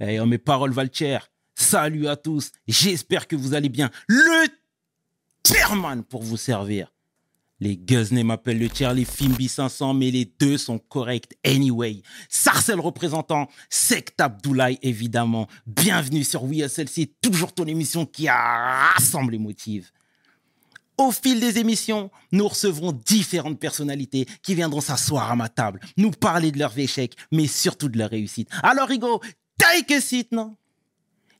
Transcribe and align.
Eh, 0.00 0.20
oh, 0.20 0.26
mes 0.26 0.38
paroles 0.38 0.72
valent 0.72 0.90
cher. 0.92 1.30
Salut 1.54 2.06
à 2.06 2.16
tous. 2.16 2.52
J'espère 2.68 3.26
que 3.26 3.34
vous 3.34 3.54
allez 3.54 3.68
bien. 3.68 3.90
Le 4.06 4.46
chairman 5.44 6.04
pour 6.04 6.22
vous 6.22 6.36
servir. 6.36 6.92
Les 7.60 7.76
Guzney 7.76 8.22
m'appellent 8.22 8.60
le 8.60 8.68
Charlie 8.72 9.04
Fimbi 9.04 9.48
500, 9.48 9.94
mais 9.94 10.12
les 10.12 10.32
deux 10.38 10.56
sont 10.56 10.78
corrects 10.78 11.36
anyway. 11.44 12.02
Sarcel 12.28 12.78
représentant, 12.78 13.48
Sect 13.68 14.20
Abdoulaye 14.20 14.78
évidemment. 14.82 15.48
Bienvenue 15.66 16.22
sur 16.22 16.44
WSLC, 16.44 17.14
toujours 17.20 17.52
ton 17.52 17.64
émission 17.64 18.06
qui 18.06 18.28
rassemble 18.28 19.32
les 19.32 19.38
motifs. 19.38 19.92
Au 20.98 21.10
fil 21.10 21.40
des 21.40 21.58
émissions, 21.58 22.10
nous 22.30 22.46
recevrons 22.46 22.92
différentes 22.92 23.58
personnalités 23.58 24.26
qui 24.42 24.54
viendront 24.54 24.80
s'asseoir 24.80 25.30
à 25.30 25.36
ma 25.36 25.48
table, 25.48 25.80
nous 25.96 26.12
parler 26.12 26.52
de 26.52 26.58
leurs 26.60 26.78
échecs, 26.78 27.16
mais 27.32 27.48
surtout 27.48 27.88
de 27.88 27.98
leur 27.98 28.10
réussite. 28.10 28.48
Alors, 28.62 28.88
Rigo, 28.88 29.20
take 29.58 29.90
a 29.90 30.00
seat, 30.00 30.32
now. 30.32 30.56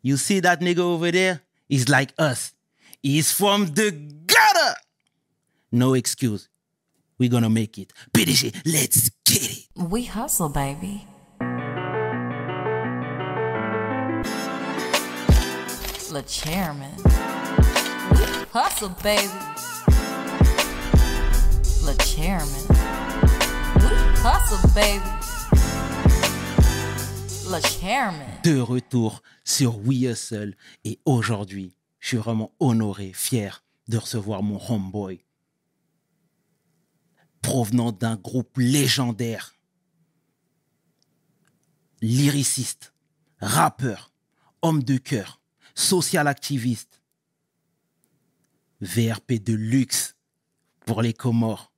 You 0.03 0.17
see 0.17 0.41
that 0.41 0.61
nigga 0.61 0.81
over 0.81 1.11
there? 1.11 1.43
He's 1.69 1.89
like 1.89 2.13
us. 2.19 2.53
He's 3.03 3.33
from 3.33 3.67
the 3.67 3.91
gutter. 4.27 4.75
No 5.71 5.95
excuse. 5.95 6.49
We're 7.19 7.29
gonna 7.29 7.51
make 7.51 7.79
it. 7.79 7.93
PDG, 8.13 8.55
let's 8.65 9.11
get 9.25 9.43
it. 9.43 9.67
We 9.75 10.05
hustle, 10.05 10.49
baby. 10.49 11.07
Le 16.11 16.23
chairman. 16.23 16.95
We 18.13 18.25
hustle, 18.53 18.89
baby. 19.03 19.29
Le 21.85 21.95
chairman. 21.97 22.67
We 23.77 23.89
hustle, 24.23 24.71
baby. 24.75 25.18
De 28.45 28.59
retour 28.61 29.23
sur 29.43 29.79
We 29.79 30.03
Hustle. 30.03 30.55
Et 30.85 31.01
aujourd'hui, 31.07 31.75
je 31.99 32.09
suis 32.09 32.17
vraiment 32.19 32.53
honoré, 32.61 33.13
fier 33.15 33.65
de 33.89 33.97
recevoir 33.97 34.43
mon 34.43 34.61
homeboy. 34.69 35.25
Provenant 37.41 37.93
d'un 37.93 38.17
groupe 38.17 38.59
légendaire, 38.59 39.55
lyriciste, 42.03 42.93
rappeur, 43.41 44.13
homme 44.61 44.83
de 44.83 44.99
cœur, 44.99 45.41
social 45.75 46.29
activiste, 46.29 47.03
VRP 48.83 49.43
de 49.43 49.55
luxe 49.55 50.17
pour 50.85 51.01
les 51.01 51.15
Comores, 51.15 51.73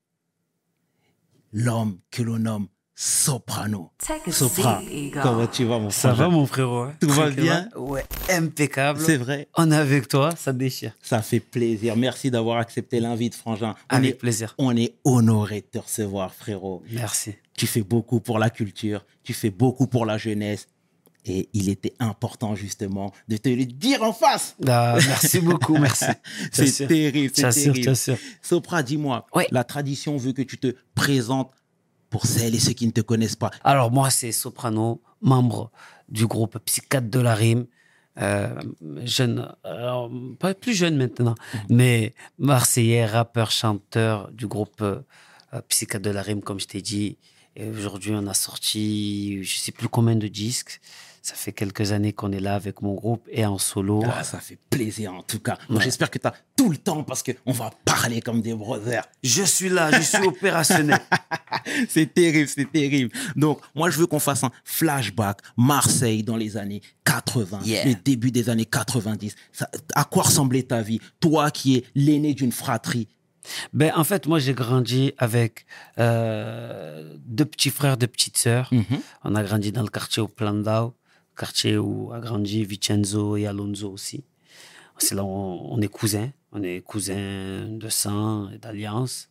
l'homme 1.52 2.00
que 2.10 2.22
l'on 2.22 2.40
nomme 2.40 2.68
Soprano. 3.04 3.92
Take 3.96 4.28
a 4.28 4.30
Sopra, 4.32 4.80
seat, 4.82 4.90
Igor. 4.92 5.22
comment 5.22 5.46
tu 5.46 5.64
vas 5.64 5.78
mon 5.78 5.88
Ça 5.88 6.12
frère? 6.12 6.28
va, 6.28 6.28
mon 6.28 6.44
frérot 6.44 6.82
hein? 6.82 6.94
Tout 7.00 7.08
va 7.08 7.30
bien 7.30 7.66
Ouais, 7.74 8.04
impeccable. 8.28 9.00
C'est 9.00 9.16
vrai. 9.16 9.48
On 9.56 9.70
est 9.70 9.76
avec 9.76 10.06
toi, 10.06 10.36
ça 10.36 10.52
déchire. 10.52 10.92
Ça 11.00 11.22
fait 11.22 11.40
plaisir. 11.40 11.96
Merci 11.96 12.30
d'avoir 12.30 12.58
accepté 12.58 13.00
l'invite, 13.00 13.34
Frangin. 13.34 13.74
On 13.90 13.96
Avec 13.96 14.10
est, 14.10 14.18
plaisir. 14.18 14.54
on 14.58 14.76
est 14.76 14.96
honoré 15.04 15.62
de 15.62 15.78
te 15.78 15.82
recevoir, 15.82 16.34
frérot. 16.34 16.82
Merci. 16.92 17.36
Tu 17.56 17.66
fais 17.66 17.80
beaucoup 17.80 18.20
pour 18.20 18.38
la 18.38 18.50
culture, 18.50 19.06
tu 19.24 19.32
fais 19.32 19.50
beaucoup 19.50 19.86
pour 19.86 20.04
la 20.04 20.18
jeunesse. 20.18 20.66
Et 21.26 21.48
il 21.52 21.68
était 21.68 21.92
important, 22.00 22.54
justement, 22.54 23.12
de 23.28 23.36
te 23.38 23.50
le 23.50 23.66
dire 23.66 24.02
en 24.02 24.12
face. 24.14 24.56
Ah, 24.66 24.96
merci 25.06 25.40
beaucoup, 25.40 25.76
merci. 25.76 26.06
C'est 26.52 26.86
terrible, 26.86 27.30
c'est 27.34 27.50
terrible. 27.50 27.92
Sopra, 28.40 28.82
dis-moi, 28.82 29.26
Ouais. 29.34 29.46
la 29.50 29.62
tradition 29.64 30.16
veut 30.16 30.32
que 30.32 30.40
tu 30.40 30.56
te 30.56 30.74
présentes 30.94 31.50
pour 32.10 32.26
celles 32.26 32.54
et 32.54 32.58
ceux 32.58 32.72
qui 32.72 32.86
ne 32.86 32.92
te 32.92 33.00
connaissent 33.00 33.36
pas. 33.36 33.50
Alors, 33.64 33.90
moi, 33.90 34.10
c'est 34.10 34.32
Soprano, 34.32 35.00
membre 35.22 35.70
du 36.08 36.26
groupe 36.26 36.58
Psychiatre 36.58 37.08
de 37.08 37.20
la 37.20 37.34
Rime. 37.34 37.66
Euh, 38.20 38.60
jeune, 39.04 39.48
alors, 39.62 40.10
pas 40.38 40.52
plus 40.52 40.74
jeune 40.74 40.96
maintenant, 40.96 41.36
mais 41.70 42.12
marseillais, 42.38 43.06
rappeur, 43.06 43.50
chanteur 43.52 44.30
du 44.32 44.48
groupe 44.48 44.82
euh, 44.82 45.00
Psychiatre 45.68 46.04
de 46.04 46.10
la 46.10 46.22
Rime, 46.22 46.42
comme 46.42 46.60
je 46.60 46.66
t'ai 46.66 46.82
dit. 46.82 47.16
Et 47.56 47.68
aujourd'hui, 47.68 48.12
on 48.14 48.26
a 48.26 48.34
sorti, 48.34 49.42
je 49.42 49.56
sais 49.56 49.72
plus 49.72 49.88
combien 49.88 50.16
de 50.16 50.28
disques. 50.28 50.80
Ça 51.22 51.34
fait 51.34 51.52
quelques 51.52 51.92
années 51.92 52.14
qu'on 52.14 52.32
est 52.32 52.40
là 52.40 52.54
avec 52.54 52.80
mon 52.80 52.94
groupe 52.94 53.28
et 53.30 53.44
en 53.44 53.58
solo. 53.58 54.02
Ah, 54.10 54.24
ça 54.24 54.38
fait 54.38 54.58
plaisir, 54.70 55.12
en 55.12 55.22
tout 55.22 55.38
cas. 55.38 55.58
Ouais. 55.68 55.80
j'espère 55.82 56.10
que 56.10 56.18
tu 56.18 56.26
as 56.26 56.32
tout 56.56 56.70
le 56.70 56.78
temps 56.78 57.02
parce 57.04 57.22
qu'on 57.22 57.52
va 57.52 57.70
parler 57.84 58.22
comme 58.22 58.40
des 58.40 58.54
brothers. 58.54 59.04
Je 59.22 59.42
suis 59.42 59.68
là, 59.68 59.90
je 59.92 60.00
suis 60.00 60.22
opérationnel. 60.26 60.98
c'est 61.90 62.12
terrible, 62.14 62.48
c'est 62.48 62.72
terrible. 62.72 63.12
Donc, 63.36 63.60
moi, 63.74 63.90
je 63.90 63.98
veux 63.98 64.06
qu'on 64.06 64.18
fasse 64.18 64.44
un 64.44 64.50
flashback 64.64 65.40
Marseille 65.58 66.22
dans 66.22 66.36
les 66.36 66.56
années 66.56 66.80
80, 67.04 67.60
Yeah. 67.64 67.84
les 67.84 67.94
débuts 67.96 68.30
des 68.30 68.48
années 68.48 68.64
90. 68.64 69.34
Ça- 69.52 69.70
à 69.94 70.04
quoi 70.04 70.22
ressemblait 70.22 70.62
ta 70.62 70.80
vie 70.80 71.00
Toi 71.20 71.50
qui 71.50 71.76
es 71.76 71.84
l'aîné 71.94 72.32
d'une 72.32 72.52
fratrie? 72.52 73.08
Ben, 73.72 73.92
en 73.96 74.04
fait, 74.04 74.26
moi, 74.26 74.38
j'ai 74.38 74.52
grandi 74.54 75.12
avec 75.18 75.64
euh, 75.98 77.14
deux 77.26 77.44
petits 77.44 77.70
frères, 77.70 77.96
deux 77.96 78.06
petites 78.06 78.38
sœurs. 78.38 78.68
Mhm. 78.72 78.84
On 79.24 79.34
a 79.34 79.42
grandi 79.42 79.72
dans 79.72 79.82
le 79.82 79.88
quartier 79.88 80.22
au 80.22 80.28
Plandau, 80.28 80.94
quartier 81.40 81.78
où 81.78 82.12
a 82.12 82.20
grandi 82.20 82.64
Vincenzo 82.64 83.36
et 83.38 83.46
Alonso 83.46 83.90
aussi. 83.90 84.24
C'est 84.98 85.14
là 85.14 85.24
où 85.24 85.28
on, 85.74 85.80
est 85.80 85.88
cousins. 85.88 86.30
On 86.52 86.62
est 86.62 86.82
cousins 86.82 87.66
de 87.82 87.88
sang 87.88 88.50
et 88.50 88.58
d'alliance. 88.58 89.30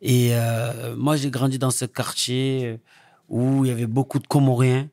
Et 0.00 0.28
euh, 0.32 0.94
moi, 0.94 1.16
j'ai 1.16 1.30
grandi 1.30 1.58
dans 1.58 1.72
ce 1.72 1.86
quartier 1.86 2.78
où 3.28 3.64
il 3.64 3.68
y 3.68 3.72
avait 3.72 3.88
beaucoup 3.88 4.20
de 4.20 4.28
Comoriens, 4.28 4.88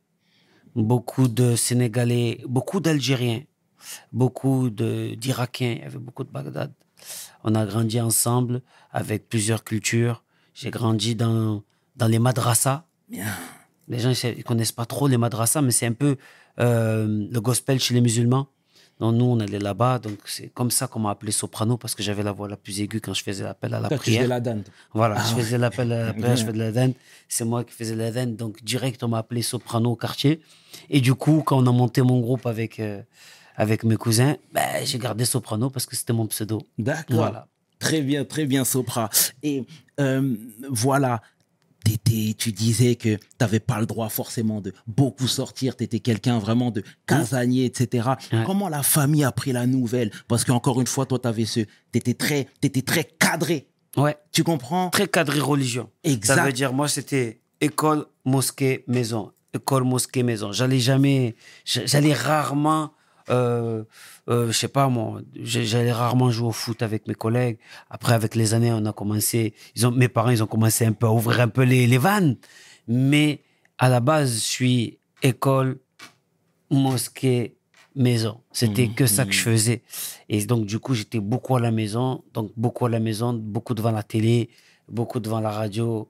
beaucoup 0.75 1.27
de 1.27 1.55
Sénégalais, 1.55 2.41
beaucoup 2.47 2.79
d'Algériens, 2.79 3.43
beaucoup 4.11 4.71
d'Irakiens. 4.71 5.73
Il 5.77 5.81
y 5.83 5.89
avait 5.91 5.99
beaucoup 6.07 6.23
de 6.23 6.31
Bagdad. 6.31 6.73
On 7.43 7.53
a 7.53 7.63
grandi 7.67 8.01
ensemble 8.01 8.63
avec 8.91 9.29
plusieurs 9.29 9.63
cultures. 9.63 10.23
J'ai 10.55 10.71
grandi 10.71 11.13
dans, 11.13 11.61
dans 11.95 12.07
les 12.07 12.19
madrasas. 12.19 12.87
Les 13.89 14.00
gens 14.00 14.11
ils 14.23 14.44
connaissent 14.44 14.72
pas 14.72 14.85
trop 14.85 15.07
les 15.07 15.17
madrasas, 15.17 15.61
mais 15.61 15.72
c'est 15.72 15.88
un 15.88 15.94
peu 15.94 16.17
euh, 16.59 17.27
le 17.31 17.41
gospel 17.41 17.79
chez 17.79 17.94
les 17.94 18.01
musulmans. 18.01 18.47
Donc 19.00 19.16
nous, 19.16 19.25
on 19.25 19.39
allait 19.39 19.59
là-bas. 19.59 19.97
Donc 20.00 20.17
c'est 20.25 20.50
comme 20.50 20.72
ça 20.72 20.88
qu'on 20.88 21.00
m'a 21.00 21.11
appelé 21.11 21.31
soprano 21.31 21.77
parce 21.77 21.95
que 21.95 22.03
j'avais 22.03 22.22
la 22.22 22.33
voix 22.33 22.49
la 22.49 22.57
plus 22.57 22.81
aiguë 22.81 22.99
quand 22.99 23.13
je 23.13 23.23
faisais 23.23 23.44
l'appel 23.45 23.73
à 23.73 23.79
la 23.79 23.88
Toi, 23.88 23.97
tu 23.97 24.01
prière. 24.03 24.19
faisais 24.22 24.28
la 24.29 24.39
dinde. 24.41 24.63
Voilà, 24.94 25.16
Ah 25.17 25.23
je 25.29 25.35
ouais. 25.35 25.41
faisais 25.41 25.57
l'appel 25.57 25.91
à 25.94 26.05
la 26.07 26.13
prière, 26.19 26.35
je 26.35 26.41
faisais 26.44 26.53
de 26.53 26.57
l'adhan. 26.59 26.91
C'est 27.29 27.45
moi 27.45 27.63
qui 27.63 27.73
faisais 27.73 27.95
l'adhan. 27.95 28.28
Donc, 28.28 28.61
direct, 28.63 29.01
on 29.03 29.07
m'a 29.07 29.19
appelé 29.19 29.41
soprano 29.41 29.91
au 29.91 29.95
quartier. 29.95 30.41
Et 30.89 30.99
du 30.99 31.13
coup, 31.16 31.44
quand 31.45 31.57
on 31.63 31.66
a 31.67 31.72
monté 31.72 32.01
mon 32.01 32.19
groupe 32.19 32.45
avec, 32.45 32.79
euh, 32.81 33.01
avec 33.55 33.85
mes 33.85 33.95
cousins, 33.95 34.35
ben, 34.53 34.67
j'ai 34.83 34.99
gardé 34.99 35.23
soprano 35.23 35.69
parce 35.69 35.85
que 35.85 35.95
c'était 35.95 36.13
mon 36.13 36.28
pseudo. 36.28 36.61
D'accord. 36.78 37.16
Voilà. 37.17 37.47
Très 37.79 38.01
bien, 38.01 38.25
très 38.25 38.45
bien, 38.45 38.66
Sopra. 38.66 39.09
Et 39.44 39.66
euh, 40.01 40.35
voilà, 40.69 41.22
t'étais- 41.84 42.34
tu 42.38 42.51
disais 42.51 42.95
que 42.95 43.16
tu 43.16 43.19
n'avais 43.41 43.59
pas 43.59 43.79
le 43.79 43.85
droit 43.85 44.09
forcément 44.09 44.62
de 44.62 44.73
beaucoup 44.88 45.28
sortir, 45.28 45.75
tu 45.75 45.84
étais 45.84 46.00
quelqu'un 46.00 46.40
vraiment 46.40 46.72
de 46.72 46.84
casanier, 47.07 47.66
etc. 47.66 48.09
Ouais. 48.31 48.44
Comment 48.45 48.69
la 48.69 48.84
famille 48.84 49.23
a 49.23 49.31
pris 49.31 49.51
la 49.51 49.66
nouvelle? 49.66 50.12
Parce 50.28 50.44
qu'encore 50.44 50.81
une 50.81 50.88
fois, 50.88 51.06
toi, 51.06 51.19
tu 51.19 51.45
ce, 51.45 51.62
étais 51.94 52.13
très, 52.13 52.47
t'étais 52.62 52.81
très 52.81 53.03
cadré. 53.03 53.67
Ouais, 53.97 54.16
Tu 54.31 54.44
comprends? 54.44 54.90
Très 54.91 55.07
cadré 55.07 55.40
religion. 55.40 55.90
Exact. 56.03 56.35
Ça 56.35 56.45
veut 56.45 56.53
dire, 56.53 56.73
moi, 56.73 56.88
c'était 56.88 57.41
école, 57.59 58.06
mosquée, 58.23 58.84
maison. 58.88 59.31
École, 59.53 59.84
mosquée, 59.84 60.22
maison. 60.22 60.51
J'allais 60.51 60.79
jamais, 60.79 61.35
j'allais 61.66 62.13
rarement, 62.13 62.91
euh, 63.29 63.84
euh, 64.29 64.47
je 64.47 64.51
sais 64.51 64.67
pas 64.67 64.88
moi, 64.90 65.22
j'allais 65.35 65.91
rarement 65.91 66.31
jouer 66.31 66.47
au 66.47 66.51
foot 66.51 66.81
avec 66.81 67.07
mes 67.07 67.16
collègues. 67.16 67.57
Après, 67.90 68.13
avec 68.13 68.35
les 68.35 68.53
années, 68.53 68.72
on 68.72 68.85
a 68.85 68.94
commencé, 68.94 69.53
ils 69.75 69.85
ont, 69.85 69.91
mes 69.91 70.07
parents, 70.07 70.29
ils 70.29 70.44
ont 70.44 70.47
commencé 70.47 70.85
un 70.85 70.94
peu 70.94 71.07
à 71.07 71.12
ouvrir 71.12 71.41
un 71.41 71.47
peu 71.47 71.63
les, 71.63 71.88
les 71.88 71.97
vannes. 71.97 72.38
Mais 72.88 73.44
à 73.78 73.90
la 73.90 74.00
base, 74.00 74.34
je 74.34 74.40
suis 74.40 75.00
école, 75.22 75.79
mosquée, 76.69 77.57
maison. 77.96 78.41
C'était 78.52 78.87
que 78.87 79.05
ça 79.05 79.26
que 79.26 79.31
je 79.31 79.41
faisais. 79.41 79.84
Et 80.29 80.46
donc, 80.46 80.66
du 80.66 80.79
coup, 80.79 80.93
j'étais 80.93 81.20
beaucoup 81.20 81.55
à 81.55 81.59
la 81.59 81.72
maison. 81.72 82.23
Donc, 82.34 82.52
beaucoup 82.55 82.85
à 82.85 82.90
la 82.90 82.99
maison, 82.99 83.34
beaucoup 83.34 83.73
devant 83.73 83.91
la 83.91 84.03
télé, 84.03 84.49
beaucoup 84.87 85.20
devant 85.20 85.40
la 85.40 85.52
radio. 85.52 86.09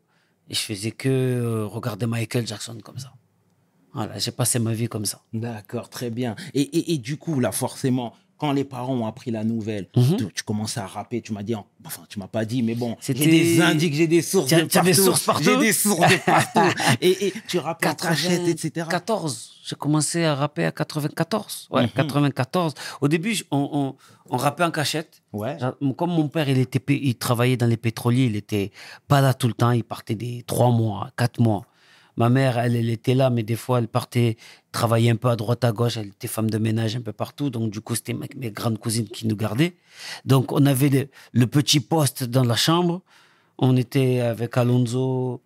Et 0.49 0.53
je 0.53 0.61
faisais 0.61 0.91
que 0.91 1.09
euh, 1.09 1.65
regarder 1.65 2.05
Michael 2.05 2.47
Jackson 2.47 2.77
comme 2.83 2.97
ça. 2.97 3.13
Voilà, 3.93 4.17
j'ai 4.19 4.31
passé 4.31 4.59
ma 4.59 4.73
vie 4.73 4.87
comme 4.87 5.05
ça. 5.05 5.21
D'accord, 5.33 5.89
très 5.89 6.09
bien. 6.09 6.35
Et, 6.53 6.61
et, 6.61 6.93
et 6.93 6.97
du 6.97 7.17
coup, 7.17 7.39
là, 7.39 7.51
forcément, 7.51 8.13
quand 8.37 8.53
les 8.53 8.63
parents 8.63 8.93
ont 8.95 9.05
appris 9.05 9.31
la 9.31 9.43
nouvelle, 9.43 9.87
Mhm. 9.97 10.15
tu, 10.17 10.25
tu 10.33 10.43
commençais 10.43 10.79
à 10.79 10.85
rapper, 10.87 11.21
tu 11.21 11.33
m'as 11.33 11.43
dit, 11.43 11.55
enfin, 11.85 12.03
tu 12.07 12.19
m'as 12.19 12.27
pas 12.27 12.45
dit, 12.45 12.63
mais 12.63 12.73
bon, 12.75 12.95
j'ai 13.01 13.13
des 13.13 13.59
indices, 13.61 13.93
j'ai 13.95 14.07
des 14.07 14.21
sources 14.21 14.49
de 14.49 14.61
partout. 14.63 14.85
des 14.85 14.93
sources 14.93 15.23
partout 15.25 15.43
J'ai 15.43 15.57
des 15.57 15.73
sources 15.73 16.09
de 16.09 16.17
partout. 16.25 16.59
et, 17.01 17.27
et 17.27 17.33
tu 17.49 17.57
rappes 17.57 17.85
en 17.85 17.93
cachette, 17.95 18.47
etc. 18.47 18.87
14. 18.89 19.51
J'ai 19.65 19.75
commencé 19.75 20.23
à 20.23 20.35
rapper 20.35 20.63
à 20.65 20.71
94. 20.71 21.67
Ouais, 21.71 21.83
Mhm. 21.83 21.89
94. 21.89 22.73
Au 23.01 23.07
début, 23.09 23.37
on, 23.51 23.69
on, 23.73 23.95
on 24.29 24.37
rappait 24.37 24.63
en 24.63 24.71
cachette. 24.71 25.21
Ouais. 25.33 25.57
Comme 25.97 26.11
mon 26.11 26.27
père, 26.29 26.47
il, 26.47 26.59
était, 26.59 26.81
il 26.95 27.15
travaillait 27.15 27.57
dans 27.57 27.67
les 27.67 27.77
pétroliers, 27.77 28.25
il 28.25 28.35
était 28.37 28.71
pas 29.07 29.19
là 29.19 29.33
tout 29.33 29.47
le 29.47 29.53
temps, 29.53 29.71
il 29.71 29.83
partait 29.83 30.15
des 30.15 30.43
trois 30.47 30.71
mois, 30.71 31.09
quatre 31.17 31.41
mois. 31.41 31.65
Ma 32.17 32.29
mère, 32.29 32.57
elle, 32.57 32.75
elle 32.75 32.89
était 32.89 33.15
là, 33.15 33.29
mais 33.29 33.43
des 33.43 33.55
fois, 33.55 33.79
elle 33.79 33.87
partait 33.87 34.37
travailler 34.71 35.09
un 35.09 35.15
peu 35.15 35.29
à 35.29 35.35
droite, 35.35 35.63
à 35.63 35.71
gauche. 35.71 35.97
Elle 35.97 36.07
était 36.07 36.27
femme 36.27 36.49
de 36.49 36.57
ménage 36.57 36.95
un 36.95 37.01
peu 37.01 37.13
partout. 37.13 37.49
Donc, 37.49 37.71
du 37.71 37.81
coup, 37.81 37.95
c'était 37.95 38.13
mes 38.13 38.51
grandes 38.51 38.77
cousines 38.77 39.07
qui 39.07 39.27
nous 39.27 39.35
gardaient. 39.35 39.75
Donc, 40.25 40.51
on 40.51 40.65
avait 40.65 40.89
le, 40.89 41.07
le 41.31 41.47
petit 41.47 41.79
poste 41.79 42.23
dans 42.23 42.43
la 42.43 42.55
chambre. 42.55 43.01
On 43.57 43.75
était 43.77 44.21
avec 44.21 44.57
Alonso, 44.57 45.41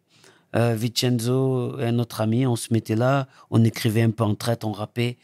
euh, 0.55 0.75
Vincenzo 0.75 1.79
et 1.79 1.85
un 1.85 1.99
autre 1.99 2.21
ami. 2.21 2.45
On 2.45 2.55
se 2.55 2.73
mettait 2.73 2.95
là. 2.95 3.27
On 3.49 3.63
écrivait 3.63 4.03
un 4.03 4.11
peu 4.11 4.23
en 4.23 4.35
traite, 4.35 4.63
on 4.63 4.71
rappait. 4.71 5.17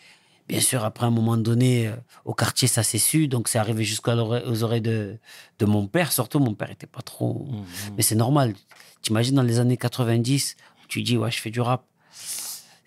Bien 0.47 0.62
sûr, 0.62 0.83
après 0.83 1.06
un 1.06 1.12
moment 1.12 1.38
donné, 1.38 1.88
euh, 1.88 1.95
au 2.25 2.33
quartier, 2.33 2.68
ça 2.68 2.81
s'est 2.81 2.97
su. 2.97 3.27
Donc, 3.27 3.47
c'est 3.47 3.59
arrivé 3.59 3.83
jusqu'aux 3.83 4.12
oreilles 4.12 4.81
de, 4.81 5.18
de 5.59 5.65
mon 5.65 5.86
père. 5.86 6.12
Surtout, 6.12 6.39
mon 6.39 6.56
père 6.56 6.71
était 6.71 6.88
pas 6.88 7.01
trop. 7.01 7.47
Mais 7.95 8.01
c'est 8.01 8.15
normal. 8.15 8.56
T'imagines 9.03 9.36
dans 9.36 9.44
les 9.44 9.59
années 9.59 9.77
90, 9.77 10.57
tu 10.89 11.03
dis, 11.03 11.18
ouais, 11.18 11.31
je 11.31 11.39
fais 11.39 11.51
du 11.51 11.62
rap. 11.62 11.86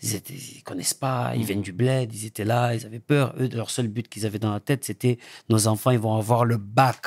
Ils, 0.02 0.16
étaient, 0.16 0.34
ils 0.34 0.62
connaissent 0.64 0.94
pas, 0.94 1.32
ils 1.36 1.44
viennent 1.44 1.62
du 1.62 1.72
bled, 1.72 2.12
ils 2.12 2.26
étaient 2.26 2.44
là, 2.44 2.74
ils 2.74 2.84
avaient 2.84 2.98
peur. 2.98 3.34
Eux, 3.38 3.48
leur 3.52 3.70
seul 3.70 3.86
but 3.86 4.08
qu'ils 4.08 4.26
avaient 4.26 4.40
dans 4.40 4.52
la 4.52 4.60
tête, 4.60 4.84
c'était 4.84 5.18
nos 5.48 5.68
enfants, 5.68 5.92
ils 5.92 5.98
vont 5.98 6.16
avoir 6.16 6.44
le 6.44 6.56
bac. 6.56 7.06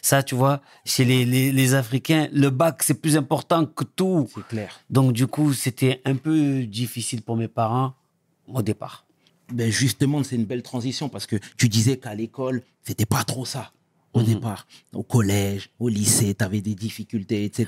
Ça, 0.00 0.22
tu 0.22 0.34
vois, 0.34 0.62
chez 0.84 1.04
les, 1.04 1.24
les, 1.24 1.52
les 1.52 1.74
Africains, 1.74 2.28
le 2.32 2.50
bac, 2.50 2.82
c'est 2.82 3.00
plus 3.00 3.16
important 3.16 3.66
que 3.66 3.84
tout. 3.84 4.28
C'est 4.34 4.48
clair. 4.48 4.80
Donc, 4.90 5.12
du 5.12 5.26
coup, 5.26 5.52
c'était 5.52 6.00
un 6.04 6.16
peu 6.16 6.64
difficile 6.64 7.22
pour 7.22 7.36
mes 7.36 7.48
parents 7.48 7.94
au 8.48 8.62
départ. 8.62 9.04
Ben 9.52 9.70
justement, 9.70 10.24
c'est 10.24 10.36
une 10.36 10.46
belle 10.46 10.62
transition 10.62 11.08
parce 11.10 11.26
que 11.26 11.36
tu 11.58 11.68
disais 11.68 11.98
qu'à 11.98 12.14
l'école, 12.14 12.62
c'était 12.82 13.06
pas 13.06 13.22
trop 13.24 13.44
ça 13.44 13.72
au 14.14 14.22
départ. 14.22 14.66
Au 14.92 15.02
collège, 15.02 15.70
au 15.78 15.88
lycée, 15.88 16.34
tu 16.34 16.44
avais 16.44 16.60
des 16.60 16.74
difficultés, 16.74 17.44
etc. 17.44 17.66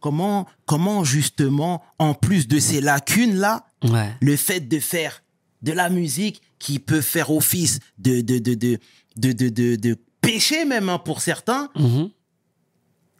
Comment, 0.00 0.46
comment 0.64 1.04
justement, 1.04 1.82
en 1.98 2.14
plus 2.14 2.48
de 2.48 2.58
ces 2.58 2.80
lacunes-là, 2.80 3.66
Ouais. 3.84 4.14
le 4.20 4.36
fait 4.36 4.60
de 4.60 4.78
faire 4.80 5.22
de 5.62 5.72
la 5.72 5.88
musique 5.90 6.42
qui 6.58 6.78
peut 6.78 7.00
faire 7.00 7.30
office 7.30 7.78
de, 7.98 8.20
de, 8.20 8.38
de, 8.38 8.54
de, 8.54 8.78
de, 9.16 9.32
de, 9.32 9.48
de- 9.48 9.76
de 9.76 9.96
péché 10.20 10.64
même 10.64 10.88
hein, 10.88 10.98
pour 10.98 11.20
certains, 11.20 11.70
Mhm. 11.76 12.10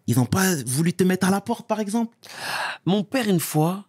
ils 0.09 0.17
n'ont 0.17 0.27
pas 0.27 0.55
voulu 0.65 0.93
te 0.93 1.05
mettre 1.05 1.27
à 1.29 1.31
la 1.31 1.41
porte, 1.41 1.67
par 1.69 1.79
exemple? 1.81 2.17
Mon 2.85 3.05
père, 3.05 3.29
une 3.29 3.41
fois, 3.41 3.87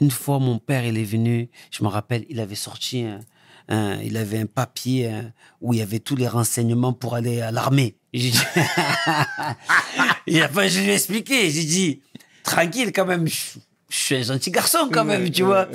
une 0.00 0.10
fois, 0.10 0.38
mon 0.38 0.58
père, 0.58 0.84
il 0.84 0.98
est 0.98 1.04
venu, 1.04 1.48
je 1.70 1.82
me 1.84 1.88
rappelle, 1.88 2.26
il 2.28 2.40
avait 2.40 2.54
sorti 2.56 3.02
un, 3.04 3.20
un- 3.68 3.96
il 4.02 4.16
avait 4.16 4.38
un 4.38 4.46
papier 4.46 5.08
hein, 5.08 5.32
où 5.60 5.72
il 5.72 5.78
y 5.78 5.82
avait 5.82 5.98
tous 6.00 6.16
les 6.16 6.28
renseignements 6.28 6.92
pour 6.92 7.14
aller 7.14 7.40
à 7.40 7.50
l'armée. 7.50 7.96
J'ai 8.12 8.30
dit- 8.30 8.38
Et 10.26 10.40
après, 10.42 10.68
je 10.68 10.80
lui 10.80 10.90
ai 10.90 10.94
expliqué, 10.94 11.50
j'ai 11.50 11.64
dit, 11.64 12.00
tranquille 12.42 12.92
quand 12.92 13.06
même, 13.06 13.26
je, 13.26 13.58
je 13.90 13.96
suis 13.96 14.14
un 14.16 14.22
gentil 14.22 14.50
garçon 14.50 14.88
quand 14.92 15.04
même, 15.04 15.30
tu 15.30 15.42
vois. 15.42 15.66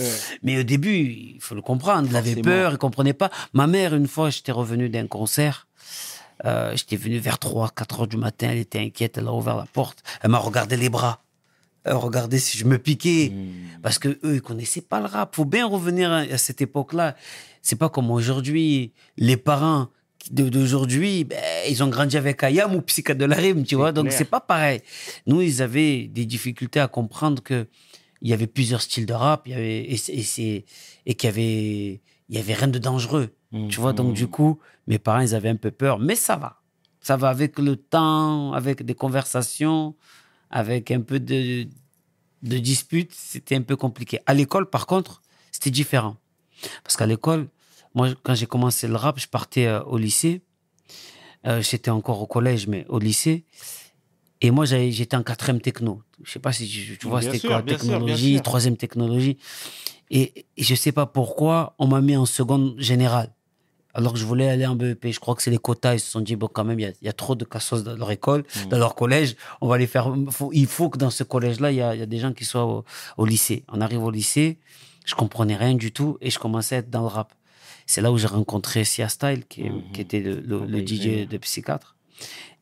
Mais 0.44 0.60
au 0.60 0.64
début, 0.64 0.96
il 0.96 1.38
faut 1.40 1.56
le 1.56 1.62
comprendre, 1.62 2.08
il 2.10 2.16
avait 2.16 2.36
peur, 2.44 2.72
il 2.74 2.78
comprenait 2.78 3.14
pas. 3.14 3.30
Ma 3.54 3.68
mère, 3.68 3.96
une 3.96 4.08
fois, 4.08 4.30
j'étais 4.30 4.52
revenu 4.52 4.90
d'un 4.90 5.08
concert. 5.08 5.68
Euh, 6.46 6.72
j'étais 6.76 6.96
venu 6.96 7.18
vers 7.20 7.38
3, 7.38 7.70
4 7.76 8.02
heures 8.02 8.08
du 8.08 8.16
matin, 8.18 8.48
elle 8.52 8.60
était 8.60 8.80
inquiète, 8.80 9.18
elle 9.18 9.28
a 9.28 9.34
ouvert 9.34 9.58
la 9.58 9.66
porte, 9.74 10.02
elle 10.22 10.30
m'a 10.32 10.38
regardé 10.38 10.78
les 10.78 10.88
bras. 10.90 11.22
Elle 11.84 11.96
regardait 11.96 12.40
si 12.40 12.58
je 12.58 12.66
me 12.66 12.78
piquais. 12.78 13.32
Parce 13.82 14.00
que 14.00 14.10
eux, 14.24 14.36
ils 14.36 14.42
connaissaient 14.42 14.82
pas 14.82 15.00
le 15.00 15.06
rap. 15.06 15.36
Faut 15.36 15.46
bien 15.46 15.66
revenir 15.66 16.12
à, 16.12 16.20
à 16.20 16.38
cette 16.38 16.62
époque-là. 16.62 17.16
C'est 17.62 17.78
pas 17.78 17.90
comme 17.90 18.12
aujourd'hui. 18.12 18.94
Les 19.18 19.38
parents 19.38 19.90
d'aujourd'hui, 20.32 21.24
ben, 21.24 21.38
ils 21.70 21.82
ont 21.84 21.88
grandi 21.88 22.18
avec 22.18 22.44
Ayam 22.44 22.76
ou 22.76 22.82
Psycha 22.82 23.14
de 23.14 23.26
la 23.26 23.36
Rime, 23.36 23.64
tu 23.64 23.76
vois. 23.76 23.92
Donc, 23.92 24.12
c'est 24.12 24.26
pas 24.26 24.42
pareil. 24.42 24.82
Nous, 25.26 25.42
ils 25.42 25.62
avaient 25.62 26.08
des 26.08 26.26
difficultés 26.26 26.80
à 26.80 26.88
comprendre 26.88 27.42
que 27.42 27.68
il 28.22 28.30
y 28.30 28.34
avait 28.34 28.48
plusieurs 28.48 28.82
styles 28.82 29.06
de 29.06 29.14
rap, 29.14 29.44
il 29.46 29.52
y 29.52 29.56
avait, 29.56 29.80
et, 29.82 29.96
et, 31.06 31.16
qu'il 31.16 31.28
y 31.28 31.32
avait, 31.32 32.02
il 32.28 32.36
y 32.36 32.38
avait 32.38 32.54
rien 32.54 32.68
de 32.68 32.78
dangereux. 32.78 33.30
Tu 33.70 33.80
vois, 33.80 33.94
donc 33.94 34.14
du 34.14 34.28
coup, 34.28 34.60
mes 34.88 35.00
parents, 35.00 35.22
ils 35.22 35.34
avaient 35.34 35.50
un 35.50 35.56
peu 35.56 35.72
peur, 35.72 36.00
mais 36.00 36.16
ça 36.16 36.36
va. 36.36 36.62
Ça 37.02 37.16
va 37.18 37.30
avec 37.30 37.58
le 37.58 37.78
temps, 37.78 38.54
avec 38.54 38.84
des 38.84 38.94
conversations, 38.94 39.96
avec 40.50 40.92
un 40.92 41.02
peu 41.02 41.20
de, 41.20 41.68
de 42.44 42.58
disputes, 42.58 43.14
c'était 43.14 43.56
un 43.56 43.62
peu 43.62 43.76
compliqué. 43.76 44.20
À 44.26 44.34
l'école, 44.34 44.70
par 44.70 44.86
contre, 44.88 45.22
c'était 45.52 45.72
différent. 45.72 46.18
Parce 46.84 46.98
qu'à 46.98 47.06
l'école, 47.06 47.48
moi, 47.96 48.10
quand 48.24 48.36
j'ai 48.36 48.46
commencé 48.46 48.88
le 48.88 48.96
rap, 48.96 49.20
je 49.20 49.28
partais 49.28 49.66
euh, 49.66 49.82
au 49.84 49.98
lycée. 49.98 50.42
Euh, 51.48 51.62
J'étais 51.62 51.92
encore 51.92 52.22
au 52.22 52.28
collège, 52.28 52.68
mais 52.68 52.86
au 52.90 53.00
lycée. 53.00 53.46
Et 54.42 54.52
moi, 54.52 54.66
j'étais 54.66 55.16
en 55.16 55.24
quatrième 55.24 55.60
techno. 55.62 56.02
Je 56.24 56.32
sais 56.32 56.40
pas 56.40 56.54
si 56.54 56.68
tu, 56.68 56.98
tu 56.98 57.08
vois, 57.08 57.22
c'était 57.22 57.40
quoi, 57.40 57.62
technologie, 57.62 58.42
troisième 58.42 58.78
technologie. 58.78 59.38
Et, 60.12 60.46
et 60.56 60.64
je 60.64 60.76
sais 60.76 60.92
pas 60.92 61.06
pourquoi, 61.06 61.76
on 61.78 61.88
m'a 61.88 62.02
mis 62.02 62.16
en 62.16 62.26
seconde 62.26 62.76
générale. 62.80 63.34
Alors 63.94 64.14
que 64.14 64.20
je 64.20 64.26
voulais 64.26 64.48
aller 64.50 64.66
en 64.68 64.76
BEP. 64.76 65.08
Je 65.12 65.20
crois 65.20 65.34
que 65.36 65.42
c'est 65.42 65.50
les 65.52 65.58
quotas. 65.58 65.96
Ils 65.96 66.00
se 66.00 66.12
sont 66.12 66.22
dit, 66.22 66.36
bon, 66.36 66.48
quand 66.48 66.64
même, 66.64 66.80
il 66.80 66.84
y 66.84 66.86
a, 66.86 66.92
il 67.02 67.06
y 67.06 67.10
a 67.10 67.14
trop 67.14 67.36
de 67.36 67.44
cassos 67.46 67.84
dans 67.84 67.96
leur 67.96 68.12
école, 68.12 68.42
Mm. 68.66 68.70
dans 68.70 68.78
leur 68.78 68.94
collège. 68.96 69.36
On 69.62 69.68
va 69.68 69.78
les 69.78 69.88
faire. 69.88 70.14
faut- 70.30 70.52
il 70.54 70.68
faut 70.68 70.90
que 70.90 70.98
dans 70.98 71.10
ce 71.10 71.24
collège-là, 71.24 71.72
il 71.72 71.78
y 71.78 71.82
a, 71.82 71.96
il 71.96 72.00
y 72.00 72.04
a 72.04 72.06
des 72.06 72.20
gens 72.20 72.34
qui 72.34 72.46
soient 72.46 72.66
au, 72.66 72.86
au 73.18 73.26
lycée. 73.26 73.64
On 73.68 73.82
arrive 73.82 74.04
au 74.04 74.12
lycée, 74.12 74.60
je 75.06 75.16
comprenais 75.16 75.56
rien 75.56 75.74
du 75.74 75.92
tout 75.92 76.18
et 76.22 76.30
je 76.30 76.38
commençais 76.40 76.76
à 76.76 76.78
être 76.80 76.90
dans 76.92 77.02
le 77.02 77.08
rap. 77.08 77.34
C'est 77.88 78.02
là 78.02 78.12
où 78.12 78.18
j'ai 78.20 78.28
rencontré 78.28 78.84
Sia 78.84 79.10
Style, 79.10 79.46
qui, 79.48 79.64
qui 79.94 80.02
était 80.02 80.20
le, 80.20 80.40
le- 80.42 80.62
Ah 80.64 80.68
le 80.68 80.86
DJ 80.86 81.28
de 81.28 81.38
Psychiatre. 81.38 81.96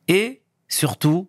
Et 0.08 0.40
surtout, 0.68 1.28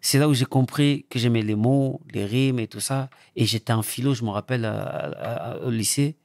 c'est 0.00 0.18
là 0.18 0.28
où 0.28 0.32
j'ai 0.34 0.46
compris 0.46 1.04
que 1.10 1.18
j'aimais 1.18 1.42
les 1.42 1.54
mots, 1.56 2.00
les 2.14 2.24
rimes 2.24 2.58
et 2.60 2.68
tout 2.68 2.80
ça. 2.80 3.10
Et 3.34 3.44
j'étais 3.44 3.74
en 3.74 3.82
philo, 3.82 4.14
je 4.14 4.24
me 4.24 4.30
rappelle, 4.30 4.64
à- 4.64 4.80
à- 4.80 5.50
à- 5.52 5.58
au 5.58 5.70
lycée. 5.70 6.16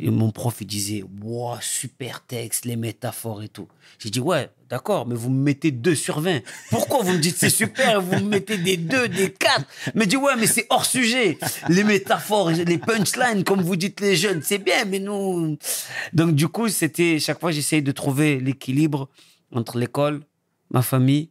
Et 0.00 0.10
mon 0.10 0.30
prof, 0.30 0.56
il 0.60 0.66
disait, 0.66 1.02
wow, 1.22 1.56
super 1.60 2.20
texte, 2.20 2.64
les 2.64 2.76
métaphores 2.76 3.42
et 3.42 3.48
tout. 3.48 3.66
J'ai 3.98 4.10
dit, 4.10 4.20
ouais, 4.20 4.48
d'accord, 4.70 5.06
mais 5.06 5.16
vous 5.16 5.28
me 5.28 5.42
mettez 5.42 5.72
2 5.72 5.94
sur 5.96 6.20
20. 6.20 6.40
Pourquoi 6.70 7.02
vous 7.02 7.14
me 7.14 7.18
dites 7.18 7.36
c'est 7.36 7.50
super 7.50 8.00
vous 8.00 8.20
me 8.20 8.28
mettez 8.28 8.58
des 8.58 8.76
2, 8.76 9.08
des 9.08 9.32
4 9.32 9.64
Mais 9.96 10.06
dit, 10.06 10.16
ouais, 10.16 10.36
mais 10.36 10.46
c'est 10.46 10.66
hors 10.70 10.84
sujet. 10.84 11.38
Les 11.68 11.82
métaphores, 11.82 12.50
les 12.50 12.78
punchlines, 12.78 13.42
comme 13.42 13.60
vous 13.60 13.74
dites 13.74 14.00
les 14.00 14.14
jeunes, 14.14 14.40
c'est 14.42 14.58
bien, 14.58 14.84
mais 14.84 15.00
nous. 15.00 15.58
Donc, 16.12 16.36
du 16.36 16.46
coup, 16.46 16.68
c'était, 16.68 17.18
chaque 17.18 17.40
fois, 17.40 17.50
j'essayais 17.50 17.82
de 17.82 17.92
trouver 17.92 18.38
l'équilibre 18.38 19.08
entre 19.52 19.78
l'école, 19.78 20.20
ma 20.70 20.82
famille, 20.82 21.30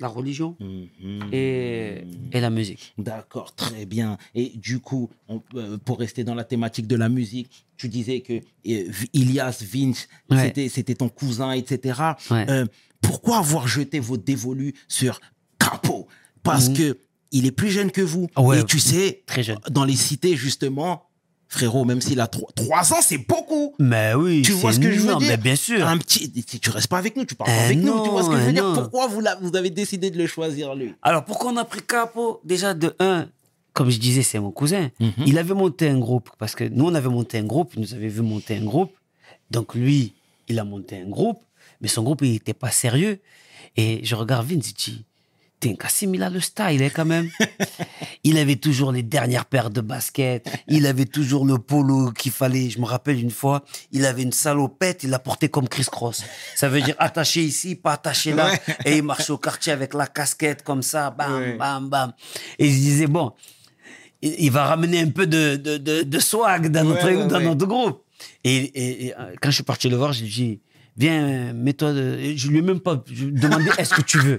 la 0.00 0.08
religion 0.08 0.56
Mhm. 0.60 1.28
et, 1.32 2.04
et 2.32 2.40
la 2.40 2.50
musique. 2.50 2.94
D'accord, 2.98 3.54
très 3.54 3.84
bien. 3.86 4.16
Et 4.34 4.52
du 4.56 4.80
coup, 4.80 5.10
on- 5.28 5.42
euh, 5.54 5.76
pour 5.78 5.98
rester 5.98 6.24
dans 6.24 6.34
la 6.34 6.44
thématique 6.44 6.86
de 6.86 6.96
la 6.96 7.08
musique, 7.08 7.66
tu 7.76 7.88
disais 7.88 8.20
que 8.20 8.32
euh, 8.34 8.92
Ilias 9.12 9.62
Vinch, 9.62 10.08
Ouais. 10.30 10.52
c'était, 10.68 10.94
ton 10.94 11.08
cousin, 11.08 11.52
etc. 11.52 12.00
Ouais. 12.30 12.46
Euh, 12.50 12.66
pourquoi 13.00 13.38
avoir 13.38 13.68
jeté 13.68 13.98
vos 14.00 14.16
dévolus 14.16 14.74
sur 14.88 15.20
Capo 15.58 16.08
Parce 16.42 16.68
Mhm. 16.70 16.76
que 16.76 16.98
il 17.32 17.46
est 17.46 17.52
plus 17.52 17.70
jeune 17.70 17.90
que 17.92 18.00
vous. 18.00 18.26
Ouais. 18.36 18.60
Et 18.60 18.64
tu 18.64 18.80
sais, 18.80 19.22
Très 19.26 19.42
jeune. 19.42 19.58
dans 19.70 19.84
les 19.84 19.94
cités, 19.96 20.34
justement, 20.36 21.04
frérot, 21.50 21.84
même 21.84 22.00
s'il 22.00 22.20
a 22.20 22.26
3, 22.28 22.92
ans, 22.94 23.00
c'est 23.02 23.18
beaucoup. 23.18 23.74
Mais 23.78 24.14
oui, 24.14 24.40
Tu 24.42 24.52
vois 24.52 24.72
ce 24.72 24.78
que 24.80 24.90
je 24.90 25.00
veux 25.00 25.06
dire 25.16 25.20
mais 25.20 25.36
bien 25.36 25.56
sûr. 25.56 25.86
Un 25.86 25.98
petit, 25.98 26.32
si 26.46 26.60
tu 26.60 26.70
restes 26.70 26.86
pas 26.88 26.98
avec 26.98 27.16
nous, 27.16 27.24
tu 27.26 27.34
parles 27.34 27.50
pas 27.50 27.56
Eh 27.60 27.64
avec 27.66 27.78
nous. 27.78 28.02
Tu 28.04 28.08
vois 28.08 28.22
ce 28.22 28.28
que 28.30 28.36
je 28.36 28.40
veux 28.40 28.46
non, 28.46 28.52
dire? 28.52 28.64
eh 28.64 28.68
non. 28.68 28.74
Pourquoi 28.82 29.08
vous, 29.08 29.20
l'a- 29.20 29.36
vous 29.42 29.54
avez 29.56 29.68
décidé 29.70 30.10
de 30.10 30.16
le 30.16 30.26
choisir 30.26 30.74
lui? 30.74 30.94
Alors, 31.02 31.24
pourquoi 31.24 31.50
on 31.52 31.56
a 31.56 31.64
pris 31.64 31.80
Capo? 31.82 32.40
Déjà, 32.44 32.72
de 32.72 32.94
un, 33.00 33.28
comme 33.72 33.90
je 33.90 33.98
disais, 33.98 34.22
c'est 34.22 34.38
mon 34.38 34.52
cousin. 34.52 34.90
Mhm. 35.00 35.12
Il 35.26 35.38
avait 35.38 35.54
monté 35.54 35.88
un 35.88 35.98
groupe, 35.98 36.30
parce 36.38 36.54
que 36.54 36.64
nous, 36.64 36.86
on 36.86 36.94
avait 36.94 37.08
monté 37.08 37.38
un 37.38 37.44
groupe, 37.44 37.72
il 37.74 37.80
nous 37.82 37.94
avait 37.94 38.08
vu 38.08 38.22
monter 38.22 38.56
un 38.56 38.64
groupe. 38.64 38.92
Donc, 39.50 39.74
lui, 39.74 40.14
il 40.48 40.58
a 40.60 40.64
monté 40.64 41.00
un 41.00 41.08
groupe, 41.08 41.40
mais 41.80 41.88
son 41.88 42.02
groupe, 42.04 42.22
il 42.22 42.30
n'était 42.32 42.54
pas 42.54 42.70
sérieux. 42.70 43.18
Et 43.76 44.00
je 44.04 44.14
regarde 44.14 44.46
Vince, 44.46 44.68
je 44.68 44.74
dis, 44.74 45.04
Kassim, 45.60 46.14
il 46.14 46.22
a 46.22 46.30
le 46.30 46.40
style, 46.40 46.82
hein, 46.82 46.88
quand 46.94 47.04
même. 47.04 47.28
il 48.24 48.38
avait 48.38 48.56
toujours 48.56 48.92
les 48.92 49.02
dernières 49.02 49.44
paires 49.44 49.68
de 49.70 49.80
baskets. 49.82 50.48
Il 50.68 50.86
avait 50.86 51.04
toujours 51.04 51.44
le 51.44 51.58
polo 51.58 52.12
qu'il 52.12 52.32
fallait. 52.32 52.70
Je 52.70 52.78
me 52.80 52.86
rappelle 52.86 53.20
une 53.20 53.30
fois, 53.30 53.62
il 53.92 54.06
avait 54.06 54.22
une 54.22 54.32
salopette, 54.32 55.02
il 55.04 55.10
l'a 55.10 55.18
porté 55.18 55.48
comme 55.50 55.68
Chris 55.68 55.84
Cross. 55.90 56.24
Ça 56.56 56.68
veut 56.70 56.80
dire 56.80 56.94
attaché 56.98 57.42
ici, 57.42 57.74
pas 57.76 57.92
attaché 57.92 58.32
là. 58.32 58.52
Et 58.86 58.96
il 58.96 59.02
marchait 59.02 59.32
au 59.32 59.38
quartier 59.38 59.72
avec 59.72 59.92
la 59.92 60.06
casquette 60.06 60.62
comme 60.62 60.82
ça, 60.82 61.10
bam, 61.10 61.32
Ouais. 61.34 61.56
bam, 61.56 61.88
bam. 61.90 62.12
Et 62.58 62.66
je 62.66 62.74
disais, 62.74 63.06
bon, 63.06 63.32
il 64.22 64.50
va 64.50 64.64
ramener 64.64 65.00
un 65.00 65.10
peu 65.10 65.26
de, 65.26 65.56
de, 65.56 65.76
de, 65.76 66.02
de 66.02 66.18
swag 66.20 66.68
dans, 66.68 66.84
notre, 66.84 67.04
Ouais, 67.06 67.26
dans 67.26 67.40
notre 67.40 67.66
groupe. 67.66 68.04
Et, 68.44 68.56
et- 68.56 69.06
et, 69.06 69.14
euh, 69.14 69.34
quand 69.42 69.50
je 69.50 69.56
suis 69.56 69.64
parti 69.64 69.88
le 69.90 69.96
voir, 69.96 70.12
j'ai 70.14 70.26
dit, 70.26 70.60
viens, 70.96 71.52
mets-toi. 71.52 71.92
Je 71.94 72.48
lui 72.48 72.58
ai 72.58 72.62
même 72.62 72.80
pas 72.80 73.02
demandé, 73.18 73.70
est-ce 73.78 73.94
que 73.94 74.02
tu 74.02 74.18
veux? 74.18 74.38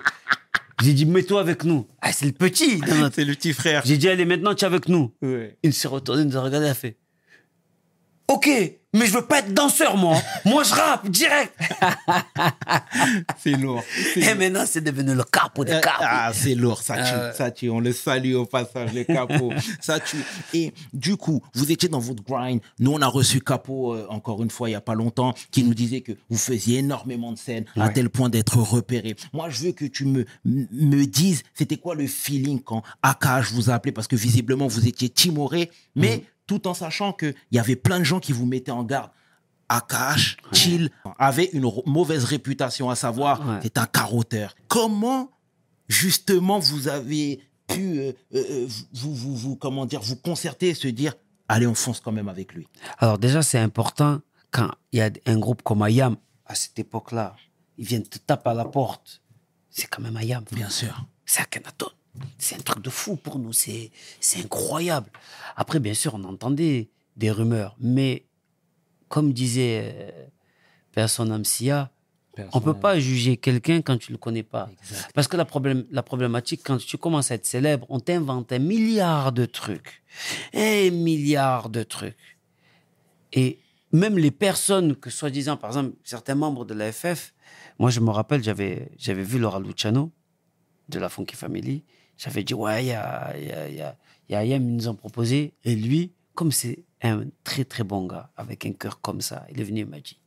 J'ai 0.81 0.93
dit, 0.93 1.05
mets-toi 1.05 1.39
avec 1.39 1.63
nous. 1.63 1.87
Ah, 2.01 2.11
c'est 2.11 2.25
le 2.25 2.31
petit. 2.31 2.81
C'est 3.13 3.25
le 3.25 3.33
petit 3.35 3.53
frère. 3.53 3.83
J'ai 3.85 3.97
dit, 3.97 4.09
allez, 4.09 4.25
maintenant, 4.25 4.55
tu 4.55 4.65
es 4.65 4.67
avec 4.67 4.87
nous. 4.87 5.13
Ouais. 5.21 5.57
Il 5.63 5.73
s'est 5.73 5.87
retourné, 5.87 6.23
il 6.23 6.27
nous 6.27 6.37
a 6.37 6.41
regardé, 6.41 6.67
il 6.67 6.69
a 6.69 6.73
fait 6.73 6.97
Ok, 8.31 8.47
mais 8.93 9.05
je 9.07 9.11
veux 9.13 9.25
pas 9.25 9.39
être 9.39 9.53
danseur, 9.53 9.97
moi. 9.97 10.17
moi, 10.45 10.63
je 10.63 10.73
rappe 10.73 11.09
direct. 11.09 11.53
C'est 13.37 13.51
lourd. 13.51 13.83
Et 14.15 14.33
maintenant, 14.35 14.63
c'est 14.65 14.81
devenu 14.81 15.13
le 15.15 15.23
capo 15.23 15.65
des 15.65 15.79
capos. 15.81 16.01
Ah, 16.01 16.31
c'est 16.33 16.55
lourd, 16.55 16.81
ça 16.81 16.95
tue, 16.95 17.01
Euh. 17.13 17.33
ça 17.33 17.51
tue. 17.51 17.69
On 17.69 17.79
le 17.79 17.91
salue 17.93 18.35
au 18.35 18.45
passage, 18.45 18.93
le 18.93 19.03
capot. 19.03 19.51
ça 19.81 19.99
tue. 19.99 20.23
Et 20.53 20.73
du 20.93 21.17
coup, 21.17 21.41
vous 21.55 21.71
étiez 21.71 21.89
dans 21.89 21.99
votre 21.99 22.23
grind. 22.23 22.61
Nous, 22.79 22.91
on 22.91 23.01
a 23.01 23.07
reçu 23.07 23.41
Capot, 23.41 23.93
euh, 23.93 24.05
encore 24.09 24.43
une 24.43 24.49
fois, 24.49 24.69
il 24.69 24.73
y 24.73 24.75
a 24.75 24.81
pas 24.81 24.95
longtemps, 24.95 25.33
qui 25.51 25.63
nous 25.63 25.73
disait 25.73 26.01
que 26.01 26.13
vous 26.29 26.37
faisiez 26.37 26.79
énormément 26.79 27.31
de 27.31 27.37
scènes 27.37 27.65
à 27.77 27.89
tel 27.89 28.09
point 28.09 28.29
d'être 28.29 28.57
repéré. 28.57 29.15
Moi, 29.33 29.49
je 29.49 29.65
veux 29.65 29.71
que 29.71 29.85
tu 29.85 30.05
me, 30.05 30.25
me 30.45 31.05
dises, 31.05 31.43
c'était 31.53 31.77
quoi 31.77 31.95
le 31.95 32.07
feeling 32.07 32.61
quand 32.61 32.83
Akash 33.03 33.51
vous 33.51 33.69
a 33.69 33.73
appelé? 33.73 33.91
Parce 33.91 34.07
que 34.07 34.15
visiblement, 34.15 34.67
vous 34.67 34.87
étiez 34.87 35.09
timoré, 35.09 35.69
mais 35.95 36.17
Mm. 36.17 36.21
Tout 36.51 36.67
en 36.67 36.73
sachant 36.73 37.13
qu'il 37.13 37.33
y 37.53 37.59
avait 37.59 37.77
plein 37.77 37.97
de 37.99 38.03
gens 38.03 38.19
qui 38.19 38.33
vous 38.33 38.45
mettaient 38.45 38.71
en 38.71 38.83
garde. 38.83 39.09
Akash, 39.69 40.35
Chill, 40.51 40.89
avait 41.17 41.45
une 41.53 41.65
mauvaise 41.85 42.25
réputation, 42.25 42.89
à 42.89 42.95
savoir, 42.95 43.39
Ouais. 43.47 43.59
c'est 43.63 43.77
un 43.77 43.85
carotteur. 43.85 44.53
Comment, 44.67 45.31
justement, 45.87 46.59
vous 46.59 46.89
avez 46.89 47.39
pu, 47.67 47.99
euh, 47.99 48.11
euh, 48.35 48.67
vous, 48.93 49.15
vous, 49.15 49.33
vous, 49.37 49.55
comment 49.55 49.85
dire, 49.85 50.01
vous 50.01 50.17
concerter 50.17 50.67
et 50.69 50.73
se 50.73 50.89
dire, 50.89 51.13
allez, 51.47 51.67
on 51.67 51.73
fonce 51.73 52.01
quand 52.01 52.11
même 52.11 52.27
avec 52.27 52.51
lui? 52.53 52.67
Alors 52.97 53.17
déjà, 53.17 53.41
c'est 53.41 53.59
important 53.59 54.19
quand 54.51 54.71
il 54.91 54.99
y 54.99 55.01
a 55.01 55.09
un 55.25 55.39
groupe 55.39 55.61
comme 55.61 55.81
Ayam, 55.83 56.17
à 56.45 56.55
cette 56.55 56.77
époque-là, 56.77 57.37
ils 57.77 57.85
viennent 57.85 58.03
te 58.03 58.17
taper 58.17 58.49
à 58.49 58.53
la 58.55 58.65
porte. 58.65 59.21
C'est 59.69 59.87
quand 59.87 60.01
même 60.01 60.17
Ayam. 60.17 60.43
Bien 60.51 60.67
sûr. 60.69 61.05
C'est 61.25 61.39
Akhenaton. 61.43 61.87
C'est 62.37 62.55
un 62.55 62.59
truc 62.59 62.83
de 62.83 62.89
fou 62.89 63.15
pour 63.15 63.39
nous. 63.39 63.53
C'est 63.53 63.91
c'est 64.19 64.39
incroyable. 64.39 65.09
Après, 65.55 65.79
bien 65.79 65.93
sûr, 65.93 66.13
on 66.15 66.23
entendait 66.23 66.89
des 67.15 67.31
rumeurs. 67.31 67.75
Mais 67.79 68.25
comme 69.07 69.33
disait 69.33 69.93
euh, 69.95 70.27
Personne 70.91 71.31
Amsia, 71.31 71.91
on 72.53 72.61
peut 72.61 72.73
pas 72.73 72.99
juger 72.99 73.37
quelqu'un 73.37 73.81
quand 73.81 73.97
tu 73.97 74.11
le 74.11 74.17
connais 74.17 74.43
pas. 74.43 74.69
Exact. 74.81 75.11
Parce 75.13 75.27
que 75.27 75.37
la, 75.37 75.45
problème, 75.45 75.85
la 75.91 76.01
problématique, 76.01 76.61
quand 76.63 76.77
tu 76.77 76.97
commences 76.97 77.31
à 77.31 77.35
être 77.35 77.45
célèbre, 77.45 77.85
on 77.89 77.99
t'invente 77.99 78.51
un 78.51 78.59
milliard 78.59 79.31
de 79.31 79.45
trucs. 79.45 80.01
Un 80.53 80.91
milliard 80.91 81.69
de 81.69 81.83
trucs. 81.83 82.37
Et 83.33 83.59
même 83.91 84.17
les 84.17 84.31
personnes 84.31 84.95
que, 84.95 85.09
soi-disant, 85.09 85.57
par 85.57 85.71
exemple, 85.71 85.95
certains 86.03 86.35
membres 86.35 86.65
de 86.65 86.73
la 86.73 86.91
FF, 86.91 87.33
moi, 87.79 87.89
je 87.89 87.99
me 87.99 88.09
rappelle, 88.11 88.43
j'avais 88.43 88.91
j'avais 88.97 89.23
vu 89.23 89.37
Laura 89.37 89.59
Luciano 89.59 90.11
de 90.89 90.99
la 90.99 91.09
Funky 91.09 91.35
Family. 91.35 91.83
J'avais 92.23 92.43
dit, 92.43 92.53
ouais, 92.53 92.83
il 92.83 92.87
y 92.89 92.93
a, 92.93 93.35
y 93.35 93.81
a, 93.81 93.95
y 94.29 94.35
a, 94.35 94.43
ils 94.43 94.59
nous 94.59 94.87
ont 94.87 94.93
proposé. 94.93 95.55
Et 95.63 95.75
lui, 95.75 96.13
comme 96.35 96.51
c'est 96.51 96.83
un 97.01 97.25
très, 97.43 97.65
très 97.65 97.83
bon 97.83 98.05
gars, 98.05 98.31
avec 98.37 98.63
un 98.67 98.73
cœur 98.73 99.01
comme 99.01 99.21
ça, 99.21 99.47
il 99.49 99.59
est 99.59 99.63
venu, 99.63 99.79
il 99.79 99.87
m'a 99.87 99.99
dit, 99.99 100.19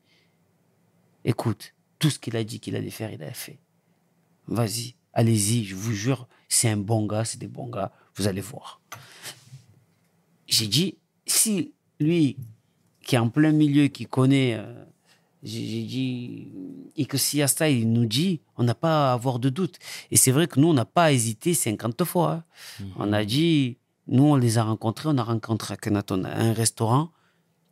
écoute, 1.24 1.72
tout 2.00 2.10
ce 2.10 2.18
qu'il 2.18 2.36
a 2.36 2.42
dit 2.42 2.58
qu'il 2.58 2.74
allait 2.74 2.90
faire, 2.90 3.12
il 3.12 3.22
a 3.22 3.32
fait. 3.32 3.60
Vas-y, 4.48 4.96
allez-y, 5.12 5.62
je 5.62 5.76
vous 5.76 5.92
jure, 5.92 6.26
c'est 6.48 6.68
un 6.68 6.76
bon 6.76 7.06
gars, 7.06 7.24
c'est 7.24 7.38
des 7.38 7.46
bons 7.46 7.68
gars, 7.68 7.92
vous 8.16 8.26
allez 8.26 8.40
voir. 8.40 8.80
J'ai 10.48 10.66
dit, 10.66 10.98
si 11.26 11.74
lui, 12.00 12.36
qui 13.04 13.14
est 13.14 13.20
en 13.20 13.30
plein 13.30 13.52
milieu, 13.52 13.86
qui 13.86 14.06
connaît, 14.06 14.56
euh, 14.58 14.84
j'ai 15.44 15.82
dit, 15.84 16.48
et 16.96 17.04
que 17.06 17.18
si 17.18 17.42
Asta, 17.42 17.68
il 17.68 17.92
nous 17.92 18.06
dit, 18.06 18.40
on 18.56 18.64
n'a 18.64 18.74
pas 18.74 19.10
à 19.10 19.12
avoir 19.12 19.38
de 19.38 19.50
doute. 19.50 19.78
Et 20.10 20.16
c'est 20.16 20.30
vrai 20.32 20.46
que 20.46 20.58
nous, 20.58 20.68
on 20.68 20.74
n'a 20.74 20.84
pas 20.86 21.12
hésité 21.12 21.52
50 21.54 22.02
fois. 22.04 22.32
hein. 22.80 22.84
On 22.96 23.12
a 23.12 23.24
dit, 23.24 23.76
nous, 24.08 24.24
on 24.24 24.36
les 24.36 24.56
a 24.58 24.64
rencontrés, 24.64 25.08
on 25.10 25.18
a 25.18 25.22
rencontré 25.22 25.74
Akhenaton 25.74 26.24
à 26.24 26.30
un 26.34 26.52
restaurant. 26.52 27.10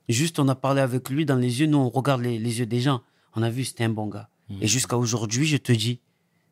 Juste, 0.08 0.38
on 0.38 0.48
a 0.48 0.54
parlé 0.54 0.80
avec 0.82 1.08
lui 1.08 1.24
dans 1.24 1.36
les 1.36 1.60
yeux, 1.60 1.66
nous, 1.66 1.78
on 1.78 1.88
regarde 1.88 2.20
les, 2.22 2.38
les 2.38 2.58
yeux 2.58 2.66
des 2.66 2.80
gens. 2.80 3.00
On 3.34 3.42
a 3.42 3.48
vu, 3.50 3.64
c'était 3.64 3.84
un 3.84 3.88
bon 3.90 4.06
gars. 4.06 4.28
Et 4.60 4.66
jusqu'à 4.66 4.98
aujourd'hui, 4.98 5.46
je 5.46 5.56
te 5.56 5.72
dis, 5.72 6.00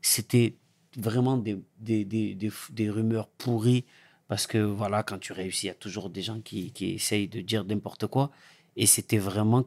c'était 0.01 0.57
vraiment 0.97 1.37
des, 1.37 1.59
des, 1.79 2.05
des, 2.07 2.35
des, 2.35 2.51
des 2.71 2.89
rumeurs 2.91 3.29
pourries. 3.29 3.85
Parce 4.29 4.47
que 4.47 4.59
voilà, 4.59 5.03
quand 5.03 5.19
tu 5.19 5.33
réussis, 5.35 5.67
il 5.67 5.69
y 5.69 5.73
a 5.73 5.75
toujours 5.75 6.09
des 6.09 6.23
gens 6.23 6.41
qui, 6.41 6.71
qui 6.71 6.93
essayent 6.93 7.29
de 7.29 7.41
dire 7.43 7.65
n'importe 7.65 8.07
quoi. 8.07 8.31
Et 8.77 8.87
c'était 8.87 9.19
vraiment. 9.19 9.65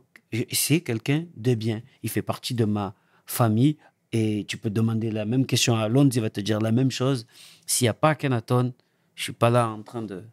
C'est 0.51 0.81
quelqu'un 0.81 1.25
de 1.35 1.55
bien. 1.55 1.81
Il 2.01 2.09
fait 2.09 2.21
partie 2.21 2.53
de 2.53 2.65
ma 2.65 2.95
famille. 3.25 3.77
Et 4.11 4.45
tu 4.47 4.57
peux 4.57 4.69
demander 4.69 5.09
la 5.09 5.25
même 5.25 5.45
question 5.47 5.75
à 5.75 5.87
Londres, 5.87 6.11
il 6.13 6.21
va 6.21 6.29
te 6.29 6.39
dire 6.39 6.59
la 6.59 6.71
même 6.71 6.91
chose. 6.91 7.25
S'il 7.65 7.85
n'y 7.85 7.89
a 7.89 7.95
pas 7.95 8.13
Kenaton, 8.13 8.73
je 9.15 9.23
suis 9.23 9.33
pas 9.33 9.49
là 9.49 9.67
en 9.69 9.81
train 9.81 10.03
de, 10.03 10.23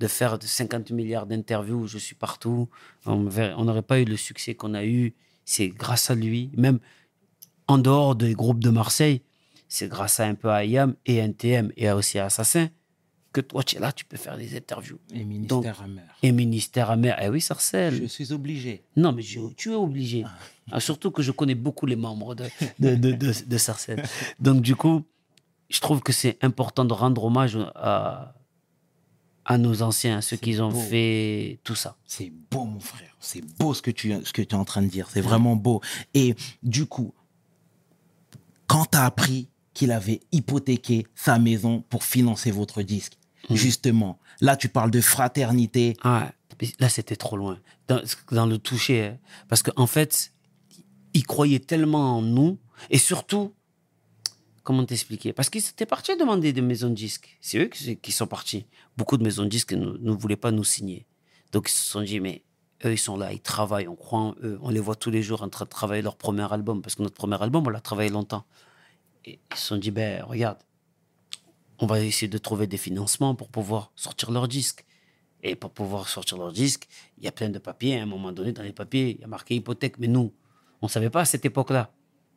de 0.00 0.06
faire 0.08 0.36
de 0.36 0.46
50 0.46 0.90
milliards 0.90 1.26
d'interviews 1.26 1.86
je 1.86 1.98
suis 1.98 2.16
partout. 2.16 2.68
On 3.06 3.64
n'aurait 3.64 3.82
pas 3.82 4.00
eu 4.00 4.04
le 4.04 4.16
succès 4.16 4.56
qu'on 4.56 4.74
a 4.74 4.84
eu. 4.84 5.14
C'est 5.44 5.68
grâce 5.68 6.10
à 6.10 6.16
lui. 6.16 6.50
Même 6.56 6.80
en 7.68 7.78
dehors 7.78 8.16
des 8.16 8.34
groupes 8.34 8.58
de 8.58 8.70
Marseille, 8.70 9.22
c'est 9.68 9.88
grâce 9.88 10.18
à 10.18 10.26
un 10.26 10.34
peu 10.34 10.50
à 10.50 10.64
IAM 10.64 10.96
et 11.06 11.16
NTM 11.16 11.70
et 11.76 11.88
aussi 11.92 12.18
à 12.18 12.24
Assassin 12.24 12.68
que 13.32 13.40
toi, 13.40 13.62
tu 13.62 13.76
es 13.76 13.78
là, 13.78 13.92
tu 13.92 14.04
peux 14.04 14.16
faire 14.16 14.36
des 14.36 14.56
interviews. 14.56 14.98
Et 15.14 15.24
ministère 15.24 15.82
amer. 15.82 16.04
Et 16.22 16.32
ministère 16.32 16.90
amer, 16.90 17.16
eh 17.22 17.28
oui, 17.28 17.40
Sarcelle. 17.40 17.94
Je 18.02 18.06
suis 18.06 18.32
obligé. 18.32 18.82
Non, 18.96 19.12
mais 19.12 19.22
je- 19.22 19.40
tu 19.56 19.70
es 19.72 19.74
obligé. 19.76 20.24
Ah, 20.72 20.80
surtout 20.80 21.10
que 21.12 21.22
je 21.22 21.30
connais 21.30 21.54
beaucoup 21.54 21.86
les 21.86 21.96
membres 21.96 22.34
de, 22.34 22.44
de, 22.78 22.94
de, 22.96 23.12
de, 23.12 23.32
de 23.46 23.58
Sarcelles. 23.58 24.02
Donc, 24.40 24.62
du 24.62 24.74
coup, 24.76 25.02
je 25.68 25.80
trouve 25.80 26.00
que 26.02 26.12
c'est 26.12 26.42
important 26.42 26.84
de 26.84 26.92
rendre 26.92 27.22
hommage 27.24 27.56
à, 27.76 28.34
à 29.44 29.58
nos 29.58 29.82
anciens, 29.82 30.18
à 30.18 30.22
ceux 30.22 30.36
qui 30.36 30.60
ont 30.60 30.70
beau. 30.70 30.80
fait 30.80 31.60
tout 31.62 31.76
ça. 31.76 31.96
C'est 32.06 32.32
beau, 32.50 32.64
mon 32.64 32.80
frère. 32.80 33.16
C'est 33.20 33.44
beau 33.58 33.74
ce 33.74 33.82
que 33.82 33.90
tu, 33.92 34.12
ce 34.24 34.32
que 34.32 34.42
tu 34.42 34.54
es 34.54 34.58
en 34.58 34.64
train 34.64 34.82
de 34.82 34.88
dire. 34.88 35.08
C'est 35.12 35.20
vraiment 35.20 35.54
beau. 35.54 35.80
Et 36.14 36.34
du 36.64 36.86
coup, 36.86 37.14
quand 38.66 38.86
tu 38.90 38.98
as 38.98 39.04
appris 39.04 39.48
qu'il 39.72 39.92
avait 39.92 40.20
hypothéqué 40.32 41.06
sa 41.14 41.38
maison 41.38 41.82
pour 41.88 42.02
financer 42.04 42.50
votre 42.50 42.82
disque, 42.82 43.14
justement, 43.56 44.18
là, 44.40 44.56
tu 44.56 44.68
parles 44.68 44.90
de 44.90 45.00
fraternité. 45.00 45.96
Ah, 46.02 46.32
là, 46.78 46.88
c'était 46.88 47.16
trop 47.16 47.36
loin. 47.36 47.58
Dans, 47.88 48.00
dans 48.32 48.46
le 48.46 48.58
toucher. 48.58 49.04
hein. 49.06 49.18
Parce 49.48 49.62
qu'en 49.62 49.86
fait, 49.86 50.32
ils 51.14 51.26
croyaient 51.26 51.60
tellement 51.60 52.18
en 52.18 52.22
nous. 52.22 52.58
Et 52.90 52.98
surtout, 52.98 53.54
comment 54.62 54.84
t'expliquer? 54.84 55.32
Parce 55.32 55.50
qu'ils 55.50 55.66
étaient 55.66 55.86
partis 55.86 56.16
demander 56.16 56.52
des 56.52 56.60
maisons 56.62 56.90
de 56.90 56.94
disques. 56.94 57.36
C'est 57.40 57.58
eux 57.58 57.66
qui, 57.66 57.96
qui 57.96 58.12
sont 58.12 58.26
partis. 58.26 58.66
Beaucoup 58.96 59.16
de 59.16 59.22
maisons 59.24 59.44
de 59.44 59.48
disques 59.48 59.72
ne, 59.72 59.98
ne 59.98 60.12
voulaient 60.12 60.36
pas 60.36 60.50
nous 60.50 60.64
signer. 60.64 61.06
Donc, 61.52 61.68
ils 61.68 61.72
se 61.72 61.84
sont 61.84 62.02
dit, 62.02 62.20
mais 62.20 62.44
eux, 62.84 62.92
ils 62.92 62.98
sont 62.98 63.16
là, 63.16 63.32
ils 63.32 63.40
travaillent, 63.40 63.88
on 63.88 63.96
croit 63.96 64.20
en 64.20 64.34
eux. 64.42 64.58
On 64.62 64.70
les 64.70 64.80
voit 64.80 64.94
tous 64.94 65.10
les 65.10 65.22
jours 65.22 65.42
en 65.42 65.48
train 65.48 65.64
de 65.64 65.70
travailler 65.70 66.02
leur 66.02 66.16
premier 66.16 66.50
album. 66.52 66.80
Parce 66.82 66.94
que 66.94 67.02
notre 67.02 67.16
premier 67.16 67.42
album, 67.42 67.66
on 67.66 67.70
l'a 67.70 67.80
travaillé 67.80 68.10
longtemps. 68.10 68.44
Et 69.24 69.38
ils 69.50 69.56
se 69.56 69.66
sont 69.66 69.76
dit, 69.76 69.90
ben, 69.90 70.22
regarde, 70.24 70.58
on 71.80 71.86
va 71.86 72.00
essayer 72.00 72.28
de 72.28 72.38
trouver 72.38 72.66
des 72.66 72.76
financements 72.76 73.34
pour 73.34 73.48
pouvoir 73.48 73.90
sortir 73.96 74.30
leur 74.30 74.48
disque. 74.48 74.84
Et 75.42 75.56
pour 75.56 75.70
pouvoir 75.70 76.08
sortir 76.08 76.36
leur 76.36 76.52
disque, 76.52 76.86
il 77.16 77.24
y 77.24 77.28
a 77.28 77.32
plein 77.32 77.48
de 77.48 77.58
papiers. 77.58 77.98
À 77.98 78.02
un 78.02 78.06
moment 78.06 78.30
donné, 78.30 78.52
dans 78.52 78.62
les 78.62 78.72
papiers, 78.72 79.16
il 79.16 79.20
y 79.20 79.24
a 79.24 79.26
marqué 79.26 79.54
hypothèque. 79.54 79.98
Mais 79.98 80.06
nous, 80.06 80.34
on 80.82 80.86
ne 80.86 80.90
savait 80.90 81.08
pas 81.08 81.22
à 81.22 81.24
cette 81.24 81.46
époque-là. 81.46 81.90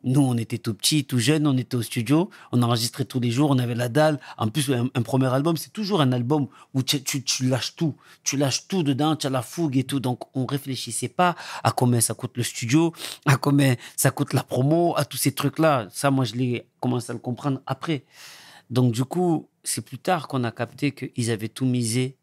Nous, 0.06 0.20
on 0.20 0.36
était 0.36 0.58
tout 0.58 0.74
petits, 0.74 1.04
tout 1.06 1.18
jeunes, 1.18 1.46
on 1.46 1.56
était 1.56 1.76
au 1.76 1.82
studio, 1.82 2.28
on 2.52 2.62
enregistrait 2.62 3.06
tous 3.06 3.20
les 3.20 3.30
jours, 3.30 3.50
on 3.50 3.58
avait 3.58 3.74
la 3.74 3.88
dalle. 3.88 4.20
En 4.36 4.48
plus, 4.48 4.70
un, 4.70 4.88
premier 5.02 5.28
album, 5.32 5.56
c'est 5.56 5.72
toujours 5.72 6.02
un 6.02 6.12
album 6.12 6.46
où 6.74 6.82
tu, 6.82 7.02
tu- 7.02 7.22
tu 7.24 7.46
lâches 7.48 7.74
tout. 7.74 7.94
Tu 8.22 8.36
lâches 8.36 8.68
tout 8.68 8.82
dedans, 8.82 9.16
tu 9.16 9.26
as 9.26 9.30
la 9.30 9.40
fougue 9.40 9.78
et 9.78 9.84
tout. 9.84 10.00
Donc, 10.00 10.20
on 10.36 10.44
réfléchissait 10.44 11.08
pas 11.08 11.36
à 11.62 11.72
combien 11.72 12.02
ça 12.02 12.12
coûte 12.12 12.36
le 12.36 12.42
studio, 12.42 12.92
à 13.24 13.38
combien 13.38 13.76
ça 13.96 14.10
coûte 14.10 14.34
la 14.34 14.42
promo, 14.42 14.94
à 14.96 15.06
tous 15.06 15.16
ces 15.16 15.32
trucs-là. 15.32 15.88
Ça, 15.90 16.10
moi, 16.10 16.24
je 16.26 16.34
l'ai 16.34 16.66
commencé 16.80 17.10
à 17.10 17.14
le 17.14 17.18
comprendre 17.20 17.60
après. 17.66 18.04
Donc, 18.70 18.92
du 18.92 19.04
coup, 19.04 19.48
c'est 19.62 19.84
plus 19.84 19.98
tard 19.98 20.28
qu'on 20.28 20.44
a 20.44 20.50
capté 20.52 20.92
qu'ils 20.92 21.30
avaient 21.30 21.48
tout 21.48 21.66
misé, 21.66 22.16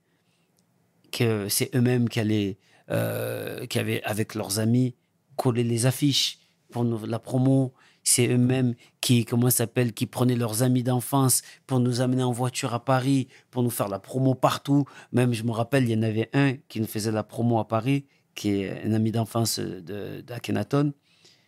que 1.12 1.50
c'est 1.50 1.76
eux-mêmes 1.76 2.10
qui 2.10 2.20
allaient, 2.20 2.58
euh, 2.90 3.66
qui 3.66 3.80
avaient, 3.80 4.02
avec 4.04 4.36
leurs 4.36 4.60
amis, 4.60 4.96
collé 5.36 5.64
les 5.64 5.86
affiches 5.86 6.40
pour 6.72 6.84
la 6.84 7.20
promo. 7.20 7.74
C'est 8.04 8.28
eux-mêmes 8.28 8.74
qui, 9.00 9.26
comment 9.26 9.50
s'appelle, 9.52 9.94
qui 9.94 10.08
prenaient 10.08 10.36
leurs 10.36 10.64
amis 10.64 10.82
d'enfance 10.82 11.44
pour 11.68 11.80
nous 11.80 12.02
amener 12.02 12.24
en 12.24 12.32
voiture 12.32 12.74
à 12.74 12.84
Paris, 12.84 13.28
pour 13.52 13.62
nous 13.62 13.70
faire 13.70 13.90
la 13.90 14.00
promo 14.00 14.34
partout. 14.34 14.86
Même, 15.12 15.34
je 15.34 15.44
me 15.44 15.52
rappelle, 15.52 15.84
il 15.84 15.92
y 15.92 15.96
en 15.96 16.02
avait 16.02 16.30
un 16.34 16.54
qui 16.68 16.82
nous 16.82 16.88
faisait 16.88 17.12
la 17.12 17.24
promo 17.24 17.60
à 17.60 17.68
Paris, 17.68 18.06
qui 18.34 18.62
est 18.62 18.84
un 18.86 18.94
ami 18.94 19.12
d'enfance 19.12 19.60
de- 19.60 20.22
d'Akhenaton. 20.22 20.94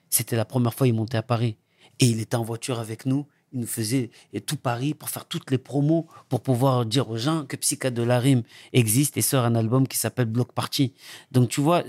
C'était 0.09 0.35
la 0.35 0.45
première 0.45 0.73
fois 0.75 0.85
qu'il 0.85 0.95
montait 0.95 1.17
à 1.17 1.23
Paris. 1.23 1.57
Et 1.99 2.05
il 2.05 2.19
était 2.19 2.35
en 2.35 2.43
voiture 2.43 2.79
avec 2.79 3.05
nous. 3.07 3.25
Il 3.53 3.59
nous 3.61 3.67
faisait 3.67 4.09
tout 4.45 4.55
Paris 4.57 4.93
pour 4.93 5.09
faire 5.09 5.25
toutes 5.25 5.51
les 5.51 5.57
promos, 5.59 6.07
pour 6.29 6.41
pouvoir 6.41 6.85
dire 6.85 7.09
aux 7.09 7.17
gens 7.17 7.45
que 7.45 7.55
Psycha 7.55 7.91
de 7.91 8.01
la 8.03 8.19
Rime 8.19 8.43
existe 8.73 9.15
et 9.17 9.21
sort 9.21 9.45
un 9.45 9.55
album 9.55 9.87
qui 9.87 9.97
s'appelle 9.97 10.25
Block 10.25 10.51
Party. 10.53 10.93
Donc, 11.31 11.49
tu 11.49 11.61
vois, 11.61 11.83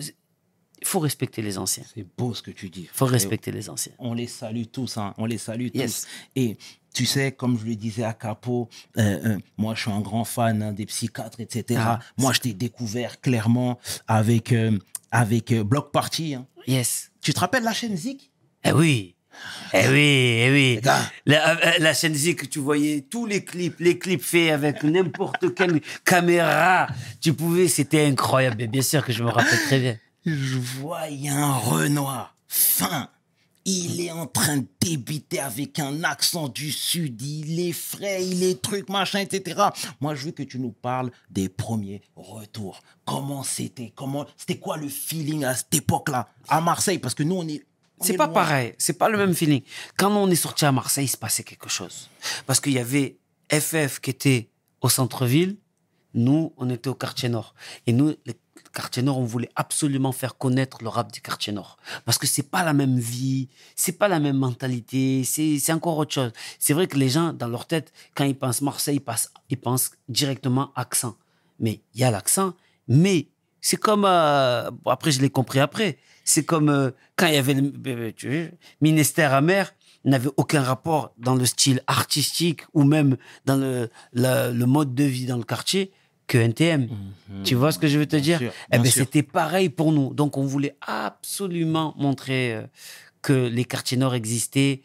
Il 0.80 0.86
faut 0.86 0.98
respecter 1.00 1.40
les 1.40 1.56
anciens. 1.56 1.84
C'est 1.94 2.06
beau 2.18 2.34
ce 2.34 2.42
que 2.42 2.50
tu 2.50 2.68
dis. 2.68 2.82
Il 2.82 2.88
faut 2.92 3.06
respecter 3.06 3.50
les 3.50 3.70
anciens. 3.70 3.92
on 3.98 4.12
les 4.12 4.26
salue 4.26 4.64
tous, 4.70 4.98
hein. 4.98 5.14
on 5.16 5.24
les 5.24 5.38
salue 5.38 5.68
Yes. 5.72 6.02
tous. 6.02 6.08
Et 6.36 6.58
tu 6.92 7.06
sais, 7.06 7.32
comme 7.32 7.58
je 7.58 7.64
le 7.64 7.74
disais 7.74 8.04
à 8.04 8.12
Capo, 8.12 8.68
euh, 8.98 9.18
euh, 9.24 9.38
moi 9.56 9.74
je 9.74 9.80
suis 9.80 9.90
un 9.90 10.02
grand 10.02 10.24
fan 10.24 10.62
hein, 10.62 10.72
des 10.74 10.84
psychiatres, 10.84 11.40
etc. 11.40 11.80
Ah, 11.82 12.00
moi 12.18 12.34
je 12.34 12.40
t'ai 12.40 12.52
découvert 12.52 13.18
clairement 13.22 13.78
avec, 14.06 14.52
euh, 14.52 14.78
avec 15.10 15.52
euh, 15.52 15.64
Block 15.64 15.90
Party. 15.90 16.34
hein. 16.34 16.46
Yes. 16.66 17.10
Tu 17.22 17.32
te 17.32 17.40
rappelles 17.40 17.64
la 17.64 17.72
chaîne 17.72 17.96
Zik? 17.96 18.30
Eh 18.64 18.72
oui. 18.72 19.14
Eh 19.72 19.88
oui, 19.88 20.38
eh 20.40 20.50
oui. 20.50 20.74
Les 20.76 20.80
gars. 20.80 21.10
La, 21.26 21.50
euh, 21.50 21.70
la 21.78 21.94
chaîne 21.94 22.14
Zik, 22.14 22.48
tu 22.48 22.58
voyais 22.58 23.06
tous 23.10 23.26
les 23.26 23.44
clips, 23.44 23.76
les 23.80 23.98
clips 23.98 24.22
faits 24.22 24.52
avec 24.52 24.82
n'importe 24.82 25.54
quelle 25.54 25.80
caméra. 26.04 26.86
Tu 27.20 27.32
pouvais, 27.32 27.68
c'était 27.68 28.04
incroyable. 28.06 28.62
Et 28.62 28.66
bien 28.66 28.82
sûr 28.82 29.04
que 29.04 29.12
je 29.12 29.22
me 29.22 29.30
rappelle 29.30 29.58
très 29.66 29.80
bien. 29.80 29.96
Je 30.26 30.56
voyais 30.56 31.28
un 31.28 31.52
Renoir 31.52 32.34
fin. 32.48 33.08
Il 33.66 34.00
est 34.02 34.10
en 34.10 34.26
train 34.26 34.58
de 34.58 34.66
débiter 34.80 35.40
avec 35.40 35.78
un 35.78 36.04
accent 36.04 36.48
du 36.48 36.70
sud. 36.70 37.22
Il 37.22 37.58
est 37.60 37.72
frais, 37.72 38.22
il 38.22 38.42
est 38.42 38.60
truc, 38.60 38.90
machin, 38.90 39.20
etc. 39.20 39.58
Moi, 40.02 40.14
je 40.14 40.26
veux 40.26 40.32
que 40.32 40.42
tu 40.42 40.58
nous 40.58 40.72
parles 40.72 41.10
des 41.30 41.48
premiers 41.48 42.02
retours. 42.14 42.80
Comment 43.06 43.42
c'était? 43.42 43.92
Comment 43.94 44.26
C'était 44.36 44.58
quoi 44.58 44.76
le 44.76 44.88
feeling 44.88 45.44
à 45.44 45.54
cette 45.54 45.74
époque-là? 45.74 46.28
À 46.48 46.60
Marseille 46.60 46.98
Parce 46.98 47.14
que 47.14 47.22
nous, 47.22 47.36
on 47.36 47.48
est. 47.48 47.64
C'est 48.00 48.14
est 48.14 48.16
pas 48.16 48.26
loin. 48.26 48.34
pareil, 48.34 48.74
c'est 48.78 48.98
pas 48.98 49.08
le 49.08 49.18
même 49.18 49.34
feeling. 49.34 49.62
Quand 49.96 50.10
on 50.14 50.28
est 50.30 50.34
sorti 50.34 50.64
à 50.64 50.72
Marseille, 50.72 51.04
il 51.06 51.08
se 51.08 51.16
passait 51.16 51.44
quelque 51.44 51.68
chose. 51.68 52.10
Parce 52.46 52.60
qu'il 52.60 52.72
y 52.72 52.78
avait 52.78 53.16
FF 53.52 54.00
qui 54.00 54.10
était 54.10 54.48
au 54.80 54.88
centre-ville, 54.88 55.56
nous, 56.14 56.52
on 56.56 56.70
était 56.70 56.88
au 56.88 56.94
quartier 56.94 57.28
nord. 57.28 57.54
Et 57.86 57.92
nous, 57.92 58.14
le 58.26 58.32
quartier 58.72 59.02
nord, 59.02 59.18
on 59.18 59.24
voulait 59.24 59.50
absolument 59.56 60.12
faire 60.12 60.36
connaître 60.38 60.78
le 60.82 60.88
rap 60.88 61.10
du 61.12 61.20
quartier 61.20 61.52
nord. 61.52 61.76
Parce 62.04 62.18
que 62.18 62.26
c'est 62.26 62.42
pas 62.50 62.62
la 62.64 62.72
même 62.72 62.98
vie, 62.98 63.48
c'est 63.74 63.92
pas 63.98 64.08
la 64.08 64.20
même 64.20 64.36
mentalité, 64.36 65.22
c'est 65.24 65.58
c'est 65.58 65.72
encore 65.72 65.96
autre 65.98 66.12
chose. 66.14 66.32
C'est 66.58 66.72
vrai 66.72 66.86
que 66.86 66.96
les 66.96 67.08
gens, 67.08 67.32
dans 67.32 67.48
leur 67.48 67.66
tête, 67.66 67.92
quand 68.14 68.24
ils 68.24 68.36
pensent 68.36 68.60
Marseille, 68.62 68.96
ils, 68.96 69.00
passent- 69.00 69.30
ils 69.50 69.56
pensent 69.58 69.92
directement 70.08 70.72
accent. 70.76 71.14
Mais 71.60 71.80
il 71.94 72.00
y 72.00 72.04
a 72.04 72.10
l'accent, 72.10 72.54
mais 72.88 73.28
c'est 73.60 73.76
comme. 73.76 74.04
euh, 74.04 74.70
après, 74.86 75.10
je 75.12 75.20
l'ai 75.20 75.30
compris 75.30 75.60
après. 75.60 75.98
C'est 76.24 76.44
comme 76.44 76.68
euh, 76.70 76.90
quand 77.16 77.26
il 77.26 77.34
y 77.34 77.38
avait 77.38 77.54
le 77.54 77.72
euh, 77.86 78.12
tu 78.16 78.28
vois, 78.28 78.48
Ministère 78.80 79.34
amer, 79.34 79.74
n'avait 80.04 80.30
aucun 80.36 80.62
rapport 80.62 81.12
dans 81.18 81.34
le 81.34 81.46
style 81.46 81.82
artistique 81.86 82.62
ou 82.74 82.84
même 82.84 83.16
dans 83.46 83.56
le, 83.56 83.88
la- 84.12 84.50
le 84.50 84.66
mode 84.66 84.94
de 84.94 85.04
vie 85.04 85.26
dans 85.26 85.36
le 85.38 85.44
quartier 85.44 85.92
que 86.26 86.38
NTM. 86.38 86.88
Tu 87.42 87.54
vois 87.54 87.72
ce 87.72 87.78
que 87.78 87.86
je 87.88 87.98
veux 87.98 88.06
te 88.06 88.16
dire? 88.16 88.38
sûr, 88.38 88.52
Eh 88.70 88.76
ben. 88.78 88.90
C'était 89.04 89.22
pareil 89.22 89.68
pour 89.68 89.92
nous. 89.92 90.14
Donc, 90.14 90.36
on 90.38 90.44
voulait 90.44 90.76
absolument 90.86 91.94
montrer 91.98 92.54
euh, 92.54 92.62
que 93.22 93.32
les 93.48 93.64
quartiers 93.64 93.96
nord 93.98 94.14
existaient. 94.14 94.82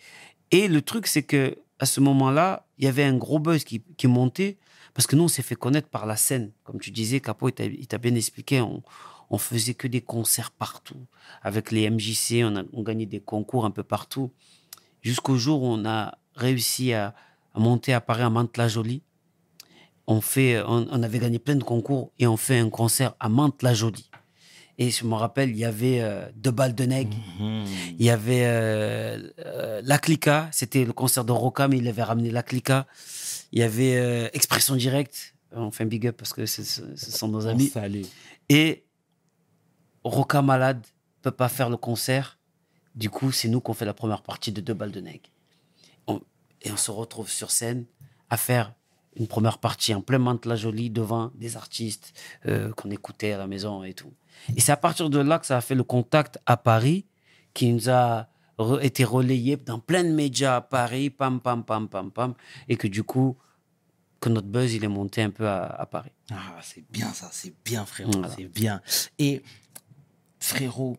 Et 0.52 0.68
le 0.68 0.82
truc, 0.82 1.08
c'est 1.08 1.24
que 1.24 1.58
à 1.80 1.86
ce 1.86 2.00
moment-là, 2.02 2.66
il 2.78 2.86
y 2.86 2.88
avait 2.88 3.04
un 3.04 3.16
gros 3.16 3.40
buzz 3.40 3.64
qui, 3.64 3.82
qui 3.98 4.08
montait 4.08 4.58
parce 4.94 5.08
que 5.08 5.16
nous, 5.16 5.24
on 5.24 5.28
s'est 5.30 5.42
fait 5.44 5.56
connaître 5.56 5.88
par 5.88 6.06
la 6.06 6.16
scène. 6.18 6.52
Comme 6.64 6.80
tu 6.80 6.92
disais, 6.92 7.20
Capo, 7.22 7.48
il 7.50 7.54
t'a- 7.54 7.64
il 7.66 7.88
t'a 7.88 7.98
bien 7.98 8.16
expliqué, 8.16 8.60
on, 8.60 8.84
on 9.30 9.38
faisait 9.38 9.74
que 9.76 9.88
des 9.88 10.02
concerts 10.02 10.52
partout. 10.52 11.06
Avec 11.44 11.72
les 11.72 11.90
MJC, 11.90 12.44
on, 12.44 12.56
a, 12.58 12.64
on 12.74 12.84
gagnait 12.84 13.06
des 13.06 13.20
concours 13.22 13.66
un 13.66 13.72
peu 13.72 13.84
partout. 13.84 14.32
Jusqu'au 15.02 15.36
jour 15.38 15.64
où 15.64 15.68
on 15.68 15.86
a 15.86 16.18
réussi 16.36 16.94
à, 16.94 17.14
à 17.54 17.60
monter 17.60 17.94
à 17.94 18.02
Paris, 18.02 18.24
à 18.24 18.30
Mantes-la-Jolie. 18.30 19.02
On, 20.08 20.22
fait, 20.22 20.60
on, 20.62 20.88
on 20.90 21.04
avait 21.04 21.20
gagné 21.20 21.38
plein 21.40 21.56
de 21.56 21.64
concours 21.64 22.12
et 22.18 22.26
on 22.26 22.38
fait 22.38 22.58
un 22.58 22.70
concert 22.70 23.14
à 23.20 23.30
Mantes-la-Jolie. 23.30 24.10
Et 24.80 24.90
je 24.92 25.04
me 25.06 25.14
rappelle, 25.14 25.50
il 25.50 25.58
y 25.58 25.66
avait 25.66 26.00
euh, 26.02 26.26
Deux 26.36 26.52
balles 26.52 26.74
de 26.74 26.86
nègre, 26.86 27.16
Mhm. 27.40 27.66
il 28.00 28.06
y 28.06 28.10
avait 28.10 28.46
euh, 28.46 29.30
euh, 29.46 29.82
La 29.84 30.00
Clica, 30.00 30.48
c'était 30.54 30.86
le 30.86 30.94
concert 30.94 31.26
de 31.26 31.34
Roca, 31.34 31.68
mais 31.68 31.78
il 31.78 31.88
avait 31.88 32.02
ramené 32.02 32.32
La 32.32 32.44
Clica. 32.44 32.88
Il 33.52 33.60
y 33.60 33.64
avait 33.64 33.98
euh, 33.98 34.30
Expression 34.34 34.76
Directe, 34.78 35.36
on 35.52 35.70
fait 35.72 35.84
un 35.84 35.88
big 35.88 36.08
up 36.08 36.16
parce 36.18 36.32
que 36.34 36.46
ce, 36.46 36.64
ce- 36.64 36.82
sont 36.96 37.28
nos 37.28 37.46
On 37.46 37.50
amis. 37.50 37.68
salue. 37.68 38.04
Et 38.48 38.86
Roca 40.04 40.42
Malade 40.42 40.86
peut 41.22 41.32
pas 41.32 41.50
faire 41.50 41.70
le 41.70 41.78
concert. 41.78 42.38
Du 42.96 43.10
coup, 43.10 43.32
c'est 43.32 43.48
nous 43.50 43.62
qu'on 43.62 43.74
fait 43.74 43.86
la 43.86 43.94
première 43.94 44.22
partie 44.22 44.52
de 44.52 44.62
Deux 44.62 44.74
balles 44.74 44.92
de 44.92 45.02
nègre. 45.02 45.30
On- 46.08 46.22
et 46.62 46.72
on 46.72 46.78
se 46.78 46.92
retrouve 46.92 47.30
sur 47.30 47.52
scène 47.52 47.86
à 48.30 48.38
faire 48.38 48.74
une 49.16 49.28
première 49.28 49.58
partie 49.58 49.94
en 49.94 50.02
plein 50.02 50.20
la 50.46 50.56
Jolie 50.56 50.90
devant 50.90 51.32
des 51.36 51.58
artistes 51.58 52.14
euh, 52.46 52.72
qu'on 52.74 52.90
écoutait 52.92 53.34
à 53.34 53.38
la 53.38 53.48
maison 53.48 53.84
et 53.84 53.94
tout. 53.94 54.14
Et 54.56 54.62
c'est 54.62 54.72
à 54.72 54.78
partir 54.78 55.10
de 55.10 55.20
là 55.20 55.40
que 55.40 55.46
ça 55.46 55.58
a 55.58 55.62
fait 55.62 55.76
le 55.76 55.84
contact 55.84 56.40
à 56.46 56.56
Paris 56.58 57.06
qui 57.54 57.72
nous 57.74 57.90
a 57.90 58.28
re- 58.58 58.82
été 58.84 59.04
relayé 59.04 59.58
dans 59.58 59.80
plein 59.80 60.04
de 60.04 60.10
médias 60.12 60.58
à 60.58 60.62
Paris, 60.62 61.10
pam, 61.10 61.40
pam, 61.42 61.64
pam, 61.64 61.90
pam, 61.90 62.12
pam, 62.12 62.34
et 62.68 62.78
que 62.78 62.88
du 62.88 63.04
coup, 63.04 63.36
que 64.22 64.30
notre 64.30 64.48
buzz, 64.48 64.74
il 64.74 64.84
est 64.84 64.88
monté 64.90 65.22
un 65.24 65.32
peu 65.32 65.48
à, 65.48 65.66
à 65.66 65.86
Paris. 65.86 66.12
Ah, 66.32 66.58
c'est 66.62 66.84
bien 66.92 67.12
ça, 67.14 67.30
c'est 67.32 67.54
bien, 67.66 67.86
frérot, 67.86 68.12
Voilà. 68.12 68.30
c'est 68.36 68.46
bien. 68.46 68.82
Et 69.18 69.42
frérot, 70.40 70.98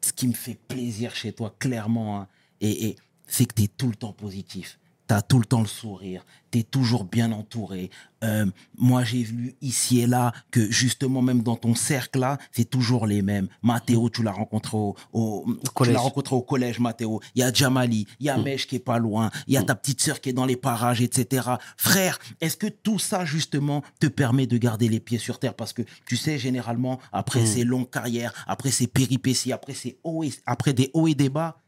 ce 0.00 0.12
qui 0.12 0.28
me 0.28 0.32
fait 0.32 0.54
plaisir 0.54 1.14
chez 1.14 1.32
toi, 1.32 1.54
clairement, 1.58 2.20
hein, 2.20 2.28
et, 2.60 2.96
c'est 3.26 3.46
que 3.46 3.54
tu 3.54 3.64
es 3.64 3.68
tout 3.68 3.88
le 3.88 3.96
temps 3.96 4.12
positif. 4.12 4.78
Tu 5.08 5.14
as 5.14 5.22
tout 5.22 5.38
le 5.38 5.44
temps 5.44 5.60
le 5.60 5.66
sourire, 5.68 6.24
tu 6.50 6.58
es 6.58 6.62
toujours 6.64 7.04
bien 7.04 7.30
entouré. 7.30 7.90
Euh, 8.24 8.46
moi, 8.76 9.04
j'ai 9.04 9.22
vu 9.22 9.54
ici 9.60 10.00
et 10.00 10.06
là 10.08 10.32
que 10.50 10.68
justement, 10.70 11.22
même 11.22 11.42
dans 11.42 11.54
ton 11.54 11.76
cercle 11.76 12.18
là, 12.18 12.38
c'est 12.50 12.64
toujours 12.68 13.06
les 13.06 13.22
mêmes. 13.22 13.46
Mathéo, 13.62 14.10
tu 14.10 14.24
l'as 14.24 14.32
rencontré 14.32 14.76
au, 14.76 14.96
au, 15.12 15.44
tu 15.64 15.70
collège. 15.70 15.94
l'as 15.94 16.00
rencontré 16.00 16.34
au 16.34 16.42
collège, 16.42 16.80
Mathéo. 16.80 17.20
Il 17.36 17.40
y 17.40 17.42
a 17.44 17.52
Jamali, 17.52 18.06
il 18.18 18.26
y 18.26 18.30
a 18.30 18.36
Mèche 18.36 18.66
qui 18.66 18.76
est 18.76 18.80
pas 18.80 18.98
loin, 18.98 19.30
il 19.46 19.54
y 19.54 19.56
a 19.56 19.62
ta 19.62 19.76
petite 19.76 20.00
sœur 20.00 20.20
qui 20.20 20.30
est 20.30 20.32
dans 20.32 20.46
les 20.46 20.56
parages, 20.56 21.00
etc. 21.00 21.50
Frère, 21.76 22.18
est-ce 22.40 22.56
que 22.56 22.66
tout 22.66 22.98
ça, 22.98 23.24
justement, 23.24 23.82
te 24.00 24.08
permet 24.08 24.46
de 24.48 24.58
garder 24.58 24.88
les 24.88 24.98
pieds 24.98 25.18
sur 25.18 25.38
terre? 25.38 25.54
Parce 25.54 25.72
que, 25.72 25.82
tu 26.06 26.16
sais, 26.16 26.36
généralement, 26.38 26.98
après 27.12 27.46
ces 27.46 27.62
longues 27.64 27.90
carrières, 27.90 28.32
après 28.48 28.72
ces 28.72 28.88
péripéties, 28.88 29.52
après, 29.52 29.74
ces 29.74 29.98
hauts 30.02 30.24
et- 30.24 30.32
après 30.46 30.72
des 30.72 30.90
hauts 30.94 31.06
et 31.06 31.14
des 31.14 31.28
bas. 31.28 31.58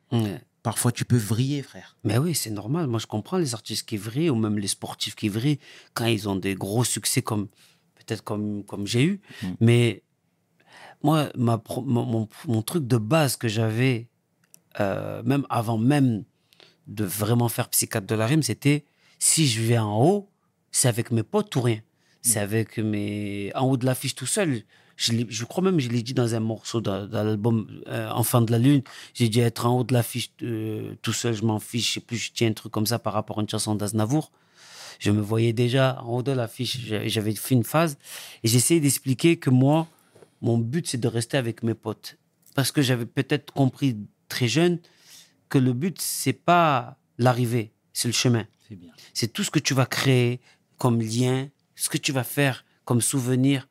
Parfois 0.68 0.92
tu 0.92 1.04
peux 1.06 1.16
vriller, 1.16 1.62
frère. 1.62 1.96
Mais 2.04 2.18
oui, 2.18 2.34
c'est 2.34 2.50
normal. 2.50 2.86
Moi, 2.88 3.00
je 3.00 3.06
comprends 3.06 3.38
les 3.38 3.54
artistes 3.54 3.88
qui 3.88 3.96
vrillent 3.96 4.28
ou 4.28 4.34
même 4.36 4.58
les 4.58 4.68
sportifs 4.68 5.14
qui 5.14 5.28
vrillent 5.30 5.60
quand 5.94 6.04
ils 6.04 6.28
ont 6.28 6.36
des 6.36 6.54
gros 6.64 6.84
succès 6.84 7.22
comme 7.22 7.46
peut-être 7.96 8.22
comme, 8.22 8.62
comme 8.64 8.86
j'ai 8.86 9.02
eu. 9.10 9.20
Mm. 9.42 9.46
Mais 9.60 10.02
moi, 11.02 11.30
ma, 11.34 11.56
mon, 11.94 12.04
mon- 12.12 12.28
mon 12.46 12.62
truc 12.62 12.86
de 12.86 12.98
base 12.98 13.36
que 13.36 13.48
j'avais, 13.48 14.08
euh, 14.80 15.22
même 15.22 15.46
avant 15.48 15.78
même 15.78 16.24
de 16.86 17.04
vraiment 17.04 17.48
faire 17.48 17.68
psychiatre 17.70 18.06
de 18.06 18.14
la 18.14 18.26
rime, 18.26 18.42
c'était 18.42 18.84
si 19.18 19.46
je 19.46 19.62
vais 19.62 19.78
en 19.78 19.96
haut, 20.04 20.28
c'est 20.70 20.88
avec 20.88 21.10
mes 21.10 21.22
potes 21.22 21.54
ou 21.56 21.62
rien. 21.62 21.80
C'est 22.20 22.40
avec 22.40 22.76
mes. 22.78 23.52
En 23.54 23.64
haut 23.70 23.78
de 23.78 23.86
l'affiche 23.86 24.14
tout 24.14 24.26
seul. 24.26 24.62
Je, 24.98 25.44
crois 25.44 25.62
même 25.62 25.78
je 25.78 25.88
l'ai 25.88 26.02
dit 26.02 26.12
dans 26.12 26.34
un 26.34 26.40
morceau 26.40 26.80
dans, 26.80 27.06
dans 27.06 27.22
l'album 27.22 27.82
euh, 27.86 28.10
Enfant 28.10 28.40
de 28.40 28.50
la 28.50 28.58
Lune. 28.58 28.82
J'ai 29.14 29.28
dit 29.28 29.38
être 29.38 29.64
en 29.64 29.78
haut 29.78 29.84
de 29.84 29.94
l'affiche 29.94 30.30
euh, 30.42 30.94
tout 31.02 31.12
seul, 31.12 31.34
je 31.34 31.44
m'en 31.44 31.60
fiche. 31.60 31.86
Je 31.88 31.92
sais 31.94 32.00
plus, 32.00 32.16
je 32.16 32.32
tiens 32.34 32.48
un 32.48 32.52
truc 32.52 32.72
comme 32.72 32.86
ça 32.86 32.98
par 32.98 33.12
rapport 33.12 33.38
à 33.38 33.42
une 33.42 33.48
chanson 33.48 33.76
d'Aznavour. 33.76 34.32
Je 34.98 35.12
me 35.12 35.20
voyais 35.20 35.52
déjà 35.52 36.02
en 36.02 36.16
haut 36.16 36.22
de 36.24 36.32
l'affiche. 36.32 36.80
J'avais 36.80 37.08
j'avais 37.08 37.34
fait 37.34 37.54
une 37.54 37.62
phase 37.62 37.96
et 38.42 38.48
j'essayais 38.48 38.80
d'expliquer 38.80 39.36
que 39.36 39.50
moi, 39.50 39.86
mon 40.42 40.58
but, 40.58 40.88
c'est 40.88 40.98
de 40.98 41.06
rester 41.06 41.36
avec 41.36 41.62
mes 41.62 41.74
potes. 41.74 42.18
Parce 42.56 42.72
que 42.72 42.82
j'avais 42.82 43.06
peut-être 43.06 43.52
compris 43.52 43.96
très 44.28 44.48
jeune 44.48 44.80
que 45.48 45.58
le 45.58 45.74
but, 45.74 46.00
c'est 46.00 46.32
pas 46.32 46.98
l'arrivée, 47.18 47.70
c'est 47.92 48.08
le 48.08 48.14
chemin. 48.14 48.46
C'est 49.14 49.32
tout 49.32 49.44
ce 49.44 49.50
que 49.52 49.60
tu 49.60 49.74
vas 49.74 49.86
créer 49.86 50.40
comme 50.76 51.00
lien, 51.00 51.48
ce 51.76 51.88
que 51.88 51.98
tu 51.98 52.10
vas 52.10 52.24
faire 52.24 52.64
comme 52.84 53.00
souvenir 53.00 53.67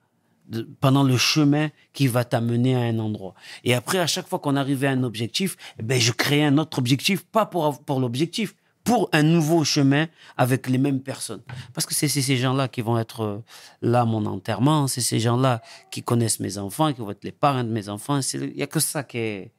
pendant 0.80 1.04
le 1.04 1.18
chemin 1.18 1.70
qui 1.94 2.08
va 2.08 2.24
t'amener 2.24 2.76
à 2.76 2.80
un 2.80 3.00
endroit. 3.00 3.34
Et 3.64 3.74
après, 3.74 4.00
à 4.00 4.08
chaque 4.08 4.28
fois 4.28 4.40
qu'on 4.40 4.56
arrivait 4.56 4.88
à 4.88 4.92
un 4.92 5.04
objectif, 5.04 5.58
eh 5.80 5.84
ben, 5.84 6.00
je 6.00 6.12
créais 6.12 6.44
un 6.44 6.58
autre 6.58 6.80
objectif, 6.80 7.26
pas 7.26 7.46
pour, 7.46 7.84
pour 7.84 8.00
l'objectif, 8.00 8.56
pour 8.84 9.10
un 9.12 9.24
nouveau 9.24 9.66
chemin 9.66 10.08
avec 10.38 10.70
les 10.70 10.78
mêmes 10.78 11.02
personnes. 11.02 11.42
Parce 11.74 11.86
que 11.86 11.94
c'est 11.94 12.08
ces 12.08 12.38
gens-là 12.38 12.70
qui 12.70 12.82
vont 12.82 12.98
être 12.98 13.22
euh, 13.22 13.44
là 13.82 14.02
à 14.02 14.06
mon 14.06 14.26
enterrement, 14.26 14.88
c'est 14.88 15.02
ces 15.02 15.20
gens-là 15.20 15.62
qui 15.92 16.04
connaissent 16.04 16.40
mes 16.40 16.58
enfants, 16.58 16.94
qui 16.94 17.02
vont 17.02 17.12
être 17.12 17.26
les 17.26 17.34
parents 17.34 17.66
de 17.66 17.70
mes 17.70 17.90
enfants. 17.90 18.22
Il 18.34 18.54
n'y 18.54 18.64
a 18.64 18.68
que 18.68 18.80
ça 18.80 19.04
qui 19.04 19.18
est 19.18 19.52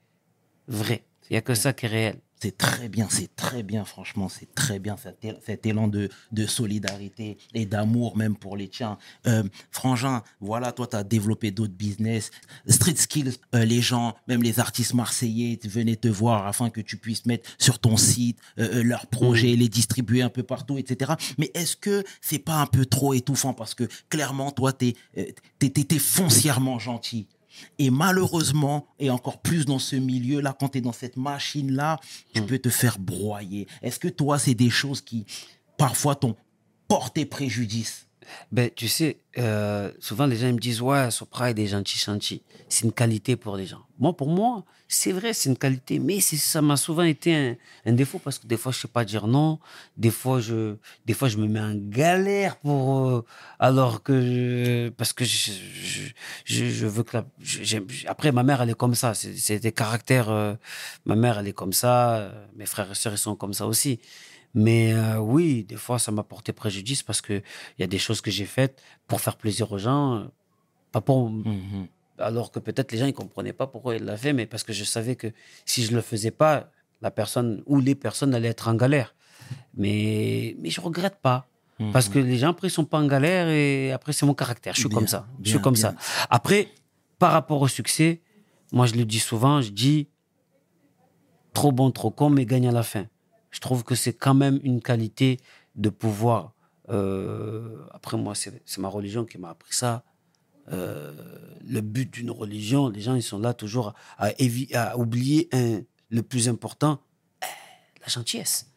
vrai. 0.67 1.05
Il 1.29 1.35
n'y 1.35 1.37
a 1.37 1.43
que 1.43 1.55
ça 1.55 1.75
qui 1.75 1.85
est 1.85 1.89
réel. 1.91 2.21
C'est 2.41 2.57
très 2.57 2.89
bien, 2.89 3.09
c'est 3.11 3.35
très 3.35 3.65
bien, 3.65 3.85
franchement, 3.85 4.29
c'est 4.29 4.55
très 4.55 4.79
bien 4.79 4.97
cet, 4.97 5.25
él- 5.25 5.41
cet 5.45 5.67
élan 5.67 5.89
de, 5.89 6.09
de 6.31 6.47
solidarité 6.47 7.37
et 7.53 7.67
d'amour 7.67 8.17
même 8.17 8.37
pour 8.37 8.57
les 8.57 8.69
tiens. 8.69 8.97
Euh, 9.27 9.43
Frangin, 9.73 10.23
voilà, 10.41 10.71
toi, 10.71 10.87
tu 10.87 10.95
as 10.95 11.03
développé 11.03 11.51
d'autres 11.51 11.73
business. 11.75 12.31
Street 12.69 12.95
Skills, 12.95 13.33
euh, 13.57 13.65
les 13.65 13.81
gens, 13.81 14.15
même 14.29 14.43
les 14.43 14.61
artistes 14.61 14.95
marseillais 14.95 15.59
venaient 15.65 15.97
te 15.97 16.07
voir 16.07 16.47
afin 16.47 16.71
que 16.71 16.81
tu 16.81 16.97
puisses 16.97 17.27
mettre 17.27 17.51
sur 17.59 17.81
ton 17.81 17.97
site 17.97 18.39
euh, 18.61 18.85
leurs 18.85 19.09
projets, 19.09 19.57
les 19.57 19.69
distribuer 19.69 20.23
un 20.23 20.31
peu 20.31 20.45
partout, 20.45 20.79
etc. 20.79 21.15
Mais 21.39 21.51
est-ce 21.55 21.77
que 21.77 22.05
c'est 22.21 22.39
pas 22.39 22.61
un 22.61 22.67
peu 22.67 22.87
trop 22.87 23.15
étouffant? 23.15 23.53
Parce 23.53 23.75
que 23.75 23.89
clairement, 24.11 24.53
toi, 24.53 24.73
tu 24.73 24.95
es, 25.17 25.99
foncièrement 25.99 26.79
gentil. 26.79 27.27
Et 27.79 27.91
malheureusement, 27.91 28.87
et 28.99 29.11
encore 29.11 29.41
plus 29.41 29.65
dans 29.65 29.79
ce 29.79 29.97
milieu-là, 29.97 30.57
quand 30.59 30.71
tu 30.71 30.79
es 30.79 30.81
dans 30.81 30.93
cette 30.93 31.17
machine-là, 31.17 32.01
tu 32.35 32.43
peux 32.43 32.59
te 32.59 32.69
faire 32.71 32.99
broyer. 32.99 33.67
Est-ce 33.83 33.99
que 33.99 34.09
toi, 34.09 34.39
c'est 34.39 34.55
des 34.55 34.71
choses 34.71 35.01
qui, 35.01 35.27
parfois, 35.77 36.15
t'ont 36.15 36.37
porté 36.89 37.25
préjudice? 37.25 38.08
Ben, 38.53 38.71
tu 38.75 38.89
sais, 38.89 39.19
euh, 39.39 39.91
souvent 40.01 40.27
les 40.27 40.37
gens 40.37 40.53
me 40.53 40.59
disent 40.59 40.81
Ouais, 40.81 41.11
Sopra 41.11 41.51
est 41.51 41.55
des 41.55 41.67
gentils 41.67 41.99
gentils. 41.99 42.43
C'est 42.69 42.85
une 42.85 42.93
qualité 42.93 43.37
pour 43.37 43.57
les 43.57 43.67
gens. 43.67 43.83
Moi, 43.99 44.17
pour 44.17 44.29
moi, 44.29 44.65
c'est 44.89 45.13
vrai, 45.13 45.33
c'est 45.35 45.49
une 45.51 45.57
qualité, 45.57 45.99
mais 45.99 46.21
ça 46.21 46.63
m'a 46.63 46.77
souvent 46.77 47.03
été 47.03 47.57
un, 47.85 47.93
défaut 47.93 48.19
parce 48.19 48.39
que 48.39 48.47
des 48.47 48.57
fois, 48.57 48.73
je 48.73 48.79
sais 48.81 48.89
pas 48.89 49.05
dire 49.05 49.27
non. 49.27 49.59
Des 49.97 50.11
fois, 50.11 50.41
je, 50.41 50.77
des 51.05 51.15
fois, 51.15 51.29
je 51.29 51.37
me 51.37 51.47
mets 51.47 51.61
en 51.61 51.75
galère 51.75 52.57
pour. 52.57 53.09
euh, 53.09 53.25
alors 53.59 54.03
que. 54.03 54.89
parce 54.97 55.13
que 55.13 55.25
je, 55.25 55.53
je, 56.45 56.87
veux 56.87 57.03
que. 57.03 57.19
la- 57.19 57.27
après, 58.07 58.33
ma 58.33 58.43
mère, 58.43 58.63
elle 58.63 58.71
est 58.71 58.75
comme 58.75 58.95
ça. 58.95 59.15
C'est 59.15 59.59
des 59.61 59.73
caractères. 59.73 60.31
euh, 60.31 60.55
ma 61.05 61.17
mère, 61.17 61.39
elle 61.39 61.49
est 61.49 61.53
comme 61.53 61.73
ça. 61.73 62.33
mes 62.57 62.67
frères 62.67 62.91
et 62.91 62.95
sœurs, 62.95 63.13
ils 63.15 63.19
sont 63.19 63.37
comme 63.37 63.55
ça 63.55 63.67
aussi. 63.67 64.01
Mais 64.55 64.93
euh, 64.95 65.19
oui, 65.19 65.65
des 65.65 65.77
fois, 65.77 65.99
ça 65.99 66.11
m'a 66.11 66.23
porté 66.23 66.53
préjudice 66.53 67.03
parce 67.03 67.21
que 67.21 67.35
il 67.35 67.81
y 67.81 67.85
a 67.85 67.87
des 67.87 67.99
choses 67.99 68.21
que 68.21 68.31
j'ai 68.31 68.47
faites 68.47 68.81
pour 69.07 69.21
faire 69.21 69.37
plaisir 69.37 69.71
aux 69.73 69.79
gens, 69.79 70.15
euh, 70.17 70.25
pas 70.93 71.01
pour, 71.01 71.29
Mhm. 71.31 71.87
alors 72.19 72.51
que 72.51 72.59
peut-être 72.59 72.91
les 72.93 72.99
gens 72.99 73.07
ils 73.07 73.13
comprenaient 73.13 73.53
pas 73.53 73.67
pourquoi 73.67 73.97
il 73.97 74.05
l'a 74.05 74.17
fait, 74.17 74.33
mais 74.33 74.47
parce 74.47 74.65
que 74.65 74.73
je 74.73 74.85
savais 74.85 75.17
que 75.17 75.29
si 75.67 75.85
je 75.85 75.95
le 75.95 76.01
faisais 76.01 76.31
pas, 76.31 76.71
la 77.03 77.11
personne 77.11 77.63
ou 77.67 77.79
les 77.81 77.95
personnes 77.95 78.35
allaient 78.35 78.49
être 78.49 78.69
en 78.69 78.75
galère. 78.75 79.15
Mais 79.75 80.57
mais 80.61 80.71
je 80.71 80.81
regrette 80.81 81.17
pas. 81.23 81.47
Parce 81.93 82.09
que 82.09 82.19
les 82.19 82.39
gens 82.39 82.51
après 82.51 82.67
ils 82.67 82.73
sont 82.73 82.85
pas 82.85 82.99
en 82.99 83.07
galère 83.07 83.49
et 83.49 83.93
après 83.93 84.13
c'est 84.13 84.27
mon 84.27 84.35
caractère. 84.35 84.75
Je 84.75 84.81
suis 84.81 84.89
Bien, 84.89 84.99
comme 84.99 85.07
ça. 85.07 85.29
je 85.45 85.51
suis 85.51 85.61
comme 85.61 85.75
bien. 85.75 85.93
ça. 85.93 86.27
Après, 86.29 86.69
par 87.21 87.31
rapport 87.31 87.61
au 87.63 87.69
succès, 87.69 88.21
moi 88.73 88.87
je 88.87 88.95
le 88.95 89.05
dis 89.05 89.21
souvent, 89.21 89.61
je 89.63 89.71
dis 89.71 90.09
trop 91.53 91.71
bon, 91.71 91.91
trop 91.93 92.11
con, 92.11 92.31
mais 92.31 92.47
gagne 92.47 92.67
à 92.69 92.73
la 92.73 92.83
fin. 92.83 93.07
Je 93.51 93.61
trouve 93.61 93.85
que 93.85 93.95
c'est 93.95 94.13
quand 94.13 94.35
même 94.35 94.61
une 94.63 94.81
qualité 94.81 95.39
de 95.75 95.91
pouvoir. 95.91 96.55
euh, 96.91 97.85
après, 97.93 98.17
moi, 98.17 98.35
c'est 98.35 98.79
ma 98.79 98.89
religion 98.89 99.25
qui 99.25 99.39
m'a 99.39 99.51
appris 99.51 99.75
ça. 99.75 100.05
Euh, 100.71 101.13
le 101.67 101.81
but 101.81 102.11
d'une 102.11 102.31
religion, 102.31 102.89
les 102.89 103.01
gens, 103.01 103.15
ils 103.15 103.23
sont 103.23 103.39
là 103.39 103.55
toujours 103.55 103.95
à, 104.19 104.33
oublier 104.97 105.49
un, 105.53 105.81
le 106.11 106.23
plus 106.23 106.49
important, 106.49 107.01
la 108.01 108.09
gentillesse. 108.09 108.71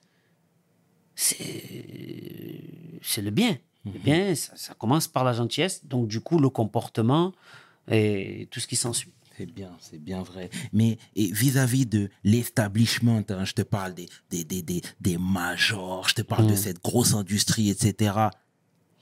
C'est 1.16 3.00
c'est 3.02 3.22
le 3.22 3.32
bien. 3.32 3.58
Le 3.86 4.00
bien, 4.00 4.36
ça, 4.36 4.56
ça 4.56 4.74
commence 4.76 5.08
par 5.08 5.24
la 5.24 5.34
gentillesse. 5.34 5.86
Donc, 5.86 6.08
du 6.08 6.22
coup, 6.22 6.40
le 6.40 6.50
comportement 6.50 7.34
et 7.90 8.48
tout 8.52 8.60
ce 8.60 8.68
qui 8.68 8.76
s'ensuit. 8.76 9.12
C'est 9.38 9.46
bien, 9.52 9.72
c'est 9.80 9.98
bien 10.02 10.22
vrai. 10.24 10.50
Mais 10.74 10.98
vis-à-vis 11.16 11.86
de 11.86 12.10
l'establishment, 12.24 13.24
hein, 13.30 13.46
je 13.46 13.54
te 13.54 13.62
parle 13.62 13.94
des, 13.94 14.08
des, 14.30 14.44
des, 14.44 14.62
des, 14.62 14.82
des 15.00 15.18
majors, 15.18 16.10
je 16.10 16.16
te 16.16 16.22
parle 16.22 16.48
de 16.48 16.56
cette 16.56 16.82
grosse 16.84 17.14
industrie, 17.14 17.70
etc. 17.70 18.14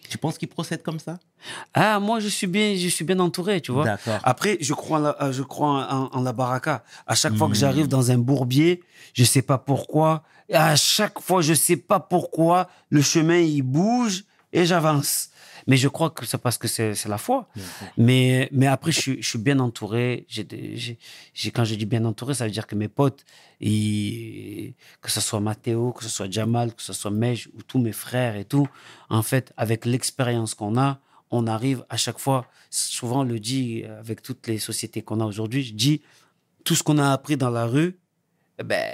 Tu 0.07 0.17
penses 0.17 0.37
qu'ils 0.37 0.47
procèdent 0.47 0.81
comme 0.83 0.99
ça? 0.99 1.19
Ah, 1.73 1.99
moi, 1.99 2.19
je 2.19 2.27
suis 2.27 2.47
bien, 2.47 2.75
je 2.75 2.87
suis 2.87 3.05
bien 3.05 3.19
entouré, 3.19 3.61
tu 3.61 3.71
vois. 3.71 3.85
D'accord. 3.85 4.19
Après, 4.23 4.57
je 4.59 4.73
crois 4.73 4.97
en 4.97 5.01
la, 5.01 5.15
euh, 5.23 5.31
je 5.31 5.43
crois 5.43 5.87
en, 5.93 6.09
en 6.17 6.21
la 6.21 6.33
baraka. 6.33 6.83
À 7.05 7.15
chaque 7.15 7.35
fois 7.35 7.47
que 7.47 7.53
Hmm. 7.53 7.59
j'arrive 7.59 7.87
dans 7.87 8.09
un 8.11 8.17
bourbier, 8.17 8.81
je 9.13 9.23
sais 9.23 9.41
pas 9.43 9.57
pourquoi. 9.57 10.23
À 10.51 10.75
chaque 10.75 11.19
fois, 11.19 11.41
je 11.41 11.53
sais 11.53 11.77
pas 11.77 11.99
pourquoi, 11.99 12.69
le 12.89 13.01
chemin, 13.01 13.37
il 13.39 13.61
bouge 13.61 14.25
et 14.51 14.65
j'avance. 14.65 15.29
Mais 15.69 15.77
je 15.77 15.87
crois 15.87 16.09
que 16.09 16.25
c'est 16.25 16.39
parce 16.39 16.57
que 16.57 16.67
c'est 16.67 17.05
la 17.15 17.17
foi. 17.19 17.47
Mais, 17.97 18.49
mais 18.51 18.65
après, 18.75 18.91
je, 18.91 18.99
suis- 19.05 19.21
je 19.23 19.27
suis 19.31 19.39
bien 19.49 19.59
entouré. 19.59 20.25
J'ai- 20.27 21.51
quand 21.55 21.63
je 21.63 21.75
dis 21.75 21.85
bien 21.85 22.03
entouré, 22.05 22.33
ça 22.33 22.45
veut 22.45 22.51
dire 22.51 22.67
que 22.67 22.75
mes 22.75 22.87
potes, 22.99 23.23
ils- 23.61 24.73
que 25.01 25.11
ce 25.11 25.21
soit 25.21 25.39
Mathéo, 25.39 25.91
que 25.93 26.03
ce 26.03 26.09
soit 26.09 26.29
Jamal, 26.31 26.73
que 26.73 26.81
ce 26.81 26.93
soit 26.93 27.11
Mej 27.11 27.47
ou 27.55 27.61
tous 27.63 27.79
mes 27.79 27.91
frères 27.91 28.35
et 28.35 28.45
tout, 28.45 28.67
en 29.09 29.21
fait, 29.21 29.53
avec 29.57 29.85
l'expérience 29.85 30.53
qu'on 30.55 30.77
a, 30.77 30.99
on 31.31 31.45
arrive 31.47 31.85
à 31.89 31.97
chaque 31.97 32.19
fois, 32.19 32.47
souvent 32.71 33.21
on 33.21 33.23
le 33.23 33.39
dit 33.39 33.83
avec 33.99 34.21
toutes 34.21 34.47
les 34.47 34.57
sociétés 34.59 35.01
qu'on 35.03 35.19
a 35.19 35.25
aujourd'hui, 35.25 35.63
je 35.63 35.73
dis, 35.73 36.01
tout 36.63 36.75
ce 36.75 36.83
qu'on 36.83 36.97
a 36.97 37.11
appris 37.11 37.37
dans 37.37 37.51
la 37.51 37.65
rue, 37.65 37.97
eh 38.59 38.63
ben, 38.63 38.91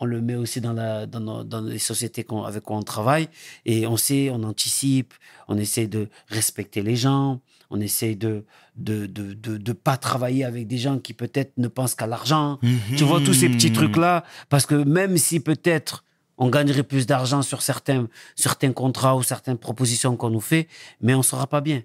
on 0.00 0.04
le 0.04 0.20
met 0.20 0.34
aussi 0.36 0.60
dans, 0.60 0.72
la, 0.72 1.06
dans, 1.06 1.20
nos- 1.20 1.44
dans 1.44 1.60
les 1.60 1.78
sociétés 1.78 2.24
avec 2.46 2.62
quoi 2.62 2.76
on 2.76 2.82
travaille. 2.82 3.28
Et 3.64 3.86
on 3.86 3.96
sait, 3.96 4.30
on 4.30 4.42
anticipe, 4.44 5.12
on 5.48 5.56
essaie 5.58 5.86
de 5.86 6.08
respecter 6.28 6.82
les 6.82 6.96
gens, 6.96 7.40
on 7.70 7.80
essaie 7.80 8.14
de 8.14 8.44
de, 8.76 9.06
de, 9.06 9.32
de, 9.34 9.56
de 9.56 9.72
pas 9.72 9.96
travailler 9.96 10.44
avec 10.44 10.68
des 10.68 10.78
gens 10.78 11.00
qui 11.00 11.12
peut-être 11.12 11.52
ne 11.58 11.66
pensent 11.66 11.96
qu'à 11.96 12.06
l'argent. 12.06 12.60
Tu 12.96 13.02
vois, 13.02 13.20
tous 13.20 13.34
ces 13.34 13.48
petits 13.48 13.72
trucs-là. 13.72 14.22
Parce 14.48 14.66
que 14.66 14.76
même 14.76 15.16
si 15.18 15.40
peut-être 15.40 16.04
on 16.40 16.48
gagnerait 16.48 16.84
plus 16.84 17.04
d'argent 17.04 17.42
sur 17.42 17.60
certains, 17.62 18.06
certains 18.36 18.70
contrats 18.72 19.16
ou 19.16 19.24
certaines 19.24 19.58
propositions 19.58 20.16
qu'on 20.16 20.30
nous 20.30 20.40
fait, 20.40 20.68
mais 21.00 21.12
on 21.14 21.18
ne 21.18 21.22
sera 21.24 21.48
pas 21.48 21.60
bien. 21.60 21.82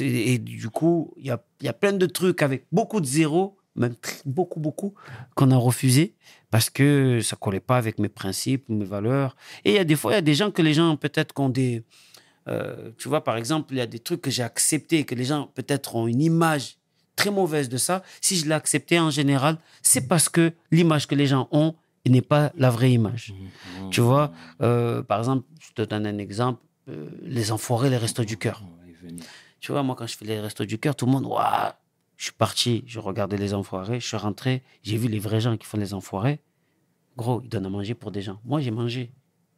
Et 0.00 0.38
du 0.38 0.68
coup, 0.70 1.12
il 1.16 1.26
y 1.26 1.30
a, 1.30 1.40
il 1.60 1.66
y 1.66 1.68
a 1.68 1.72
plein 1.72 1.92
de 1.92 2.06
trucs 2.06 2.42
avec 2.42 2.66
beaucoup 2.72 3.00
de 3.00 3.06
zéros, 3.06 3.56
même 3.78 3.94
beaucoup, 4.24 4.60
beaucoup, 4.60 4.94
qu'on 5.34 5.50
a 5.50 5.56
refusé 5.56 6.14
parce 6.50 6.70
que 6.70 7.20
ça 7.20 7.36
collait 7.36 7.60
pas 7.60 7.76
avec 7.76 7.98
mes 7.98 8.08
principes, 8.08 8.68
mes 8.68 8.84
valeurs. 8.84 9.36
Et 9.64 9.70
il 9.72 9.74
y 9.76 9.78
a 9.78 9.84
des 9.84 9.96
fois, 9.96 10.12
il 10.12 10.14
y 10.14 10.18
a 10.18 10.22
des 10.22 10.34
gens 10.34 10.50
que 10.50 10.62
les 10.62 10.74
gens 10.74 10.96
peut-être 10.96 11.34
qui 11.34 11.40
ont 11.40 11.48
des... 11.48 11.84
euh, 12.48 12.90
tu 12.98 13.08
vois, 13.08 13.22
par 13.22 13.36
exemple, 13.36 13.74
il 13.74 13.78
y 13.78 13.80
a 13.80 13.86
des 13.86 13.98
trucs 13.98 14.22
que 14.22 14.30
j'ai 14.30 14.42
acceptés, 14.42 15.04
que 15.04 15.14
les 15.14 15.24
gens 15.24 15.50
peut-être 15.54 15.96
ont 15.96 16.06
une 16.06 16.22
image 16.22 16.78
très 17.16 17.30
mauvaise 17.30 17.68
de 17.68 17.76
ça. 17.76 18.02
Si 18.20 18.36
je 18.36 18.46
l'ai 18.46 18.54
accepté 18.54 18.98
en 18.98 19.10
général, 19.10 19.58
c'est 19.82 20.08
parce 20.08 20.28
que 20.28 20.52
l'image 20.70 21.06
que 21.06 21.14
les 21.14 21.26
gens 21.26 21.48
ont 21.50 21.74
n'est 22.06 22.22
pas 22.22 22.52
la 22.56 22.70
vraie 22.70 22.92
image. 22.92 23.34
Tu 23.90 24.00
vois, 24.00 24.32
euh, 24.62 25.02
par 25.02 25.18
exemple, 25.18 25.44
je 25.60 25.72
te 25.74 25.82
donne 25.82 26.06
un 26.06 26.16
exemple, 26.16 26.62
euh, 26.88 27.10
les 27.22 27.52
enfoirés, 27.52 27.90
les 27.90 27.98
restos 27.98 28.24
du 28.24 28.38
cœur. 28.38 28.62
Tu 29.60 29.72
vois, 29.72 29.82
moi, 29.82 29.94
quand 29.94 30.06
je 30.06 30.16
fais 30.16 30.24
les 30.24 30.40
restos 30.40 30.64
du 30.64 30.78
cœur, 30.78 30.96
tout 30.96 31.04
le 31.04 31.12
monde, 31.12 31.26
waouh, 31.26 31.72
je 32.18 32.24
suis 32.24 32.32
parti, 32.34 32.84
je 32.86 32.98
regardais 32.98 33.38
les 33.38 33.54
enfoirés, 33.54 34.00
je 34.00 34.06
suis 34.06 34.16
rentré, 34.18 34.62
j'ai 34.82 34.98
vu 34.98 35.08
les 35.08 35.20
vrais 35.20 35.40
gens 35.40 35.56
qui 35.56 35.66
font 35.66 35.78
les 35.78 35.94
enfoirés. 35.94 36.40
Gros, 37.16 37.40
ils 37.42 37.48
donnent 37.48 37.66
à 37.66 37.70
manger 37.70 37.94
pour 37.94 38.10
des 38.10 38.20
gens. 38.22 38.38
Moi, 38.44 38.60
j'ai 38.60 38.70
mangé. 38.70 39.12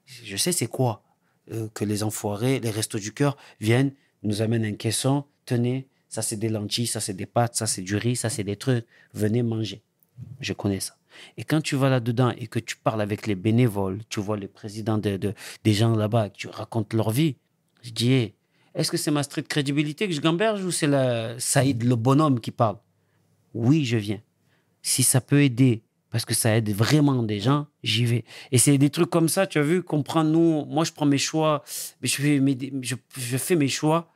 Je 0.06 0.36
sais 0.36 0.52
c'est 0.52 0.66
quoi 0.68 1.02
euh, 1.50 1.68
que 1.74 1.84
les 1.84 2.02
enfoirés, 2.04 2.60
les 2.60 2.70
restos 2.70 2.98
du 2.98 3.12
cœur 3.12 3.36
viennent, 3.60 3.92
nous 4.22 4.42
amènent 4.42 4.64
un 4.64 4.74
caisson, 4.74 5.24
tenez, 5.46 5.88
ça 6.08 6.22
c'est 6.22 6.36
des 6.36 6.48
lentilles, 6.50 6.86
ça 6.86 7.00
c'est 7.00 7.14
des 7.14 7.26
pâtes, 7.26 7.54
ça 7.56 7.66
c'est 7.66 7.82
du 7.82 7.96
riz, 7.96 8.16
ça 8.16 8.28
c'est 8.28 8.44
des 8.44 8.56
trucs, 8.56 8.84
venez 9.14 9.42
manger. 9.42 9.82
Je 10.40 10.52
connais 10.52 10.80
ça. 10.80 10.96
Et 11.38 11.44
quand 11.44 11.60
tu 11.62 11.76
vas 11.76 11.88
là-dedans 11.88 12.30
et 12.36 12.46
que 12.46 12.58
tu 12.58 12.76
parles 12.76 13.00
avec 13.00 13.26
les 13.26 13.34
bénévoles, 13.34 14.00
tu 14.10 14.20
vois 14.20 14.36
les 14.36 14.48
présidents 14.48 14.98
de, 14.98 15.16
de- 15.16 15.34
des 15.64 15.72
gens 15.72 15.96
là-bas, 15.96 16.28
tu 16.30 16.46
racontes 16.48 16.92
leur 16.92 17.10
vie, 17.10 17.36
je 17.82 17.90
dis, 17.90 18.34
est-ce 18.74 18.90
que 18.90 18.96
c'est 18.96 19.10
ma 19.10 19.22
street 19.22 19.42
crédibilité 19.42 20.08
que 20.08 20.14
je 20.14 20.20
gamberge 20.20 20.64
ou 20.64 20.70
c'est 20.70 20.86
la 20.86 21.38
Saïd, 21.38 21.82
le 21.82 21.96
bonhomme, 21.96 22.40
qui 22.40 22.50
parle? 22.50 22.76
Oui, 23.54 23.84
je 23.84 23.96
viens. 23.96 24.20
Si 24.82 25.02
ça 25.02 25.20
peut 25.20 25.42
aider, 25.42 25.82
parce 26.10 26.24
que 26.24 26.34
ça 26.34 26.56
aide 26.56 26.70
vraiment 26.70 27.22
des 27.22 27.40
gens, 27.40 27.66
j'y 27.82 28.04
vais. 28.04 28.24
Et 28.52 28.58
c'est 28.58 28.76
des 28.78 28.90
trucs 28.90 29.10
comme 29.10 29.28
ça, 29.28 29.46
tu 29.46 29.58
as 29.58 29.62
vu, 29.62 29.82
qu'on 29.82 30.02
prend, 30.02 30.24
nous, 30.24 30.64
moi 30.66 30.84
je 30.84 30.92
prends 30.92 31.06
mes 31.06 31.18
choix, 31.18 31.62
mais 32.00 32.08
je 32.08 32.16
fais 32.16 32.40
mes, 32.40 32.56
je, 32.82 32.96
je 33.16 33.36
fais 33.36 33.56
mes 33.56 33.68
choix 33.68 34.08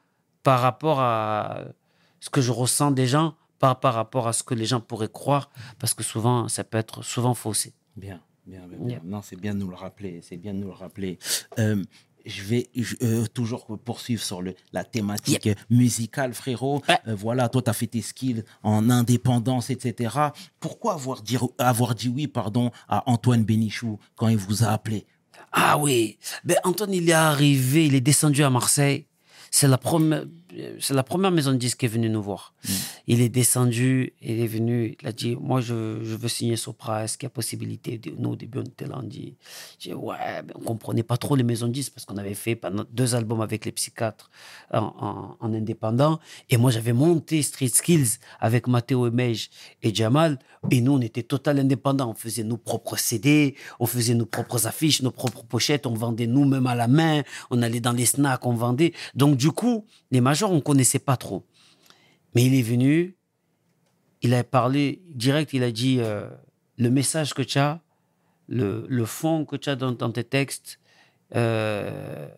par 0.42 0.60
rapport 0.60 1.00
à 1.00 1.64
ce 2.20 2.30
que 2.30 2.40
je 2.40 2.52
ressens 2.52 2.90
des 2.90 3.06
gens, 3.06 3.34
pas 3.58 3.74
par 3.74 3.94
rapport 3.94 4.28
à 4.28 4.32
ce 4.32 4.42
que 4.42 4.54
les 4.54 4.66
gens 4.66 4.80
pourraient 4.80 5.08
croire, 5.08 5.50
parce 5.78 5.94
que 5.94 6.02
souvent, 6.02 6.48
ça 6.48 6.64
peut 6.64 6.78
être 6.78 7.02
souvent 7.02 7.34
faussé. 7.34 7.72
Bien, 7.96 8.20
bien, 8.46 8.66
bien. 8.66 8.78
bien. 8.78 8.88
Yeah. 8.88 9.00
Non, 9.04 9.22
c'est 9.22 9.36
bien 9.36 9.54
de 9.54 9.60
nous 9.60 9.68
le 9.68 9.76
rappeler. 9.76 10.20
C'est 10.22 10.36
bien 10.36 10.52
de 10.54 10.58
nous 10.58 10.68
le 10.68 10.74
rappeler. 10.74 11.18
Euh, 11.58 11.82
je 12.24 12.42
vais 12.42 12.68
je- 12.74 12.96
euh, 13.02 13.26
toujours 13.26 13.66
poursuivre 13.84 14.22
sur 14.22 14.42
le, 14.42 14.54
la 14.72 14.84
thématique 14.84 15.48
musicale, 15.70 16.34
frérot. 16.34 16.82
Ouais. 16.88 16.98
Euh, 17.08 17.14
voilà, 17.14 17.48
toi, 17.48 17.62
tu 17.62 17.70
as 17.70 17.72
fait 17.72 17.86
tes 17.86 18.02
skills 18.02 18.44
en 18.62 18.90
indépendance, 18.90 19.70
etc. 19.70 20.14
Pourquoi 20.60 20.94
avoir 20.94 21.22
dit, 21.22 21.36
avoir 21.58 21.94
dit 21.94 22.08
oui 22.08 22.26
pardon, 22.26 22.70
à 22.88 23.08
Antoine 23.10 23.44
Bénichou 23.44 23.98
quand 24.16 24.28
il 24.28 24.36
vous 24.38 24.64
a 24.64 24.68
appelé? 24.68 25.06
Ah 25.52 25.78
oui, 25.78 26.18
ben 26.44 26.56
Antoine, 26.64 26.92
il 26.92 27.08
est 27.08 27.12
arrivé, 27.12 27.86
il 27.86 27.94
est 27.94 28.00
descendu 28.00 28.42
à 28.42 28.50
Marseille. 28.50 29.06
C'est 29.50 29.68
la 29.68 29.78
première, 29.78 30.24
c'est 30.80 30.94
la 30.94 31.02
première 31.02 31.30
maison 31.30 31.52
de 31.52 31.56
disque 31.56 31.78
qui 31.80 31.86
est 31.86 31.88
venue 31.88 32.08
nous 32.10 32.22
voir. 32.22 32.54
Il 33.06 33.20
est 33.20 33.28
descendu, 33.28 34.12
il 34.22 34.40
est 34.40 34.46
venu, 34.46 34.96
il 35.00 35.06
a 35.08 35.12
dit, 35.12 35.36
moi 35.40 35.60
je, 35.60 36.00
je 36.02 36.14
veux 36.16 36.28
signer 36.28 36.56
Sopra, 36.56 37.04
est-ce 37.04 37.18
qu'il 37.18 37.26
y 37.26 37.28
a 37.28 37.30
possibilité 37.30 38.00
Nous 38.18 38.30
au 38.30 38.36
début 38.36 38.58
on 38.58 38.62
était 38.62 38.86
là, 38.86 38.98
on 38.98 39.02
dit, 39.02 39.34
ouais, 39.86 40.42
ben, 40.42 40.54
on 40.54 40.60
comprenait 40.60 41.02
pas 41.02 41.16
trop 41.16 41.36
les 41.36 41.42
maisons 41.42 41.66
de 41.68 41.72
disques 41.72 41.92
parce 41.94 42.04
qu'on 42.06 42.16
avait 42.16 42.34
fait 42.34 42.56
pendant 42.56 42.84
deux 42.92 43.14
albums 43.14 43.40
avec 43.40 43.64
les 43.64 43.72
psychiatres 43.72 44.30
en, 44.72 44.78
en- 44.80 45.36
en 45.40 45.52
indépendant. 45.54 46.18
Et 46.50 46.56
moi 46.56 46.70
j'avais 46.70 46.92
monté 46.92 47.42
Street 47.42 47.68
Skills 47.68 48.18
avec 48.40 48.66
Matteo 48.68 49.06
Emej 49.06 49.50
et 49.82 49.94
Jamal. 49.94 50.38
Et 50.70 50.80
nous 50.80 50.92
on 50.92 51.00
était 51.00 51.22
total 51.22 51.58
indépendants. 51.58 52.10
On 52.10 52.14
faisait 52.14 52.42
nos 52.44 52.56
propres 52.56 52.96
CD, 52.96 53.54
on 53.80 53.86
faisait 53.86 54.14
nos 54.14 54.24
propres 54.24 54.66
affiches, 54.66 55.02
nos 55.02 55.10
propres 55.10 55.42
pochettes, 55.44 55.86
on 55.86 55.92
vendait 55.94 56.26
nous-mêmes 56.26 56.66
à 56.66 56.74
la 56.74 56.88
main, 56.88 57.22
on 57.50 57.60
allait 57.60 57.80
dans 57.80 57.92
les 57.92 58.06
snacks, 58.06 58.46
on 58.46 58.54
vendait. 58.54 58.94
Donc 59.14 59.36
du 59.36 59.50
coup, 59.50 59.84
les 60.10 60.22
majors 60.22 60.43
on 60.50 60.60
connaissait 60.60 60.98
pas 60.98 61.16
trop. 61.16 61.44
Mais 62.34 62.44
il 62.44 62.54
est 62.54 62.62
venu, 62.62 63.16
il 64.22 64.34
a 64.34 64.42
parlé 64.44 65.02
direct, 65.08 65.52
il 65.52 65.62
a 65.62 65.70
dit 65.70 65.98
euh, 66.00 66.28
le 66.76 66.90
message 66.90 67.34
que 67.34 67.42
tu 67.42 67.58
as, 67.58 67.80
le, 68.48 68.86
le 68.88 69.04
fond 69.04 69.44
que 69.44 69.56
tu 69.56 69.68
as 69.70 69.76
dans, 69.76 69.92
dans 69.92 70.10
tes 70.10 70.24
textes, 70.24 70.78
euh, 71.34 72.28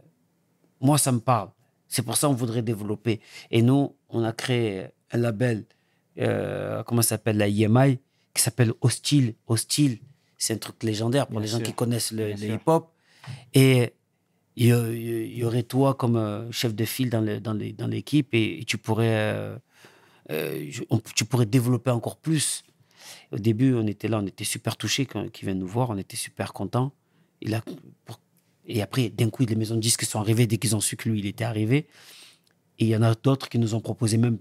moi, 0.80 0.98
ça 0.98 1.12
me 1.12 1.20
parle. 1.20 1.50
C'est 1.88 2.02
pour 2.02 2.16
ça 2.16 2.28
qu'on 2.28 2.34
voudrait 2.34 2.62
développer. 2.62 3.20
Et 3.50 3.62
nous, 3.62 3.96
on 4.08 4.24
a 4.24 4.32
créé 4.32 4.88
un 5.12 5.18
label, 5.18 5.64
euh, 6.18 6.82
comment 6.82 7.02
ça 7.02 7.10
s'appelle, 7.10 7.38
la 7.38 7.48
IMI, 7.48 7.98
qui 8.34 8.42
s'appelle 8.42 8.72
Hostile. 8.80 9.34
Hostile, 9.46 9.98
c'est 10.36 10.54
un 10.54 10.58
truc 10.58 10.82
légendaire 10.82 11.26
pour 11.26 11.40
Bien 11.40 11.42
les 11.42 11.48
gens 11.48 11.60
qui 11.60 11.72
connaissent 11.72 12.12
le, 12.12 12.32
le 12.32 12.54
hip-hop. 12.54 12.92
Et 13.54 13.94
il 14.56 15.36
y, 15.36 15.44
aurait 15.44 15.62
toi 15.62 15.94
comme 15.94 16.16
euh, 16.16 16.50
chef 16.50 16.74
de 16.74 16.84
file 16.86 17.10
dans 17.10 17.88
l'équipe 17.88 18.28
et, 18.32 18.64
tu 18.66 18.78
pourrais 18.78 19.34
euh, 19.34 19.56
euh, 20.30 20.70
tu 21.14 21.24
pourrais 21.26 21.46
développer 21.46 21.90
encore 21.90 22.16
plus. 22.16 22.64
Au 23.32 23.38
début, 23.38 23.74
on 23.74 23.86
était 23.86 24.08
là, 24.08 24.18
on 24.18 24.26
était 24.26 24.44
super 24.44 24.76
touchés 24.76 25.04
quand 25.04 25.24
vient 25.42 25.54
nous 25.54 25.66
voir, 25.66 25.90
on 25.90 25.98
était 25.98 26.16
super 26.16 26.52
contents. 26.54 26.92
A, 27.52 27.60
pour- 28.04 28.20
et 28.64 28.82
après, 28.82 29.10
d'un 29.10 29.30
coup, 29.30 29.44
les 29.44 29.54
maisons 29.54 29.76
de 29.76 29.80
disques 29.80 30.04
sont 30.04 30.18
arrivées 30.18 30.46
dès 30.46 30.56
qu'ils 30.56 30.74
ont 30.74 30.80
su 30.80 30.96
que 30.96 31.08
lui, 31.08 31.20
il 31.20 31.26
était 31.26 31.44
arrivé. 31.44 31.86
Et 32.78 32.86
il 32.86 32.88
y 32.88 32.96
en 32.96 33.02
a 33.02 33.14
d'autres 33.14 33.48
qui 33.48 33.58
nous 33.58 33.74
ont 33.74 33.80
proposé 33.80 34.16
même 34.16 34.38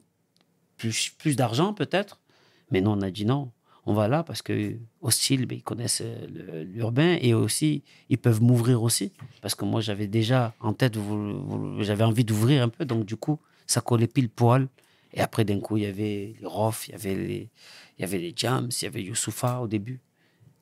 plus, 0.77 1.11
plus 1.17 1.35
d'argent, 1.35 1.73
peut-être. 1.73 2.21
Mais 2.71 2.81
non, 2.81 2.93
on 2.93 3.01
a 3.01 3.11
dit 3.11 3.25
non. 3.25 3.51
On 3.87 3.93
va 3.93 4.07
là 4.07 4.23
parce 4.23 4.41
que 4.41 4.77
Hostile, 5.01 5.45
ben, 5.45 5.57
ils 5.57 5.63
connaissent 5.63 6.01
euh, 6.03 6.63
l'urbain 6.63 7.17
et 7.21 7.33
aussi, 7.33 7.83
ils 8.09 8.17
peuvent 8.17 8.41
m'ouvrir 8.41 8.81
aussi. 8.81 9.11
Parce 9.41 9.53
que 9.53 9.63
moi, 9.63 9.81
j'avais 9.81 10.07
déjà 10.07 10.55
en 10.59 10.73
tête, 10.73 10.97
j'avais 11.79 12.03
envie 12.03 12.23
d'ouvrir 12.23 12.63
un 12.63 12.69
peu. 12.69 12.85
Donc, 12.85 13.05
du 13.05 13.15
coup, 13.15 13.39
ça 13.67 13.81
collait 13.81 14.07
pile 14.07 14.29
poil. 14.29 14.67
Et 15.13 15.21
après, 15.21 15.45
d'un 15.45 15.59
coup, 15.59 15.77
il 15.77 15.83
y 15.83 15.85
avait 15.85 16.35
les 16.39 16.45
Rof, 16.45 16.87
il 16.87 16.91
y 16.91 16.95
avait 16.95 17.15
les, 17.15 17.49
il 17.97 18.01
y 18.01 18.03
avait 18.03 18.17
les 18.17 18.33
Jams, 18.35 18.69
il 18.81 18.83
y 18.83 18.87
avait 18.87 19.03
Youssoufa 19.03 19.61
au 19.61 19.67
début. 19.67 20.01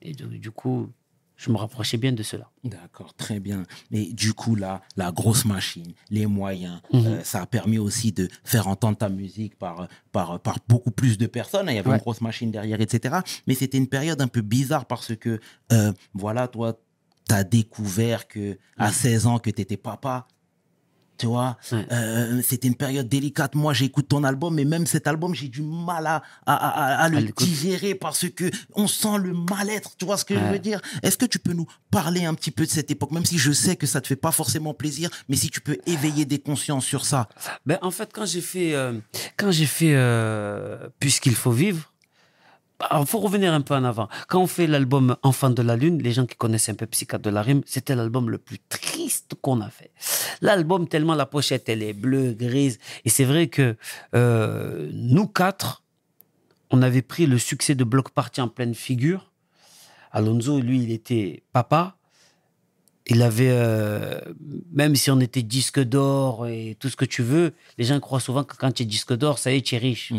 Et 0.02 0.12
du, 0.12 0.38
du 0.38 0.52
coup, 0.52 0.90
je 1.38 1.52
me 1.52 1.58
rapprochais 1.58 1.98
bien 1.98 2.12
de 2.13 2.24
cela. 2.24 2.50
D'accord, 2.63 3.13
très 3.15 3.39
bien. 3.39 3.63
Mais 3.91 4.06
du 4.13 4.34
coup, 4.34 4.56
là, 4.56 4.82
la 4.96 5.12
grosse 5.12 5.46
machine, 5.46 5.93
les 6.10 6.26
moyens, 6.26 6.80
Mhm. 6.93 7.06
euh, 7.08 7.24
ça 7.24 7.41
a 7.41 7.46
permis 7.46 7.78
aussi 7.80 8.12
de 8.12 8.30
faire 8.43 8.67
entendre 8.67 8.98
ta 8.98 9.10
musique 9.10 9.58
par, 9.58 9.88
par, 10.12 10.39
par 10.39 10.60
beaucoup 10.67 10.91
plus 10.91 11.17
de 11.17 11.28
personnes. 11.28 11.67
Il 11.69 11.76
y 11.76 11.80
avait 11.80 11.89
Ouais. 11.89 11.96
une 11.96 12.02
grosse 12.02 12.22
machine 12.22 12.52
derrière, 12.52 12.80
etc. 12.82 13.15
Mais 13.48 13.56
c'était 13.56 13.78
une 13.78 13.88
période 13.89 14.22
un 14.22 14.28
peu 14.28 14.41
bizarre 14.41 14.86
parce 14.86 15.15
que, 15.15 15.39
euh, 15.72 15.91
voilà, 16.13 16.48
toi, 16.48 16.80
tu 17.28 17.36
as 17.36 17.43
découvert 17.43 18.28
que 18.28 18.58
à 18.78 18.91
16 18.91 19.28
ans 19.28 19.39
que 19.39 19.50
tu 19.50 19.62
étais 19.62 19.78
papa. 19.78 20.28
Tu 21.24 21.28
vois, 21.28 21.56
Ouais. 21.72 21.86
Euh, 21.90 22.42
c'était 22.44 22.68
une 22.68 22.76
période 22.76 23.08
délicate. 23.08 23.56
Moi, 23.56 23.72
j'écoute 23.74 24.10
ton 24.10 24.26
album, 24.26 24.56
mais 24.56 24.66
même 24.66 24.86
cet 24.86 25.08
album, 25.08 25.34
j'ai 25.34 25.48
du 25.48 25.62
mal 25.62 26.06
à, 26.06 26.22
à, 26.46 26.54
à- 26.56 27.04
à 27.04 27.08
le 27.08 27.22
digérer 27.46 27.96
parce 27.96 28.28
que 28.30 28.52
on 28.76 28.88
sent 28.88 29.20
le 29.24 29.32
mal-être. 29.34 29.96
Tu 29.98 30.04
vois 30.04 30.18
ce 30.18 30.26
que 30.26 30.36
je 30.36 30.44
veux 30.52 30.60
dire? 30.60 30.82
Est-ce 31.02 31.18
que 31.18 31.26
tu 31.26 31.40
peux 31.40 31.54
nous 31.54 31.66
parler 31.92 32.26
un 32.26 32.34
petit 32.34 32.52
peu 32.52 32.66
de 32.66 32.70
cette 32.72 32.92
époque, 32.92 33.12
même 33.12 33.24
si 33.24 33.38
je 33.38 33.54
sais 33.54 33.78
que 33.78 33.88
ça 33.88 34.02
te 34.02 34.08
fait 34.08 34.18
pas 34.18 34.34
forcément 34.34 34.74
plaisir, 34.74 35.10
mais 35.30 35.38
si 35.38 35.50
tu 35.50 35.62
peux 35.62 35.78
éveiller 35.86 36.26
des 36.26 36.40
consciences 36.40 36.84
sur 36.86 37.06
ça. 37.06 37.30
Ben, 37.66 37.78
en 37.82 37.92
fait, 37.92 38.10
quand 38.14 38.26
j'ai 38.26 38.42
fait, 38.42 38.76
euh, 38.76 38.92
quand 39.38 39.52
j'ai 39.52 39.66
fait 39.66 39.94
euh, 39.96 40.90
Puisqu'il 41.00 41.36
faut 41.36 41.52
vivre, 41.52 41.93
il 42.91 43.06
faut 43.06 43.19
revenir 43.19 43.54
un 43.54 43.62
peu 43.62 43.74
en 43.74 43.84
avant. 43.84 44.10
Quand 44.28 44.41
on 44.41 44.48
fait 44.48 44.67
l'album 44.67 45.15
Enfant 45.24 45.50
de 45.50 45.62
la 45.62 45.76
Lune, 45.76 46.02
les 46.02 46.12
gens 46.12 46.26
qui 46.26 46.36
connaissent 46.36 46.69
un 46.69 46.76
peu 46.76 46.86
Psychiatre 46.86 47.24
de 47.24 47.30
la 47.30 47.41
Rime, 47.41 47.62
c'était 47.65 47.96
l'album 47.96 48.30
le 48.30 48.38
plus 48.38 48.60
triste 48.69 49.36
qu'on 49.41 49.62
a 49.62 49.69
fait. 49.69 49.91
L'album, 50.41 50.88
tellement 50.88 51.15
la 51.15 51.26
pochette, 51.26 51.69
elle 51.69 51.84
est 51.84 51.93
bleue, 51.93 52.34
grise. 52.34 52.80
Et 53.06 53.10
c'est 53.10 53.26
vrai 53.26 53.48
que 53.48 53.76
euh, 54.15 54.89
nous 54.93 55.28
quatre, 55.28 55.84
on 56.72 56.82
avait 56.82 57.02
pris 57.02 57.26
le 57.26 57.38
succès 57.38 57.76
de 57.76 57.84
Bloc 57.84 58.10
Party 58.10 58.41
en 58.41 58.48
pleine 58.48 58.76
figure. 58.76 59.32
Alonso, 60.12 60.60
lui, 60.60 60.82
il 60.82 60.91
était 60.91 61.43
papa. 61.52 61.98
Il 63.08 63.22
avait, 63.22 63.52
euh, 63.52 64.19
même 64.72 64.96
si 64.96 65.12
on 65.12 65.19
était 65.19 65.41
disque 65.41 65.80
d'or 65.80 66.48
et 66.48 66.78
tout 66.80 66.88
ce 66.88 66.96
que 66.96 67.04
tu 67.06 67.22
veux, 67.22 67.54
les 67.78 67.84
gens 67.84 68.00
croient 68.00 68.22
souvent 68.22 68.43
que 68.46 68.56
quand 68.56 68.72
tu 68.72 68.84
es 68.84 68.86
disque 68.86 69.13
d'or, 69.13 69.39
ça 69.39 69.52
y 69.52 69.58
est, 69.58 69.62
tu 69.62 69.76
es 69.76 69.78
riche. 69.78 70.13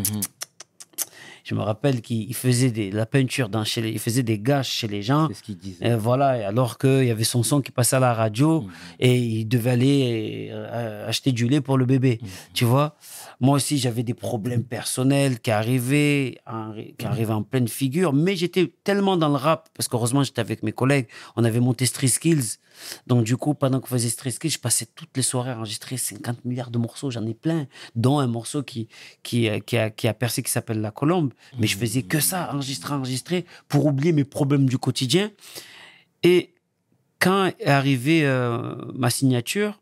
Je 1.47 1.53
me 1.53 1.61
rappelle 1.61 2.01
qu'il 2.01 2.23
il 2.27 2.33
faisait 2.33 2.71
des, 2.71 2.89
la 2.89 3.05
peinture 3.05 3.49
dans 3.49 3.63
chez 3.63 3.79
les, 3.81 3.91
il 3.91 3.99
faisait 3.99 4.23
des 4.23 4.39
gâches 4.39 4.71
chez 4.71 4.87
les 4.87 5.03
gens. 5.03 5.27
C'est 5.27 5.35
ce 5.35 5.43
qu'il 5.43 5.57
disait. 5.57 5.87
Et 5.87 5.93
voilà, 5.95 6.47
alors 6.47 6.79
qu'il 6.79 7.03
y 7.05 7.11
avait 7.11 7.23
son 7.23 7.43
son 7.43 7.61
qui 7.61 7.71
passait 7.71 7.95
à 7.97 7.99
la 7.99 8.15
radio 8.15 8.61
Mhm. 8.61 8.69
et 8.99 9.15
il 9.15 9.45
devait 9.45 9.69
aller 9.69 10.49
euh, 10.51 11.07
acheter 11.07 11.31
du 11.31 11.47
lait 11.47 11.61
pour 11.61 11.77
le 11.77 11.85
bébé. 11.85 12.17
Mhm. 12.19 12.27
Tu 12.55 12.65
vois 12.65 12.95
Moi 13.39 13.55
aussi, 13.55 13.77
j'avais 13.77 14.03
des 14.03 14.13
problèmes 14.13 14.63
personnels 14.63 15.39
qui 15.39 15.51
arrivaient, 15.51 16.39
en, 16.47 16.73
qui 16.97 17.05
arrivaient 17.05 17.33
en 17.33 17.43
pleine 17.43 17.67
figure, 17.67 18.13
mais 18.13 18.35
j'étais 18.35 18.71
tellement 18.83 19.17
dans 19.17 19.29
le 19.29 19.35
rap, 19.35 19.69
parce 19.73 19.87
qu'heureusement, 19.87 20.23
j'étais 20.23 20.41
avec 20.41 20.63
mes 20.63 20.71
collègues, 20.71 21.07
on 21.35 21.43
avait 21.43 21.59
monté 21.59 21.85
Street 21.85 22.07
Skills. 22.07 22.57
Donc, 23.07 23.23
du 23.23 23.37
coup, 23.37 23.53
pendant 23.53 23.79
qu'on 23.79 23.87
faisait 23.87 24.09
Street 24.09 24.31
Skills, 24.31 24.51
je 24.51 24.59
passais 24.59 24.85
toutes 24.85 25.15
les 25.15 25.23
soirées 25.23 25.51
à 25.51 25.57
enregistrer 25.57 25.97
50 25.97 26.45
milliards 26.45 26.71
de 26.71 26.77
morceaux, 26.77 27.11
j'en 27.11 27.25
ai 27.25 27.33
plein, 27.33 27.67
dont 27.95 28.19
un 28.19 28.27
morceau 28.27 28.63
qui, 28.63 28.87
qui, 29.23 29.49
euh, 29.49 29.59
qui, 29.59 29.77
a, 29.77 30.13
percé, 30.13 30.43
qui 30.43 30.51
s'appelle 30.51 30.81
La 30.81 30.91
Colombe. 30.91 31.33
Mais 31.59 31.67
je 31.67 31.77
faisais 31.77 32.03
que 32.03 32.19
ça, 32.19 32.49
enregistrer, 32.53 32.93
enregistrer, 32.93 33.45
pour 33.67 33.85
oublier 33.85 34.11
mes 34.11 34.25
problèmes 34.25 34.67
du 34.67 34.77
quotidien. 34.77 35.31
Et 36.23 36.53
quand 37.19 37.51
est 37.59 37.67
arrivée 37.67 38.25
euh, 38.25 38.75
ma 38.93 39.09
signature, 39.09 39.81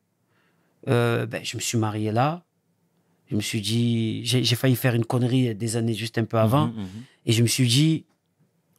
euh, 0.87 1.25
ben, 1.25 1.43
je 1.43 1.55
me 1.55 1.61
suis 1.61 1.77
marié 1.77 2.11
là. 2.11 2.43
Je 3.29 3.35
me 3.35 3.41
suis 3.41 3.61
dit, 3.61 4.21
j'ai 4.25 4.55
failli 4.55 4.75
faire 4.75 4.95
une 4.95 5.05
connerie 5.05 5.55
des 5.55 5.75
années 5.77 5.93
juste 5.93 6.17
un 6.17 6.25
peu 6.25 6.37
avant. 6.37 6.67
Mhm, 6.67 6.81
mhm. 6.81 6.87
Et 7.25 7.31
je 7.31 7.41
me 7.41 7.47
suis 7.47 7.67
dit, 7.67 8.05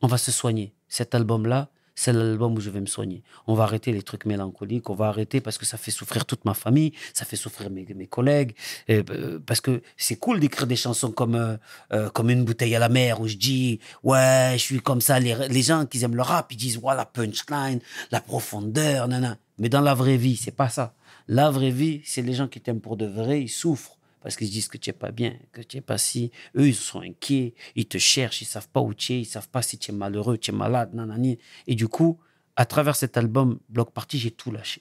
on 0.03 0.07
va 0.07 0.19
se 0.19 0.31
soigner. 0.31 0.73
Cet 0.89 1.15
album-là, 1.15 1.71
c'est 1.95 2.13
l'album 2.13 2.55
où 2.57 2.61
je 2.61 2.71
vais 2.71 2.81
me 2.81 2.87
soigner. 2.87 3.23
On 3.47 3.55
va 3.55 3.65
arrêter 3.65 3.93
les 3.93 4.03
trucs 4.03 4.27
mélancoliques, 4.27 4.91
on 4.91 4.95
va 4.95 5.07
arrêter 5.07 5.41
parce 5.41 5.59
que 5.59 5.65
ça 5.65 5.77
fait 5.77 5.91
souffrir 5.91 6.27
toute 6.27 6.45
ma 6.45 6.55
famille, 6.55 6.93
ça 7.13 7.25
fait 7.25 7.37
souffrir 7.37 7.71
mes, 7.71 7.87
mes 7.95 8.07
collègues. 8.07 8.55
Et, 8.89 9.03
euh, 9.11 9.39
parce 9.45 9.61
que 9.61 9.83
c'est 9.97 10.17
cool 10.17 10.41
d'écrire 10.41 10.67
des 10.67 10.77
chansons 10.77 11.13
comme, 11.13 11.37
euh, 11.37 11.57
euh, 11.93 12.11
comme 12.11 12.31
Une 12.31 12.45
bouteille 12.45 12.75
à 12.75 12.79
la 12.79 12.89
mer 12.89 13.21
où 13.21 13.29
je 13.29 13.37
dis, 13.37 13.79
ouais, 14.03 14.53
je 14.55 14.63
suis 14.63 14.81
comme 14.81 15.01
ça. 15.01 15.21
Les, 15.21 15.37
les 15.49 15.63
gens 15.63 15.87
qui 15.87 16.03
aiment 16.03 16.17
le 16.17 16.23
rap, 16.23 16.51
ils 16.53 16.57
disent, 16.57 16.79
ouais, 16.79 16.95
la 16.95 17.05
punchline, 17.07 17.81
la 18.11 18.21
profondeur, 18.21 19.09
nanana. 19.09 19.39
Mais 19.59 19.69
dans 19.69 19.81
la 19.81 19.95
vraie 19.95 20.17
vie, 20.17 20.37
c'est 20.37 20.57
pas 20.57 20.69
ça. 20.69 20.95
La 21.29 21.51
vraie 21.51 21.71
vie, 21.71 22.03
c'est 22.05 22.23
les 22.23 22.35
gens 22.35 22.49
qui 22.49 22.61
t'aiment 22.61 22.81
pour 22.81 22.97
de 22.97 23.07
vrai, 23.07 23.43
ils 23.43 23.49
souffrent 23.49 23.97
parce 24.25 24.37
qu'ils 24.37 24.49
se 24.49 24.53
disent 24.53 24.69
que 24.69 24.79
tu 24.79 24.89
n'es 24.89 24.95
pas 24.95 25.13
bien, 25.13 25.37
que 25.53 25.61
tu 25.61 25.77
n'es 25.77 25.83
pas 25.83 25.99
si. 25.99 26.33
Eux, 26.57 26.67
ils 26.67 26.75
sont 26.75 27.01
inquiets, 27.01 27.55
ils 27.77 27.87
te 27.87 27.99
cherchent, 27.99 28.41
ils 28.41 28.47
savent 28.47 28.69
pas 28.71 28.81
où 28.81 28.95
tu 28.95 29.13
es, 29.13 29.21
ils 29.21 29.27
savent 29.27 29.51
pas 29.51 29.61
si 29.61 29.77
tu 29.77 29.91
es 29.91 29.95
malheureux, 29.95 30.39
tu 30.39 30.51
es 30.51 30.55
malade, 30.55 30.95
nanani. 30.95 31.39
Et 31.67 31.75
du 31.75 31.89
coup, 31.89 32.19
à 32.57 32.65
travers 32.65 32.97
cet 32.97 33.19
album 33.19 33.59
Bloc 33.69 33.93
Party, 33.93 34.19
j'ai 34.19 34.31
tout 34.31 34.51
lâché. 34.51 34.81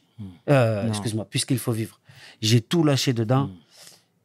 Euh, 0.49 0.83
Non. 0.83 0.89
Excuse-moi, 0.89 1.27
puisqu'il 1.29 1.59
faut 1.59 1.73
vivre. 1.73 1.99
J'ai 2.41 2.61
tout 2.61 2.85
lâché 2.85 3.11
dedans. 3.11 3.47
Mm. 3.47 3.57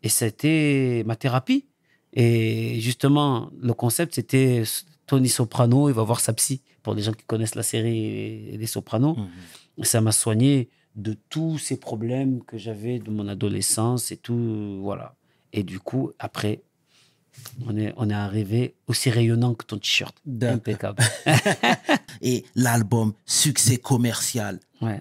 Et 0.05 0.09
c'était 0.09 1.03
ma 1.05 1.17
thérapie. 1.17 1.67
Et 2.13 2.81
justement, 2.81 3.51
le 3.61 3.75
concept, 3.75 4.15
c'était 4.15 4.63
Tony 5.07 5.29
Soprano, 5.29 5.89
il 5.89 5.95
va 5.95 6.05
voir 6.05 6.21
sa 6.21 6.33
psy, 6.33 6.63
pour 6.85 6.95
les 6.95 7.03
gens 7.03 7.13
qui 7.13 7.25
connaissent 7.25 7.57
la 7.57 7.65
série 7.65 8.57
Les 8.57 8.67
Sopranos. 8.67 9.17
Mhm. 9.17 9.85
Ça 9.85 10.01
m'a 10.01 10.13
soigné 10.13 10.69
de 10.99 11.17
tous 11.31 11.57
ces 11.59 11.79
problèmes 11.79 12.43
que 12.45 12.59
j'avais 12.59 12.99
de 12.99 13.11
mon 13.11 13.27
adolescence 13.29 14.11
et 14.13 14.17
tout. 14.19 14.81
Voilà. 14.83 15.15
Et 15.53 15.63
du 15.63 15.79
coup, 15.81 16.11
après, 16.19 16.63
on 17.67 17.77
est, 17.77 17.95
on 17.97 18.11
est 18.11 18.15
arrivé 18.15 18.75
aussi 18.89 19.09
rayonnant 19.09 19.55
que 19.55 19.65
ton 19.65 19.79
t-shirt. 19.79 20.15
Impeccable. 20.43 21.03
Et 22.21 22.45
l'album, 22.57 23.13
succès 23.25 23.77
commercial, 23.79 24.59
Ouais. 24.83 25.01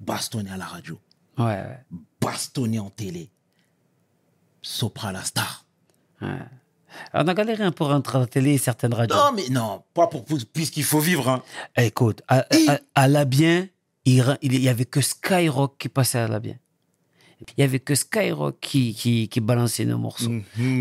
bastonné 0.00 0.50
à 0.50 0.56
la 0.56 0.64
radio, 0.64 0.98
Ouais, 1.38 1.44
ouais. 1.44 1.78
bastonné 2.20 2.78
en 2.78 2.88
télé. 2.90 3.30
Sopra 4.62 5.12
la 5.12 5.22
star. 5.24 5.64
ouais. 6.22 6.28
On 7.14 7.28
a 7.28 7.34
galéré 7.34 7.62
un 7.64 7.70
peu 7.70 7.76
pour 7.76 7.88
rentrer 7.88 8.18
à 8.18 8.20
la 8.22 8.26
télé 8.26 8.54
et 8.54 8.58
certaines 8.58 8.92
radios. 8.94 9.14
Non, 9.16 9.32
mais 9.34 9.48
non, 9.50 9.84
pas 9.94 10.08
pour, 10.08 10.24
puisqu'il 10.24 10.82
faut 10.84 10.98
vivre. 10.98 11.28
Hein. 11.28 11.42
Eh, 11.76 11.84
Écoute, 11.86 12.20
à, 12.26 12.44
Et- 12.54 12.68
à, 12.68 12.80
à 12.96 13.08
La 13.08 13.24
Bien, 13.24 13.68
il, 14.04 14.20
ra- 14.22 14.38
il 14.42 14.58
y 14.60 14.68
avait 14.68 14.84
que 14.84 15.00
Skyrock 15.00 15.76
qui 15.78 15.88
passait 15.88 16.18
à 16.18 16.28
La 16.28 16.40
Bien. 16.40 16.56
Il 17.56 17.60
y 17.60 17.62
avait 17.64 17.80
que 17.80 17.94
Skyrock 17.94 18.58
qui, 18.60 18.94
qui, 18.94 19.28
qui 19.28 19.40
balançait 19.40 19.84
nos 19.86 19.98
morceaux. 19.98 20.30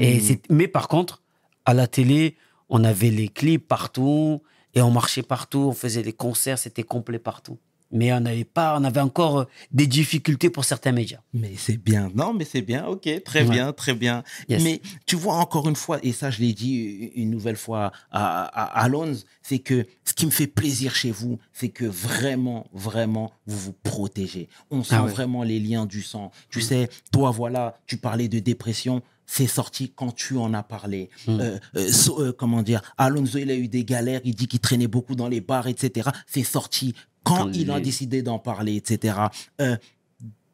Et 0.02 0.20
c'est- 0.20 0.50
mais 0.50 0.68
par 0.68 0.88
contre, 0.88 1.22
à 1.66 1.74
la 1.74 1.88
télé, 1.88 2.36
on 2.70 2.84
avait 2.84 3.10
les 3.12 3.30
clips 3.30 3.68
partout 3.68 4.42
et 4.74 4.82
on 4.82 4.92
marchait 4.92 5.24
partout, 5.24 5.60
on 5.70 5.74
faisait 5.74 6.02
des 6.04 6.14
concerts, 6.14 6.60
c'était 6.60 6.84
complet 6.84 7.20
partout. 7.20 7.58
Mais 7.92 8.14
on 8.14 8.20
n'avait 8.20 8.44
pas, 8.44 8.78
on 8.80 8.84
avait 8.84 9.00
encore 9.02 9.40
euh, 9.40 9.46
des 9.72 9.88
difficultés 9.88 10.50
pour 10.50 10.64
certains 10.64 10.92
médias. 10.92 11.20
Mais 11.34 11.54
c'est 11.58 11.78
bien. 11.78 12.12
Non, 12.14 12.34
mais 12.34 12.46
c'est 12.46 12.62
bien. 12.62 12.86
Ok, 12.86 13.10
très 13.24 13.44
Ouais. 13.44 13.50
bien, 13.50 13.74
très 13.74 13.94
bien. 13.96 14.24
Yes. 14.48 14.62
Mais 14.64 14.82
tu 15.06 15.16
vois, 15.16 15.36
encore 15.36 15.68
une 15.68 15.76
fois, 15.76 16.00
et 16.04 16.12
ça, 16.12 16.30
je 16.30 16.40
l'ai 16.40 16.54
dit 16.54 17.12
une 17.16 17.30
nouvelle 17.32 17.56
fois 17.58 17.92
à, 18.12 18.44
à, 18.44 18.64
à 18.80 18.84
Alonso, 18.84 19.24
c'est 19.42 19.60
que 19.60 19.88
ce 20.06 20.14
qui 20.14 20.26
me 20.26 20.32
fait 20.32 20.48
plaisir 20.48 20.94
chez 20.96 21.12
vous, 21.12 21.40
c'est 21.52 21.70
que 21.70 21.86
vraiment, 21.86 22.68
vraiment, 22.74 23.32
vous 23.48 23.58
vous 23.58 23.74
protégez. 23.84 24.50
On 24.70 24.84
sent 24.84 24.96
Ah 24.98 25.04
ouais. 25.06 25.12
vraiment 25.12 25.44
les 25.44 25.60
liens 25.60 25.86
du 25.86 26.02
sang. 26.04 26.32
Tu 26.50 26.62
sais, 26.62 26.90
toi, 27.12 27.32
voilà, 27.32 27.80
tu 27.88 27.98
parlais 27.98 28.28
de 28.28 28.40
dépression. 28.40 29.02
c'est 29.32 29.46
sorti 29.46 29.92
quand 29.96 30.12
tu 30.16 30.38
en 30.38 30.56
as 30.56 30.64
parlé. 30.64 31.10
Euh, 31.28 31.60
euh, 31.76 31.92
so- 31.92 32.20
euh, 32.20 32.32
comment 32.34 32.64
dire 32.64 32.82
Alonso, 32.98 33.38
il 33.38 33.52
a 33.52 33.56
eu 33.56 33.68
des 33.68 33.86
galères, 33.86 34.22
il 34.24 34.34
dit 34.34 34.48
qu'il 34.48 34.60
traînait 34.60 34.88
beaucoup 34.88 35.14
dans 35.16 35.28
les 35.28 35.40
bars, 35.40 35.68
etc. 35.68 36.10
C'est 36.26 36.44
sorti 36.44 36.96
quand 37.24 37.52
il 37.54 37.72
a 37.72 37.80
décidé 37.80 38.22
d'en 38.22 38.40
parler, 38.40 38.76
etc. 38.76 39.20
Euh, 39.62 39.78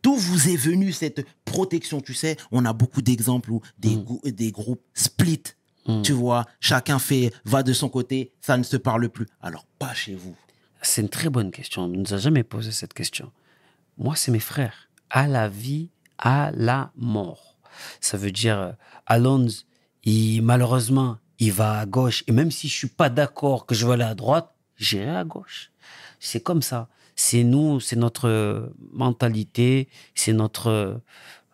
D'où 0.05 0.15
vous 0.15 0.49
est 0.49 0.55
venue 0.55 0.91
cette 0.91 1.25
protection 1.45 1.99
Tu 1.99 2.13
sais, 2.13 2.37
on 2.51 2.63
a 2.65 2.73
beaucoup 2.73 3.01
d'exemples 3.01 3.51
où 3.51 3.61
des, 3.79 3.97
des 4.31 4.51
groupes 4.51 4.83
split. 4.93 5.41
Tu 6.03 6.13
vois, 6.13 6.45
chacun 6.59 6.99
fait, 6.99 7.33
va 7.43 7.63
de 7.63 7.73
son 7.73 7.89
côté, 7.89 8.31
ça 8.39 8.55
ne 8.57 8.61
se 8.63 8.77
parle 8.77 9.09
plus. 9.09 9.25
Alors, 9.41 9.65
pas 9.79 9.95
chez 9.95 10.13
vous. 10.13 10.35
C'est 10.83 11.01
une 11.01 11.09
très 11.09 11.29
bonne 11.29 11.49
question. 11.49 11.83
On 11.83 11.87
ne 11.87 11.97
nous 11.97 12.13
a 12.13 12.17
jamais 12.17 12.43
posé 12.43 12.71
cette 12.71 12.93
question. 12.93 13.31
Moi, 13.97 14.15
c'est 14.15 14.31
mes 14.31 14.39
frères. 14.39 14.89
À 15.09 15.27
la 15.27 15.49
vie, 15.49 15.89
à 16.19 16.51
la 16.53 16.91
mort. 16.95 17.57
Ça 17.99 18.17
veut 18.17 18.31
dire, 18.31 18.59
euh, 18.59 18.71
Alonso, 19.07 19.63
il, 20.03 20.41
malheureusement, 20.41 21.17
il 21.39 21.51
va 21.51 21.79
à 21.79 21.85
gauche. 21.85 22.23
Et 22.27 22.31
même 22.31 22.51
si 22.51 22.67
je 22.67 22.75
suis 22.75 22.87
pas 22.87 23.09
d'accord 23.09 23.65
que 23.65 23.73
je 23.73 23.85
veux 23.85 23.93
aller 23.93 24.03
à 24.03 24.15
droite, 24.15 24.53
j'irai 24.77 25.15
à 25.15 25.23
gauche. 25.23 25.71
C'est 26.25 26.41
comme 26.41 26.61
ça. 26.61 26.89
C'est 27.15 27.43
nous, 27.43 27.79
c'est 27.79 27.95
notre 27.95 28.71
mentalité, 28.91 29.87
c'est 30.15 30.33
notre 30.33 30.99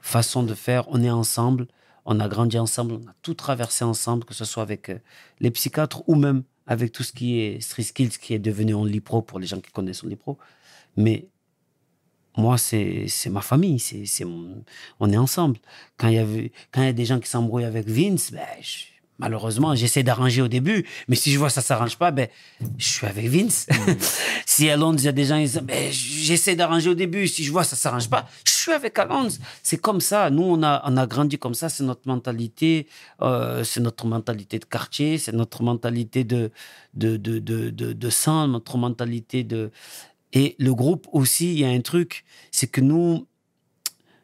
façon 0.02 0.44
de 0.44 0.54
faire. 0.56 0.88
On 0.90 1.04
est 1.04 1.10
ensemble, 1.10 1.68
on 2.06 2.20
a 2.20 2.28
grandi 2.28 2.58
ensemble, 2.58 2.94
on 2.96 3.08
a 3.10 3.14
tout 3.22 3.34
traversé 3.36 3.84
ensemble, 3.84 4.26
que 4.26 4.34
ce 4.34 4.46
soit 4.46 4.64
avec 4.64 4.90
euh, 4.90 5.00
les 5.40 5.52
psychiatres 5.52 6.04
ou 6.08 6.16
même 6.16 6.44
avec 6.68 6.92
tout 6.92 7.04
ce 7.04 7.12
qui 7.12 7.40
est 7.40 7.60
Street 7.62 7.84
qui 8.22 8.34
est 8.34 8.40
devenu 8.40 8.74
Only 8.74 9.02
Pro 9.02 9.22
pour 9.22 9.40
les 9.40 9.48
gens 9.48 9.60
qui 9.60 9.72
connaissent 9.72 10.04
Only 10.04 10.16
Pro. 10.16 10.38
Mais 10.98 11.28
moi, 12.38 12.58
c'est 12.58 13.08
ma 13.30 13.42
famille, 13.42 13.80
c'est 13.80 14.26
on 14.26 15.12
est 15.12 15.18
ensemble. 15.18 15.60
Quand 15.98 16.08
il 16.08 16.16
y 16.16 16.18
avait, 16.18 16.52
quand 16.72 16.82
il 16.82 16.86
y 16.86 16.90
a 16.90 16.94
des 16.94 17.06
gens 17.06 17.20
qui 17.20 17.30
s'embrouillent 17.30 17.66
avec 17.66 17.88
Vince, 17.88 18.32
ben, 18.32 18.48
je- 18.62 18.86
malheureusement, 19.22 19.76
j'essaie 19.76 20.04
d'arranger 20.04 20.42
au 20.42 20.48
début, 20.48 20.86
mais 21.08 21.16
si 21.16 21.32
je 21.32 21.38
vois 21.38 21.48
que 21.48 21.54
ça 21.54 21.62
s'arrange 21.62 21.98
pas, 21.98 22.12
ben, 22.12 22.28
je 22.78 22.88
suis 22.88 23.06
avec 23.06 23.28
Vince. 23.28 23.68
si 24.46 24.70
à 24.70 24.76
Londres, 24.76 25.00
il 25.00 25.06
y 25.06 25.08
a 25.08 25.12
des 25.12 25.26
gens, 25.26 25.38
ils 25.38 25.46
disent, 25.46 25.62
ben, 25.64 25.92
j'essaie 25.92 26.56
d'arranger 26.56 26.90
au 26.90 26.96
début, 26.96 27.28
si 27.28 27.44
je 27.44 27.52
vois 27.52 27.62
que 27.62 27.70
ça 27.70 27.76
s'arrange 27.76 28.10
pas, 28.10 28.28
je 28.46 28.52
suis 28.52 28.72
avec 28.72 28.98
Alonso. 28.98 29.38
C'est 29.64 29.78
comme 29.78 30.02
ça. 30.02 30.30
Nous, 30.30 30.44
on 30.44 30.64
a, 30.64 30.82
on 30.86 30.98
a 30.98 31.06
grandi 31.06 31.38
comme 31.38 31.54
ça, 31.54 31.70
c'est 31.70 31.84
notre 31.84 32.08
mentalité, 32.08 32.88
euh, 33.22 33.64
c'est 33.64 33.80
notre 33.80 34.06
mentalité 34.08 34.60
de 34.60 34.66
quartier, 34.66 35.18
c'est 35.18 35.34
notre 35.34 35.64
mentalité 35.64 36.24
de, 36.24 36.52
de, 36.96 37.18
de, 37.18 37.40
de, 37.40 37.70
de, 37.70 37.94
de 37.94 38.10
sang, 38.10 38.48
notre 38.48 38.78
mentalité 38.78 39.44
de. 39.44 39.72
Et 40.34 40.56
le 40.60 40.74
groupe 40.74 41.08
aussi, 41.12 41.54
il 41.54 41.60
y 41.60 41.66
a 41.66 41.70
un 41.70 41.82
truc, 41.82 42.24
c'est 42.52 42.68
que 42.68 42.82
nous, 42.82 43.28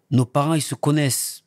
nos 0.09 0.25
parents, 0.25 0.53
ils 0.53 0.61
se 0.61 0.75
connaissent. 0.75 1.43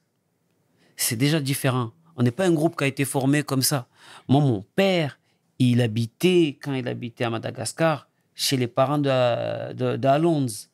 C'est 0.96 1.16
déjà 1.16 1.40
différent. 1.40 1.92
On 2.20 2.22
n'est 2.22 2.30
pas 2.32 2.44
un 2.44 2.52
groupe 2.52 2.76
qui 2.76 2.84
a 2.84 2.86
été 2.86 3.06
formé 3.06 3.42
comme 3.42 3.62
ça. 3.62 3.86
Moi, 4.28 4.42
mon 4.42 4.62
père, 4.76 5.18
il 5.58 5.80
habitait, 5.80 6.58
quand 6.62 6.74
il 6.74 6.86
habitait 6.86 7.24
à 7.24 7.30
Madagascar, 7.30 8.08
chez 8.34 8.58
les 8.58 8.66
parents 8.66 8.98
de, 8.98 9.72
de, 9.72 9.96
d'Alonso. 9.96 10.66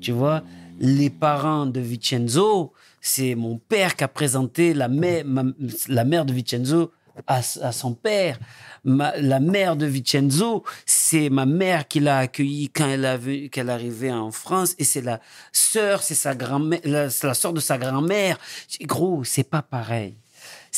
Tu 0.00 0.10
vois, 0.10 0.42
les 0.80 1.10
parents 1.10 1.66
de 1.66 1.80
Vincenzo, 1.80 2.72
c'est 2.98 3.34
mon 3.34 3.58
père 3.58 3.94
qui 3.94 4.04
a 4.04 4.08
présenté 4.08 4.72
la 4.72 4.88
mère, 4.88 5.22
ma- 5.26 5.44
la 5.88 6.04
mère 6.06 6.24
de 6.24 6.32
Vincenzo 6.32 6.90
à, 7.26 7.36
à 7.38 7.72
son 7.72 7.92
père. 7.92 8.38
Ma- 8.82 9.16
la 9.18 9.38
mère 9.38 9.76
de 9.76 9.84
Vincenzo, 9.84 10.64
c'est 10.86 11.28
ma 11.28 11.44
mère 11.44 11.86
qui 11.86 12.00
l'a 12.00 12.20
accueilli 12.20 12.70
quand 12.70 12.88
elle 12.88 13.04
a 13.04 13.18
vu 13.18 13.50
qu'elle 13.50 13.68
arrivait 13.68 14.12
en 14.12 14.30
France, 14.30 14.74
et 14.78 14.84
c'est 14.84 15.02
la 15.02 15.20
sœur, 15.52 16.02
c'est 16.02 16.14
sa 16.14 16.34
grand-mère, 16.34 16.80
la 16.84 17.10
sœur 17.10 17.52
de 17.52 17.60
sa 17.60 17.76
grand-mère. 17.76 18.38
Gros, 18.82 19.24
c'est 19.24 19.48
pas 19.48 19.62
pareil. 19.62 20.16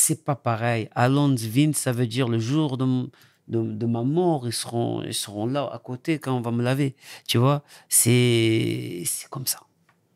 C'est 0.01 0.23
pas 0.25 0.37
pareil. 0.37 0.89
Alonso 0.95 1.45
Vince, 1.55 1.77
ça 1.79 1.91
veut 1.93 2.07
dire 2.07 2.29
le 2.29 2.39
jour 2.39 2.77
de, 2.79 2.85
de, 3.49 3.61
de 3.83 3.87
ma 3.87 4.03
mort, 4.05 4.47
ils 4.47 4.53
seront, 4.53 5.03
ils 5.03 5.13
seront 5.25 5.47
là 5.47 5.69
à 5.73 5.79
côté 5.81 6.21
quand 6.21 6.35
on 6.37 6.41
va 6.41 6.53
me 6.53 6.63
laver. 6.63 6.95
Tu 7.27 7.37
vois, 7.39 7.65
c'est 7.89 9.03
comme 9.31 9.47
ça. 9.47 9.61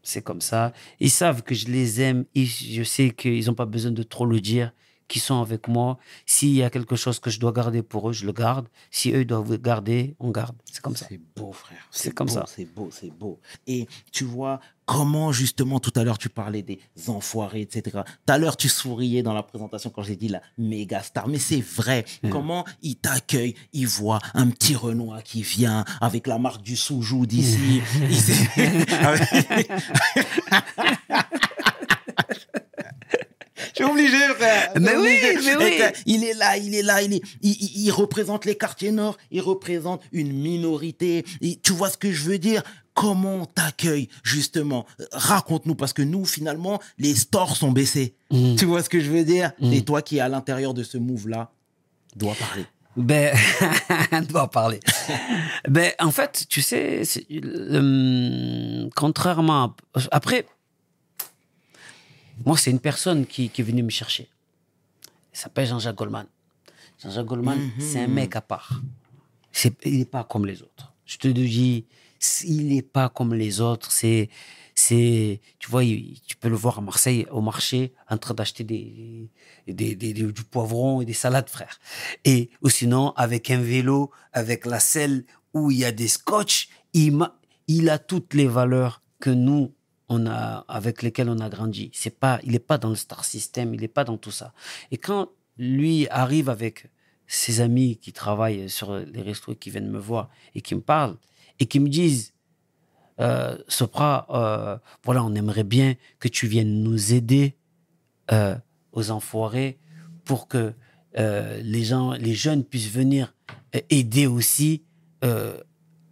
C'est 0.04 0.22
comme 0.22 0.40
ça. 0.40 0.72
Ils 1.00 1.10
savent 1.10 1.42
que 1.42 1.54
je 1.54 1.66
les 1.66 2.00
aime. 2.00 2.24
Ils- 2.34 2.46
je 2.46 2.82
sais 2.84 3.10
qu'ils 3.10 3.44
n'ont 3.46 3.54
pas 3.54 3.66
besoin 3.66 3.90
de 3.90 4.02
trop 4.04 4.26
le 4.26 4.40
dire, 4.40 4.72
qu'ils 5.08 5.20
sont 5.22 5.40
avec 5.40 5.66
moi. 5.68 5.98
S'il 6.26 6.54
y 6.54 6.62
a 6.62 6.70
quelque 6.70 6.96
chose 6.96 7.18
que 7.18 7.30
je 7.30 7.38
dois 7.40 7.52
garder 7.52 7.82
pour 7.82 8.08
eux, 8.08 8.12
je 8.12 8.24
le 8.24 8.32
garde. 8.32 8.68
Si 8.90 9.12
eux 9.12 9.24
doivent 9.24 9.56
garder, 9.58 10.14
on 10.20 10.30
garde. 10.30 10.56
C'est 10.70 10.80
comme 10.80 10.96
ça. 10.96 11.06
C'est 11.08 11.20
beau, 11.36 11.52
frère. 11.52 11.86
C'est 11.90 12.14
comme 12.14 12.28
beau, 12.28 12.34
ça. 12.34 12.44
C'est 12.46 12.64
beau, 12.76 12.88
c'est 12.92 13.10
beau. 13.10 13.40
Et 13.66 13.86
tu 14.12 14.24
vois, 14.24 14.60
comment 14.92 15.33
justement, 15.33 15.81
tout 15.81 15.92
à 15.96 16.05
l'heure, 16.05 16.18
tu 16.18 16.28
parlais 16.28 16.61
des 16.61 16.78
enfoirés, 17.09 17.62
etc. 17.62 18.00
Tout 18.26 18.33
à 18.33 18.37
l'heure, 18.37 18.59
tu 18.59 18.68
souriais 18.68 19.22
dans 19.22 19.33
la 19.33 19.42
présentation 19.42 19.88
quand 19.88 20.02
j'ai 20.02 20.16
dit 20.16 20.28
la 20.28 20.42
méga 20.59 21.02
star. 21.02 21.28
Mais 21.28 21.38
c'est 21.38 21.62
vrai. 21.62 22.05
Comment 22.31 22.66
ils 22.83 22.96
t'accueillent, 22.96 23.55
ils 23.72 23.87
voient 23.87 24.20
un 24.35 24.48
petit 24.50 24.74
Renoir 24.74 25.22
qui 25.22 25.42
vient 25.42 25.85
avec 26.00 26.26
la 26.26 26.38
marque 26.38 26.62
du 26.62 26.76
soujou 26.76 27.24
d'ici. 27.24 27.81
Je 27.94 28.33
suis 33.74 33.85
obligé, 33.85 34.18
frère. 34.38 34.72
Mais 34.80 34.92
Je 34.92 34.98
oui, 34.98 35.18
mais 35.46 35.56
oui. 35.56 35.80
il 36.06 36.24
est 36.24 36.35
là, 36.35 36.56
il 36.56 36.74
est 36.74 36.82
là, 36.82 37.02
il, 37.02 37.14
est, 37.14 37.22
il, 37.42 37.50
il- 37.52 37.85
il 37.87 37.90
représente 37.90 38.44
les 38.44 38.56
quartiers 38.56 38.92
nord, 38.92 39.16
il 39.30 39.40
représente 39.40 40.02
une 40.12 40.32
minorité. 40.32 41.24
Tu 41.62 41.72
vois 41.72 41.90
ce 41.90 41.96
que 41.98 42.12
je 42.12 42.22
veux 42.24 42.38
dire? 42.38 42.62
Comment 42.94 43.37
on 43.37 43.44
t'accueille, 43.46 44.08
justement? 44.22 44.85
Raconte-nous, 45.12 45.74
parce 45.74 45.94
que 45.94 46.02
nous, 46.02 46.26
finalement, 46.26 46.78
les 46.98 47.14
stores 47.14 47.56
sont 47.56 47.72
baissés. 47.72 48.14
Mm. 48.30 48.56
Tu 48.56 48.66
vois 48.66 48.82
ce 48.82 48.90
que 48.90 49.00
je 49.00 49.11
veux 49.11 49.24
dire? 49.24 49.52
Et 49.72 49.82
toi 49.82 50.02
qui 50.02 50.18
es 50.18 50.20
à 50.20 50.28
l'intérieur 50.28 50.74
de 50.74 50.82
ce 50.82 50.98
move-là, 50.98 51.50
dois 52.16 52.35
parler. 52.35 52.66
Ben, 52.94 53.35
doit 54.28 54.50
parler. 54.50 54.78
ben, 55.66 55.92
en 55.98 56.11
fait, 56.11 56.44
tu 56.50 56.61
sais, 56.61 57.00
euh, 57.32 58.88
contrairement. 58.94 59.74
à- 59.94 60.00
après, 60.11 60.44
moi, 62.44 62.57
c'est 62.57 62.70
une 62.70 62.81
personne 62.81 63.26
qui, 63.26 63.48
qui 63.50 63.61
est 63.61 63.64
venue 63.64 63.83
me 63.83 63.90
chercher. 63.90 64.28
Il 65.33 65.38
s'appelle 65.38 65.66
Jean-Jacques 65.66 65.96
Goldman. 65.96 66.26
Jean-Jacques 67.02 67.26
Goldman, 67.26 67.59
c'est 67.78 68.00
un 68.00 68.07
mec 68.09 68.37
à 68.37 68.40
part. 68.40 68.81
Il 69.85 69.98
n'est 69.98 70.05
pas 70.05 70.24
comme 70.24 70.46
les 70.46 70.62
autres. 70.62 70.92
Je 71.07 71.16
te 71.18 71.28
le 71.28 71.35
dis, 71.35 71.85
il 72.44 72.68
n'est 72.68 72.83
pas 72.83 73.09
comme 73.09 73.35
les 73.35 73.61
autres. 73.61 73.90
C'est, 73.92 74.28
c'est, 74.74 75.40
tu 75.59 75.70
vois, 75.70 75.85
il- 75.85 76.20
tu 76.26 76.37
peux 76.37 76.48
le 76.48 76.57
voir 76.57 76.78
à 76.78 76.81
Marseille, 76.81 77.26
au 77.31 77.40
marché, 77.40 77.92
en 78.09 78.16
train 78.18 78.35
d'acheter 78.35 78.64
des, 78.64 79.28
des, 79.66 79.94
des- 79.94 80.12
des- 80.14 80.33
du 80.33 80.44
poivron 80.44 81.00
et 81.00 81.05
des 81.05 81.12
salades, 81.12 81.48
frère. 81.50 81.78
Et, 82.24 82.50
ou 82.62 82.68
sinon, 82.70 83.11
avec 83.16 83.50
un 83.50 83.61
vélo, 83.61 84.11
avec 84.33 84.64
la 84.66 84.81
selle 84.81 85.24
où 85.55 85.70
il 85.70 85.78
y 85.78 85.85
a 85.85 85.92
des 85.92 86.09
scotch, 86.09 86.68
il, 86.94 87.18
il 87.68 87.90
a 87.90 87.98
toutes 87.98 88.33
les 88.35 88.46
valeurs 88.46 89.02
que 89.20 89.31
nous, 89.31 89.72
on 90.08 90.26
a, 90.26 90.64
avec 90.68 91.02
lesquelles 91.02 91.28
on 91.28 91.38
a 91.38 91.48
grandi. 91.48 91.90
C'est 91.92 92.18
pas, 92.18 92.40
il 92.42 92.52
n'est 92.52 92.58
pas 92.58 92.78
dans 92.78 92.90
le 92.90 92.96
star 92.96 93.24
system, 93.24 93.74
il 93.74 93.80
n'est 93.80 93.88
pas 93.88 94.04
dans 94.04 94.16
tout 94.16 94.30
ça. 94.30 94.52
Et 94.90 94.98
quand 94.98 95.30
lui 95.58 96.08
arrive 96.08 96.48
avec 96.48 96.88
ses 97.26 97.60
amis 97.60 97.96
qui 97.96 98.12
travaillent 98.12 98.68
sur 98.68 98.96
les 98.96 99.22
restos, 99.22 99.54
qui 99.54 99.70
viennent 99.70 99.90
me 99.90 99.98
voir 99.98 100.28
et 100.54 100.60
qui 100.60 100.74
me 100.74 100.80
parlent 100.80 101.16
et 101.60 101.66
qui 101.66 101.80
me 101.80 101.88
disent 101.88 102.34
euh, 103.20 103.56
Sopra, 103.68 104.26
euh, 104.30 104.78
voilà, 105.04 105.22
on 105.24 105.34
aimerait 105.34 105.64
bien 105.64 105.94
que 106.18 106.28
tu 106.28 106.46
viennes 106.46 106.82
nous 106.82 107.12
aider 107.12 107.56
euh, 108.32 108.56
aux 108.92 109.10
enfoirés 109.10 109.78
pour 110.24 110.48
que 110.48 110.74
les 111.14 111.84
gens, 111.84 112.12
les 112.12 112.32
jeunes 112.32 112.64
puissent 112.64 112.90
venir 112.90 113.34
aider 113.90 114.26
aussi 114.26 114.82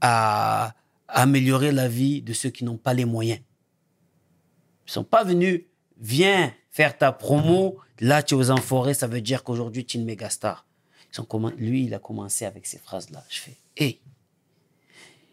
à 0.03 0.75
améliorer 1.09 1.73
la 1.73 1.89
vie 1.89 2.21
de 2.21 2.35
ceux 2.35 2.51
qui 2.51 2.65
n'ont 2.65 2.77
pas 2.77 2.93
les 2.93 3.07
moyens. 3.07 3.41
Ils 4.91 4.95
sont 4.95 5.05
pas 5.05 5.23
venus, 5.23 5.63
viens 6.01 6.53
faire 6.73 6.99
ta 6.99 7.13
promo, 7.13 7.79
là 8.01 8.25
tu 8.25 8.35
es 8.35 8.37
aux 8.37 8.51
enfoirés, 8.51 8.93
ça 8.93 9.07
veut 9.07 9.21
dire 9.21 9.45
qu'aujourd'hui 9.45 9.85
tu 9.85 9.97
es 9.97 10.01
une 10.01 10.07
méga 10.07 10.29
star. 10.31 10.67
Ils 11.15 11.21
ont 11.21 11.25
commen- 11.25 11.55
Lui, 11.57 11.85
il 11.85 11.95
a 11.95 12.01
commencé 12.01 12.45
avec 12.45 12.67
ces 12.67 12.79
phrases-là. 12.79 13.25
Je 13.29 13.39
fais, 13.39 13.57
hé, 13.77 14.01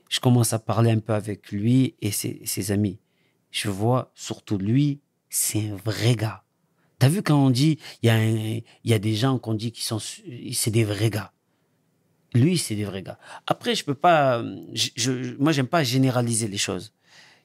je 0.10 0.20
commence 0.20 0.54
à 0.54 0.60
parler 0.60 0.91
un 0.91 1.00
peu 1.00 1.13
avec 1.13 1.52
lui 1.52 1.96
et 2.02 2.12
ses, 2.12 2.72
amis. 2.72 3.00
Je 3.50 3.70
vois 3.70 4.12
surtout 4.13 4.60
lui, 4.60 5.02
c'est 5.28 5.70
un 5.70 5.76
vrai 5.76 6.15
gars. 6.15 6.43
T'as 7.00 7.10
vu 7.10 7.24
quand 7.24 7.43
on 7.43 7.50
dit, 7.50 7.80
il 8.04 8.63
y, 8.84 8.93
a 8.93 9.00
des 9.00 9.15
gens 9.15 9.39
qu'on 9.39 9.56
dit 9.56 9.72
qui 9.72 9.84
sont, 9.84 10.00
c'est 10.00 10.72
des 10.72 10.84
vrais 10.84 11.10
gars. 11.10 11.34
Lui, 12.36 12.60
c'est 12.60 12.76
des 12.76 12.86
vrais 12.86 13.02
gars. 13.02 13.17
Après, 13.48 13.74
je 13.74 13.84
peux 13.84 13.96
pas, 13.96 14.43
je, 14.74 14.89
je- 14.96 15.36
moi, 15.38 15.52
j'aime 15.52 15.67
pas 15.67 15.84
généraliser 15.84 16.48
les 16.48 16.58
choses. 16.60 16.93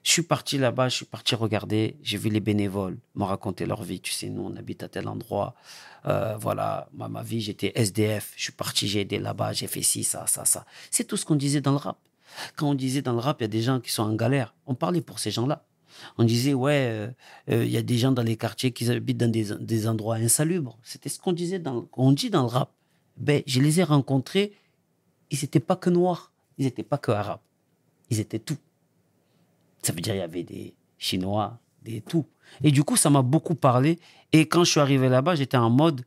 Je 0.02 0.10
suis 0.10 0.22
parti 0.22 0.58
là-bas, 0.58 0.88
je 0.88 0.96
suis 0.96 1.04
parti 1.04 1.34
regarder, 1.36 1.96
j'ai 2.02 2.18
vu 2.18 2.28
les 2.28 2.40
bénévoles 2.40 2.98
me 3.14 3.24
raconter 3.24 3.66
leur 3.66 3.82
vie. 3.82 4.00
Tu 4.00 4.12
sais, 4.12 4.28
nous, 4.28 4.42
on 4.42 4.56
habite 4.56 4.82
à 4.82 4.88
tel 4.88 5.06
endroit. 5.06 5.54
Euh, 6.06 6.36
voilà, 6.36 6.88
moi, 6.92 7.08
ma 7.08 7.22
vie, 7.22 7.40
j'étais 7.40 7.72
SDF. 7.76 8.32
Je 8.36 8.42
suis 8.42 8.52
parti, 8.52 8.88
j'ai 8.88 9.02
aidé 9.02 9.18
là-bas, 9.18 9.52
j'ai 9.52 9.68
fait 9.68 9.82
ci, 9.82 10.02
ça, 10.02 10.26
ça, 10.26 10.44
ça. 10.44 10.66
C'est 10.90 11.04
tout 11.04 11.16
ce 11.16 11.24
qu'on 11.24 11.36
disait 11.36 11.60
dans 11.60 11.70
le 11.70 11.76
rap. 11.76 11.98
Quand 12.56 12.70
on 12.70 12.74
disait 12.74 13.02
dans 13.02 13.12
le 13.12 13.20
rap, 13.20 13.40
il 13.40 13.44
y 13.44 13.46
a 13.46 13.48
des 13.48 13.62
gens 13.62 13.78
qui 13.78 13.92
sont 13.92 14.02
en 14.02 14.14
galère. 14.14 14.54
On 14.66 14.74
parlait 14.74 15.02
pour 15.02 15.20
ces 15.20 15.30
gens-là. 15.30 15.64
On 16.18 16.24
disait, 16.24 16.54
ouais, 16.54 16.88
euh, 16.90 17.08
euh, 17.50 17.64
il 17.64 17.70
y 17.70 17.76
a 17.76 17.82
des 17.82 17.98
gens 17.98 18.10
dans 18.10 18.22
les 18.22 18.36
quartiers 18.36 18.72
qui 18.72 18.90
habitent 18.90 19.18
dans 19.18 19.30
des, 19.30 19.54
des 19.60 19.86
endroits 19.86 20.16
insalubres. 20.16 20.78
C'était 20.82 21.10
ce 21.10 21.20
qu'on 21.20 21.32
disait 21.32 21.58
dans, 21.58 21.82
qu'on 21.82 22.10
dit 22.12 22.30
dans 22.30 22.42
le 22.42 22.48
rap. 22.48 22.72
Ben, 23.18 23.42
je 23.46 23.60
les 23.60 23.78
ai 23.78 23.84
rencontrés, 23.84 24.52
ils 25.30 25.38
n'étaient 25.42 25.60
pas 25.60 25.76
que 25.76 25.90
noirs, 25.90 26.32
ils 26.58 26.64
n'étaient 26.64 26.82
pas 26.82 26.98
que 26.98 27.12
arabes. 27.12 27.40
Ils 28.10 28.20
étaient 28.20 28.38
tout. 28.38 28.58
Ça 29.82 29.92
veut 29.92 30.00
dire 30.00 30.14
il 30.14 30.18
y 30.18 30.22
avait 30.22 30.44
des 30.44 30.74
Chinois, 30.98 31.58
des 31.82 32.00
tout. 32.00 32.26
Et 32.62 32.70
du 32.70 32.84
coup, 32.84 32.96
ça 32.96 33.10
m'a 33.10 33.22
beaucoup 33.22 33.54
parlé. 33.54 33.98
Et 34.32 34.46
quand 34.46 34.64
je 34.64 34.70
suis 34.70 34.80
arrivé 34.80 35.08
là-bas, 35.08 35.34
j'étais 35.34 35.56
en 35.56 35.70
mode, 35.70 36.02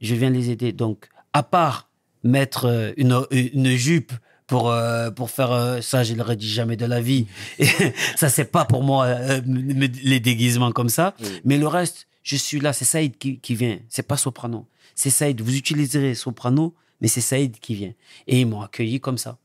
je 0.00 0.14
viens 0.14 0.30
les 0.30 0.50
aider. 0.50 0.72
Donc, 0.72 1.08
à 1.32 1.42
part 1.42 1.88
mettre 2.22 2.66
euh, 2.66 2.92
une, 2.96 3.24
une 3.30 3.76
jupe 3.76 4.12
pour, 4.50 4.68
euh, 4.68 5.12
pour 5.12 5.30
faire 5.30 5.52
euh, 5.52 5.80
ça, 5.80 6.02
je 6.02 6.12
ne 6.12 6.18
l'aurais 6.18 6.34
dit 6.34 6.48
jamais 6.48 6.76
de 6.76 6.84
la 6.84 7.00
vie. 7.00 7.28
Et 7.60 7.68
ça, 8.16 8.28
c'est 8.28 8.46
pas 8.46 8.64
pour 8.64 8.82
moi 8.82 9.06
euh, 9.06 9.40
les 9.46 10.18
déguisements 10.18 10.72
comme 10.72 10.88
ça. 10.88 11.14
Oui. 11.20 11.28
Mais 11.44 11.56
le 11.56 11.68
reste, 11.68 12.08
je 12.24 12.34
suis 12.34 12.58
là. 12.58 12.72
C'est 12.72 12.84
Saïd 12.84 13.16
qui, 13.16 13.38
qui 13.38 13.54
vient. 13.54 13.78
C'est 13.88 14.02
pas 14.02 14.16
Soprano. 14.16 14.66
C'est 14.96 15.10
Saïd. 15.10 15.40
Vous 15.40 15.54
utiliserez 15.54 16.16
Soprano, 16.16 16.74
mais 17.00 17.06
c'est 17.06 17.20
Saïd 17.20 17.60
qui 17.60 17.76
vient. 17.76 17.92
Et 18.26 18.40
ils 18.40 18.46
m'ont 18.46 18.60
accueilli 18.60 18.98
comme 18.98 19.18
ça. 19.18 19.38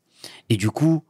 Et 0.49 0.57
du 0.57 0.71
coup, 0.71 1.03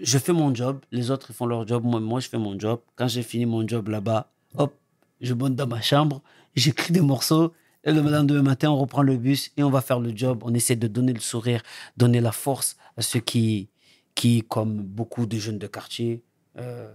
je 0.00 0.18
fais 0.18 0.32
mon 0.32 0.54
job. 0.54 0.80
Les 0.90 1.10
autres, 1.10 1.32
font 1.32 1.46
leur 1.46 1.66
job. 1.66 1.84
Moi, 1.84 2.00
moi 2.00 2.20
je 2.20 2.28
fais 2.28 2.38
mon 2.38 2.58
job. 2.58 2.80
Quand 2.96 3.08
j'ai 3.08 3.22
fini 3.22 3.46
mon 3.46 3.66
job 3.66 3.88
là-bas, 3.88 4.30
hop, 4.56 4.74
je 5.20 5.34
monte 5.34 5.54
dans 5.54 5.66
ma 5.66 5.80
chambre, 5.80 6.22
j'écris 6.54 6.92
des 6.92 7.00
morceaux. 7.00 7.52
Et 7.84 7.92
le 7.92 8.00
lendemain 8.00 8.42
matin, 8.42 8.70
on 8.70 8.78
reprend 8.78 9.02
le 9.02 9.16
bus 9.16 9.50
et 9.56 9.62
on 9.62 9.70
va 9.70 9.82
faire 9.82 10.00
le 10.00 10.16
job. 10.16 10.42
On 10.44 10.54
essaie 10.54 10.76
de 10.76 10.88
donner 10.88 11.12
le 11.12 11.20
sourire, 11.20 11.62
donner 11.96 12.20
la 12.20 12.32
force 12.32 12.76
à 12.96 13.02
ceux 13.02 13.20
qui, 13.20 13.68
qui 14.14 14.42
comme 14.42 14.78
beaucoup 14.80 15.26
de 15.26 15.36
jeunes 15.36 15.58
de 15.58 15.66
quartier, 15.66 16.22
euh, 16.58 16.90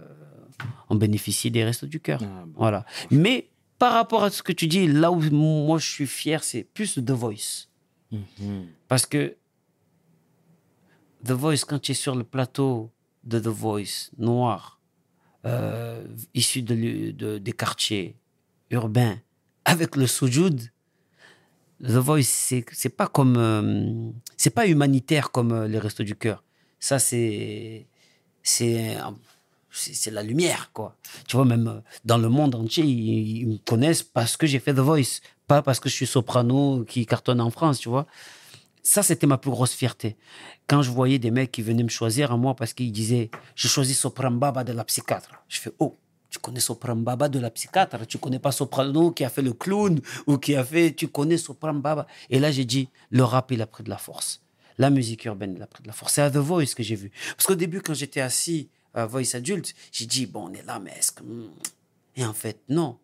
ont 0.88 0.96
bénéficié 0.96 1.50
des 1.50 1.62
restos 1.62 1.86
du 1.86 2.00
cœur. 2.00 2.20
Ah. 2.24 2.44
Voilà. 2.56 2.84
Mais 3.10 3.50
par 3.78 3.92
rapport 3.92 4.24
à 4.24 4.30
ce 4.30 4.42
que 4.42 4.52
tu 4.52 4.66
dis, 4.66 4.88
là 4.88 5.12
où 5.12 5.20
moi 5.30 5.78
je 5.78 5.88
suis 5.88 6.06
fier, 6.06 6.42
c'est 6.42 6.64
plus 6.64 6.94
The 6.94 7.10
Voice. 7.10 7.68
Mhm. 8.10 8.66
Parce 8.88 9.06
que 9.06 9.36
The 11.24 11.32
Voice, 11.32 11.64
quand 11.66 11.78
tu 11.78 11.92
es 11.92 11.94
sur 11.94 12.14
le 12.14 12.24
plateau 12.24 12.90
de 13.24 13.38
The 13.38 13.48
Voice, 13.48 14.10
noir, 14.18 14.80
euh, 15.44 16.04
issu 16.34 16.62
de, 16.62 17.38
des 17.38 17.52
quartiers 17.52 18.16
urbains, 18.70 19.18
avec 19.64 19.96
le 19.96 20.06
soujoud, 20.06 20.60
The 21.82 21.92
Voice, 21.92 22.24
c'est 22.24 22.64
c'est 22.72 22.90
pas 22.90 23.06
comme. 23.06 23.36
euh, 23.36 24.10
c'est 24.36 24.50
pas 24.50 24.66
humanitaire 24.66 25.30
comme 25.30 25.52
euh, 25.52 25.66
les 25.68 25.78
Restos 25.78 26.04
du 26.04 26.14
Cœur. 26.14 26.42
Ça, 26.78 26.98
c'est. 26.98 27.86
C'est. 28.42 28.96
C'est 29.72 30.10
la 30.10 30.24
lumière, 30.24 30.70
quoi. 30.72 30.96
Tu 31.28 31.36
vois, 31.36 31.44
même 31.44 31.82
dans 32.04 32.18
le 32.18 32.28
monde 32.28 32.56
entier, 32.56 32.84
ils 32.84 33.46
me 33.46 33.56
connaissent 33.58 34.02
parce 34.02 34.36
que 34.36 34.46
j'ai 34.46 34.58
fait 34.58 34.74
The 34.74 34.80
Voice, 34.80 35.20
pas 35.46 35.62
parce 35.62 35.78
que 35.78 35.88
je 35.88 35.94
suis 35.94 36.08
soprano 36.08 36.84
qui 36.84 37.06
cartonne 37.06 37.40
en 37.40 37.50
France, 37.50 37.78
tu 37.78 37.88
vois. 37.88 38.06
Ça, 38.82 39.02
c'était 39.02 39.26
ma 39.26 39.38
plus 39.38 39.50
grosse 39.50 39.72
fierté. 39.72 40.16
Quand 40.66 40.82
je 40.82 40.90
voyais 40.90 41.18
des 41.18 41.30
mecs 41.30 41.52
qui 41.52 41.62
venaient 41.62 41.82
me 41.82 41.88
choisir 41.88 42.32
à 42.32 42.36
moi 42.36 42.54
parce 42.54 42.72
qu'ils 42.72 42.92
disaient 42.92 43.30
Je 43.54 43.68
choisis 43.68 43.98
Sopran 43.98 44.30
Baba 44.30 44.64
de 44.64 44.72
la 44.72 44.84
psychiatre. 44.84 45.30
Je 45.48 45.58
fais 45.58 45.72
Oh, 45.78 45.96
tu 46.30 46.38
connais 46.38 46.60
Sopran 46.60 46.96
Baba 46.96 47.28
de 47.28 47.38
la 47.38 47.50
psychiatre? 47.50 48.06
Tu 48.06 48.18
connais 48.18 48.38
pas 48.38 48.52
Soprano 48.52 49.10
qui 49.10 49.24
a 49.24 49.28
fait 49.28 49.42
le 49.42 49.52
clown 49.52 50.00
ou 50.26 50.38
qui 50.38 50.54
a 50.54 50.64
fait. 50.64 50.94
Tu 50.94 51.08
connais 51.08 51.36
Sopran 51.36 51.74
Baba? 51.74 52.06
Et 52.30 52.38
là, 52.38 52.50
j'ai 52.50 52.64
dit 52.64 52.88
Le 53.10 53.24
rap, 53.24 53.50
il 53.50 53.60
a 53.60 53.66
pris 53.66 53.82
de 53.82 53.90
la 53.90 53.98
force. 53.98 54.42
La 54.78 54.90
musique 54.90 55.24
urbaine, 55.26 55.54
il 55.56 55.62
a 55.62 55.66
pris 55.66 55.82
de 55.82 55.88
la 55.88 55.92
force. 55.92 56.14
C'est 56.14 56.22
à 56.22 56.30
The 56.30 56.36
Voice 56.36 56.74
que 56.74 56.82
j'ai 56.82 56.94
vu. 56.94 57.10
Parce 57.36 57.46
qu'au 57.46 57.54
début, 57.56 57.82
quand 57.82 57.94
j'étais 57.94 58.20
assis 58.20 58.70
à 58.94 59.06
Voice 59.06 59.34
adulte, 59.34 59.74
j'ai 59.92 60.06
dit 60.06 60.26
Bon, 60.26 60.48
on 60.48 60.52
est 60.54 60.64
là, 60.64 60.78
mais 60.78 60.92
est-ce 60.92 61.12
que. 61.12 61.22
hmm. 61.22 61.50
Et 62.16 62.24
en 62.24 62.32
fait, 62.32 62.60
non. 62.68 62.98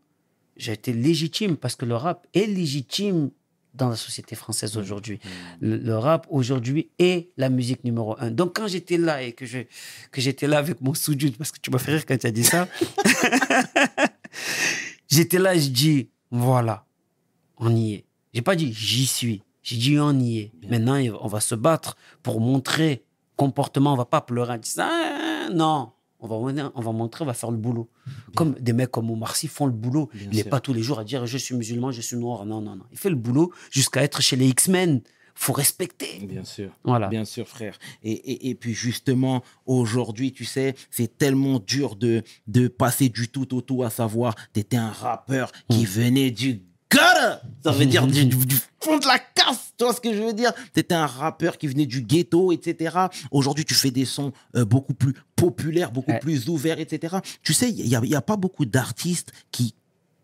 J'ai 0.57 0.73
été 0.73 0.93
légitime 0.93 1.57
parce 1.57 1.77
que 1.77 1.85
le 1.85 1.97
rap 1.97 2.27
est 2.33 2.47
légitime 2.47 3.31
dans 3.77 3.89
la 3.89 3.97
société 3.97 4.35
française 4.35 4.77
aujourd'hui. 4.77 5.19
Le, 5.61 5.77
le 5.77 5.99
rap 5.99 6.27
aujourd'hui 6.31 6.91
est 6.99 7.31
la 7.37 7.49
musique 7.49 7.85
numéro 7.85 8.17
un. 8.19 8.31
Donc 8.31 8.57
quand 8.57 8.69
j'étais 8.69 8.99
là 8.99 9.23
et 9.23 9.33
que 9.33 9.47
je 9.47 9.59
que 10.11 10.21
j'étais 10.21 10.47
là 10.47 10.59
avec 10.59 10.81
mon 10.81 10.95
soudure, 10.95 11.31
parce 11.39 11.53
que 11.53 11.61
tu 11.61 11.71
m'as 11.71 11.79
fait 11.79 11.93
rire 11.93 12.07
quand 12.07 12.19
tu 12.19 12.27
as 12.27 12.31
dit 12.31 12.45
ça, 12.45 12.69
j'étais 15.09 15.39
là, 15.39 15.57
je 15.57 15.69
dis 15.69 16.11
voilà, 16.31 16.87
on 17.59 17.75
y 17.75 17.95
est. 17.95 18.05
J'ai 18.35 18.43
pas 18.43 18.57
dit 18.57 18.73
j'y 18.73 19.07
suis, 19.07 19.43
j'ai 19.63 19.77
dit 19.77 19.99
on 19.99 20.19
y 20.19 20.39
est. 20.39 20.53
Maintenant 20.69 20.99
on 21.21 21.29
va 21.29 21.41
se 21.41 21.55
battre 21.55 21.97
pour 22.23 22.41
montrer 22.41 23.05
comportement. 23.37 23.93
On 23.93 23.97
va 23.97 24.05
pas 24.05 24.21
pleurer 24.21 24.59
disant 24.59 24.89
Ah, 24.89 25.49
non. 25.53 25.93
On 26.21 26.27
va, 26.29 26.37
on 26.75 26.81
va 26.81 26.93
montrer, 26.93 27.25
on 27.25 27.27
va 27.27 27.35
faire 27.35 27.51
le 27.51 27.59
boulot. 27.59 27.89
Comme 28.35 28.55
des 28.55 28.73
mecs 28.73 28.91
comme 28.91 29.11
Omar 29.11 29.37
Sy 29.37 29.49
font 29.49 29.67
le 29.67 29.73
boulot. 29.73 30.09
Bien 30.15 30.29
il 30.33 30.37
n'est 30.37 30.45
pas 30.45 30.61
tous 30.61 30.73
les 30.73 30.83
jours 30.83 30.99
à 30.99 31.05
dire 31.05 31.27
je 31.27 31.37
suis 31.39 31.55
musulman, 31.55 31.93
je 31.93 32.01
suis 32.01 32.17
noir. 32.17 32.47
Non, 32.47 32.61
non, 32.61 32.77
non. 32.77 32.85
Il 32.93 32.99
fait 32.99 33.11
le 33.11 33.17
boulot 33.17 33.53
jusqu'à 33.71 34.03
être 34.03 34.23
chez 34.23 34.37
les 34.37 34.49
X-Men. 34.49 35.03
faut 35.35 35.53
respecter. 35.53 36.27
Bien 36.27 36.45
sûr. 36.45 36.71
Voilà. 36.85 37.09
Bien 37.09 37.27
sûr, 37.27 37.47
frère. 37.47 37.79
Et, 38.03 38.13
et, 38.13 38.49
et 38.49 38.55
puis 38.55 38.73
justement, 38.73 39.43
aujourd'hui, 39.67 40.33
tu 40.33 40.47
sais, 40.47 40.75
c'est 40.91 41.19
tellement 41.19 41.59
dur 41.59 41.97
de, 41.97 42.23
de 42.47 42.69
passer 42.69 43.11
du 43.11 43.29
tout 43.29 43.55
au 43.55 43.61
tout, 43.61 43.83
à 43.83 43.91
savoir, 43.91 44.35
tu 44.55 44.61
étais 44.61 44.79
un 44.79 44.91
rappeur 44.91 45.53
qui 45.69 45.83
Mm. 45.83 45.87
venait 45.87 46.31
du 46.31 46.63
gutter, 46.99 47.37
ça 47.65 47.73
veut 47.73 47.87
dire 47.87 48.07
du, 48.07 48.31
fond 48.81 48.99
de 48.99 49.07
la 49.07 49.19
casse, 49.19 49.73
tu 49.79 49.85
vois 49.85 49.93
ce 49.95 50.01
que 50.01 50.13
je 50.15 50.23
veux 50.23 50.33
dire? 50.33 50.53
Tu 50.75 50.81
étais 50.81 50.95
un 50.95 51.07
rappeur 51.07 51.59
qui 51.59 51.67
venait 51.67 51.87
du 51.87 52.03
ghetto, 52.03 52.53
etc. 52.53 52.97
Aujourd'hui, 53.31 53.65
tu 53.65 53.75
fais 53.75 53.91
des 53.91 54.05
sons 54.05 54.33
euh, 54.55 54.65
beaucoup 54.65 54.95
plus 54.95 55.15
populaires, 55.35 55.91
beaucoup 55.93 56.13
Ouais. 56.13 56.19
plus 56.21 56.49
ouverts, 56.49 56.79
etc. 56.81 57.17
Tu 57.43 57.53
sais, 57.55 57.71
il 57.71 57.87
n'y 57.89 57.97
a, 57.97 58.01
il 58.03 58.11
y 58.11 58.15
a 58.15 58.23
pas 58.23 58.37
beaucoup 58.37 58.65
d'artistes 58.65 59.33
qui 59.51 59.75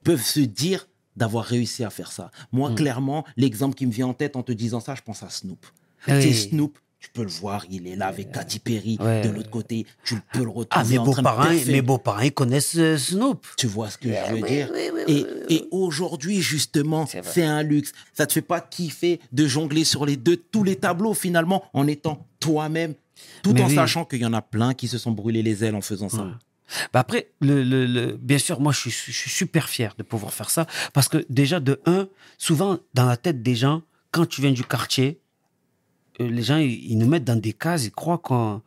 peuvent 0.04 0.22
se 0.24 0.40
dire 0.40 0.88
d'avoir 1.16 1.44
réussi 1.44 1.84
à 1.84 1.90
faire 1.90 2.10
ça. 2.12 2.30
Moi, 2.52 2.70
Mm. 2.70 2.74
clairement, 2.76 3.24
l'exemple 3.36 3.74
qui 3.74 3.86
me 3.86 3.92
vient 3.92 4.06
en 4.06 4.14
tête 4.14 4.36
en 4.36 4.42
te 4.42 4.52
disant 4.52 4.80
ça, 4.80 4.94
je 4.94 5.02
pense 5.02 5.22
à 5.22 5.28
Snoop. 5.28 5.66
Oui. 6.08 6.14
Tu 6.20 6.32
sais, 6.32 6.48
Snoop, 6.50 6.78
tu 7.02 7.10
peux 7.10 7.22
le 7.24 7.28
voir, 7.30 7.64
il 7.68 7.88
est 7.88 7.96
là 7.96 8.06
avec 8.06 8.30
Katy 8.30 8.60
Perry. 8.60 8.96
Ouais. 9.00 9.22
De 9.22 9.30
l'autre 9.30 9.50
côté, 9.50 9.86
tu 10.04 10.14
peux 10.32 10.44
le 10.44 10.50
retrouver 10.50 10.68
Ah, 10.70 10.84
mes 10.84 10.98
beaux-parents, 11.00 11.50
mes 11.66 11.82
beaux-parents, 11.82 12.28
connaissent 12.30 12.76
euh, 12.76 12.96
Snoop. 12.96 13.44
Tu 13.56 13.66
vois 13.66 13.90
ce 13.90 13.98
que 13.98 14.08
je 14.08 14.32
veux 14.34 14.40
oui, 14.40 14.48
dire 14.48 14.70
oui, 14.72 14.90
oui, 15.08 15.26
Et, 15.50 15.64
aujourd'hui, 15.72 16.40
justement, 16.40 17.06
C'est 17.24 17.42
un 17.42 17.64
luxe. 17.64 17.92
Ça 18.14 18.24
te 18.26 18.32
fait 18.32 18.40
pas 18.40 18.60
kiffer 18.60 19.18
de 19.32 19.46
jongler 19.48 19.82
sur 19.82 20.06
les 20.06 20.16
deux, 20.16 20.36
tous 20.36 20.62
les 20.62 20.76
tableaux, 20.76 21.12
finalement, 21.12 21.64
en 21.72 21.88
étant 21.88 22.24
toi-même, 22.38 22.94
tout 23.42 23.52
Mais 23.52 23.62
en 23.64 23.68
sachant 23.68 24.04
qu'il 24.04 24.20
y 24.20 24.26
en 24.26 24.32
a 24.32 24.42
plein 24.42 24.72
qui 24.72 24.86
se 24.86 24.96
sont 24.96 25.10
brûlés 25.10 25.42
les 25.42 25.64
ailes 25.64 25.74
en 25.74 25.80
faisant 25.80 26.08
ça. 26.08 26.28
Bah 26.92 27.00
après, 27.00 27.32
le, 27.40 27.64
le- 27.64 27.84
le- 27.84 28.16
bien 28.16 28.38
sûr, 28.38 28.60
moi, 28.60 28.72
je 28.72 28.78
suis, 28.78 28.90
je 28.92 29.10
suis 29.10 29.28
super 29.30 29.68
fier 29.68 29.94
de 29.98 30.04
pouvoir 30.04 30.32
faire 30.32 30.50
ça. 30.50 30.66
Parce 30.92 31.08
que 31.08 31.26
déjà, 31.28 31.58
de 31.58 31.80
un, 31.84 32.08
souvent, 32.38 32.78
dans 32.94 33.06
la 33.06 33.16
tête 33.16 33.42
des 33.42 33.56
gens, 33.56 33.82
quand 34.12 34.24
tu 34.26 34.40
viens 34.40 34.52
du 34.52 34.62
quartier, 34.64 35.18
euh, 35.18 35.21
les 36.28 36.42
gens, 36.42 36.56
ils, 36.58 36.92
ils 36.92 36.98
nous 36.98 37.06
mettent 37.06 37.24
dans 37.24 37.40
des 37.40 37.52
cases, 37.52 37.84
ils 37.84 37.92
croient 37.92 38.18
qu'on 38.18 38.62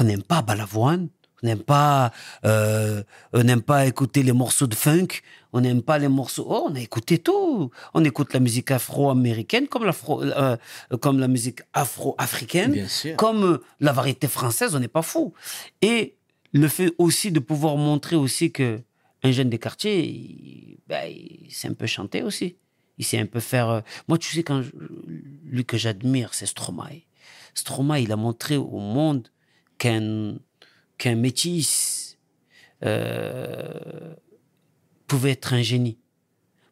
n'aime 0.00 0.22
pas 0.22 0.42
Balavoine, 0.42 1.08
on 1.42 1.46
n'aime 1.46 1.60
pas, 1.60 2.12
euh, 2.44 3.02
on 3.32 3.42
n'aime 3.42 3.62
pas 3.62 3.86
écouter 3.86 4.22
les 4.22 4.32
morceaux 4.32 4.66
de 4.66 4.74
funk, 4.74 5.08
on 5.52 5.60
n'aime 5.60 5.82
pas 5.82 5.98
les 5.98 6.08
morceaux. 6.08 6.46
Oh, 6.48 6.68
on 6.70 6.74
a 6.74 6.80
écouté 6.80 7.18
tout. 7.18 7.70
On 7.94 8.04
écoute 8.04 8.34
la 8.34 8.40
musique 8.40 8.70
afro-américaine 8.70 9.68
comme, 9.68 9.90
euh, 10.08 10.56
comme 11.00 11.18
la 11.20 11.28
musique 11.28 11.60
afro-africaine 11.72 12.86
comme 13.16 13.44
euh, 13.44 13.58
la 13.80 13.92
variété 13.92 14.26
française, 14.26 14.74
on 14.74 14.80
n'est 14.80 14.88
pas 14.88 15.02
fou. 15.02 15.32
Et 15.80 16.16
le 16.52 16.68
fait 16.68 16.92
aussi 16.98 17.30
de 17.30 17.40
pouvoir 17.40 17.76
montrer 17.76 18.16
aussi 18.16 18.50
que 18.50 18.80
un 19.22 19.32
jeune 19.32 19.50
des 19.50 19.58
quartiers, 19.58 20.78
ben, 20.86 21.04
il 21.08 21.52
sait 21.52 21.68
un 21.68 21.74
peu 21.74 21.86
chanter 21.86 22.22
aussi. 22.22 22.56
Il 22.98 23.04
sait 23.04 23.18
un 23.18 23.26
peu 23.26 23.40
faire. 23.40 23.68
euh, 23.68 23.80
Moi, 24.08 24.18
tu 24.18 24.34
sais, 24.34 24.42
quand 24.42 24.62
lui 25.44 25.64
que 25.64 25.76
j'admire, 25.76 26.34
c'est 26.34 26.46
Stromae. 26.46 27.02
Stromae, 27.54 28.00
il 28.00 28.12
a 28.12 28.16
montré 28.16 28.56
au 28.56 28.78
monde 28.78 29.28
qu'un 29.78 30.36
qu'un 30.98 31.14
métis 31.14 32.18
euh, 32.84 34.14
pouvait 35.06 35.30
être 35.30 35.52
un 35.54 35.62
génie. 35.62 35.98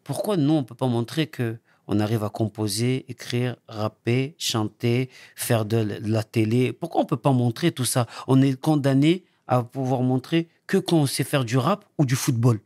Pourquoi 0.03 0.37
nous, 0.37 0.53
on 0.53 0.61
ne 0.61 0.67
peut 0.67 0.75
pas 0.75 0.89
montrer 0.89 1.27
que 1.29 1.59
on 1.89 2.01
arrive 2.01 2.25
à 2.25 2.31
composer, 2.31 3.05
écrire, 3.09 3.57
rapper, 3.69 4.35
chanter, 4.39 5.09
faire 5.37 5.65
de 5.65 5.99
la 6.03 6.25
télé? 6.25 6.73
Pourquoi 6.73 7.03
on 7.03 7.05
ne 7.05 7.09
peut 7.09 7.17
pas 7.17 7.33
montrer 7.33 7.71
tout 7.71 7.85
ça? 7.85 8.07
On 8.27 8.43
est 8.43 8.61
condamné 8.61 9.25
à 9.47 9.63
pouvoir 9.63 10.03
montrer 10.03 10.49
que 10.67 10.79
quand 10.79 10.97
on 10.97 11.07
sait 11.07 11.23
faire 11.23 11.45
du 11.45 11.57
rap 11.57 11.85
ou 11.99 12.05
du 12.05 12.17
football. 12.17 12.61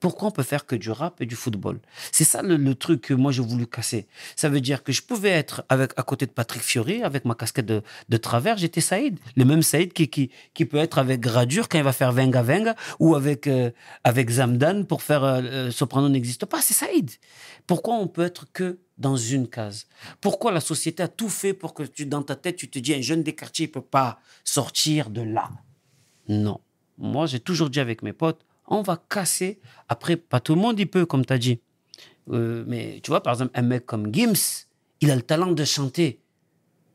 Pourquoi 0.00 0.28
on 0.28 0.30
peut 0.30 0.44
faire 0.44 0.64
que 0.64 0.76
du 0.76 0.90
rap 0.90 1.20
et 1.20 1.26
du 1.26 1.34
football? 1.34 1.80
C'est 2.12 2.24
ça 2.24 2.42
le, 2.42 2.74
truc 2.74 3.00
que 3.00 3.14
moi 3.14 3.32
j'ai 3.32 3.42
voulu 3.42 3.66
casser. 3.66 4.06
Ça 4.36 4.48
veut 4.48 4.60
dire 4.60 4.84
que 4.84 4.92
je 4.92 5.02
pouvais 5.02 5.30
être 5.30 5.64
avec, 5.68 5.92
à 5.96 6.02
côté 6.04 6.26
de 6.26 6.30
Patrick 6.30 6.62
Fiori, 6.62 7.02
avec 7.02 7.24
ma 7.24 7.34
casquette 7.34 7.66
de, 7.66 7.82
de 8.08 8.16
travers, 8.16 8.56
j'étais 8.58 8.80
Saïd. 8.80 9.18
Le 9.36 9.44
même 9.44 9.62
Saïd 9.62 9.92
qui, 9.92 10.08
qui, 10.08 10.30
qui 10.54 10.64
peut 10.66 10.76
être 10.76 10.98
avec 10.98 11.20
Gradure 11.20 11.68
quand 11.68 11.78
il 11.78 11.84
va 11.84 11.92
faire 11.92 12.12
Venga 12.12 12.42
Venga 12.42 12.76
ou 13.00 13.16
avec, 13.16 13.48
euh, 13.48 13.70
avec 14.04 14.30
Zamdan 14.30 14.84
pour 14.84 15.02
faire 15.02 15.24
euh, 15.24 15.70
euh, 15.70 16.08
n'existe 16.08 16.46
pas. 16.46 16.60
C'est 16.62 16.74
Saïd. 16.74 17.10
Pourquoi 17.66 17.94
on 17.94 18.06
peut 18.06 18.22
être 18.22 18.46
que 18.52 18.78
dans 18.98 19.16
une 19.16 19.48
case? 19.48 19.86
Pourquoi 20.20 20.52
la 20.52 20.60
société 20.60 21.02
a 21.02 21.08
tout 21.08 21.28
fait 21.28 21.54
pour 21.54 21.74
que 21.74 21.82
tu, 21.82 22.06
dans 22.06 22.22
ta 22.22 22.36
tête, 22.36 22.56
tu 22.56 22.70
te 22.70 22.78
dis 22.78 22.94
un 22.94 23.00
jeune 23.00 23.24
des 23.24 23.34
quartiers 23.34 23.66
ne 23.66 23.72
peut 23.72 23.80
pas 23.80 24.20
sortir 24.44 25.10
de 25.10 25.22
là? 25.22 25.50
Non. 26.28 26.60
moi, 26.98 27.26
j'ai 27.26 27.40
toujours 27.40 27.70
dit 27.70 27.80
avec 27.80 28.02
mes 28.02 28.12
potes, 28.12 28.44
on 28.68 28.82
va 28.82 29.02
casser. 29.08 29.60
Après, 29.88 30.16
pas 30.16 30.40
tout 30.40 30.54
le 30.54 30.60
monde, 30.60 30.78
il 30.78 30.88
peut, 30.88 31.06
comme 31.06 31.24
tu 31.24 31.32
as 31.32 31.38
dit. 31.38 31.60
Euh, 32.30 32.64
mais 32.66 33.00
tu 33.02 33.10
vois, 33.10 33.22
par 33.22 33.32
exemple, 33.32 33.52
un 33.54 33.62
mec 33.62 33.86
comme 33.86 34.12
Gims, 34.12 34.66
il 35.00 35.10
a 35.10 35.16
le 35.16 35.22
talent 35.22 35.52
de 35.52 35.64
chanter. 35.64 36.20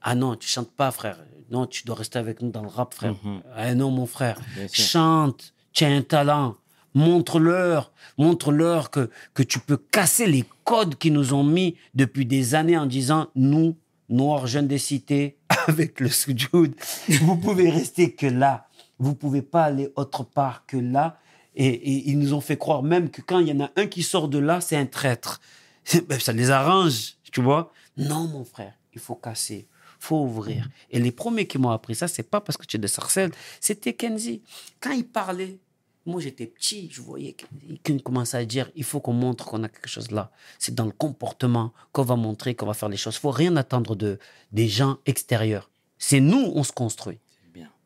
Ah 0.01 0.15
non, 0.15 0.35
tu 0.35 0.47
chantes 0.47 0.71
pas, 0.71 0.91
frère. 0.91 1.17
Non, 1.49 1.65
tu 1.65 1.83
dois 1.83 1.95
rester 1.95 2.19
avec 2.19 2.41
nous 2.41 2.51
dans 2.51 2.61
le 2.61 2.67
rap, 2.67 2.93
frère. 2.93 3.15
Ah 3.55 3.73
non, 3.75 3.91
mon 3.91 4.05
frère. 4.05 4.39
Chante, 4.71 5.53
tu 5.71 5.83
as 5.85 5.89
un 5.89 6.01
talent. 6.01 6.55
Montre-leur, 6.95 7.91
montre-leur 8.19 8.91
que, 8.91 9.09
que 9.33 9.41
tu 9.41 9.59
peux 9.59 9.77
casser 9.77 10.27
les 10.27 10.45
codes 10.63 10.95
qu'ils 10.95 11.13
nous 11.13 11.33
ont 11.33 11.43
mis 11.43 11.75
depuis 11.95 12.25
des 12.25 12.53
années 12.53 12.77
en 12.77 12.85
disant, 12.85 13.29
nous, 13.35 13.77
noirs 14.09 14.45
jeunes 14.45 14.67
des 14.67 14.77
cités, 14.77 15.37
avec 15.67 15.99
le 15.99 16.09
soujoud, 16.09 16.75
vous 17.21 17.37
pouvez 17.37 17.69
rester 17.69 18.13
que 18.13 18.27
là. 18.27 18.67
Vous 18.99 19.15
pouvez 19.15 19.41
pas 19.41 19.63
aller 19.63 19.91
autre 19.95 20.23
part 20.23 20.65
que 20.67 20.77
là. 20.77 21.19
Et, 21.55 22.09
ils 22.09 22.17
nous 22.17 22.33
ont 22.33 22.41
fait 22.41 22.57
croire 22.57 22.83
même 22.83 23.09
que 23.09 23.21
quand 23.21 23.39
il 23.39 23.47
y 23.47 23.51
en 23.51 23.63
a 23.65 23.71
un 23.75 23.87
qui 23.87 24.03
sort 24.03 24.27
de 24.27 24.39
là, 24.39 24.61
c'est 24.61 24.77
un 24.77 24.85
traître. 24.85 25.41
Ben, 26.07 26.19
Ça 26.19 26.33
les 26.33 26.49
arrange, 26.49 27.15
tu 27.31 27.41
vois. 27.41 27.71
Non, 27.97 28.27
mon 28.27 28.43
frère, 28.43 28.73
il 28.93 28.99
faut 28.99 29.15
casser, 29.15 29.67
faut 29.99 30.21
ouvrir. 30.21 30.69
Et 30.89 30.99
les 30.99 31.11
premiers 31.11 31.45
qui 31.45 31.57
m'ont 31.57 31.69
appris 31.69 31.95
ça, 31.95 32.07
c'est 32.07 32.23
pas 32.23 32.41
parce 32.41 32.57
que 32.57 32.65
tu 32.65 32.77
es 32.77 32.79
de 32.79 32.87
Sarcelles, 32.87 33.31
c'était 33.59 33.93
Kenzie. 33.93 34.41
Quand 34.79 34.91
il 34.91 35.05
parlait, 35.05 35.57
moi 36.05 36.21
j'étais 36.21 36.47
petit, 36.47 36.89
je 36.91 37.01
voyais 37.01 37.35
qu'il 37.83 38.01
commençait 38.01 38.37
à 38.37 38.45
dire, 38.45 38.71
il 38.75 38.83
faut 38.83 38.99
qu'on 38.99 39.13
montre 39.13 39.45
qu'on 39.45 39.63
a 39.63 39.69
quelque 39.69 39.89
chose 39.89 40.11
là. 40.11 40.31
C'est 40.59 40.75
dans 40.75 40.85
le 40.85 40.91
comportement 40.91 41.71
qu'on 41.91 42.03
va 42.03 42.15
montrer 42.15 42.55
qu'on 42.55 42.65
va 42.65 42.73
faire 42.73 42.89
les 42.89 42.97
choses. 42.97 43.17
faut 43.17 43.31
rien 43.31 43.55
attendre 43.55 43.95
de, 43.95 44.19
des 44.51 44.67
gens 44.67 44.97
extérieurs. 45.05 45.69
C'est 45.97 46.19
nous, 46.19 46.51
on 46.55 46.63
se 46.63 46.71
construit. 46.71 47.19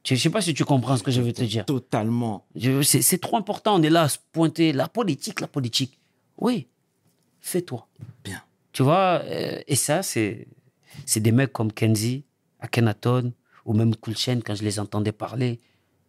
Je 0.08 0.14
ne 0.14 0.20
sais 0.20 0.30
pas 0.30 0.40
si 0.40 0.54
tu 0.54 0.64
comprends 0.64 0.96
ce 0.96 1.04
que 1.04 1.12
je 1.12 1.20
veux 1.22 1.34
te 1.34 1.44
dire. 1.44 1.66
Totalement. 1.66 2.46
C'est 2.84 3.20
trop 3.20 3.36
important. 3.36 3.76
On 3.76 3.84
est 3.84 3.90
là 3.90 4.04
à 4.04 4.08
se 4.10 4.18
pointer. 4.32 4.72
La 4.72 4.88
politique, 4.88 5.42
la 5.42 5.48
politique. 5.48 6.00
Oui, 6.38 6.68
fais-toi. 7.42 7.88
Bien. 8.24 8.42
Tu 8.72 8.84
vois, 8.84 9.22
euh, 9.26 9.60
et 9.68 9.76
ça, 9.76 10.04
c'est 10.04 10.48
c'est 11.06 11.20
des 11.20 11.34
mecs 11.34 11.52
comme 11.52 11.74
Kenzie, 11.74 12.24
Akhenaton, 12.62 13.34
ou 13.66 13.74
même 13.74 13.96
Kulchen, 13.98 14.42
quand 14.44 14.56
je 14.56 14.64
les 14.64 14.80
entendais 14.80 15.12
parler, 15.12 15.60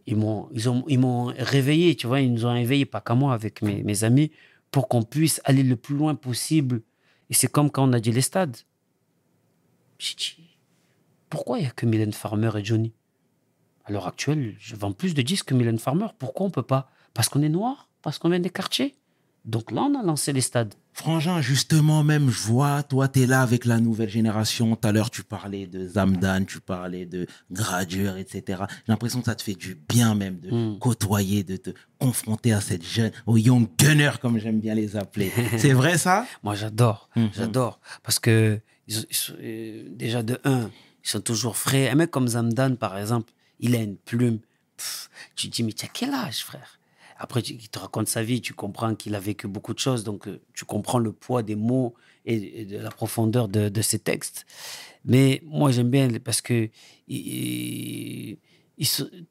ils 0.07 0.17
m'ont 0.17 0.49
ils 0.55 0.69
ont- 0.69 0.85
ils 0.87 0.99
m'ont 1.01 1.33
réveillé, 1.37 1.97
tu 1.97 2.07
vois, 2.07 2.21
ils 2.21 2.33
nous 2.33 2.47
ont 2.47 2.55
éveillés, 2.55 2.87
pas 2.87 3.01
qu'à 3.01 3.15
moi, 3.17 3.35
avec 3.35 3.63
mes, 3.63 3.83
mes 3.83 4.05
amis, 4.05 4.31
pour 4.71 4.87
qu'on 4.89 5.03
puisse 5.03 5.41
aller 5.45 5.65
le 5.65 5.75
plus 5.75 5.97
loin 5.97 6.15
possible. 6.15 6.83
Et 7.31 7.35
c'est 7.35 7.49
comme 7.49 7.69
quand 7.71 7.89
on 7.89 7.93
a 7.93 8.01
dit 8.01 8.13
les 8.13 8.21
stades. 8.21 8.57
J'ai 9.99 10.15
dit, 10.15 10.37
pourquoi 11.29 11.59
il 11.59 11.63
n'y 11.63 11.67
a 11.67 11.73
que 11.73 11.85
Mylène 11.85 12.13
Farmer 12.13 12.51
et 12.57 12.65
Johnny? 12.65 12.93
À 13.89 13.93
l'heure 13.93 14.07
actuelle, 14.07 14.55
je 14.59 14.77
vends 14.77 14.93
plus 14.93 15.15
de 15.15 15.23
disques 15.23 15.47
que 15.47 15.55
Mylène 15.55 15.79
Farmer. 15.79 16.09
Pourquoi 16.19 16.47
on 16.47 16.51
peut 16.51 16.63
pas? 16.63 16.91
Parce 17.15 17.31
qu'on 17.31 17.41
est 17.43 17.49
noir? 17.49 17.89
Parce 18.03 18.19
qu'on 18.19 18.29
vient 18.29 18.39
des 18.39 18.51
quartiers? 18.51 18.95
Donc 19.47 19.71
là, 19.73 19.83
on 19.83 19.99
a 19.99 20.03
lancé 20.03 20.35
les 20.35 20.43
stades. 20.43 20.75
Frangin, 20.93 21.41
justement, 21.41 22.05
même, 22.05 22.29
je 22.29 22.43
vois, 22.43 22.83
toi, 22.83 23.09
tu 23.09 23.23
es 23.23 23.27
là 23.27 23.41
avec 23.41 23.65
la 23.65 23.81
nouvelle 23.81 24.11
génération. 24.11 24.77
Tout 24.77 24.87
à 24.89 24.93
l'heure, 24.93 25.11
tu 25.11 25.23
parlais 25.23 25.67
de 25.67 25.87
Zamdan, 25.89 26.45
tu 26.45 26.61
parlais 26.61 27.07
de 27.07 27.27
Gradure, 27.51 28.19
etc. 28.19 28.65
J'ai 28.69 28.93
l'impression 28.93 29.21
que 29.21 29.25
ça 29.27 29.35
te 29.35 29.43
fait 29.43 29.55
du 29.55 29.75
bien, 29.89 30.15
même, 30.15 30.39
de 30.41 30.51
Mm. 30.51 30.79
côtoyer, 30.81 31.45
de 31.45 31.57
te 31.57 31.71
confronter 31.99 32.53
à 32.53 32.61
cette 32.61 32.85
jeune, 32.85 33.13
aux 33.27 33.39
young 33.39 33.69
gunners, 33.79 34.19
comme 34.21 34.39
j'aime 34.39 34.61
bien 34.61 34.75
les 34.75 34.97
appeler. 34.97 35.31
C'est 35.57 35.73
vrai, 35.73 35.97
ça? 35.97 36.27
Moi, 36.43 36.55
j'adore. 36.55 37.09
Mhm. 37.17 37.31
J'adore. 37.33 37.81
Parce 38.03 38.19
que, 38.19 38.61
ils, 38.87 39.07
ils 39.09 39.17
sont- 39.17 39.33
euh, 39.41 39.85
déjà, 39.93 40.23
de 40.23 40.39
un, 40.45 40.69
ils 41.05 41.09
sont 41.09 41.21
toujours 41.23 41.57
frais. 41.57 41.89
Un 41.89 41.95
mec 41.95 42.11
comme 42.11 42.29
Zamdan, 42.29 42.75
par 42.77 42.99
exemple, 42.99 43.33
il 43.61 43.75
a 43.77 43.83
une 43.83 43.97
plume. 43.97 44.41
Tu 45.35 45.49
te 45.49 45.55
dis, 45.57 45.63
mais 45.63 45.73
tu 45.73 45.85
as 45.85 45.89
quel 45.89 46.15
âge, 46.15 46.45
frère? 46.45 46.79
Après, 47.17 47.41
il 47.41 47.69
te 47.69 47.79
raconte 47.79 48.07
sa 48.09 48.23
vie, 48.23 48.41
tu 48.41 48.55
comprends 48.55 48.95
qu'il 48.95 49.15
a 49.17 49.21
vécu 49.21 49.49
beaucoup 49.49 49.75
de 49.75 49.79
choses. 49.81 50.05
Donc, 50.05 50.29
euh, 50.29 50.41
tu 50.55 50.65
comprends 50.65 51.01
le 51.01 51.13
poids 51.13 51.43
des 51.43 51.57
mots 51.57 51.95
et, 52.25 52.65
de 52.65 52.79
la 52.79 52.91
profondeur 52.91 53.49
de, 53.49 53.69
de 53.69 53.83
ses 53.83 53.99
textes. 53.99 54.47
Mais 55.05 55.43
moi, 55.45 55.73
j'aime 55.73 55.91
bien 55.91 56.09
parce 56.25 56.41
que 56.41 56.67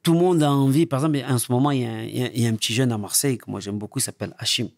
tout 0.03 0.13
le 0.13 0.19
monde 0.19 0.43
a 0.43 0.51
envie. 0.51 0.85
Par 0.85 1.05
exemple, 1.05 1.31
en 1.31 1.37
ce 1.37 1.49
moment, 1.51 1.71
il 1.71 1.81
y, 1.81 1.85
a 1.85 1.91
un, 1.91 2.03
il 2.03 2.41
y 2.41 2.45
a- 2.45 2.49
un 2.49 2.55
petit 2.55 2.73
jeune 2.73 2.91
à 2.91 2.97
Marseille 2.97 3.37
que 3.37 3.49
moi, 3.49 3.61
j'aime 3.61 3.77
beaucoup, 3.77 3.99
il 3.99 4.03
s'appelle 4.03 4.35
Hachim 4.37 4.69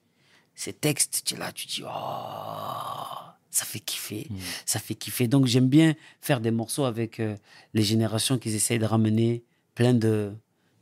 ces 0.59 0.73
textes, 0.73 1.21
tu 1.23 1.35
es 1.35 1.37
là, 1.37 1.53
tu 1.53 1.67
dis, 1.67 1.83
oh, 1.85 3.28
ça 3.51 3.65
fait 3.65 3.79
kiffer, 3.79 4.27
ça 4.65 4.79
fait 4.79 4.95
kiffer. 4.95 5.27
Donc 5.27 5.45
j'aime 5.47 5.67
bien 5.67 5.95
faire 6.21 6.39
des 6.41 6.51
morceaux 6.51 6.85
avec 6.85 7.19
euh, 7.19 7.35
les 7.73 7.83
générations 7.83 8.37
qu'ils 8.37 8.55
essayent 8.55 8.79
de 8.79 8.85
ramener, 8.85 9.43
plein 9.75 9.93
de, 9.93 10.31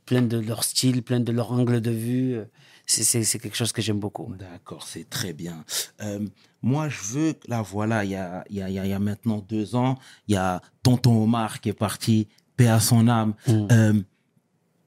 plein 0.06 0.22
de 0.22 0.38
leur 0.38 0.64
style, 0.64 1.02
plein 1.02 1.20
de 1.20 1.32
leur 1.32 1.52
angle 1.52 1.80
de 1.80 1.90
vue. 1.90 2.38
C'est- 2.86 3.38
quelque 3.38 3.56
chose 3.56 3.72
que 3.72 3.82
j'aime 3.82 3.98
beaucoup. 4.00 4.34
D'accord, 4.38 4.86
c'est 4.86 5.08
très 5.10 5.34
bien. 5.34 5.62
Euh, 6.00 6.20
moi, 6.62 6.88
je 6.88 7.00
veux, 7.12 7.34
là, 7.46 7.60
voilà, 7.60 8.04
il 8.04 8.10
y 8.12 8.16
a, 8.16 8.44
y, 8.48 8.62
a, 8.62 8.70
y 8.70 8.78
a- 8.78 8.86
y 8.86 8.92
a 8.94 8.98
maintenant 8.98 9.44
deux 9.46 9.74
ans, 9.76 9.98
il 10.26 10.34
y 10.34 10.36
a 10.38 10.62
Tonton 10.82 11.22
Omar 11.22 11.60
qui 11.60 11.68
est 11.68 11.74
parti, 11.74 12.28
paix 12.56 12.68
à 12.68 12.80
son 12.80 13.06
âme. 13.08 13.34
Mm. 13.46 13.66
Euh, 13.72 14.02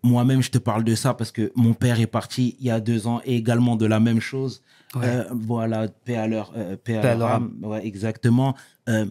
Moi-même, 0.04 0.42
je 0.42 0.50
te 0.50 0.58
parle 0.58 0.84
de 0.84 0.96
ça 0.96 1.14
parce 1.14 1.32
que 1.32 1.52
mon 1.56 1.74
père 1.74 2.00
est 2.00 2.08
parti 2.08 2.56
il 2.60 2.66
y 2.66 2.72
a 2.72 2.80
deux 2.80 3.06
ans 3.08 3.22
et 3.24 3.36
également 3.36 3.76
de 3.76 3.86
la 3.86 4.00
même 4.00 4.20
chose. 4.20 4.64
Ouais. 4.96 5.02
Euh, 5.06 5.24
voilà, 5.32 5.88
paix 5.88 6.16
à 6.16 6.28
leur, 6.28 6.52
euh, 6.56 6.76
paix 6.76 6.98
à 6.98 7.02
Paix 7.02 7.08
à 7.10 7.16
leur 7.16 7.20
leur 7.20 7.36
âme. 7.38 7.54
Ouais, 7.62 7.86
exactement. 7.86 8.56
Euh, 8.90 9.06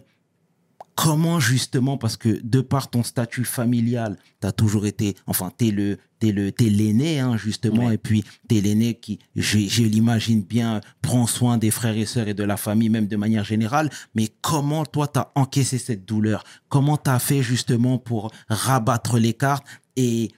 comment 0.95 1.39
justement, 1.39 1.97
parce 1.97 2.17
que 2.17 2.39
de 2.43 2.61
par 2.61 2.89
ton 2.89 3.03
statut 3.03 3.45
familial, 3.45 4.17
tu 4.41 4.47
as 4.47 4.51
toujours 4.51 4.85
été, 4.85 5.15
enfin, 5.25 5.51
tu 5.57 5.67
es 5.69 5.71
le, 5.71 5.97
t'es 6.19 6.31
le, 6.31 6.51
t'es 6.51 6.69
l'aîné, 6.69 7.19
hein, 7.19 7.37
justement, 7.37 7.87
Ouais. 7.87 7.95
et 7.95 7.97
puis 7.97 8.23
tu 8.49 8.57
es 8.57 8.61
l'aîné 8.61 8.93
qui, 8.95 9.17
je, 9.35 9.57
je 9.59 9.83
l'imagine 9.83 10.43
bien, 10.43 10.81
prend 11.01 11.25
soin 11.25 11.57
des 11.57 11.71
frères 11.71 11.97
et 11.97 12.05
sœurs 12.05 12.27
et 12.27 12.33
de 12.33 12.43
la 12.43 12.57
famille, 12.57 12.89
même 12.89 13.07
de 13.07 13.15
manière 13.15 13.43
générale. 13.45 13.89
Mais 14.13 14.27
comment 14.41 14.85
toi, 14.85 15.07
tu 15.07 15.19
as 15.19 15.31
encaissé 15.35 15.77
cette 15.77 16.05
douleur? 16.05 16.43
Comment 16.69 16.97
tu 16.97 17.09
as 17.09 17.19
fait 17.19 17.41
justement 17.41 17.97
pour 17.97 18.29
rabattre 18.49 19.17
les 19.17 19.33
cartes 19.33 19.65
Et 19.95 20.31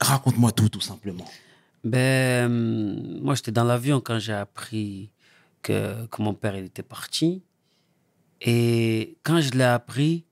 raconte-moi 0.00 0.52
tout, 0.52 0.68
tout 0.68 0.80
simplement. 0.80 1.24
Ben, 1.84 2.48
moi, 3.22 3.34
j'étais 3.34 3.52
dans 3.52 3.64
l'avion 3.64 4.00
quand 4.00 4.18
j'ai 4.18 4.32
appris 4.32 5.10
que, 5.62 6.06
que 6.06 6.22
mon 6.22 6.34
père 6.34 6.56
il 6.56 6.64
était 6.66 6.82
parti. 6.82 7.42
Et 8.40 9.16
quand 9.22 9.40
je 9.40 9.50
l'ai 9.52 9.64
appris, 9.64 10.24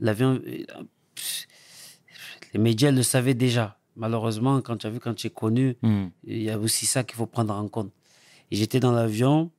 l'avion, 0.00 0.40
euh, 0.46 0.64
les 2.52 2.60
médias 2.60 2.90
le 2.90 3.02
savaient 3.02 3.34
déjà. 3.34 3.78
Malheureusement, 3.96 4.60
quand 4.60 4.76
tu 4.76 4.86
as 4.86 4.90
vu, 4.90 5.00
quand 5.00 5.14
tu 5.14 5.26
es 5.26 5.30
connu, 5.30 5.76
Hmm. 5.82 6.08
il 6.24 6.42
y 6.42 6.50
a 6.50 6.58
aussi 6.58 6.84
ça 6.86 7.02
qu'il 7.02 7.16
faut 7.16 7.26
prendre 7.26 7.54
en 7.54 7.68
compte. 7.68 7.92
Et 8.50 8.56
j'étais 8.56 8.80
dans 8.80 8.92
l'avion. 8.92 9.50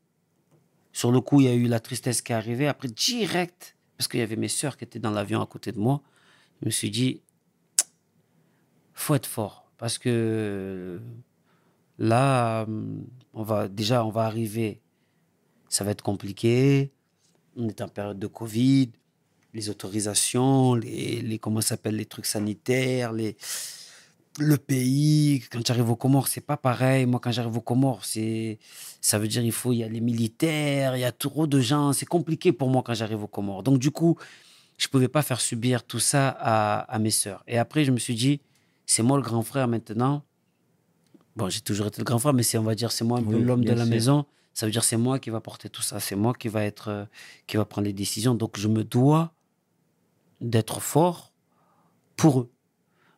Sur 0.94 1.12
le 1.12 1.22
coup, 1.22 1.42
il 1.42 1.46
y 1.46 1.50
a 1.50 1.54
eu 1.54 1.68
la 1.68 1.80
tristesse 1.80 2.22
qui 2.22 2.32
est 2.32 2.36
arrivée. 2.36 2.68
Après, 2.68 2.88
direct, 2.88 3.76
parce 3.98 4.08
qu'il 4.08 4.20
y 4.20 4.24
avait 4.24 4.36
mes 4.36 4.48
sœurs 4.48 4.78
qui 4.78 4.84
étaient 4.84 5.00
dans 5.00 5.12
l'avion 5.12 5.42
à 5.42 5.46
côté 5.46 5.72
de 5.72 5.80
moi, 5.80 6.02
je 6.62 6.66
me 6.68 6.72
suis 6.72 6.90
dit, 6.90 7.22
faut 9.00 9.16
être 9.16 9.28
fort. 9.28 9.68
Parce 9.78 9.98
que 9.98 11.00
là, 12.00 12.64
hum, 12.64 13.06
on 13.34 13.44
va, 13.44 13.68
déjà, 13.68 14.04
on 14.06 14.10
va 14.10 14.24
arriver. 14.24 14.82
Ça 15.70 15.84
va 15.84 15.92
être 15.92 16.02
compliqué. 16.02 16.92
On 17.56 17.68
est 17.68 17.82
en 17.82 17.88
période 17.88 18.20
de 18.20 18.28
Covid. 18.28 18.92
Les 19.54 19.70
autorisations, 19.70 20.76
les, 20.76 21.40
comment 21.40 21.62
s'appelle, 21.62 21.96
les 21.96 22.06
trucs 22.06 22.26
sanitaires, 22.26 23.14
les, 23.14 23.38
le 24.40 24.58
pays. 24.58 25.44
Quand 25.52 25.62
tu 25.64 25.72
arrives 25.72 25.90
aux 25.90 25.96
Comores, 25.96 26.28
c'est 26.28 26.42
pas 26.42 26.58
pareil. 26.58 27.06
Moi, 27.06 27.20
quand 27.20 27.32
j'arrive 27.32 27.58
aux 27.58 27.62
Comores, 27.62 28.06
c'est, 28.06 28.60
ça 29.02 29.18
veut 29.18 29.28
dire 29.28 29.44
il 29.44 29.52
faut, 29.52 29.74
il 29.74 29.78
y 29.78 29.84
a 29.84 29.90
les 29.90 30.02
militaires, 30.02 30.96
il 30.96 31.00
y 31.00 31.06
a 31.06 31.12
trop 31.12 31.48
de 31.48 31.60
gens. 31.60 31.94
C'est 31.94 32.06
compliqué 32.06 32.52
pour 32.52 32.70
moi 32.70 32.84
quand 32.84 32.94
j'arrive 32.94 33.24
aux 33.24 33.28
Comores. 33.28 33.64
Donc, 33.64 33.80
du 33.80 33.90
coup, 33.90 34.18
je 34.78 34.88
pouvais 34.88 35.08
pas 35.08 35.24
faire 35.24 35.42
subir 35.42 35.84
tout 35.84 36.00
ça 36.00 36.30
à, 36.40 36.80
à 36.82 37.00
mes 37.00 37.12
sœurs. 37.12 37.44
Et 37.48 37.58
après, 37.58 37.84
je 37.84 37.92
me 37.92 37.98
suis 37.98 38.16
dit, 38.16 38.42
c'est 38.88 39.04
moi 39.04 39.18
le 39.18 39.24
grand 39.24 39.44
frère 39.44 39.68
maintenant. 39.68 40.24
Bon, 41.36 41.50
j'ai 41.50 41.62
toujours 41.62 41.86
été 41.88 42.00
le 42.00 42.06
grand 42.06 42.18
frère, 42.18 42.34
mais 42.34 42.42
c'est, 42.42 42.58
on 42.58 42.64
va 42.64 42.74
dire, 42.74 42.92
c'est 42.92 43.04
moi 43.04 43.20
un 43.20 43.24
peu 43.24 43.38
l'homme 43.38 43.64
de 43.64 43.74
la 43.74 43.84
sûr. 43.84 43.94
maison. 43.94 44.26
Ça 44.56 44.66
veut 44.66 44.72
dire 44.72 44.84
c'est 44.84 44.98
moi 44.98 45.20
qui 45.20 45.30
va 45.30 45.40
porter 45.40 45.70
tout 45.70 45.84
ça. 45.84 46.00
C'est 46.00 46.16
moi 46.16 46.34
qui 46.34 46.48
va 46.48 46.64
être, 46.64 46.88
euh, 46.88 47.06
qui 47.46 47.58
va 47.58 47.66
prendre 47.66 47.86
les 47.86 47.94
décisions. 47.94 48.34
Donc, 48.34 48.58
je 48.58 48.68
me 48.68 48.84
dois 48.84 49.34
d'être 50.42 50.80
fort 50.80 51.32
pour 52.16 52.40
eux. 52.40 52.52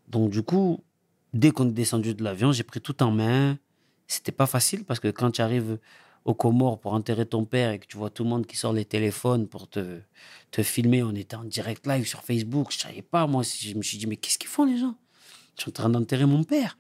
Donc, 0.10 0.32
du 0.32 0.44
coup, 0.44 0.84
dès 1.34 1.52
qu'on 1.52 1.70
est 1.70 1.72
descendu 1.72 2.14
de 2.14 2.24
l'avion, 2.24 2.52
j'ai 2.52 2.64
pris 2.64 2.82
tout 2.82 3.02
en 3.02 3.12
main. 3.12 3.58
C'était 4.08 4.34
pas 4.34 4.48
facile 4.48 4.84
parce 4.84 5.00
que 5.00 5.08
quand 5.08 5.32
tu 5.32 5.42
arrives 5.42 5.78
aux 6.26 6.34
Comores 6.34 6.80
pour 6.80 6.94
enterrer 6.94 7.26
ton 7.26 7.46
père 7.46 7.72
et 7.72 7.80
que 7.80 7.86
tu 7.86 7.96
vois 7.96 8.10
tout 8.10 8.24
le 8.24 8.30
monde 8.30 8.46
qui 8.46 8.58
sort 8.58 8.74
les 8.74 8.86
téléphones 8.86 9.48
pour 9.48 9.70
te, 9.70 10.00
te 10.52 10.64
filmer, 10.64 11.04
on 11.04 11.16
était 11.16 11.36
en 11.36 11.44
direct 11.46 11.86
live 11.88 12.06
sur 12.06 12.24
Facebook. 12.24 12.72
Je 12.72 12.80
savais 12.80 13.04
pas, 13.04 13.28
moi, 13.28 13.44
je 13.44 13.76
me 13.76 13.84
suis 13.84 13.98
dit, 13.98 14.08
mais 14.08 14.18
qu'est-ce 14.18 14.40
qu'ils 14.40 14.50
font 14.50 14.66
les 14.66 14.78
gens? 14.78 14.96
Je 15.60 15.64
suis 15.64 15.70
en 15.72 15.74
train 15.74 15.90
d'enterrer 15.90 16.26
mon 16.26 16.44
père. 16.44 16.78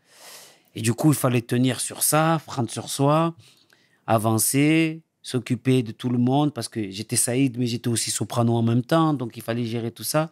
Et 0.75 0.81
du 0.81 0.93
coup, 0.93 1.11
il 1.11 1.17
fallait 1.17 1.41
tenir 1.41 1.79
sur 1.79 2.01
ça, 2.03 2.41
prendre 2.45 2.69
sur 2.69 2.89
soi, 2.89 3.35
avancer, 4.07 5.01
s'occuper 5.21 5.83
de 5.83 5.91
tout 5.91 6.09
le 6.09 6.17
monde 6.17 6.53
parce 6.53 6.69
que 6.69 6.89
j'étais 6.89 7.15
Saïd, 7.15 7.57
mais 7.57 7.67
j'étais 7.67 7.89
aussi 7.89 8.11
soprano 8.11 8.55
en 8.55 8.61
même 8.61 8.83
temps, 8.83 9.13
donc 9.13 9.35
il 9.35 9.43
fallait 9.43 9.65
gérer 9.65 9.91
tout 9.91 10.03
ça. 10.03 10.31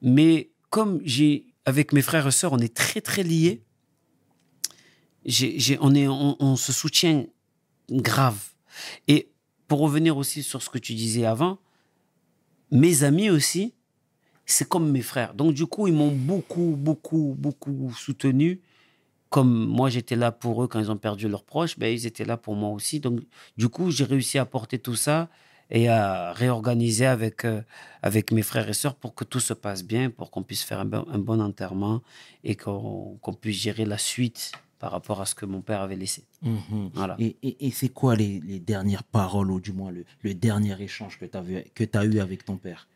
Mais 0.00 0.50
comme 0.70 1.00
j'ai, 1.04 1.46
avec 1.64 1.92
mes 1.92 2.02
frères 2.02 2.26
et 2.26 2.30
sœurs, 2.30 2.52
on 2.52 2.58
est 2.58 2.74
très 2.74 3.00
très 3.00 3.22
liés, 3.22 3.62
on 5.24 6.56
se 6.56 6.72
soutient 6.72 7.26
grave. 7.90 8.38
Et 9.08 9.30
pour 9.66 9.80
revenir 9.80 10.16
aussi 10.16 10.42
sur 10.42 10.62
ce 10.62 10.70
que 10.70 10.78
tu 10.78 10.94
disais 10.94 11.26
avant, 11.26 11.58
mes 12.70 13.02
amis 13.02 13.30
aussi, 13.30 13.74
c'est 14.52 14.68
comme 14.68 14.90
mes 14.90 15.02
frères. 15.02 15.34
Donc, 15.34 15.54
du 15.54 15.66
coup, 15.66 15.86
ils 15.86 15.94
m'ont 15.94 16.10
beaucoup, 16.10 16.74
beaucoup, 16.76 17.34
beaucoup 17.38 17.92
soutenu. 17.94 18.60
Comme 19.28 19.66
moi, 19.66 19.90
j'étais 19.90 20.16
là 20.16 20.32
pour 20.32 20.62
eux 20.62 20.68
quand 20.68 20.80
ils 20.80 20.90
ont 20.90 20.96
perdu 20.96 21.28
leurs 21.28 21.44
proches, 21.44 21.78
ben, 21.78 21.92
ils 21.92 22.06
étaient 22.06 22.24
là 22.24 22.38
pour 22.38 22.54
moi 22.56 22.70
aussi. 22.70 22.98
Donc, 22.98 23.20
du 23.58 23.68
coup, 23.68 23.90
j'ai 23.90 24.04
réussi 24.04 24.38
à 24.38 24.46
porter 24.46 24.78
tout 24.78 24.96
ça 24.96 25.28
et 25.70 25.88
à 25.90 26.32
réorganiser 26.32 27.04
avec, 27.04 27.44
euh, 27.44 27.60
avec 28.02 28.32
mes 28.32 28.40
frères 28.42 28.66
et 28.70 28.72
sœurs 28.72 28.94
pour 28.94 29.14
que 29.14 29.24
tout 29.24 29.40
se 29.40 29.52
passe 29.52 29.84
bien, 29.84 30.08
pour 30.08 30.30
qu'on 30.30 30.42
puisse 30.42 30.62
faire 30.62 30.80
un 30.80 30.86
bon, 30.86 31.04
un 31.12 31.18
bon 31.18 31.42
enterrement 31.42 32.00
et 32.42 32.56
qu'on 32.56 33.18
puisse 33.38 33.58
gérer 33.60 33.84
la 33.84 33.98
suite 33.98 34.52
par 34.78 34.92
rapport 34.92 35.20
à 35.20 35.26
ce 35.26 35.34
que 35.34 35.44
mon 35.44 35.60
père 35.60 35.82
avait 35.82 35.96
laissé. 35.96 36.24
Mhm. 36.40 36.90
Voilà. 36.94 37.16
Et, 37.18 37.36
et- 37.42 37.66
et 37.66 37.70
c'est 37.70 37.90
quoi 37.90 38.16
les, 38.16 38.40
les 38.40 38.60
dernières 38.60 39.04
paroles, 39.04 39.50
ou 39.50 39.60
du 39.60 39.72
moins 39.72 39.90
le, 39.90 40.06
le 40.22 40.32
dernier 40.32 40.80
échange 40.80 41.18
que 41.18 41.26
tu 41.26 41.98
as, 41.98 42.04
eu 42.04 42.18
avec 42.20 42.46
ton 42.46 42.56
père? 42.56 42.88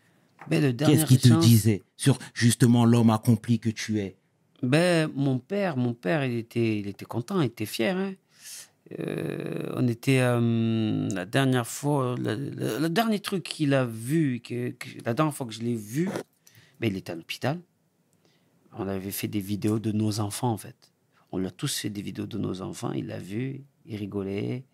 Qu'est-ce 0.87 1.07
qu'il 1.07 1.19
te 1.19 1.29
disait 1.41 1.83
sur 1.97 2.19
justement 2.35 2.85
l'homme 2.85 3.11
accompli 3.11 3.59
que 3.59 3.71
tu 3.71 4.01
es? 4.01 4.17
Ben, 4.63 5.11
mon 5.15 5.39
père, 5.39 5.77
mon 5.77 5.93
père, 5.95 6.25
il 6.25 6.37
était, 6.39 6.79
il 6.79 6.87
était 6.89 7.05
content, 7.05 7.41
il 7.41 7.47
était 7.47 7.67
fier. 7.67 7.97
hein. 7.97 8.15
Euh, 8.99 9.73
on 9.77 9.89
était 9.89 10.19
euh, 10.21 11.09
la 11.11 11.25
dernière 11.25 11.67
fois, 11.67 12.15
le, 12.19 12.89
dernier 12.89 13.21
truc 13.21 13.43
qu'il 13.45 13.73
a 13.75 13.85
vu, 13.87 14.41
que, 14.41 14.71
que- 14.71 14.89
la 15.05 15.15
dernière 15.15 15.35
fois 15.35 15.47
que 15.47 15.53
je 15.53 15.61
l'ai 15.63 15.75
vu, 15.75 16.09
ben, 16.79 16.89
il 16.91 16.97
était 16.97 17.13
à 17.13 17.15
l'hôpital. 17.15 17.61
On 18.77 18.87
avait 18.89 19.11
fait 19.11 19.29
des 19.29 19.41
vidéos 19.41 19.79
de 19.79 19.93
nos 19.93 20.21
enfants 20.21 20.51
en 20.53 20.57
fait. 20.57 20.93
On 21.31 21.39
lui 21.39 21.47
a 21.47 21.51
tous 21.51 21.75
fait 21.79 21.91
des 21.91 22.03
vidéos 22.03 22.27
de 22.27 22.39
nos 22.39 22.61
enfants. 22.63 22.93
Il 22.93 23.07
l'a 23.07 23.19
vu, 23.19 23.63
il 23.87 23.97
rigolait. 23.97 24.65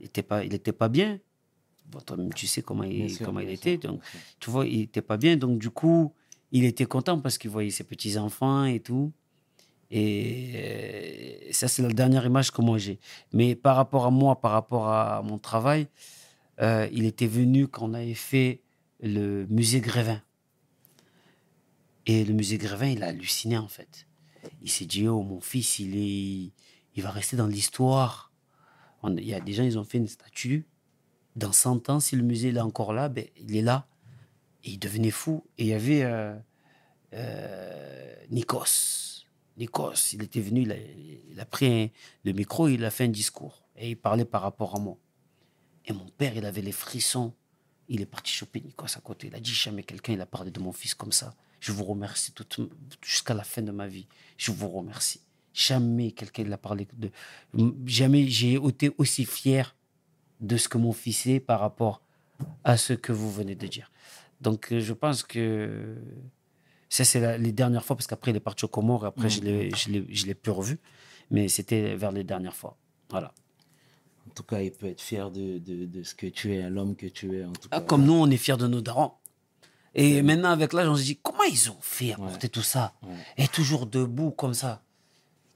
Il 0.00 0.06
était 0.06 0.22
pas, 0.22 0.44
il 0.44 0.54
était 0.54 0.72
pas 0.72 0.88
bien. 0.88 1.18
Bon, 1.90 2.00
tu 2.34 2.46
sais 2.46 2.62
comment 2.62 2.84
il, 2.84 3.10
sûr, 3.10 3.26
comment 3.26 3.40
il 3.40 3.50
était. 3.50 3.78
sûr, 3.80 3.90
Donc, 3.90 4.02
tu 4.38 4.50
vois, 4.50 4.66
il 4.66 4.82
était 4.82 5.02
pas 5.02 5.16
bien. 5.16 5.36
Donc, 5.36 5.58
du 5.58 5.70
coup, 5.70 6.12
il 6.52 6.64
était 6.64 6.86
content 6.86 7.18
parce 7.20 7.38
qu'il 7.38 7.50
voyait 7.50 7.70
ses 7.70 7.84
petits-enfants 7.84 8.64
et 8.64 8.80
tout. 8.80 9.12
Et 9.90 10.52
euh, 10.54 11.52
ça, 11.52 11.68
c'est 11.68 11.82
la 11.82 11.88
dernière 11.88 12.24
image 12.24 12.52
que 12.52 12.62
moi 12.62 12.78
j'ai. 12.78 13.00
Mais 13.32 13.56
par 13.56 13.76
rapport 13.76 14.06
à 14.06 14.10
moi, 14.10 14.40
par 14.40 14.52
rapport 14.52 14.88
à 14.88 15.22
mon 15.22 15.38
travail, 15.38 15.88
euh, 16.60 16.88
il 16.92 17.04
était 17.06 17.26
venu 17.26 17.66
quand 17.66 17.90
on 17.90 17.94
avait 17.94 18.14
fait 18.14 18.62
le 19.00 19.46
musée 19.48 19.80
Grévin. 19.80 20.22
Et 22.06 22.24
le 22.24 22.34
musée 22.34 22.58
Grévin, 22.58 22.86
il 22.86 23.02
a 23.02 23.08
halluciné 23.08 23.58
en 23.58 23.68
fait. 23.68 24.06
Il 24.62 24.70
s'est 24.70 24.86
dit, 24.86 25.06
oh, 25.08 25.22
mon 25.22 25.40
fils, 25.40 25.78
il, 25.80 25.96
est, 25.96 26.52
il 26.94 27.02
va 27.02 27.10
rester 27.10 27.36
dans 27.36 27.46
l'histoire. 27.46 28.32
Il 29.04 29.24
y 29.24 29.34
a 29.34 29.40
des 29.40 29.52
gens, 29.52 29.64
ils 29.64 29.78
ont 29.78 29.84
fait 29.84 29.98
une 29.98 30.08
statue. 30.08 30.66
Dans 31.40 31.52
100 31.52 31.88
ans, 31.88 32.00
si 32.00 32.16
le 32.16 32.22
musée 32.22 32.50
est 32.50 32.60
encore 32.60 32.92
là, 32.92 33.08
ben, 33.08 33.24
il 33.38 33.56
est 33.56 33.62
là. 33.62 33.86
Et 34.62 34.72
il 34.72 34.78
devenait 34.78 35.10
fou. 35.10 35.42
Et 35.56 35.64
il 35.64 35.68
y 35.68 35.72
avait 35.72 36.02
euh, 36.02 36.36
euh, 37.14 38.14
Nikos. 38.30 39.24
Nikos, 39.56 40.12
il 40.12 40.22
était 40.22 40.42
venu, 40.42 40.68
il 41.30 41.40
a, 41.40 41.46
pris 41.46 41.92
le 42.24 42.32
micro, 42.32 42.68
il 42.68 42.84
a 42.84 42.90
fait 42.90 43.04
un 43.04 43.08
discours. 43.08 43.64
Et 43.74 43.88
il 43.88 43.96
parlait 43.96 44.26
par 44.26 44.42
rapport 44.42 44.76
à 44.76 44.80
moi. 44.80 44.98
Et 45.86 45.94
mon 45.94 46.06
père, 46.18 46.36
il 46.36 46.44
avait 46.44 46.60
les 46.60 46.72
frissons. 46.72 47.32
Il 47.88 48.02
est 48.02 48.06
parti 48.06 48.30
choper 48.30 48.60
Nikos 48.60 48.98
à 48.98 49.00
côté. 49.00 49.28
Il 49.28 49.34
a 49.34 49.40
dit 49.40 49.54
jamais 49.54 49.82
quelqu'un, 49.82 50.12
il 50.12 50.20
a 50.20 50.26
parlé 50.26 50.50
de 50.50 50.60
mon 50.60 50.72
fils 50.72 50.94
comme 50.94 51.12
ça. 51.12 51.34
Je 51.58 51.72
vous 51.72 51.84
remercie 51.84 52.34
jusqu'à 53.00 53.32
la 53.32 53.44
fin 53.44 53.62
de 53.62 53.72
ma 53.72 53.86
vie. 53.86 54.06
Je 54.36 54.52
vous 54.52 54.68
remercie. 54.68 55.22
Jamais 55.54 56.12
quelqu'un 56.12 56.42
il 56.42 56.52
a 56.52 56.58
parlé 56.58 56.86
de. 56.92 57.10
Jamais 57.86 58.28
j'ai 58.28 58.54
été 58.62 58.92
aussi 58.98 59.24
fier 59.24 59.74
de 60.40 60.56
ce 60.56 60.68
que 60.68 60.78
mon 60.78 60.92
fils 60.92 61.26
est 61.26 61.40
par 61.40 61.60
rapport 61.60 62.02
à 62.64 62.76
ce 62.76 62.92
que 62.94 63.12
vous 63.12 63.30
venez 63.30 63.54
de 63.54 63.66
dire. 63.66 63.90
Donc, 64.40 64.72
euh, 64.72 64.80
je 64.80 64.92
pense 64.94 65.22
que 65.22 65.96
ça, 66.88 67.04
c'est 67.04 67.38
les 67.38 67.52
dernières 67.52 67.84
fois, 67.84 67.94
parce 67.96 68.06
qu'après, 68.06 68.30
il 68.30 68.36
est 68.36 68.40
parti 68.40 68.64
au 68.64 68.68
Comores, 68.68 69.04
et 69.04 69.08
après, 69.08 69.28
je 69.28 69.40
l'ai- 69.42 69.70
je 69.74 70.26
l'ai 70.26 70.34
plus 70.34 70.50
revu. 70.52 70.78
Mais 71.30 71.48
c'était 71.48 71.94
vers 71.94 72.10
les 72.10 72.24
dernières 72.24 72.56
fois. 72.56 72.76
Voilà. 73.10 73.32
En 74.26 74.30
tout 74.34 74.42
cas, 74.42 74.60
il 74.62 74.72
peut 74.72 74.86
être 74.86 75.00
fier 75.00 75.30
de, 75.30 75.58
de, 75.58 75.84
de 75.86 76.02
ce 76.02 76.14
que 76.14 76.26
tu 76.26 76.54
es, 76.54 76.68
l'homme 76.70 76.96
que 76.96 77.06
tu 77.06 77.36
es. 77.38 77.44
En 77.44 77.52
tout 77.52 77.68
Ah, 77.70 77.80
cas. 77.80 77.86
Comme 77.86 78.04
nous, 78.04 78.14
on 78.14 78.28
est 78.30 78.36
fiers 78.36 78.56
de 78.56 78.66
nos 78.66 78.80
darons. 78.80 79.12
Et 79.94 80.22
maintenant, 80.22 80.50
avec 80.50 80.72
l'âge, 80.72 80.88
on 80.88 80.96
se 80.96 81.02
dit, 81.02 81.16
comment 81.22 81.42
ils 81.44 81.70
ont 81.70 81.76
fait 81.80 82.12
à 82.12 82.16
porter 82.16 82.48
tout 82.48 82.62
ça 82.62 82.94
Et 83.36 83.46
toujours 83.48 83.86
debout 83.86 84.30
comme 84.30 84.54
ça. 84.54 84.82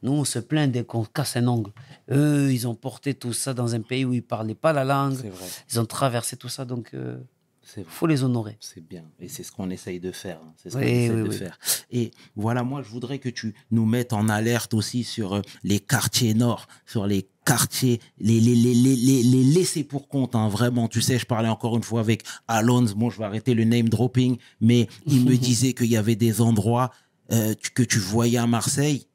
Nous, 0.04 0.12
on 0.12 0.24
se 0.24 0.38
plaint 0.38 0.70
dès 0.70 0.84
qu'on 0.84 1.04
casse 1.04 1.36
un 1.36 1.48
ongle. 1.48 1.72
Eux, 2.12 2.52
ils 2.52 2.68
ont 2.68 2.74
porté 2.76 3.14
tout 3.14 3.32
ça 3.32 3.54
dans 3.54 3.74
un 3.74 3.80
pays 3.80 4.04
où 4.04 4.12
ils 4.12 4.16
ne 4.18 4.20
parlaient 4.22 4.54
pas 4.54 4.72
la 4.72 4.84
langue. 4.84 5.14
Vrai. 5.14 5.48
Ils 5.72 5.80
ont 5.80 5.86
traversé 5.86 6.36
tout 6.36 6.50
ça, 6.50 6.64
donc 6.66 6.90
il 6.92 7.16
C'est 7.62 7.80
vrai. 7.80 7.90
faut 7.90 8.06
les 8.06 8.22
honorer. 8.22 8.56
C'est 8.60 8.86
bien. 8.86 9.04
Et 9.18 9.28
c'est 9.28 9.42
ce 9.42 9.50
qu'on 9.50 9.70
essaye 9.70 10.00
de 10.00 10.12
faire. 10.12 10.38
hein. 10.44 10.52
C'est 10.62 10.68
ce 10.70 10.76
Oui, 10.76 10.82
qu'on 10.82 10.88
essaye 10.90 11.10
oui, 11.10 11.22
de 11.22 11.28
oui. 11.30 11.36
faire. 11.36 11.58
Et 11.90 12.10
voilà, 12.36 12.62
moi, 12.62 12.82
je 12.82 12.90
voudrais 12.90 13.18
que 13.18 13.30
tu 13.30 13.54
nous 13.70 13.86
mettes 13.86 14.12
en 14.12 14.28
alerte 14.28 14.74
aussi 14.74 15.04
sur 15.04 15.32
euh, 15.36 15.40
les 15.62 15.80
quartiers 15.80 16.34
nord, 16.34 16.66
sur 16.84 17.06
les 17.06 17.26
quartiers, 17.46 17.98
les, 18.18 18.40
les, 18.40 18.54
les, 18.54 18.74
les, 18.74 19.22
les, 19.22 19.44
laissés 19.44 19.84
pour 19.84 20.08
compte, 20.08 20.34
hein, 20.34 20.48
vraiment. 20.50 20.86
Tu 20.88 21.00
sais, 21.00 21.18
je 21.18 21.24
parlais 21.26 21.48
encore 21.48 21.76
une 21.78 21.82
fois 21.82 22.00
avec 22.00 22.24
Alonso. 22.46 22.94
Bon, 22.94 23.08
je 23.08 23.16
vais 23.18 23.24
arrêter 23.24 23.54
le 23.54 23.64
name 23.64 23.88
dropping, 23.88 24.36
mais 24.60 24.86
il 25.06 25.24
me 25.24 25.36
disait 25.48 25.72
qu'il 25.72 25.86
y 25.90 25.96
avait 25.96 26.16
des 26.16 26.42
endroits 26.42 26.90
euh, 27.32 27.54
que 27.74 27.82
tu 27.82 27.98
voyais 27.98 28.36
à 28.38 28.46
Marseille, 28.46 29.06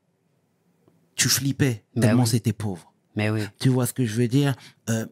tu 1.20 1.30
flippais 1.30 1.84
Ben 1.96 2.02
tellement 2.02 2.24
oui. 2.24 2.30
c'était 2.30 2.54
pauvre. 2.54 2.92
Mais 3.16 3.30
oui. 3.30 3.42
Tu 3.60 3.70
vois 3.70 3.86
ce 3.86 3.94
que 3.94 4.06
je 4.06 4.16
veux 4.16 4.28
dire? 4.28 4.56
Euh, 4.90 5.06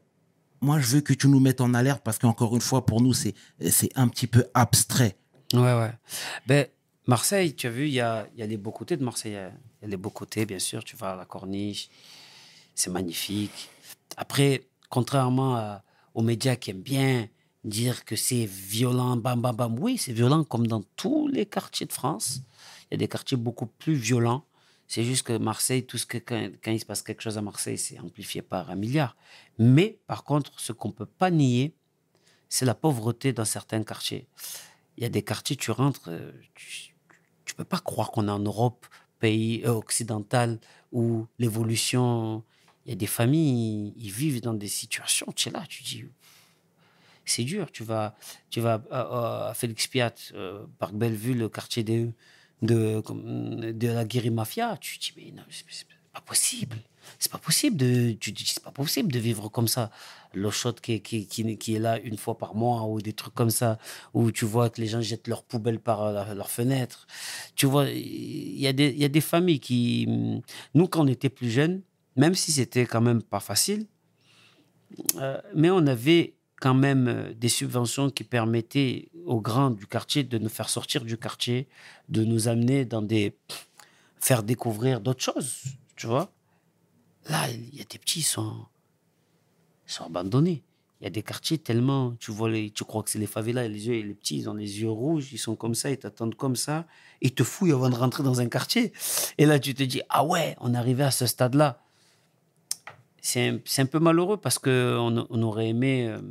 Moi, 0.61 0.79
je 0.79 0.87
veux 0.87 1.01
que 1.01 1.13
tu 1.13 1.27
nous 1.27 1.39
mettes 1.39 1.61
en 1.61 1.73
alerte 1.75 2.01
parce 2.03 2.17
qu'encore 2.17 2.55
une 2.55 2.61
fois, 2.61 2.85
pour 2.85 2.99
nous, 3.01 3.13
c'est 3.13 3.33
c'est 3.69 3.91
un 3.95 4.07
petit 4.07 4.25
peu 4.27 4.45
abstrait. 4.53 5.15
Ouais, 5.53 5.59
ouais. 5.79 5.91
Ben, 6.47 6.65
Marseille, 7.05 7.53
tu 7.55 7.67
as 7.67 7.69
vu, 7.69 7.87
il 7.87 7.93
y 7.93 8.01
a, 8.01 8.27
y 8.35 8.41
a 8.41 8.47
les 8.47 8.57
beaux 8.57 8.71
côtés 8.71 8.97
de 8.97 9.03
Marseille. 9.03 9.33
Il 9.33 9.35
y 9.35 9.37
a- 9.37 9.51
il 9.81 9.83
y 9.83 9.85
a 9.85 9.89
les 9.89 9.97
beaux 9.97 10.09
côtés, 10.09 10.45
bien 10.47 10.59
sûr. 10.59 10.83
Tu 10.83 10.95
vas 10.95 11.11
à 11.11 11.15
la 11.15 11.25
corniche, 11.25 11.89
c'est 12.73 12.89
magnifique. 12.89 13.69
Après, 14.17 14.63
contrairement 14.89 15.55
à- 15.55 15.83
aux 16.15 16.23
médias 16.23 16.55
qui 16.55 16.71
aiment 16.71 16.81
bien 16.81 17.27
dire 17.63 18.03
que 18.05 18.15
c'est 18.15 18.45
violent, 18.45 19.15
bam, 19.17 19.39
bam, 19.41 19.55
bam, 19.55 19.77
oui, 19.79 19.97
c'est 19.97 20.13
violent 20.13 20.43
comme 20.43 20.65
dans 20.67 20.81
tous 20.95 21.27
les 21.27 21.45
quartiers 21.45 21.85
de 21.85 21.93
France. 21.93 22.41
Il 22.89 22.93
y 22.93 22.95
a 22.95 22.97
des 22.97 23.07
quartiers 23.09 23.37
beaucoup 23.37 23.67
plus 23.67 23.93
violents. 23.93 24.43
C'est 24.87 25.03
juste 25.03 25.23
que 25.27 25.37
Marseille, 25.37 25.85
tout 25.85 25.97
ce 25.97 26.05
que, 26.05 26.17
quand, 26.17 26.71
il 26.71 26.79
se 26.79 26.85
passe 26.85 27.01
quelque 27.01 27.21
chose 27.21 27.37
à 27.37 27.41
Marseille, 27.41 27.77
c'est 27.77 27.99
amplifié 27.99 28.41
par 28.41 28.71
un 28.71 28.75
milliard. 28.75 29.17
Mais 29.59 29.99
par 30.07 30.23
contre, 30.23 30.59
ce 30.59 30.71
qu'on 30.71 30.89
ne 30.89 30.93
peut 30.93 31.05
pas 31.05 31.29
nier, 31.29 31.75
c'est 32.47 32.65
la 32.65 32.75
pauvreté 32.75 33.33
dans 33.33 33.45
certains 33.45 33.83
quartiers. 33.83 34.27
Il 34.95 35.03
y 35.03 35.05
a 35.05 35.09
des 35.09 35.23
quartiers, 35.23 35.57
tu 35.57 35.71
rentres, 35.71 36.07
euh, 36.07 36.31
tu 36.55 36.93
ne 37.49 37.53
peux 37.57 37.65
pas 37.65 37.79
croire 37.79 38.11
qu'on 38.11 38.29
est 38.29 38.31
en 38.31 38.39
Europe, 38.39 38.87
pays 39.19 39.61
euh, 39.65 39.71
occidental, 39.71 40.59
où 40.93 41.27
l'évolution, 41.37 42.43
il 42.85 42.91
y 42.91 42.93
a 42.93 42.95
des 42.95 43.07
familles, 43.07 43.93
ils, 43.97 44.11
vivent 44.11 44.41
dans 44.41 44.53
des 44.53 44.69
situations, 44.69 45.27
tu 45.35 45.49
es 45.49 45.51
là, 45.51 45.65
tu 45.67 45.83
dis, 45.83 46.05
c'est 47.25 47.43
dur. 47.43 47.71
Tu 47.71 47.83
vas, 47.83 48.15
tu 48.49 48.61
vas 48.61 48.81
à, 48.89 49.51
Félix 49.53 49.87
Piat, 49.87 50.13
euh, 50.33 50.65
Parc 50.79 50.93
Bellevue, 50.93 51.33
le 51.33 51.49
quartier 51.49 51.83
de, 51.83 52.11
de, 52.61 53.01
de 53.71 53.87
la 53.87 54.05
Guéri 54.05 54.29
Mafia. 54.29 54.77
Tu 54.79 54.97
dis, 54.97 55.13
mais 55.17 55.31
non, 55.31 55.43
c'est 55.49 55.87
pas 56.13 56.21
possible. 56.21 56.77
C'est 57.19 57.31
pas 57.31 57.37
possible 57.37 57.77
de, 57.77 58.11
tu 58.19 58.31
dis, 58.31 58.45
c'est 58.45 58.63
pas 58.63 58.71
possible 58.71 59.11
de 59.11 59.19
vivre 59.19 59.49
comme 59.49 59.67
ça. 59.67 59.91
L'eau 60.33 60.51
chaude 60.51 60.81
qui, 60.81 61.01
qui, 61.01 61.25
qui, 61.25 61.75
est 61.75 61.79
là 61.79 61.99
une 61.99 62.17
fois 62.17 62.37
par 62.37 62.53
mois 62.53 62.83
ou 62.85 63.01
des 63.01 63.13
trucs 63.13 63.33
comme 63.33 63.49
ça, 63.49 63.77
où 64.13 64.31
tu 64.31 64.45
vois 64.45 64.69
que 64.69 64.81
les 64.81 64.87
gens 64.87 65.01
jettent 65.01 65.27
leurs 65.27 65.43
poubelles 65.43 65.79
par 65.79 66.11
la- 66.11 66.33
leurs 66.35 66.49
fenêtres. 66.51 67.07
Tu 67.55 67.65
vois, 67.65 67.85
il 67.89 68.59
y, 68.59 68.67
a 68.67 68.73
des- 68.73 68.91
y 68.93 69.05
a 69.05 69.09
des 69.09 69.21
familles 69.21 69.59
qui. 69.61 70.05
Nous, 70.73 70.87
quand 70.87 71.03
on 71.03 71.07
était 71.07 71.29
plus 71.29 71.49
jeunes, 71.49 71.81
même 72.17 72.35
si 72.35 72.51
c'était 72.51 72.85
quand 72.85 73.01
même 73.01 73.21
pas 73.23 73.39
facile, 73.39 73.87
euh, 75.15 75.39
mais 75.55 75.69
on 75.69 75.85
avait 75.87 76.33
quand 76.59 76.73
même 76.73 77.07
euh, 77.07 77.33
des 77.33 77.49
subventions 77.49 78.09
qui 78.09 78.23
permettaient 78.23 79.09
aux 79.25 79.41
grands 79.41 79.71
du 79.71 79.87
quartier 79.87 80.23
de 80.23 80.37
nous 80.37 80.49
faire 80.49 80.69
sortir 80.69 81.03
du 81.05 81.17
quartier, 81.17 81.67
de 82.09 82.23
nous 82.23 82.47
amener 82.47 82.85
dans 82.85 83.01
des. 83.01 83.35
faire 84.19 84.43
découvrir 84.43 85.01
d'autres 85.01 85.23
choses, 85.23 85.63
tu 85.95 86.07
vois. 86.07 86.31
Là, 87.29 87.49
il 87.49 87.75
y 87.75 87.81
a 87.81 87.85
des 87.85 87.99
petits, 87.99 88.19
ils 88.19 88.23
sont, 88.23 88.65
sont 89.85 90.05
abandonnés. 90.05 90.63
Il 90.99 91.03
y 91.03 91.07
a 91.07 91.11
des 91.11 91.21
quartiers 91.21 91.59
tellement, 91.59 92.15
tu 92.19 92.31
vois, 92.31 92.49
les, 92.49 92.71
tu 92.71 92.83
crois 92.83 93.03
que 93.03 93.11
c'est 93.11 93.19
les 93.19 93.27
favelas, 93.27 93.67
les 93.67 93.87
yeux, 93.87 94.01
les 94.01 94.15
petits, 94.15 94.37
ils 94.37 94.49
ont 94.49 94.55
les 94.55 94.81
yeux 94.81 94.89
rouges, 94.89 95.31
ils 95.31 95.37
sont 95.37 95.55
comme 95.55 95.75
ça, 95.75 95.91
ils 95.91 95.97
t'attendent 95.97 96.33
comme 96.33 96.55
ça, 96.55 96.87
ils 97.21 97.35
te 97.35 97.43
fouillent 97.43 97.73
avant 97.73 97.89
de 97.89 97.95
rentrer 97.95 98.23
dans 98.23 98.41
un 98.41 98.47
quartier. 98.47 98.93
Et 99.37 99.45
là, 99.45 99.59
tu 99.59 99.75
te 99.75 99.83
dis, 99.83 100.01
ah 100.09 100.25
ouais, 100.25 100.55
on 100.59 100.73
est 100.73 100.77
arrivé 100.77 101.03
à 101.03 101.11
ce 101.11 101.27
stade-là. 101.27 101.83
C'est 103.29 103.45
un, 103.49 103.59
c'est 103.65 103.81
un 103.81 103.85
peu 103.87 103.99
malheureux 103.99 104.37
parce 104.37 104.57
qu'on 104.57 105.27
on 105.29 105.41
aurait 105.43 105.67
aimé 105.67 106.07
euh, 106.07 106.21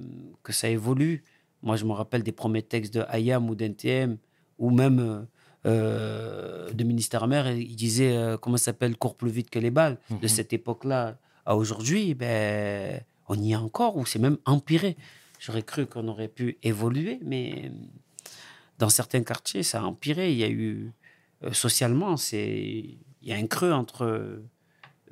que 0.42 0.52
ça 0.54 0.66
évolue. 0.70 1.22
Moi, 1.62 1.76
je 1.76 1.84
me 1.84 1.92
rappelle 1.92 2.22
des 2.22 2.32
premiers 2.32 2.62
textes 2.62 2.94
de 2.94 3.04
Ayam 3.08 3.50
ou 3.50 3.54
d'NTM, 3.54 4.16
ou 4.58 4.70
même 4.70 4.98
euh, 5.00 5.20
euh, 5.66 6.72
de 6.72 6.84
ministère 6.84 7.26
maire, 7.26 7.50
il 7.52 7.76
disait, 7.76 8.16
euh, 8.16 8.38
comment 8.38 8.56
ça 8.56 8.66
s'appelle, 8.72 8.96
court 8.96 9.14
plus 9.14 9.28
vite 9.30 9.50
que 9.50 9.58
les 9.58 9.70
balles. 9.70 9.98
De 10.08 10.14
Mhm. 10.14 10.28
cette 10.28 10.54
époque-là 10.54 11.18
à 11.44 11.54
aujourd'hui, 11.56 12.14
ben, 12.14 13.00
on 13.28 13.34
y 13.42 13.52
est 13.52 13.56
encore, 13.56 13.98
ou 13.98 14.06
c'est 14.06 14.18
même 14.18 14.38
empiré. 14.46 14.96
J'aurais 15.38 15.62
cru 15.64 15.84
qu'on 15.84 16.08
aurait 16.08 16.28
pu 16.28 16.56
évoluer, 16.62 17.18
mais 17.22 17.70
dans 18.78 18.88
certains 18.88 19.22
quartiers, 19.22 19.62
ça 19.64 19.80
a 19.80 19.84
empiré. 19.84 20.32
Il 20.32 20.38
y 20.38 20.44
a 20.44 20.48
eu, 20.48 20.92
euh, 21.44 21.52
socialement, 21.52 22.16
c'est, 22.16 22.56
il 23.20 23.28
y 23.28 23.32
a 23.32 23.36
un 23.36 23.46
creux 23.46 23.72
entre 23.72 24.40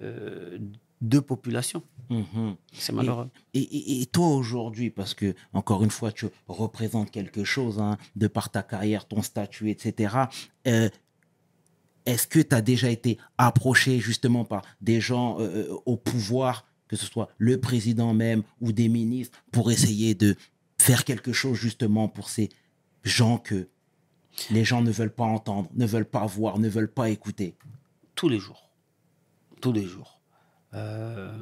euh, 0.01 0.59
deux 1.05 1.23
populations. 1.23 1.83
Mhm. 2.11 2.57
C'est 2.73 2.93
malheureux. 2.93 3.29
Et, 3.55 3.61
et- 3.61 4.03
et 4.03 4.07
toi 4.07 4.29
aujourd'hui, 4.29 4.91
parce 4.91 5.15
que 5.15 5.35
encore 5.53 5.83
une 5.85 5.91
fois, 5.91 6.13
tu 6.13 6.27
représentes 6.49 7.11
quelque 7.11 7.45
chose 7.45 7.79
hein, 7.81 7.97
de 8.17 8.27
par 8.27 8.51
ta 8.51 8.63
carrière, 8.63 9.07
ton 9.07 9.23
statut, 9.23 9.71
etc. 9.71 10.17
euh, 10.67 10.89
Est-ce 12.07 12.27
que 12.27 12.41
tu 12.41 12.55
as 12.55 12.61
déjà 12.61 12.91
été 12.91 13.17
approché 13.39 13.99
justement 14.01 14.45
par 14.45 14.63
des 14.81 15.01
gens 15.01 15.39
euh, 15.41 15.69
euh, 15.71 15.77
au 15.87 15.97
pouvoir, 15.97 16.67
que 16.89 16.97
ce 16.97 17.07
soit 17.07 17.29
le 17.39 17.59
président 17.61 18.13
même 18.13 18.43
ou 18.61 18.73
des 18.73 18.89
ministres, 18.89 19.39
pour 19.53 19.71
essayer 19.73 20.15
de 20.15 20.37
faire 20.79 21.05
quelque 21.05 21.33
chose 21.33 21.57
justement 21.57 22.09
pour 22.09 22.29
ces 22.29 22.51
gens 23.05 23.39
que 23.39 23.69
les 24.51 24.65
gens 24.65 24.83
ne 24.83 24.91
veulent 24.91 25.15
pas 25.15 25.25
entendre, 25.25 25.71
ne 25.75 25.87
veulent 25.87 26.05
pas 26.19 26.27
voir, 26.27 26.59
ne 26.59 26.69
veulent 26.69 26.93
pas 26.93 27.09
écouter? 27.09 27.55
Tous 28.15 28.29
les 28.29 28.39
jours. 28.39 28.69
Tous 29.63 29.73
les 29.73 29.85
jours. 29.87 30.14
Euh, 30.75 31.33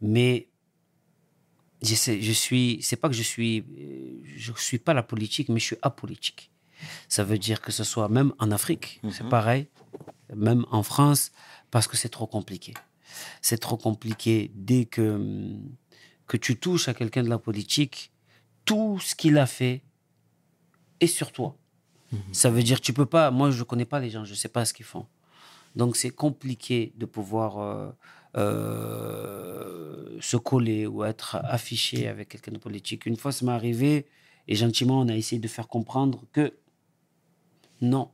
mais 0.00 0.48
je 1.82 2.32
suis, 2.32 2.78
c'est 2.82 2.96
pas 2.96 3.08
que 3.08 3.14
je 3.14 3.22
suis, 3.22 3.64
je 4.36 4.52
suis 4.56 4.78
pas 4.78 4.94
la 4.94 5.02
politique, 5.02 5.48
mais 5.48 5.60
je 5.60 5.66
suis 5.66 5.78
apolitique. 5.82 6.50
Ça 7.08 7.24
veut 7.24 7.38
dire 7.38 7.60
que 7.60 7.72
ce 7.72 7.84
soit 7.84 8.08
même 8.08 8.32
en 8.38 8.50
Afrique, 8.50 9.00
c'est 9.10 9.28
pareil, 9.28 9.68
même 10.34 10.64
en 10.70 10.82
France, 10.82 11.30
parce 11.70 11.86
que 11.86 11.96
c'est 11.96 12.08
trop 12.08 12.26
compliqué. 12.26 12.74
C'est 13.42 13.58
trop 13.58 13.76
compliqué 13.76 14.50
dès 14.54 14.84
que, 14.84 15.56
que 16.26 16.36
tu 16.36 16.58
touches 16.58 16.88
à 16.88 16.94
quelqu'un 16.94 17.22
de 17.22 17.28
la 17.28 17.38
politique, 17.38 18.12
tout 18.64 18.98
ce 19.00 19.14
qu'il 19.14 19.36
a 19.38 19.46
fait 19.46 19.82
est 21.00 21.06
sur 21.06 21.32
toi. 21.32 21.56
Ça 22.32 22.50
veut 22.50 22.62
dire 22.62 22.80
tu 22.80 22.92
peux 22.92 23.06
pas. 23.06 23.30
Moi, 23.30 23.50
je 23.50 23.62
connais 23.62 23.84
pas 23.84 24.00
les 24.00 24.10
gens, 24.10 24.24
je 24.24 24.34
sais 24.34 24.48
pas 24.48 24.64
ce 24.64 24.72
qu'ils 24.72 24.86
font. 24.86 25.06
Donc, 25.76 25.96
c'est 25.96 26.10
compliqué 26.10 26.92
de 26.96 27.06
pouvoir 27.06 27.58
euh, 27.58 27.90
euh, 28.36 30.18
se 30.20 30.36
coller 30.36 30.86
ou 30.86 31.04
être 31.04 31.36
affiché 31.42 32.08
avec 32.08 32.28
quelqu'un 32.28 32.52
de 32.52 32.58
politique. 32.58 33.06
Une 33.06 33.16
fois, 33.16 33.32
ça 33.32 33.44
m'est 33.44 33.52
arrivé 33.52 34.06
et 34.48 34.54
gentiment, 34.54 35.00
on 35.00 35.08
a 35.08 35.16
essayé 35.16 35.40
de 35.40 35.48
faire 35.48 35.68
comprendre 35.68 36.24
que 36.32 36.54
non, 37.80 38.10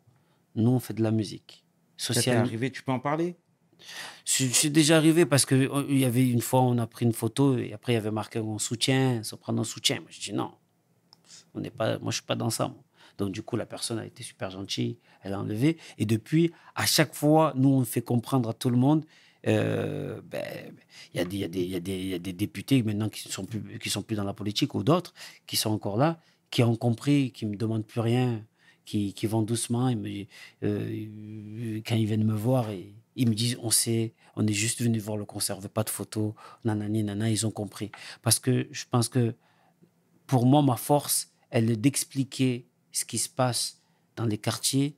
nous, 0.54 0.70
on 0.70 0.78
fait 0.80 0.94
de 0.94 1.02
la 1.02 1.10
musique 1.10 1.64
Ça 1.96 2.14
t'est 2.14 2.20
sociale. 2.20 2.38
arrivé, 2.38 2.70
tu 2.70 2.82
peux 2.82 2.92
en 2.92 3.00
parler? 3.00 3.36
Suis 4.24 4.70
déjà 4.70 4.96
arrivé 4.96 5.26
parce 5.26 5.44
que 5.44 5.54
euh, 5.54 5.84
y 5.92 6.04
avait 6.04 6.28
une 6.28 6.40
fois, 6.40 6.62
on 6.62 6.78
a 6.78 6.86
pris 6.86 7.04
une 7.04 7.12
photo 7.12 7.58
et 7.58 7.72
après 7.72 7.92
il 7.92 7.96
y 7.96 7.98
avait 7.98 8.10
marqué 8.10 8.38
on 8.38 8.58
soutient, 8.58 9.22
soprano 9.22 9.64
soutien. 9.64 10.00
Moi, 10.00 10.08
je 10.10 10.20
dis 10.20 10.32
non, 10.32 10.52
on 11.54 11.60
n'est 11.60 11.70
pas, 11.70 11.98
moi 11.98 12.10
je 12.10 12.16
suis 12.16 12.24
pas 12.26 12.36
dans 12.36 12.50
ça. 12.50 12.68
moi. 12.68 12.82
Donc 13.18 13.32
du 13.32 13.42
coup, 13.42 13.56
la 13.56 13.66
personne 13.66 13.98
a 13.98 14.06
été 14.06 14.22
super 14.22 14.50
gentille, 14.50 14.98
elle 15.22 15.34
a 15.34 15.40
enlevé. 15.40 15.78
Et 15.98 16.06
depuis, 16.06 16.52
à 16.74 16.86
chaque 16.86 17.14
fois, 17.14 17.52
nous 17.54 17.68
on 17.68 17.84
fait 17.84 18.02
comprendre 18.02 18.48
à 18.48 18.54
tout 18.54 18.70
le 18.70 18.76
monde. 18.78 19.04
Euh, 19.46 20.20
ben, 20.24 20.74
y, 21.14 21.20
a 21.20 21.24
des- 21.24 22.32
députés 22.32 22.82
maintenant 22.82 23.08
qui 23.08 23.28
qui 23.80 23.90
sont 23.90 24.02
plus 24.02 24.16
dans 24.16 24.24
la 24.24 24.34
politique 24.34 24.74
ou 24.74 24.82
d'autres 24.82 25.14
qui 25.46 25.56
sont 25.56 25.70
encore 25.70 25.96
là, 25.96 26.20
qui 26.50 26.62
ont 26.62 26.76
compris, 26.76 27.32
qui 27.32 27.46
me 27.46 27.56
demandent 27.56 27.86
plus 27.86 28.00
rien, 28.00 28.42
qui, 28.86 29.26
vont 29.26 29.42
doucement. 29.42 29.92
Euh, 30.62 31.80
quand 31.84 31.96
ils 31.96 32.06
viennent 32.06 32.24
me 32.24 32.34
voir, 32.34 32.66
ils 33.16 33.28
me 33.28 33.34
disent 33.34 33.58
on 33.62 33.70
sait, 33.70 34.14
on 34.36 34.46
est 34.46 34.52
juste 34.52 34.80
venu 34.82 34.98
voir 34.98 35.16
le 35.16 35.24
concert, 35.24 35.58
on 35.58 35.68
pas 35.68 35.84
de 35.84 35.90
photos, 35.90 36.32
nanani, 36.64 37.02
nana, 37.02 37.30
ils 37.30 37.46
ont 37.46 37.50
compris. 37.50 37.90
Parce 38.22 38.38
que 38.38 38.68
je 38.70 38.84
pense 38.90 39.08
que 39.08 39.34
pour 40.26 40.46
moi, 40.46 40.62
ma 40.62 40.76
force, 40.76 41.30
elle 41.50 41.70
est 41.70 41.76
d'expliquer 41.76 42.66
ce 42.92 43.04
qui 43.04 43.18
se 43.18 43.28
passe 43.28 43.80
dans 44.16 44.24
les 44.24 44.38
quartiers, 44.38 44.96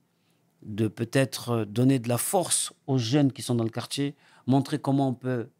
de 0.62 0.88
peut-être 0.88 1.64
donner 1.64 1.98
de 1.98 2.08
la 2.08 2.18
force 2.18 2.72
aux 2.86 2.98
jeunes 2.98 3.32
qui 3.32 3.42
sont 3.42 3.54
dans 3.54 3.64
le 3.64 3.70
quartier, 3.70 4.14
montrer 4.48 4.80
comment 4.80 5.08
on 5.10 5.14
peut 5.14 5.50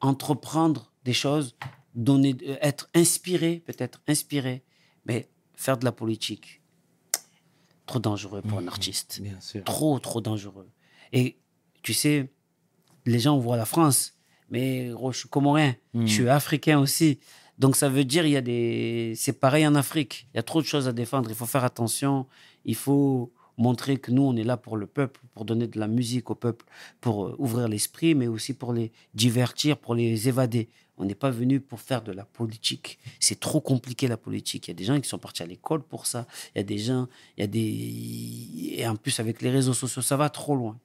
entreprendre 0.00 0.92
des 1.04 1.12
choses, 1.12 1.56
donner, 1.94 2.34
euh, 2.42 2.56
être 2.60 2.88
inspiré, 2.94 3.62
peut-être 3.64 4.00
inspiré, 4.08 4.64
mais 5.04 5.28
faire 5.54 5.76
de 5.76 5.84
la 5.84 5.92
politique, 5.92 6.62
trop 7.86 8.00
dangereux 8.00 8.42
pour 8.42 8.58
un 8.58 8.66
artiste 8.66 9.20
Bien 9.22 9.40
sûr. 9.40 9.62
trop, 9.64 9.98
trop 9.98 10.20
dangereux. 10.20 10.68
Et 11.12 11.38
tu 11.82 11.94
sais, 11.94 12.32
les 13.06 13.18
gens 13.18 13.38
voient 13.38 13.56
la 13.56 13.64
France, 13.64 14.14
mais 14.50 14.88
gros, 14.88 15.12
je 15.12 15.18
suis 15.20 15.28
comorien, 15.28 15.76
je 15.94 16.06
suis 16.06 16.28
africain 16.28 16.78
aussi. 16.78 17.20
Donc 17.58 17.76
ça 17.76 17.88
veut 17.88 18.04
dire 18.04 18.24
il 18.24 18.32
y 18.32 18.36
a 18.36 18.40
des, 18.40 19.14
c'est 19.16 19.32
pareil 19.32 19.66
en 19.66 19.74
Afrique. 19.74 20.28
Il 20.32 20.36
y 20.36 20.40
a 20.40 20.42
trop 20.42 20.62
de 20.62 20.66
choses 20.66 20.86
à 20.88 20.92
défendre. 20.92 21.28
Il 21.30 21.34
faut 21.36 21.46
faire 21.46 21.64
attention. 21.64 22.26
Il 22.64 22.76
faut 22.76 23.32
montrer 23.58 23.98
que 23.98 24.10
nous 24.10 24.22
on 24.22 24.36
est 24.36 24.44
là 24.44 24.56
pour 24.56 24.76
le 24.76 24.86
peuple, 24.86 25.20
pour 25.34 25.44
donner 25.44 25.66
de 25.66 25.78
la 25.78 25.88
musique 25.88 26.30
au 26.30 26.34
peuple, 26.34 26.64
pour 27.00 27.26
euh, 27.26 27.36
ouvrir 27.38 27.68
l'esprit, 27.68 28.14
mais 28.14 28.26
aussi 28.26 28.54
pour 28.54 28.72
les 28.72 28.92
divertir, 29.14 29.76
pour 29.76 29.94
les 29.94 30.28
évader. 30.28 30.68
On 30.96 31.04
n'est 31.04 31.14
pas 31.14 31.30
venu 31.30 31.60
pour 31.60 31.80
faire 31.80 32.02
de 32.02 32.10
la 32.10 32.24
politique. 32.24 32.98
C'est 33.20 33.38
trop 33.38 33.60
compliqué 33.60 34.08
la 34.08 34.16
politique. 34.16 34.66
Il 34.66 34.70
y 34.70 34.72
a 34.72 34.74
des 34.74 34.84
gens 34.84 35.00
qui 35.00 35.08
sont 35.08 35.18
partis 35.18 35.44
à 35.44 35.46
l'école 35.46 35.82
pour 35.82 36.06
ça. 36.06 36.26
Il 36.54 36.58
y 36.58 36.60
a 36.60 36.64
des 36.64 36.78
gens, 36.78 37.06
il 37.36 37.40
y 37.42 37.44
a 37.44 37.46
des 37.46 38.74
et 38.80 38.88
en 38.88 38.96
plus 38.96 39.20
avec 39.20 39.42
les 39.42 39.50
réseaux 39.50 39.74
sociaux, 39.74 40.02
ça 40.02 40.16
va 40.16 40.30
trop 40.30 40.56
loin. 40.56 40.78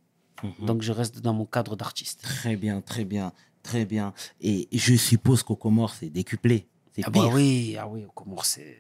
Donc 0.59 0.82
je 0.82 0.91
reste 0.91 1.21
dans 1.21 1.34
mon 1.34 1.45
cadre 1.45 1.76
d'artiste. 1.76 2.21
Très 2.21 2.57
bien, 2.57 2.82
très 2.82 3.05
bien, 3.05 3.32
très 3.63 3.86
bien. 3.86 4.13
Et 4.41 4.67
je 4.71 4.95
suppose 4.95 5.41
qu'au 5.41 5.55
Comores, 5.55 5.93
c'est 5.93 6.09
décuplé. 6.09 6.67
C'est 6.95 7.03
Ah 7.05 7.09
bah 7.09 7.30
oui, 7.34 7.76
ah 7.80 7.88
oui, 7.88 8.03
aux 8.05 8.11
Comores, 8.11 8.45
c'est, 8.45 8.78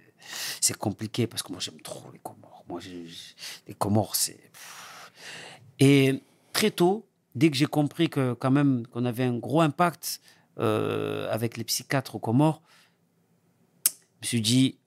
c'est 0.61 0.77
compliqué 0.77 1.27
parce 1.27 1.43
que 1.43 1.51
moi, 1.51 1.61
j'aime 1.61 1.81
trop 1.81 2.09
les 2.11 2.19
Comores. 2.19 2.63
Moi, 2.67 2.79
les 3.67 3.73
Comores, 3.73 4.15
c'est... 4.15 4.39
Et 5.79 6.21
très 6.53 6.71
tôt, 6.71 7.05
dès 7.35 7.49
que 7.49 7.57
j'ai 7.57 7.65
compris 7.65 8.09
que 8.09 8.33
quand 8.33 8.51
même 8.51 8.87
qu'on 8.87 9.05
avait 9.05 9.23
un 9.23 9.37
gros 9.37 9.61
impact 9.61 10.21
euh, 10.59 11.31
avec 11.31 11.57
les 11.57 11.63
psychiatres 11.63 12.15
aux 12.15 12.19
Comores, 12.19 12.61
je 13.85 13.91
me 14.21 14.27
suis 14.27 14.41
dit, 14.41 14.77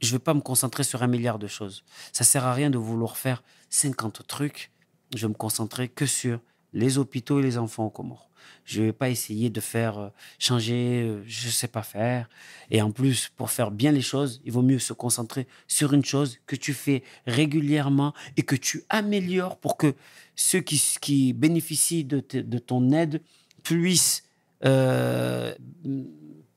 je 0.00 0.08
ne 0.08 0.12
vais 0.12 0.18
pas 0.18 0.34
me 0.34 0.40
concentrer 0.40 0.84
sur 0.84 1.02
un 1.02 1.06
milliard 1.06 1.38
de 1.38 1.46
choses. 1.46 1.84
Ça 2.12 2.24
sert 2.24 2.44
à 2.44 2.54
rien 2.54 2.70
de 2.70 2.78
vouloir 2.78 3.16
faire 3.16 3.42
50 3.70 4.26
trucs. 4.26 4.70
Je 5.14 5.26
vais 5.26 5.28
me 5.28 5.36
concentrer 5.36 5.88
que 5.88 6.06
sur 6.06 6.40
les 6.72 6.98
hôpitaux 6.98 7.40
et 7.40 7.42
les 7.42 7.58
enfants 7.58 7.86
aux 7.86 7.90
Comores. 7.90 8.28
Je 8.64 8.80
ne 8.80 8.86
vais 8.86 8.92
pas 8.92 9.10
essayer 9.10 9.50
de 9.50 9.60
faire 9.60 9.98
euh, 9.98 10.08
changer, 10.38 11.02
euh, 11.02 11.22
je 11.26 11.46
ne 11.46 11.52
sais 11.52 11.68
pas 11.68 11.82
faire. 11.82 12.28
Et 12.70 12.80
en 12.80 12.90
plus, 12.90 13.30
pour 13.36 13.50
faire 13.50 13.70
bien 13.70 13.92
les 13.92 14.02
choses, 14.02 14.40
il 14.44 14.52
vaut 14.52 14.62
mieux 14.62 14.78
se 14.78 14.92
concentrer 14.92 15.46
sur 15.66 15.92
une 15.92 16.04
chose 16.04 16.38
que 16.46 16.56
tu 16.56 16.72
fais 16.72 17.02
régulièrement 17.26 18.14
et 18.36 18.42
que 18.42 18.56
tu 18.56 18.84
améliores 18.88 19.56
pour 19.56 19.76
que 19.76 19.94
ceux 20.36 20.60
qui, 20.60 21.32
bénéficient 21.32 22.04
de 22.04 22.58
ton 22.58 22.90
aide 22.92 23.20
puissent 23.62 24.24
euh, 24.64 25.54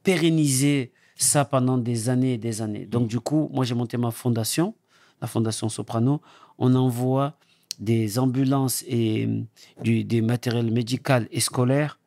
pérenniser 0.04 0.92
ça 1.16 1.46
pendant 1.46 1.78
des 1.78 2.10
années 2.10 2.34
et 2.34 2.38
des 2.38 2.62
années. 2.62 2.86
Donc, 2.86 3.08
du 3.08 3.20
coup, 3.20 3.50
moi, 3.52 3.66
j'ai 3.66 3.74
monté 3.74 3.98
ma 3.98 4.12
fondation, 4.12 4.76
la 5.22 5.28
Fondation 5.28 5.70
Soprano. 5.70 6.22
On 6.58 6.76
envoie 6.76 7.38
des 7.80 8.20
ambulances 8.20 8.84
et 8.88 9.26
euh, 9.26 9.44
du, 9.82 10.04
des 10.04 10.22
matériels 10.22 10.72
médicaux 10.72 11.26
et 11.32 11.40
scolaires 11.40 12.00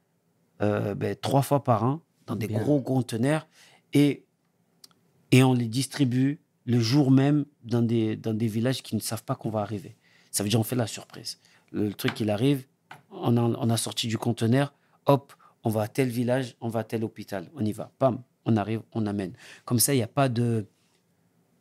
euh, 0.62 0.94
ben, 0.94 1.14
trois 1.14 1.42
fois 1.42 1.62
par 1.64 1.84
an 1.84 2.00
dans 2.26 2.36
des 2.36 2.48
Bien. 2.48 2.58
gros 2.60 2.80
conteneurs 2.80 3.46
et, 3.92 4.24
et 5.30 5.42
on 5.42 5.54
les 5.54 5.68
distribue 5.68 6.40
le 6.64 6.80
jour 6.80 7.10
même 7.10 7.44
dans 7.64 7.82
des, 7.82 8.16
dans 8.16 8.34
des 8.34 8.48
villages 8.48 8.82
qui 8.82 8.94
ne 8.94 9.00
savent 9.00 9.24
pas 9.24 9.34
qu'on 9.34 9.50
va 9.50 9.60
arriver. 9.60 9.96
Ça 10.30 10.42
veut 10.42 10.48
dire 10.48 10.60
on 10.60 10.64
fait 10.64 10.76
la 10.76 10.86
surprise. 10.86 11.38
Le, 11.72 11.86
le 11.88 11.94
truc, 11.94 12.20
il 12.20 12.30
arrive, 12.30 12.66
on 13.10 13.36
a, 13.36 13.40
on 13.42 13.70
a 13.70 13.76
sorti 13.76 14.06
du 14.06 14.18
conteneur, 14.18 14.74
hop, 15.06 15.32
on 15.64 15.70
va 15.70 15.82
à 15.82 15.88
tel 15.88 16.08
village, 16.08 16.56
on 16.60 16.68
va 16.68 16.80
à 16.80 16.84
tel 16.84 17.04
hôpital, 17.04 17.50
on 17.54 17.64
y 17.64 17.72
va, 17.72 17.90
pam, 17.98 18.22
on 18.44 18.56
arrive, 18.56 18.82
on 18.92 19.06
amène. 19.06 19.32
Comme 19.64 19.78
ça, 19.78 19.94
il 19.94 19.96
n'y 19.98 20.02
a 20.02 20.08
pas 20.08 20.28
de, 20.28 20.66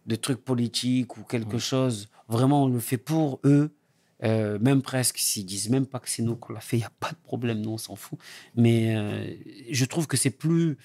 de 0.06 0.16
trucs 0.16 0.44
politiques 0.44 1.18
ou 1.18 1.24
quelque 1.24 1.58
chose. 1.58 2.10
Vraiment, 2.28 2.64
on 2.64 2.68
le 2.68 2.80
fait 2.80 2.98
pour 2.98 3.40
eux. 3.44 3.72
Euh, 4.24 4.58
même 4.60 4.82
presque, 4.82 5.18
s'ils 5.20 5.46
disent 5.46 5.70
même 5.70 5.86
pas 5.86 6.00
que 6.00 6.10
c'est 6.10 6.24
nous 6.24 6.36
qu'on 6.36 6.54
l'a 6.54 6.60
fait, 6.60 6.78
il 6.78 6.80
n'y 6.80 6.86
a 6.86 6.92
pas 7.00 7.12
de 7.12 7.18
problème, 7.24 7.62
nous, 7.62 7.72
on 7.72 7.78
s'en 7.78 7.96
fout. 7.96 8.18
Mais 8.56 8.96
euh, 8.96 9.34
je 9.70 9.86
trouve 9.86 10.08
que 10.08 10.18
c'est 10.18 10.32
plus. 10.32 10.78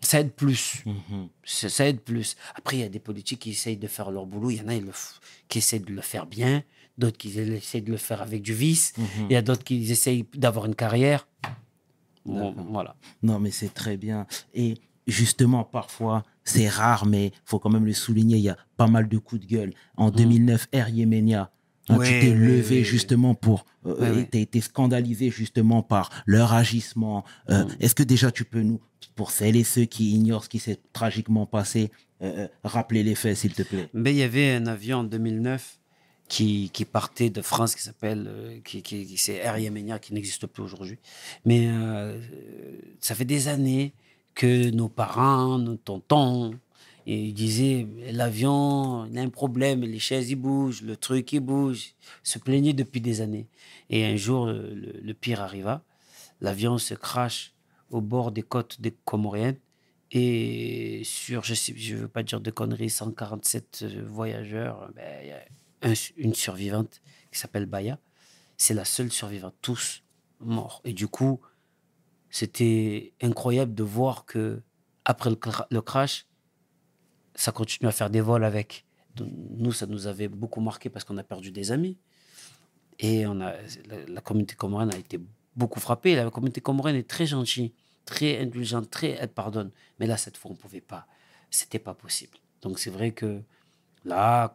Ça 0.00 0.18
aide 0.20 0.32
plus. 0.32 0.82
Mhm. 0.86 1.28
Ça, 1.44 1.68
ça 1.68 1.86
aide 1.86 2.00
plus. 2.00 2.36
Après, 2.54 2.76
il 2.76 2.80
y 2.80 2.84
a 2.84 2.88
des 2.88 2.98
politiques 2.98 3.40
qui 3.40 3.50
essayent 3.50 3.76
de 3.76 3.86
faire 3.86 4.10
leur 4.10 4.26
boulot. 4.26 4.50
Il 4.50 4.56
y 4.56 4.60
en 4.60 4.68
a 4.68 4.74
ils 4.74 4.84
le 4.84 4.90
f- 4.90 5.20
qui 5.48 5.58
essayent 5.58 5.80
de 5.80 5.92
le 5.92 6.00
faire 6.00 6.26
bien, 6.26 6.64
d'autres 6.98 7.18
qui 7.18 7.38
essayent 7.38 7.82
de 7.82 7.90
le 7.92 7.96
faire 7.98 8.20
avec 8.22 8.42
du 8.42 8.52
vice. 8.54 8.94
Mhm. 8.98 9.26
Il 9.30 9.32
y 9.32 9.36
a 9.36 9.42
d'autres 9.42 9.62
qui 9.62 9.90
essayent 9.92 10.24
d'avoir 10.34 10.66
une 10.66 10.74
carrière. 10.74 11.28
Bon, 12.24 12.52
voilà. 12.70 12.96
Non, 13.22 13.38
mais 13.38 13.50
c'est 13.50 13.72
très 13.72 13.96
bien. 13.96 14.26
Et 14.54 14.74
justement, 15.06 15.64
parfois, 15.64 16.22
c'est 16.44 16.68
rare, 16.68 17.06
mais 17.06 17.32
faut 17.44 17.58
quand 17.58 17.70
même 17.70 17.84
le 17.86 17.92
souligner, 17.92 18.36
il 18.36 18.42
y 18.42 18.48
a 18.48 18.56
pas 18.76 18.86
mal 18.86 19.08
de 19.08 19.18
coups 19.18 19.42
de 19.42 19.46
gueule. 19.46 19.72
En 19.96 20.10
2009, 20.10 20.68
Air 20.72 20.88
Yemenia, 20.88 21.50
hein, 21.88 21.96
Oui, 21.98 22.06
tu 22.06 22.20
t'es 22.20 22.34
levé 22.34 22.84
justement 22.84 23.34
pour... 23.34 23.64
Euh. 23.86 24.24
Tu 24.30 24.38
été 24.38 24.60
scandalisé 24.60 25.30
justement 25.30 25.82
par 25.82 26.10
leur 26.26 26.52
agissement. 26.52 27.24
Euh, 27.50 27.64
Est-ce 27.80 27.94
que 27.94 28.02
déjà 28.04 28.30
tu 28.30 28.44
peux 28.44 28.62
nous, 28.62 28.80
pour 29.16 29.30
celles 29.32 29.56
et 29.56 29.64
ceux 29.64 29.84
qui 29.86 30.12
ignorent 30.14 30.44
ce 30.44 30.48
qui 30.48 30.58
s'est 30.60 30.78
tragiquement 30.92 31.46
passé, 31.46 31.90
euh, 32.22 32.44
euh, 32.44 32.48
rappeler 32.64 33.02
les 33.02 33.14
faits, 33.16 33.36
s'il 33.36 33.52
te 33.54 33.62
plaît? 33.62 33.88
Mais 33.94 34.12
il 34.12 34.18
y 34.18 34.22
avait 34.22 34.52
un 34.54 34.66
avion 34.66 34.98
en 34.98 35.04
2009 35.04 35.78
qui, 36.28 36.70
qui 36.72 36.84
partait 36.84 37.28
de 37.30 37.42
France 37.42 37.74
qui 37.74 37.82
s'appelle, 37.82 38.60
qui, 38.64 38.82
qui, 38.82 39.04
qui- 39.04 39.18
c'est 39.18 39.34
Air 39.36 39.58
Yemenia 39.58 39.98
qui 39.98 40.14
n'existe 40.14 40.46
plus 40.46 40.62
aujourd'hui. 40.62 40.98
Mais 41.44 41.68
ça 43.00 43.14
fait 43.14 43.24
des 43.24 43.48
années 43.48 43.92
que 44.34 44.70
nos 44.70 44.88
parents, 44.88 45.58
nos 45.58 45.76
tontons, 45.76 46.54
ils 47.06 47.34
disaient 47.34 47.86
l'avion, 48.12 49.06
il 49.06 49.18
a 49.18 49.22
un 49.22 49.28
problème, 49.28 49.82
les 49.82 49.98
chaises 49.98 50.30
ils 50.30 50.36
bougent, 50.36 50.82
le 50.82 50.96
truc 50.96 51.32
il 51.32 51.40
bouge, 51.40 51.94
se 52.22 52.38
plaignaient 52.38 52.72
depuis 52.72 53.00
des 53.00 53.20
années. 53.20 53.48
Et 53.90 54.04
un 54.06 54.16
jour, 54.16 54.46
le, 54.46 55.12
pire 55.12 55.40
arriva, 55.40 55.82
l'avion 56.40 56.78
se 56.78 56.94
crache 56.94 57.54
au 57.90 58.00
bord 58.00 58.32
des 58.32 58.42
côtes 58.42 58.80
des 58.80 58.92
Comoriennes 59.04 59.58
et 60.12 61.02
sur, 61.04 61.42
je 61.42 61.94
ne 61.94 61.98
veux 62.00 62.08
pas 62.08 62.22
dire 62.22 62.40
de 62.40 62.50
conneries, 62.50 62.90
147 62.90 63.80
euh, 63.82 64.04
voyageurs, 64.06 64.90
ben, 64.94 65.20
il 65.22 65.28
y 65.28 65.32
a 65.32 65.40
un- 65.82 65.94
une 66.18 66.34
survivante 66.34 67.00
qui 67.32 67.38
s'appelle 67.38 67.66
Baya. 67.66 67.98
C'est 68.58 68.74
la 68.74 68.84
seule 68.84 69.10
survivante, 69.10 69.54
tous 69.62 70.02
morts. 70.40 70.82
Et 70.84 70.92
du 70.92 71.08
coup, 71.08 71.40
c'était 72.32 73.12
incroyable 73.20 73.74
de 73.74 73.82
voir 73.84 74.24
que 74.24 74.62
après 75.04 75.30
le, 75.30 75.36
cra- 75.36 75.66
le 75.70 75.80
crash, 75.82 76.26
ça 77.34 77.52
continue 77.52 77.88
à 77.88 77.92
faire 77.92 78.10
des 78.10 78.20
vols 78.22 78.42
avec. 78.44 78.84
Nous, 79.20 79.72
ça 79.72 79.86
nous 79.86 80.06
avait 80.06 80.28
beaucoup 80.28 80.60
marqué 80.62 80.88
parce 80.88 81.04
qu'on 81.04 81.18
a 81.18 81.22
perdu 81.22 81.52
des 81.52 81.70
amis. 81.70 81.98
Et 82.98 83.26
on 83.26 83.40
a, 83.42 83.52
la, 84.08 84.20
communauté 84.22 84.54
comorienne 84.54 84.92
a 84.94 84.96
été 84.96 85.20
beaucoup 85.54 85.78
frappée. 85.80 86.14
La 86.16 86.30
communauté 86.30 86.62
comorienne 86.62 86.96
est 86.96 87.08
très 87.08 87.26
gentille, 87.26 87.72
très 88.06 88.38
indulgente, 88.40 88.88
très 88.90 89.10
elle 89.10 89.28
pardonne. 89.32 89.70
Mais 89.98 90.06
là, 90.06 90.16
cette 90.16 90.36
fois, 90.38 90.50
on 90.50 90.54
ne 90.54 90.58
pouvait 90.58 90.80
pas. 90.80 91.06
C'était 91.50 91.78
pas 91.78 91.94
possible. 91.94 92.38
Donc, 92.62 92.78
c'est 92.78 92.90
vrai 92.90 93.10
que 93.10 93.42
là, 94.06 94.54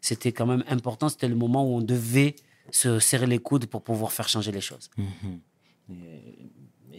c'était 0.00 0.30
quand 0.30 0.46
même 0.46 0.62
important. 0.68 1.08
C'était 1.08 1.28
le 1.28 1.34
moment 1.34 1.64
où 1.64 1.74
on 1.76 1.80
devait 1.82 2.36
se 2.70 3.00
serrer 3.00 3.26
les 3.26 3.38
coudes 3.40 3.66
pour 3.66 3.82
pouvoir 3.82 4.12
faire 4.12 4.28
changer 4.28 4.52
les 4.52 4.60
choses. 4.60 4.90
Mhm. 4.96 5.40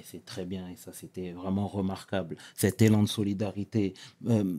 Et 0.01 0.05
c'est 0.05 0.25
très 0.25 0.45
bien, 0.45 0.67
et 0.69 0.75
ça 0.75 0.91
c'était 0.93 1.31
vraiment 1.31 1.67
remarquable. 1.67 2.35
Cet 2.55 2.81
élan 2.81 3.03
de 3.03 3.07
solidarité. 3.07 3.93
euh, 4.27 4.57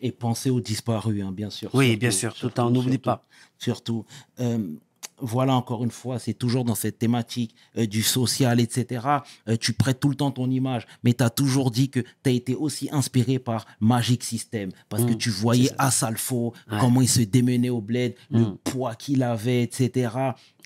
et 0.00 0.12
penser 0.12 0.48
aux 0.48 0.60
disparus, 0.60 1.24
hein, 1.24 1.32
bien 1.32 1.50
sûr. 1.50 1.74
Oui, 1.74 1.96
bien 1.96 2.12
sûr, 2.12 2.32
tout 2.32 2.46
le 2.46 2.52
temps, 2.52 2.68
on 2.68 2.70
n'oublie 2.70 2.92
surtout, 2.92 3.02
pas. 3.02 3.24
Surtout. 3.58 4.04
Euh, 4.38 4.76
voilà, 5.20 5.54
encore 5.54 5.84
une 5.84 5.90
fois, 5.90 6.18
c'est 6.18 6.34
toujours 6.34 6.64
dans 6.64 6.74
cette 6.74 6.98
thématique 6.98 7.54
euh, 7.76 7.86
du 7.86 8.02
social, 8.02 8.60
etc. 8.60 9.06
Euh, 9.48 9.56
tu 9.56 9.72
prêtes 9.72 10.00
tout 10.00 10.08
le 10.08 10.14
temps 10.14 10.30
ton 10.30 10.50
image, 10.50 10.86
mais 11.04 11.12
tu 11.14 11.22
as 11.24 11.30
toujours 11.30 11.70
dit 11.70 11.90
que 11.90 12.00
tu 12.00 12.06
as 12.26 12.30
été 12.30 12.54
aussi 12.54 12.88
inspiré 12.92 13.38
par 13.38 13.66
Magic 13.80 14.22
System, 14.24 14.70
parce 14.88 15.04
que 15.04 15.12
Mm, 15.12 15.18
tu 15.18 15.30
voyais 15.30 15.70
Ouais. 16.70 16.78
comment 16.80 17.00
il 17.02 17.08
se 17.08 17.20
démenait 17.22 17.68
au 17.70 17.80
bled, 17.80 18.14
le 18.30 18.40
Mm. 18.40 18.58
poids 18.64 18.94
qu'il 18.94 19.22
avait, 19.22 19.62
etc. 19.62 20.10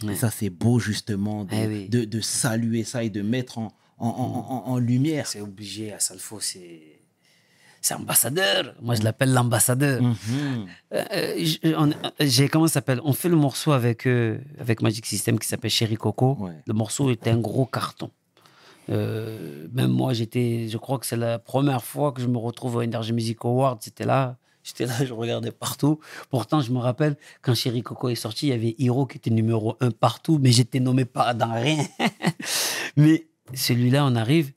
Et 0.08 0.14
ça, 0.16 0.30
c'est 0.30 0.50
beau, 0.50 0.78
justement, 0.78 1.44
de, 1.44 1.54
Eh 1.54 1.66
oui. 1.66 1.88
de, 1.88 2.04
de 2.04 2.20
saluer 2.20 2.84
ça 2.84 3.04
et 3.04 3.10
de 3.10 3.22
mettre 3.22 3.58
en, 3.58 3.72
en, 3.98 4.08
en- 4.08 4.62
en- 4.70 4.78
lumière. 4.78 5.26
C'est 5.26 5.40
obligé, 5.40 5.92
à 5.92 6.00
Salfo, 6.00 6.40
c'est. 6.40 7.01
C'est 7.82 7.94
ambassadeur. 7.94 8.74
Moi, 8.80 8.94
je 8.94 9.02
l'appelle 9.02 9.32
l'ambassadeur. 9.32 10.00
Mhm. 10.00 10.16
Euh, 10.94 11.04
euh, 11.12 11.46
euh, 11.64 12.10
j'ai 12.20 12.48
comment 12.48 12.68
ça 12.68 12.74
s'appelle? 12.74 13.00
On 13.04 13.12
fait 13.12 13.28
le 13.28 13.36
morceau 13.36 13.72
avec 13.72 14.06
eux, 14.06 14.40
avec 14.60 14.82
Magic 14.82 15.04
System 15.04 15.38
qui 15.38 15.48
s'appelle 15.48 15.70
Chéri 15.70 15.96
Coco. 15.96 16.36
Ouais. 16.38 16.52
Le 16.64 16.74
morceau 16.74 17.10
était 17.10 17.30
un 17.30 17.38
gros 17.38 17.66
carton. 17.66 18.10
Euh, 18.88 19.66
même 19.72 19.90
moi, 19.90 20.12
j'étais, 20.12 20.68
je 20.68 20.78
crois 20.78 20.98
que 20.98 21.06
c'est 21.06 21.16
la 21.16 21.38
première 21.38 21.84
fois 21.84 22.12
que 22.12 22.20
je 22.20 22.26
me 22.26 22.38
retrouve 22.38 22.76
au 22.76 22.82
Energy 22.82 23.12
Music 23.12 23.38
Award. 23.44 23.78
C'était 23.80 24.04
là, 24.04 24.36
j'étais 24.62 24.86
là, 24.86 24.94
je 25.04 25.12
regardais 25.12 25.52
partout. 25.52 25.98
Pourtant, 26.30 26.60
je 26.60 26.72
me 26.72 26.78
rappelle 26.78 27.16
quand 27.42 27.54
Chéri 27.54 27.82
Coco 27.82 28.08
est 28.08 28.14
sorti, 28.14 28.46
il 28.46 28.50
y 28.50 28.52
avait 28.52 28.74
Hiro 28.78 29.06
qui 29.06 29.18
était 29.18 29.30
numéro 29.30 29.76
un 29.80 29.90
partout, 29.90 30.38
mais 30.40 30.52
j'étais 30.52 30.80
nommé 30.80 31.04
pas 31.04 31.34
dans 31.34 31.52
rien. 31.52 31.84
mais 32.96 33.26
celui-là, 33.54 34.04
on 34.06 34.14
arrive 34.14 34.52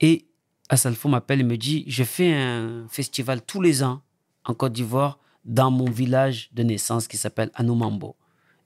et 0.00 0.26
Asalfo 0.68 1.08
m'appelle 1.08 1.40
et 1.40 1.44
me 1.44 1.56
dit 1.56 1.84
Je 1.86 2.04
fais 2.04 2.34
un 2.34 2.86
festival 2.88 3.42
tous 3.42 3.60
les 3.60 3.82
ans 3.82 4.02
en 4.44 4.54
Côte 4.54 4.72
d'Ivoire 4.72 5.18
dans 5.44 5.70
mon 5.70 5.90
village 5.90 6.50
de 6.52 6.62
naissance 6.62 7.08
qui 7.08 7.16
s'appelle 7.16 7.50
Anoumambo. 7.54 8.16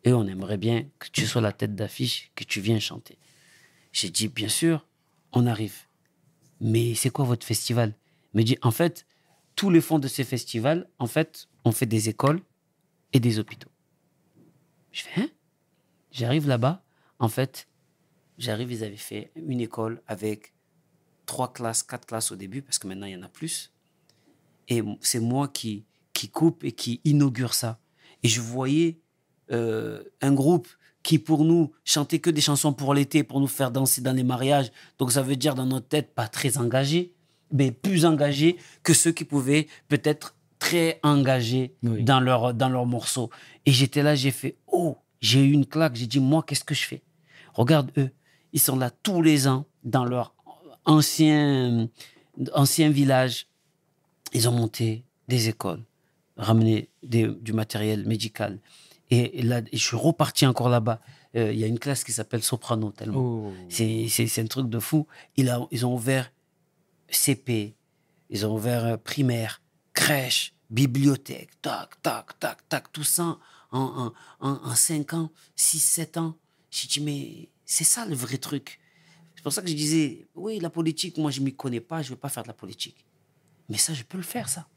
Et 0.05 0.13
on 0.13 0.27
aimerait 0.27 0.57
bien 0.57 0.87
que 0.99 1.09
tu 1.13 1.27
sois 1.27 1.41
la 1.41 1.53
tête 1.53 1.77
d'affiche, 1.77 2.33
que 2.35 2.43
tu 2.45 2.61
viennes 2.61 2.81
chanter. 2.81 3.19
J'ai 3.93 4.11
dit 4.11 4.29
Bien 4.29 4.49
sûr, 4.49 4.87
on 5.33 5.47
arrive. 5.47 5.77
Mais 6.61 6.95
c'est 6.95 7.11
quoi 7.11 7.25
votre 7.25 7.47
festival? 7.47 7.95
Il 8.35 8.39
me 8.39 8.43
dit 8.43 8.59
En 8.63 8.73
fait, 8.73 9.07
tous 9.55 9.71
les 9.71 9.81
fonds 9.81 9.99
de 10.01 10.09
ces 10.09 10.25
festivals, 10.25 10.89
en 10.99 11.07
fait, 11.07 11.49
on 11.65 11.71
fait 11.73 11.87
des 11.87 12.09
écoles 12.09 12.41
et 13.13 13.21
des 13.21 13.39
hôpitaux. 13.39 13.71
Je 14.91 15.03
fais 15.03 15.21
Hein? 15.21 15.29
J'arrive 16.11 16.49
là-bas. 16.49 16.83
En 17.19 17.29
fait, 17.29 17.69
j'arrive, 18.39 18.73
ils 18.73 18.85
avaient 18.85 18.97
fait 18.97 19.31
une 19.37 19.61
école 19.61 20.03
avec 20.07 20.53
trois 21.33 21.51
classes, 21.51 21.83
quatre 21.83 22.05
classes 22.05 22.31
au 22.31 22.37
début, 22.37 22.61
parce 22.61 22.79
que 22.79 22.87
maintenant 22.87 23.07
il 23.07 23.15
y 23.15 23.17
en 23.17 23.23
a 23.23 23.29
plus. 23.29 23.73
Et 24.69 24.83
c'est 25.01 25.19
moi 25.19 25.49
qui, 25.49 25.87
qui 26.13 26.29
coupe 26.29 26.63
et 26.63 26.73
qui 26.73 27.01
inaugure 27.05 27.55
ça. 27.55 27.79
Et 28.23 28.29
je 28.29 28.43
voyais 28.43 28.99
euh, 29.51 30.03
un 30.21 30.35
groupe 30.35 30.69
qui, 31.03 31.19
pour 31.19 31.47
nous, 31.47 31.73
chantait 31.85 32.19
que 32.19 32.29
des 32.29 32.43
chansons 32.43 32.75
pour 32.75 32.93
l'été, 32.93 33.25
pour 33.25 33.41
nous 33.41 33.47
faire 33.47 33.71
danser 33.71 34.03
dans 34.03 34.13
les 34.13 34.25
mariages. 34.25 34.71
Donc 34.99 35.11
ça 35.11 35.23
veut 35.23 35.37
dire 35.37 35.55
dans 35.55 35.65
notre 35.65 35.89
tête, 35.89 36.15
pas 36.15 36.29
très 36.29 36.59
engagé, 36.59 37.15
mais 37.51 37.73
plus 37.73 38.05
engagé 38.05 38.59
que 38.83 38.93
ceux 38.93 39.13
qui 39.13 39.25
pouvaient 39.25 39.69
peut-être 39.89 40.37
très 40.59 41.01
engagés 41.03 41.75
Oui. 41.83 42.05
dans 42.05 42.21
leur, 42.21 42.53
dans 42.53 42.69
leur 42.69 42.85
morceau. 42.85 43.31
Et 43.65 43.73
j'étais 43.73 44.03
là, 44.03 44.15
j'ai 44.15 44.33
fait, 44.33 44.59
oh, 44.67 44.99
j'ai 45.23 45.43
eu 45.43 45.53
une 45.53 45.65
claque. 45.67 45.97
J'ai 45.97 46.07
dit, 46.07 46.21
moi, 46.21 46.45
qu'est-ce 46.47 46.65
que 46.65 46.75
je 46.75 46.85
fais? 46.85 47.03
Regarde 47.55 47.91
eux, 47.97 48.11
ils 48.53 48.61
sont 48.61 48.77
là 48.77 48.91
tous 48.91 49.23
les 49.23 49.49
ans 49.49 49.65
dans 49.83 50.05
leur 50.05 50.35
ancien, 50.85 51.89
ancien 52.55 52.91
village. 52.91 53.47
Ils 54.33 54.49
ont 54.49 54.53
monté 54.53 55.05
des 55.29 55.49
écoles, 55.49 55.83
ramené 56.37 56.89
des- 57.03 57.29
du 57.29 57.53
matériel 57.53 58.07
médical. 58.07 58.59
Et, 59.11 59.39
et 59.41 59.43
là, 59.43 59.61
et 59.71 59.77
je 59.77 59.85
suis 59.85 59.97
reparti 59.97 60.47
encore 60.47 60.69
là-bas. 60.71 61.01
Euh, 61.37 61.53
Il 61.53 61.59
y 61.59 61.65
a 61.65 61.67
une 61.67 61.79
classe 61.79 62.03
qui 62.05 62.13
s'appelle 62.13 62.43
Soprano, 62.43 62.91
tellement. 62.93 63.21
Oh. 63.49 63.53
C'est- 63.69 64.07
C'est 64.09 64.27
c'est 64.27 64.43
un 64.43 64.47
truc 64.47 64.69
de 64.69 64.79
fou. 64.79 65.07
Il 65.37 65.49
a- 65.51 65.67
ils 65.71 65.85
ont 65.87 65.95
ouvert 65.95 66.31
CP, 67.11 67.75
ils 68.31 68.47
ont 68.47 68.55
ouvert 68.55 68.85
euh, 68.85 68.97
primaire, 68.97 69.61
crèche, 69.93 70.55
bibliothèque, 70.71 71.51
tac, 71.61 72.01
tac, 72.03 72.39
tac, 72.39 72.67
tac, 72.69 72.93
tout 72.93 73.05
ça 73.05 73.39
en, 73.71 73.81
en, 73.81 74.13
en, 74.49 74.61
en 74.65 74.75
5 74.75 75.13
ans, 75.15 75.31
6, 75.57 75.81
7 75.81 76.17
ans. 76.17 76.35
J'ai 76.71 76.89
dit, 76.89 77.01
mais 77.03 77.49
c'est 77.67 77.85
ça 77.85 78.07
le 78.07 78.15
vrai 78.15 78.39
truc. 78.39 78.81
C'est 79.43 79.47
pour 79.47 79.53
ça 79.55 79.63
que 79.63 79.69
je 79.69 79.75
disais, 79.75 80.29
oui, 80.37 80.61
la 80.61 80.71
politique, 80.71 81.19
moi, 81.19 81.33
je 81.33 81.41
ne 81.41 81.47
m'y 81.47 81.53
connais 81.53 81.81
pas, 81.81 82.01
je 82.01 82.11
ne 82.11 82.15
vais 82.15 82.21
pas 82.21 82.29
faire 82.29 82.45
de 82.45 82.49
la 82.49 82.55
politique. 82.55 83.05
Mais 83.69 83.77
ça, 83.77 83.93
je 83.93 84.05
peux 84.05 84.17
le 84.17 84.23
faire, 84.23 84.49
ça. 84.49 84.69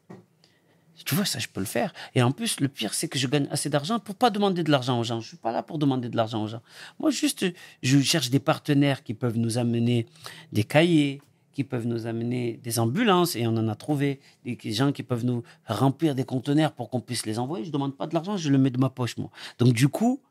Tu 1.06 1.14
vois, 1.14 1.24
ça, 1.24 1.38
je 1.38 1.48
peux 1.48 1.60
le 1.60 1.68
faire. 1.68 1.94
Et 2.16 2.24
en 2.24 2.32
plus, 2.32 2.60
le 2.60 2.68
pire, 2.68 2.96
c'est 2.96 3.08
que 3.08 3.20
je 3.20 3.28
gagne 3.28 3.48
assez 3.52 3.70
d'argent 3.70 4.00
pour 4.00 4.16
pas 4.16 4.32
demander 4.32 4.64
de 4.64 4.72
l'argent 4.72 5.00
aux 5.00 5.04
gens. 5.04 5.22
Je 5.22 5.28
suis 5.28 5.38
pas 5.38 5.52
là 5.52 5.62
pour 5.62 5.78
demander 5.78 6.10
de 6.10 6.18
l'argent 6.18 6.42
aux 6.42 6.48
gens. 6.48 6.64
Moi, 6.98 7.12
juste, 7.12 7.46
je 7.84 8.00
cherche 8.02 8.32
des 8.32 8.40
partenaires 8.40 9.04
qui 9.04 9.14
peuvent 9.14 9.38
nous 9.38 9.60
amener 9.60 10.08
des 10.52 10.64
cahiers, 10.64 11.22
qui 11.54 11.64
peuvent 11.64 11.86
nous 11.86 12.08
amener 12.08 12.60
des 12.64 12.80
ambulances, 12.80 13.36
et 13.36 13.46
on 13.46 13.56
en 13.58 13.68
a 13.68 13.76
trouvé. 13.76 14.20
Des 14.46 14.58
gens 14.72 14.92
qui 14.92 15.04
peuvent 15.04 15.26
nous 15.26 15.44
remplir 15.68 16.16
des 16.16 16.26
conteneurs 16.26 16.72
pour 16.72 16.90
qu'on 16.90 17.02
puisse 17.02 17.28
les 17.28 17.38
envoyer. 17.38 17.66
Je 17.66 17.72
demande 17.72 17.96
pas 17.96 18.08
de 18.08 18.16
l'argent, 18.16 18.36
je 18.36 18.50
le 18.50 18.58
mets 18.58 18.72
de 18.72 18.80
ma 18.80 18.90
poche, 18.90 19.16
moi. 19.18 19.30
Donc, 19.60 19.74
du 19.74 19.90
coup, 19.90 20.24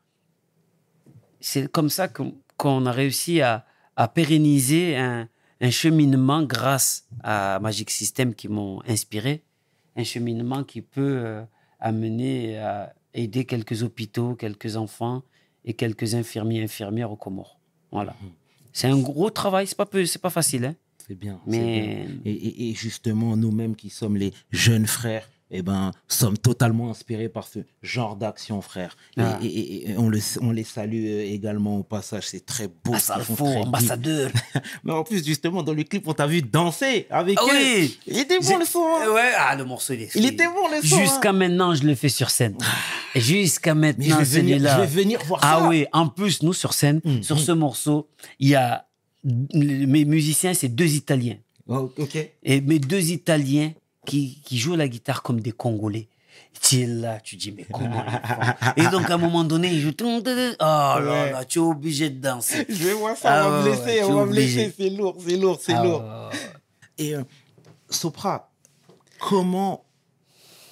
c'est 1.39 1.71
comme 1.71 1.89
ça 1.89 2.09
qu'on 2.09 2.85
a 2.85 2.91
réussi 2.91 3.39
à, 3.39 3.65
à 3.95 4.07
pérenniser 4.07 4.97
un, 4.97 5.27
un 5.61 5.69
cheminement 5.71 6.43
grâce 6.43 7.07
à 7.23 7.59
Magic 7.61 7.89
System 7.89 8.33
qui 8.33 8.47
m'ont 8.47 8.81
inspiré. 8.87 9.43
Un 9.95 10.03
cheminement 10.03 10.63
qui 10.63 10.81
peut 10.81 11.21
euh, 11.25 11.43
amener 11.79 12.57
à 12.57 12.93
aider 13.13 13.45
quelques 13.45 13.83
hôpitaux, 13.83 14.35
quelques 14.35 14.75
enfants 14.75 15.23
et 15.63 15.73
quelques 15.73 16.15
infirmiers 16.15 16.61
infirmières 16.63 17.11
aux 17.11 17.15
Comores. 17.15 17.59
Voilà. 17.91 18.13
C'est 18.73 18.87
un 18.87 18.99
gros 18.99 19.29
travail, 19.29 19.67
c'est 19.67 19.77
pas, 19.77 19.85
peu- 19.85 20.05
c'est 20.05 20.21
pas 20.21 20.29
facile. 20.29 20.65
Hein? 20.65 20.75
C'est 21.07 21.15
bien. 21.15 21.39
Mais 21.47 22.05
bien. 22.05 22.15
Et, 22.25 22.31
et- 22.31 22.69
et 22.69 22.73
justement, 22.73 23.37
nous-mêmes 23.37 23.75
qui 23.75 23.89
sommes 23.89 24.17
les 24.17 24.33
jeunes 24.51 24.85
frères 24.87 25.29
eh 25.51 25.61
ben, 25.61 25.91
sommes 26.07 26.37
totalement 26.37 26.89
inspirés 26.89 27.29
par 27.29 27.47
ce 27.47 27.59
genre 27.83 28.15
d'action, 28.15 28.61
frère. 28.61 28.97
Et- 29.17 29.21
Ah. 29.21 29.39
Et, 29.41 29.45
et- 29.45 29.91
et 29.91 29.97
on, 29.97 30.09
le, 30.09 30.19
on 30.41 30.51
les 30.51 30.63
salue 30.63 31.05
euh, 31.05 31.21
également 31.33 31.77
au 31.77 31.83
passage. 31.83 32.25
C'est 32.27 32.45
très 32.45 32.67
beau. 32.67 32.91
Ah, 32.93 32.99
ça 32.99 33.19
font 33.19 33.35
très 33.35 33.57
ambassadeur. 33.57 34.31
Mais 34.83 34.91
en 34.91 35.03
plus, 35.03 35.23
justement, 35.25 35.61
dans 35.63 35.73
le 35.73 35.83
clip, 35.83 36.07
on 36.07 36.13
t'a 36.13 36.25
vu 36.27 36.41
danser 36.41 37.05
avec 37.09 37.37
Ah 37.39 37.45
eux. 37.45 37.55
oui. 37.55 37.99
Il 38.07 38.17
était 38.17 38.39
bon 38.39 38.57
le 38.57 38.65
son. 38.65 38.79
hein. 38.79 39.13
Ouais, 39.13 39.31
ah, 39.37 39.55
le 39.55 39.65
morceau, 39.65 39.93
il 39.93 40.01
est 40.03 40.15
Il 40.15 40.25
était 40.25 40.47
bon 40.47 40.67
le 40.73 40.81
son. 40.87 40.97
Jusqu'à 40.99 41.29
hein. 41.29 41.33
maintenant, 41.33 41.75
je 41.75 41.83
le 41.83 41.93
fais 41.95 42.09
sur 42.09 42.29
scène. 42.31 42.57
Jusqu'à 43.15 43.75
Mais 43.75 43.93
je 43.97 43.97
maintenant, 44.09 44.25
celui-là. 44.25 44.75
je 44.75 44.81
vais 44.81 45.01
venir 45.03 45.19
voir 45.25 45.39
Ah 45.43 45.59
ça. 45.61 45.67
oui, 45.69 45.85
en 45.93 46.07
plus, 46.07 46.41
nous, 46.43 46.53
sur 46.53 46.73
scène, 46.73 47.01
Mm, 47.05 47.21
sur 47.21 47.35
mm. 47.35 47.39
ce 47.39 47.51
morceau, 47.51 48.07
il 48.39 48.49
y 48.49 48.55
a 48.55 48.87
mes 49.53 50.05
musiciens, 50.05 50.53
c'est 50.53 50.69
deux 50.69 50.93
Italiens. 50.95 51.37
Oh, 51.67 51.91
ok. 51.97 52.17
Et 52.43 52.61
mes 52.61 52.77
deux 52.79 53.11
Italiens 53.11 53.71
qui, 54.05 54.41
qui 54.45 54.57
jouent 54.57 54.75
la 54.75 54.87
guitare 54.87 55.21
comme 55.23 55.41
des 55.41 55.51
Congolais. 55.51 56.07
Tu 56.61 56.81
es 56.81 56.85
là, 56.85 57.19
tu 57.19 57.35
dis, 57.35 57.51
mais 57.51 57.65
comment 57.71 58.03
Et 58.77 58.87
donc, 58.87 59.09
à 59.09 59.15
un 59.15 59.17
moment 59.17 59.43
donné, 59.43 59.69
ils 59.73 59.81
jouent. 59.81 59.91
Oh 60.01 60.21
là 60.23 60.99
Ouais. 60.99 61.31
là, 61.31 61.45
tu 61.45 61.59
es 61.59 61.61
obligé 61.61 62.09
de 62.09 62.19
danser. 62.19 62.65
Je 62.69 62.75
vais 62.75 62.93
voir 62.93 63.17
ça, 63.17 63.43
Ah 63.43 63.47
on 63.47 63.51
va 63.51 63.57
me 63.59 63.63
ouais, 63.69 63.75
laisser, 63.85 64.03
on 64.03 64.13
va 64.13 64.25
me 64.25 64.33
laisser. 64.33 64.73
C'est 64.77 64.89
lourd, 64.89 65.17
c'est 65.25 65.35
lourd, 65.37 65.59
c'est 65.61 65.73
Ah 65.73 65.83
lourd. 65.83 66.03
Et 66.97 67.15
euh, 67.15 67.23
Sopra, 67.89 68.51
comment 69.19 69.85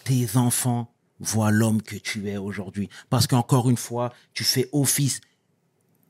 tes 0.05 0.37
enfants 0.37 0.89
voient 1.19 1.51
l'homme 1.51 1.81
que 1.81 1.95
tu 1.95 2.29
es 2.29 2.37
aujourd'hui? 2.37 2.89
Parce 3.09 3.27
qu'encore 3.27 3.69
une 3.69 3.77
fois, 3.77 4.13
tu 4.33 4.43
fais 4.43 4.69
office, 4.71 5.19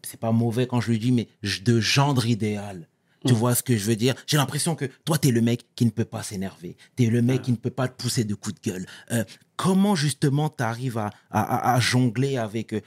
c'est 0.03 0.19
pas 0.19 0.31
mauvais 0.31 0.67
quand 0.67 0.81
je 0.81 0.91
le 0.91 0.97
dis, 0.97 1.11
mais 1.11 1.27
de 1.63 1.79
gendre 1.79 2.25
idéal. 2.25 2.87
Tu 3.25 3.33
Mm. 3.33 3.35
vois 3.37 3.55
ce 3.55 3.63
que 3.63 3.77
je 3.77 3.85
veux 3.85 3.95
dire? 3.95 4.15
J'ai 4.27 4.37
l'impression 4.37 4.75
que 4.75 4.85
toi, 5.05 5.17
tu 5.17 5.29
es 5.29 5.31
le 5.31 5.41
mec 5.41 5.65
qui 5.75 5.85
ne 5.85 5.91
peut 5.91 6.05
pas 6.05 6.23
s'énerver. 6.23 6.75
Tu 6.97 7.03
es 7.03 7.07
le 7.07 7.21
mec 7.21 7.41
qui 7.43 7.51
ne 7.51 7.57
peut 7.57 7.69
pas 7.71 7.87
te 7.87 7.95
pousser 8.01 8.23
de 8.25 8.35
coups 8.35 8.59
de 8.61 8.69
gueule. 8.71 8.85
Euh, 9.11 9.23
comment 9.55 9.95
justement 9.95 10.49
tu 10.49 10.63
arrives 10.63 10.97
à, 10.97 11.09
à- 11.31 11.41
à- 11.71 11.73
à 11.75 11.79
jongler 11.79 12.37
avec 12.37 12.73
euh, 12.73 12.81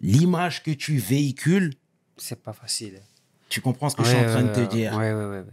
l'image 0.00 0.62
que 0.62 0.70
tu 0.70 0.96
véhicules? 0.98 1.74
C'est 2.16 2.42
pas 2.42 2.52
facile. 2.52 3.00
Tu 3.48 3.60
comprends 3.60 3.90
ce 3.90 3.96
que 3.96 4.04
je 4.04 4.08
suis 4.08 4.18
en 4.18 4.26
train 4.26 4.42
de 4.44 4.52
te 4.54 4.60
dire? 4.74 4.92
ouais, 4.96 5.12
ouais. 5.12 5.24
ouais. 5.26 5.44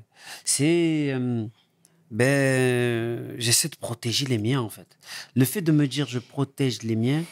C'est. 0.45 1.11
euh, 1.13 1.45
ben, 2.09 3.36
j'essaie 3.39 3.69
de 3.69 3.75
protéger 3.77 4.25
les 4.25 4.38
miens, 4.38 4.61
en 4.61 4.69
fait. 4.69 4.97
Le 5.36 5.45
fait 5.45 5.61
de 5.61 5.71
me 5.71 5.88
dire 5.88 6.07
je 6.07 6.19
protège 6.19 6.84
les 6.84 6.95
miens, 6.95 7.23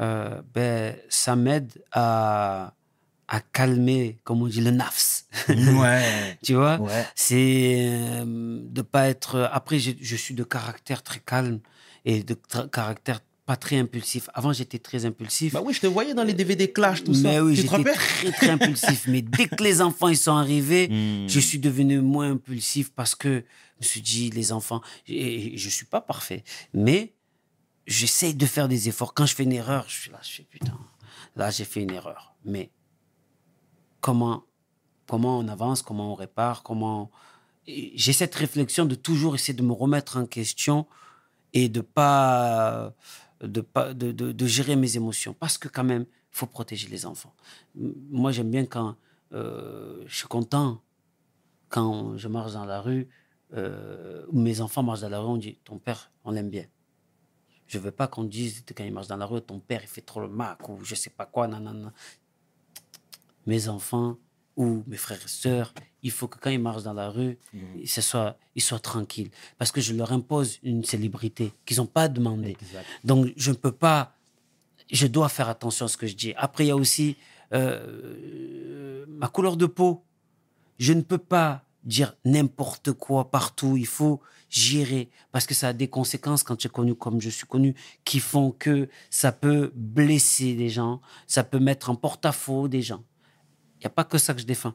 euh, 0.00 0.40
ben, 0.54 0.96
ça 1.08 1.34
m'aide 1.36 1.72
à, 1.92 2.74
à 3.28 3.40
calmer, 3.40 4.18
comme 4.24 4.42
on 4.42 4.46
dit, 4.46 4.60
le 4.60 4.70
nafs. 4.70 5.19
Ouais. 5.48 6.38
tu 6.42 6.54
vois 6.54 6.78
Ouais. 6.78 7.06
C'est 7.14 7.76
euh, 7.88 8.24
de 8.64 8.82
pas 8.82 9.08
être. 9.08 9.48
Après, 9.52 9.78
je, 9.78 9.92
je 10.00 10.16
suis 10.16 10.34
de 10.34 10.44
caractère 10.44 11.02
très 11.02 11.20
calme 11.20 11.60
et 12.04 12.22
de 12.22 12.34
caractère 12.72 13.20
pas 13.46 13.56
très 13.56 13.78
impulsif. 13.78 14.28
Avant, 14.34 14.52
j'étais 14.52 14.78
très 14.78 15.04
impulsif. 15.06 15.52
Bah 15.54 15.60
oui, 15.64 15.74
je 15.74 15.80
te 15.80 15.86
voyais 15.88 16.14
dans 16.14 16.22
les 16.24 16.34
DVD 16.34 16.70
Clash, 16.72 17.02
tout 17.02 17.12
mais 17.12 17.34
ça. 17.34 17.44
oui, 17.44 17.56
j'étais 17.56 17.82
très, 17.82 18.32
très 18.32 18.48
impulsif. 18.50 19.06
Mais 19.08 19.22
dès 19.22 19.46
que 19.48 19.62
les 19.64 19.80
enfants 19.80 20.08
ils 20.08 20.16
sont 20.16 20.36
arrivés, 20.36 20.88
Hmm. 20.90 21.28
je 21.28 21.40
suis 21.40 21.58
devenu 21.58 22.00
moins 22.00 22.32
impulsif 22.32 22.90
parce 22.92 23.14
que 23.14 23.44
je 23.80 23.84
me 23.86 23.88
suis 23.88 24.00
dit, 24.02 24.30
les 24.30 24.52
enfants, 24.52 24.82
et 25.08 25.56
je 25.56 25.68
suis 25.68 25.86
pas 25.86 26.00
parfait, 26.00 26.44
mais 26.74 27.14
j'essaye 27.86 28.34
de 28.34 28.46
faire 28.46 28.68
des 28.68 28.88
efforts. 28.88 29.14
Quand 29.14 29.26
je 29.26 29.34
fais 29.34 29.42
une 29.44 29.52
erreur, 29.52 29.84
je 29.88 29.98
suis 30.00 30.10
là, 30.10 30.20
je 30.22 30.30
fais 30.32 30.42
putain, 30.44 30.78
là 31.34 31.50
j'ai 31.50 31.64
fait 31.64 31.82
une 31.82 31.90
erreur. 31.92 32.34
Mais 32.44 32.70
comment, 34.00 34.44
comment 35.10 35.40
on 35.40 35.48
avance, 35.48 35.82
comment 35.82 36.12
on 36.12 36.14
répare, 36.14 36.62
comment. 36.62 37.10
J'ai 37.66 38.12
cette 38.12 38.34
réflexion 38.34 38.86
de 38.86 38.94
toujours 38.94 39.34
essayer 39.34 39.54
de 39.54 39.62
me 39.62 39.72
remettre 39.72 40.16
en 40.18 40.24
question 40.24 40.86
et 41.52 41.68
de 41.68 41.80
pas 41.80 42.94
de 43.40 43.60
pas 43.60 43.92
de, 43.92 44.12
de, 44.12 44.46
gérer 44.46 44.76
mes 44.76 44.96
émotions 44.96 45.34
parce 45.34 45.58
que 45.58 45.66
quand 45.66 45.82
même 45.82 46.02
il 46.02 46.36
faut 46.38 46.46
protéger 46.46 46.88
les 46.88 47.06
enfants 47.06 47.34
moi 47.74 48.30
j'aime 48.32 48.50
bien 48.50 48.66
quand 48.66 48.96
euh, 49.32 50.02
je 50.06 50.14
suis 50.14 50.28
content 50.28 50.82
quand 51.70 52.16
je 52.16 52.28
marche 52.28 52.52
dans 52.52 52.66
la 52.66 52.80
rue 52.80 53.08
euh, 53.54 54.26
mes 54.32 54.60
enfants 54.60 54.82
marchent 54.82 55.00
dans 55.00 55.08
la 55.08 55.20
rue 55.20 55.32
on 55.36 55.38
dit 55.38 55.56
ton 55.64 55.78
père 55.78 56.12
on 56.24 56.30
l'aime 56.32 56.50
bien 56.50 56.66
je 57.66 57.78
veux 57.78 57.92
pas 57.92 58.08
qu'on 58.08 58.24
dise 58.24 58.62
quand 58.76 58.84
il 58.84 58.92
marche 58.92 59.08
dans 59.08 59.16
la 59.16 59.26
rue 59.26 59.40
ton 59.40 59.58
père 59.58 59.80
il 59.82 59.88
fait 59.88 60.02
trop 60.02 60.20
le 60.20 60.28
mac 60.28 60.68
ou 60.68 60.84
je 60.84 60.94
sais 60.94 61.10
pas 61.10 61.26
quoi 61.26 61.48
nanana. 61.48 61.92
mes 63.46 63.68
enfants 63.68 64.18
ou 64.60 64.66
mes 64.90 64.96
frères 65.04 65.24
et 65.24 65.28
sœurs 65.44 65.72
il 66.02 66.10
faut 66.16 66.28
que 66.32 66.38
quand 66.42 66.50
ils 66.50 66.64
marchent 66.68 66.86
dans 66.90 66.98
la 67.04 67.08
rue 67.18 67.34
ce 67.94 68.00
soit 68.10 68.30
ils 68.58 68.62
soient 68.68 68.84
tranquilles 68.92 69.30
parce 69.58 69.70
que 69.74 69.80
je 69.86 69.92
leur 70.00 70.10
impose 70.20 70.58
une 70.62 70.84
célébrité 70.92 71.46
qu'ils 71.64 71.78
n'ont 71.78 71.92
pas 72.00 72.08
demandé 72.18 72.50
Exact. 72.50 72.86
donc, 73.08 73.20
je 73.44 73.50
ne 73.54 73.56
peux 73.64 73.72
pas. 73.72 74.00
Je 75.00 75.06
dois 75.16 75.28
faire 75.28 75.48
attention 75.48 75.84
à 75.86 75.88
ce 75.88 75.96
que 75.96 76.08
je 76.12 76.16
dis. 76.22 76.32
Après, 76.36 76.64
il 76.64 76.68
y 76.68 76.72
a 76.72 76.76
aussi 76.84 77.16
euh, 77.52 79.04
ma 79.08 79.28
couleur 79.28 79.56
de 79.56 79.66
peau. 79.66 80.02
Je 80.78 80.92
ne 80.92 81.02
peux 81.10 81.22
pas 81.36 81.50
dire 81.84 82.10
n'importe 82.24 82.92
quoi 82.92 83.30
partout. 83.30 83.76
Il 83.76 83.86
faut 83.86 84.20
gérer 84.48 85.08
parce 85.32 85.46
que 85.46 85.54
ça 85.54 85.68
a 85.68 85.72
des 85.72 85.88
conséquences 85.88 86.42
quand 86.42 86.56
tu 86.56 86.66
es 86.66 86.70
connu 86.70 86.94
comme 86.96 87.20
je 87.20 87.30
suis 87.30 87.46
connu 87.46 87.74
qui 88.04 88.18
font 88.18 88.50
que 88.50 88.88
ça 89.10 89.30
peut 89.30 89.70
blesser 89.76 90.54
des 90.54 90.68
gens, 90.68 91.00
ça 91.26 91.44
peut 91.44 91.60
mettre 91.60 91.88
en 91.90 91.94
porte-à-faux 91.94 92.66
des 92.68 92.82
gens. 92.82 93.04
Il 93.80 93.84
n'y 93.84 93.86
a 93.86 93.90
pas 93.90 94.04
que 94.04 94.18
ça 94.18 94.34
que 94.34 94.40
je 94.40 94.46
défends. 94.46 94.74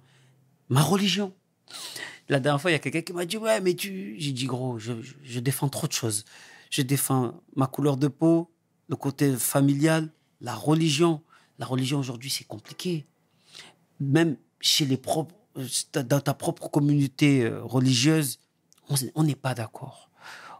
Ma 0.69 0.81
religion. 0.81 1.31
La 2.27 2.39
dernière 2.39 2.59
fois, 2.59 2.71
il 2.71 2.73
y 2.73 2.75
a 2.75 2.79
quelqu'un 2.79 3.01
qui 3.01 3.13
m'a 3.13 3.25
dit 3.25 3.37
Ouais, 3.37 3.61
mais 3.61 3.75
tu. 3.75 4.15
J'ai 4.17 4.31
dit 4.31 4.45
Gros, 4.45 4.79
je, 4.79 5.39
défends 5.39 5.69
trop 5.69 5.85
de 5.85 5.91
choses. 5.91 6.25
Je 6.71 6.81
défends 6.81 7.39
ma 7.55 7.67
couleur 7.67 7.97
de 7.97 8.07
peau, 8.07 8.51
le 8.87 8.95
côté 8.95 9.35
familial, 9.35 10.11
la 10.41 10.55
religion. 10.55 11.21
La 11.59 11.67
religion 11.67 11.99
aujourd'hui, 11.99 12.31
c'est 12.31 12.45
compliqué. 12.45 13.05
Même 13.99 14.37
chez 14.59 14.85
les 14.85 14.97
propres, 14.97 15.35
euh, 15.57 16.01
dans 16.03 16.19
ta 16.19 16.33
propre 16.33 16.67
communauté 16.67 17.43
euh, 17.43 17.61
religieuse, 17.61 18.39
on 19.13 19.23
n'est 19.23 19.35
pas 19.35 19.53
d'accord. 19.53 20.09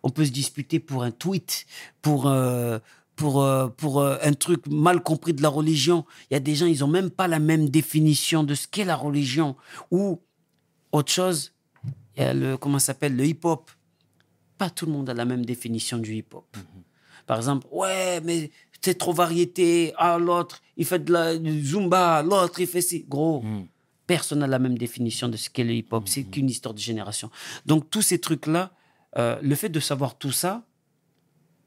On 0.04 0.10
peut 0.10 0.24
se 0.24 0.32
disputer 0.32 0.80
pour 0.80 1.04
un 1.04 1.12
tweet, 1.12 1.66
pour, 2.04 2.28
euh, 2.28 2.78
pour, 3.16 3.42
euh, 3.42 3.68
pour 3.68 4.02
euh, 4.02 4.18
un 4.22 4.34
truc 4.34 4.68
mal 4.68 5.02
compris 5.02 5.34
de 5.34 5.42
la 5.42 5.50
religion. 5.50 6.06
Il 6.30 6.34
y 6.34 6.38
a 6.38 6.40
des 6.40 6.56
gens, 6.56 6.66
ils 6.66 6.80
n'ont 6.80 6.88
même 6.88 7.10
pas 7.10 7.28
la 7.28 7.40
même 7.40 7.70
définition 7.70 8.44
de 8.44 8.56
ce 8.56 8.68
qu'est 8.68 8.86
la 8.86 8.96
religion. 8.96 9.56
Ou 9.92 10.22
autre 10.92 11.12
chose, 11.12 11.54
il 12.18 12.24
y 12.24 12.26
a 12.26 12.34
le, 12.34 12.58
comment 12.58 12.80
s'appelle, 12.80 13.16
le 13.16 13.26
hip-hop. 13.26 13.72
Pas 14.58 14.70
tout 14.70 14.86
le 14.86 14.92
monde 14.92 15.10
a 15.10 15.14
la 15.14 15.26
même 15.26 15.46
définition 15.46 15.98
du 15.98 16.16
hip-hop. 16.16 16.56
Par 17.26 17.38
exemple, 17.38 17.68
ouais, 17.72 18.22
mais 18.22 18.52
c'est 18.82 18.98
trop 18.98 19.14
variété. 19.14 19.94
Ah, 19.98 20.18
l'autre, 20.18 20.62
il 20.78 20.86
fait 20.86 21.00
de 21.04 21.12
la 21.12 21.38
du 21.38 21.66
zumba. 21.66 22.22
L'autre, 22.22 22.60
il 22.60 22.68
fait 22.68 22.82
ci. 22.82 23.06
Gros, 23.08 23.42
Mm. 23.42 23.66
personne 24.08 24.40
n'a 24.40 24.48
la 24.48 24.60
même 24.60 24.78
définition 24.78 25.28
de 25.28 25.36
ce 25.38 25.50
qu'est 25.50 25.64
le 25.64 25.74
hip-hop. 25.74 26.04
C'est 26.08 26.24
qu'une 26.24 26.50
histoire 26.50 26.74
de 26.76 26.80
génération. 26.80 27.32
Donc, 27.66 27.90
tous 27.90 28.04
ces 28.04 28.20
trucs-là, 28.20 28.72
euh, 29.18 29.40
le 29.42 29.56
fait 29.56 29.70
de 29.70 29.80
savoir 29.80 30.18
tout 30.18 30.32
ça, 30.32 30.64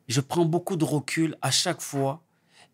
je 0.08 0.20
prends 0.20 0.44
beaucoup 0.44 0.76
de 0.76 0.84
recul 0.84 1.36
à 1.42 1.50
chaque 1.50 1.80
fois. 1.80 2.24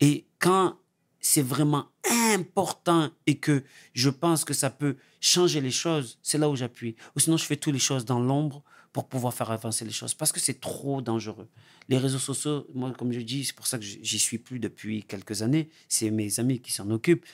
Et 0.01 0.27
quand 0.39 0.79
c'est 1.21 1.43
vraiment 1.43 1.87
important 2.33 3.11
et 3.27 3.39
que 3.39 3.65
je 3.95 4.11
pense 4.11 4.45
que 4.45 4.55
ça 4.55 4.71
peut 4.71 4.97
changer 5.21 5.61
les 5.61 5.71
choses, 5.71 6.19
c'est 6.23 6.39
là 6.39 6.49
où 6.49 6.57
j'appuie. 6.57 6.97
Ou 7.17 7.21
sinon, 7.21 7.37
je 7.37 7.45
fais 7.45 7.57
toutes 7.57 7.73
les 7.73 7.79
choses 7.79 8.05
dans 8.05 8.21
l'ombre 8.21 8.63
pour 8.93 9.09
pouvoir 9.09 9.35
faire 9.35 9.51
avancer 9.51 9.85
les 9.85 9.91
choses. 9.91 10.15
Parce 10.15 10.33
que 10.33 10.39
c'est 10.39 10.61
trop 10.61 11.03
dangereux. 11.03 11.49
Les 11.89 11.99
réseaux 11.99 12.19
sociaux, 12.19 12.67
moi, 12.75 12.93
comme 12.93 13.13
je 13.13 13.21
dis, 13.21 13.45
c'est 13.45 13.57
pour 13.57 13.67
ça 13.67 13.79
que 13.79 13.85
j'y 13.85 14.19
suis 14.19 14.39
plus 14.39 14.61
depuis 14.61 15.03
quelques 15.03 15.43
années. 15.43 15.69
C'est 15.89 16.11
mes 16.11 16.39
amis 16.39 16.61
qui 16.61 16.73
s'en 16.73 16.89
occupent. 16.91 17.25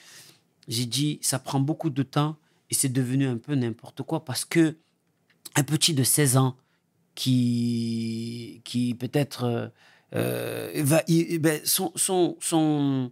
J'ai 0.67 0.85
dit, 0.85 1.19
ça 1.21 1.37
prend 1.37 1.59
beaucoup 1.59 1.89
de 1.89 2.03
temps 2.03 2.37
et 2.69 2.73
c'est 2.73 2.89
devenu 2.89 3.27
un 3.27 3.37
peu 3.37 3.55
n'importe 3.55 4.03
quoi 4.03 4.25
parce 4.25 4.45
que 4.45 4.77
un 5.55 5.63
petit 5.63 5.93
de 5.93 6.03
16 6.03 6.37
ans 6.37 6.57
qui, 7.13 8.61
qui 8.63 8.93
peut-être 8.95 9.43
euh, 9.43 9.67
va, 10.13 11.03
il- 11.07 11.39
ben, 11.39 11.59
son, 11.63 11.91
son, 11.95 12.37
son, 12.41 13.11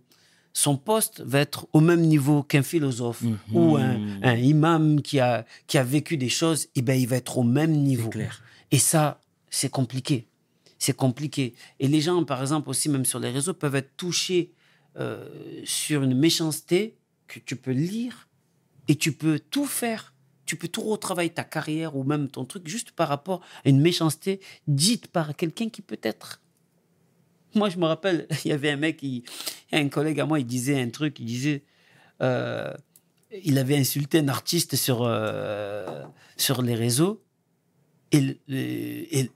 son 0.53 0.77
poste 0.77 1.21
va 1.21 1.39
être 1.39 1.67
au 1.73 1.79
même 1.79 2.01
niveau 2.01 2.43
qu'un 2.43 2.63
philosophe 2.63 3.21
Mhm. 3.21 3.37
ou 3.53 3.77
un, 3.77 3.99
un 4.21 4.35
imam 4.35 5.01
qui 5.01 5.19
a, 5.19 5.45
qui 5.67 5.77
a 5.77 5.83
vécu 5.83 6.17
des 6.17 6.29
choses, 6.29 6.67
et 6.75 6.81
ben, 6.81 6.99
il 6.99 7.07
va 7.07 7.15
être 7.17 7.37
au 7.37 7.43
même 7.43 7.71
niveau. 7.71 8.09
clair. 8.09 8.41
Et 8.71 8.79
ça, 8.79 9.21
c'est 9.49 9.69
compliqué. 9.69 10.27
C'est 10.77 10.95
compliqué. 10.95 11.55
Et 11.79 11.87
les 11.87 12.01
gens, 12.01 12.23
par 12.23 12.41
exemple, 12.41 12.69
aussi, 12.69 12.87
même 12.89 13.05
sur 13.05 13.19
les 13.19 13.29
réseaux, 13.31 13.53
peuvent 13.53 13.75
être 13.75 13.95
touchés 13.97 14.51
euh, 14.97 15.27
sur 15.65 16.03
une 16.03 16.15
méchanceté 16.17 16.95
que 17.27 17.39
tu 17.39 17.55
peux 17.55 17.71
lire 17.71 18.27
et 18.87 18.95
tu 18.95 19.11
peux 19.11 19.39
tout 19.39 19.65
faire. 19.65 20.13
Tu 20.45 20.55
peux 20.55 20.67
tout 20.67 20.81
retravailler 20.81 21.29
ta 21.29 21.43
carrière 21.43 21.95
ou 21.95 22.03
même 22.03 22.27
ton 22.27 22.43
truc 22.45 22.67
juste 22.67 22.91
par 22.91 23.07
rapport 23.07 23.41
à 23.63 23.69
une 23.69 23.79
méchanceté 23.81 24.39
dite 24.67 25.07
par 25.07 25.35
quelqu'un 25.35 25.69
qui 25.69 25.81
peut-être. 25.81 26.41
Moi, 27.55 27.69
je 27.69 27.77
me 27.77 27.85
rappelle, 27.85 28.27
il 28.45 28.49
y 28.49 28.51
avait 28.53 28.71
un 28.71 28.77
mec, 28.77 29.03
un 29.71 29.89
collègue 29.89 30.19
à 30.19 30.25
moi, 30.25 30.39
il 30.39 30.45
disait 30.45 30.79
un 30.81 30.89
truc, 30.89 31.19
il 31.19 31.25
disait. 31.25 31.63
euh, 32.21 32.71
il 33.43 33.59
avait 33.59 33.77
insulté 33.77 34.17
un 34.19 34.27
artiste 34.27 34.75
sur, 34.75 35.03
euh, 35.03 36.03
sur 36.35 36.63
les 36.63 36.73
réseaux 36.73 37.21
et 38.11 38.39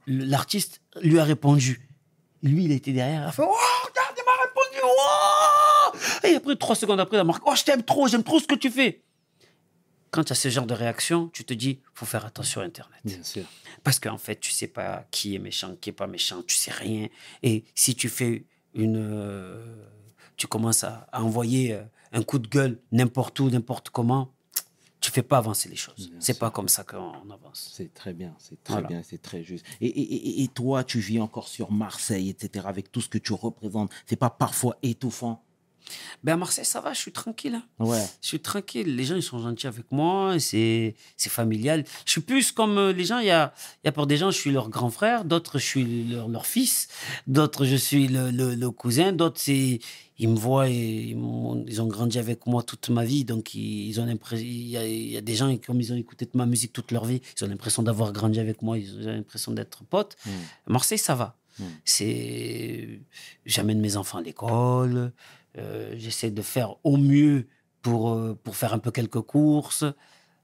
l'artiste 0.07 0.82
lui 1.01 1.20
a 1.20 1.24
répondu 1.24 1.88
Lui, 2.41 2.66
il 2.66 2.72
était 2.72 2.91
derrière. 2.91 3.22
Il 3.22 3.28
a 3.28 3.32
fait 3.32 3.43
Oh, 3.45 3.53
regarde, 3.86 4.16
il 4.18 4.24
m'a 4.26 4.32
répondu. 4.43 4.80
Oh 4.84 6.28
Et 6.28 6.36
après, 6.36 6.55
trois 6.55 6.76
secondes 6.76 6.99
après, 6.99 7.18
il 7.18 7.20
a 7.20 7.24
marqué 7.24 7.43
Oh, 7.45 7.53
je 7.55 7.64
t'aime 7.64 7.84
trop, 7.84 8.07
j'aime 8.07 8.24
trop 8.24 8.39
ce 8.39 8.47
que 8.47 8.55
tu 8.55 8.72
fais. 8.72 9.03
Quand 10.14 10.24
tu 10.24 10.32
as 10.32 10.36
ce 10.36 10.47
genre 10.49 10.68
de 10.68 10.76
réaction, 10.76 11.30
tu 11.34 11.43
te 11.43 11.53
dis 11.55 11.80
faut 11.95 12.05
faire 12.05 12.24
attention 12.24 12.61
à 12.61 12.66
Internet. 12.66 12.99
Bien 13.03 13.24
sûr. 13.24 13.45
Parce 13.84 13.99
qu'en 13.99 14.20
fait, 14.20 14.39
tu 14.39 14.51
sais 14.51 14.68
pas 14.68 15.05
qui 15.09 15.34
est 15.36 15.39
méchant, 15.39 15.76
qui 15.82 15.89
est 15.89 15.93
pas 16.03 16.05
méchant, 16.07 16.43
tu 16.45 16.55
sais 16.55 16.72
rien. 16.72 17.07
Et 17.41 17.64
si 17.74 17.95
tu 17.95 18.09
fais 18.09 18.45
une. 18.76 18.97
euh, 18.97 19.76
tu 20.38 20.45
commences 20.47 20.84
à, 20.84 21.07
à 21.11 21.24
envoyer 21.24 21.74
euh, 21.74 21.82
un 22.11 22.22
coup 22.24 22.38
de 22.38 22.47
gueule 22.47 22.80
n'importe 22.91 23.39
où, 23.39 23.49
n'importe 23.49 23.89
comment, 23.89 24.32
tu 25.01 25.09
fais 25.11 25.24
pas 25.24 25.38
avancer 25.39 25.68
les 25.68 25.76
choses. 25.76 26.11
C'est 26.20 26.38
pas 26.39 26.51
comme 26.51 26.70
ça 26.70 26.84
qu'on 26.84 27.30
avance. 27.32 27.72
C'est 27.76 27.91
très 27.93 28.14
bien, 28.14 28.36
c'est 28.38 28.64
très 28.64 28.74
Voilà. 28.76 28.88
bien, 28.88 29.01
c'est 29.03 29.22
très 29.22 29.43
juste. 29.43 29.66
Et- 29.82 30.43
et 30.43 30.47
toi, 30.47 30.84
tu 30.84 30.99
vis 30.99 31.20
encore 31.20 31.47
sur 31.47 31.72
Marseille, 31.72 32.30
etc., 32.30 32.66
avec 32.68 32.91
tout 32.91 33.01
ce 33.01 33.09
que 33.09 33.18
tu 33.18 33.34
représentes. 33.34 33.91
C'est 34.05 34.16
pas 34.16 34.30
parfois 34.30 34.78
étouffant? 34.84 35.43
Ben 36.23 36.34
à 36.34 36.38
Marseille, 36.38 36.65
ça 36.65 36.79
va, 36.81 36.93
je 36.93 36.99
suis 36.99 37.11
tranquille. 37.11 37.55
hein. 37.55 37.63
Ouais. 37.79 38.03
Je 38.21 38.27
suis 38.27 38.39
tranquille. 38.39 38.95
Les 38.95 39.03
gens, 39.03 39.15
ils 39.15 39.23
sont 39.23 39.39
gentils 39.39 39.67
avec 39.67 39.91
moi. 39.91 40.36
C'est 40.39 40.95
familial. 41.17 41.84
Je 42.05 42.11
suis 42.11 42.21
plus 42.21 42.51
comme 42.51 42.77
euh, 42.77 42.93
les 42.93 43.05
gens. 43.05 43.19
Il 43.19 43.27
y 43.27 43.31
a, 43.31 43.53
y 43.84 43.88
a 43.88 43.91
pour 43.91 44.07
des 44.07 44.17
gens, 44.17 44.31
je 44.31 44.38
suis 44.38 44.51
leur 44.51 44.69
grand 44.69 44.89
frère. 44.89 45.25
D'autres, 45.25 45.59
je 45.59 45.65
suis 45.65 46.03
leur, 46.05 46.27
leur 46.29 46.45
fils. 46.45 46.88
D'autres, 47.27 47.65
je 47.65 47.75
suis 47.75 48.07
le, 48.07 48.31
le- 48.31 48.55
le 48.55 48.71
cousin. 48.71 49.11
D'autres, 49.11 49.39
c'est 49.39 49.79
ils 50.19 50.29
me 50.29 50.36
voient 50.38 50.69
et 50.69 51.15
ils, 51.15 51.81
ont 51.81 51.88
grandi 51.88 52.19
avec 52.19 52.45
moi 52.45 52.61
toute 52.63 52.89
ma 52.89 53.03
vie. 53.03 53.25
Donc, 53.25 53.55
ils, 53.55 53.99
ont 53.99 54.05
l'impression. 54.05 54.45
Il 54.45 54.67
y, 54.69 54.77
a, 54.77 54.86
il 54.88 55.09
y 55.11 55.17
a 55.17 55.21
des 55.21 55.36
gens, 55.36 55.53
comme 55.57 55.81
ils 55.81 55.91
ont 55.91 55.95
écouté 55.97 56.25
de 56.25 56.31
ma 56.36 56.45
musique 56.45 56.71
toute 56.71 56.91
leur 56.91 57.03
vie, 57.05 57.19
ils 57.38 57.43
ont 57.43 57.47
l'impression 57.47 57.81
d'avoir 57.84 58.13
grandi 58.13 58.39
avec 58.39 58.61
moi. 58.61 58.77
Ils 58.77 59.07
ont 59.07 59.11
l'impression 59.11 59.51
d'être 59.51 59.84
potes. 59.84 60.15
Mm. 60.25 60.29
Marseille, 60.67 60.99
ça 60.99 61.15
va. 61.15 61.36
Mm. 61.59 61.63
C'est, 61.84 62.99
j'amène 63.45 63.79
mes 63.79 63.97
enfants 63.97 64.19
à 64.19 64.21
l'école. 64.21 65.11
Euh, 65.58 65.93
j'essaie 65.97 66.32
de 66.32 66.41
faire 66.41 66.76
au 66.84 66.97
mieux 66.97 67.47
pour, 67.82 68.12
euh, 68.14 68.38
pour 68.43 68.56
faire 68.56 68.74
un 68.74 68.80
peu 68.80 68.91
quelques 68.91 69.22
courses. 69.22 69.86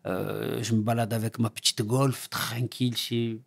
Euh, 0.06 0.60
je 0.62 0.74
me 0.74 0.82
balade 0.82 1.14
avec 1.14 1.40
ma 1.40 1.50
petite 1.50 1.82
golf, 1.82 2.30
tranquille. 2.30 2.96
Chez... 2.98 3.40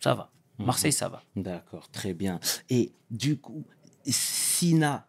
Ça 0.00 0.14
va. 0.14 0.30
Mhm. 0.58 0.66
Marseille, 0.66 0.92
ça 0.92 1.08
va. 1.08 1.22
D'accord, 1.36 1.88
très 1.90 2.14
bien. 2.14 2.38
Et 2.70 2.92
du 3.10 3.36
coup, 3.38 3.64
Sina, 4.06 5.06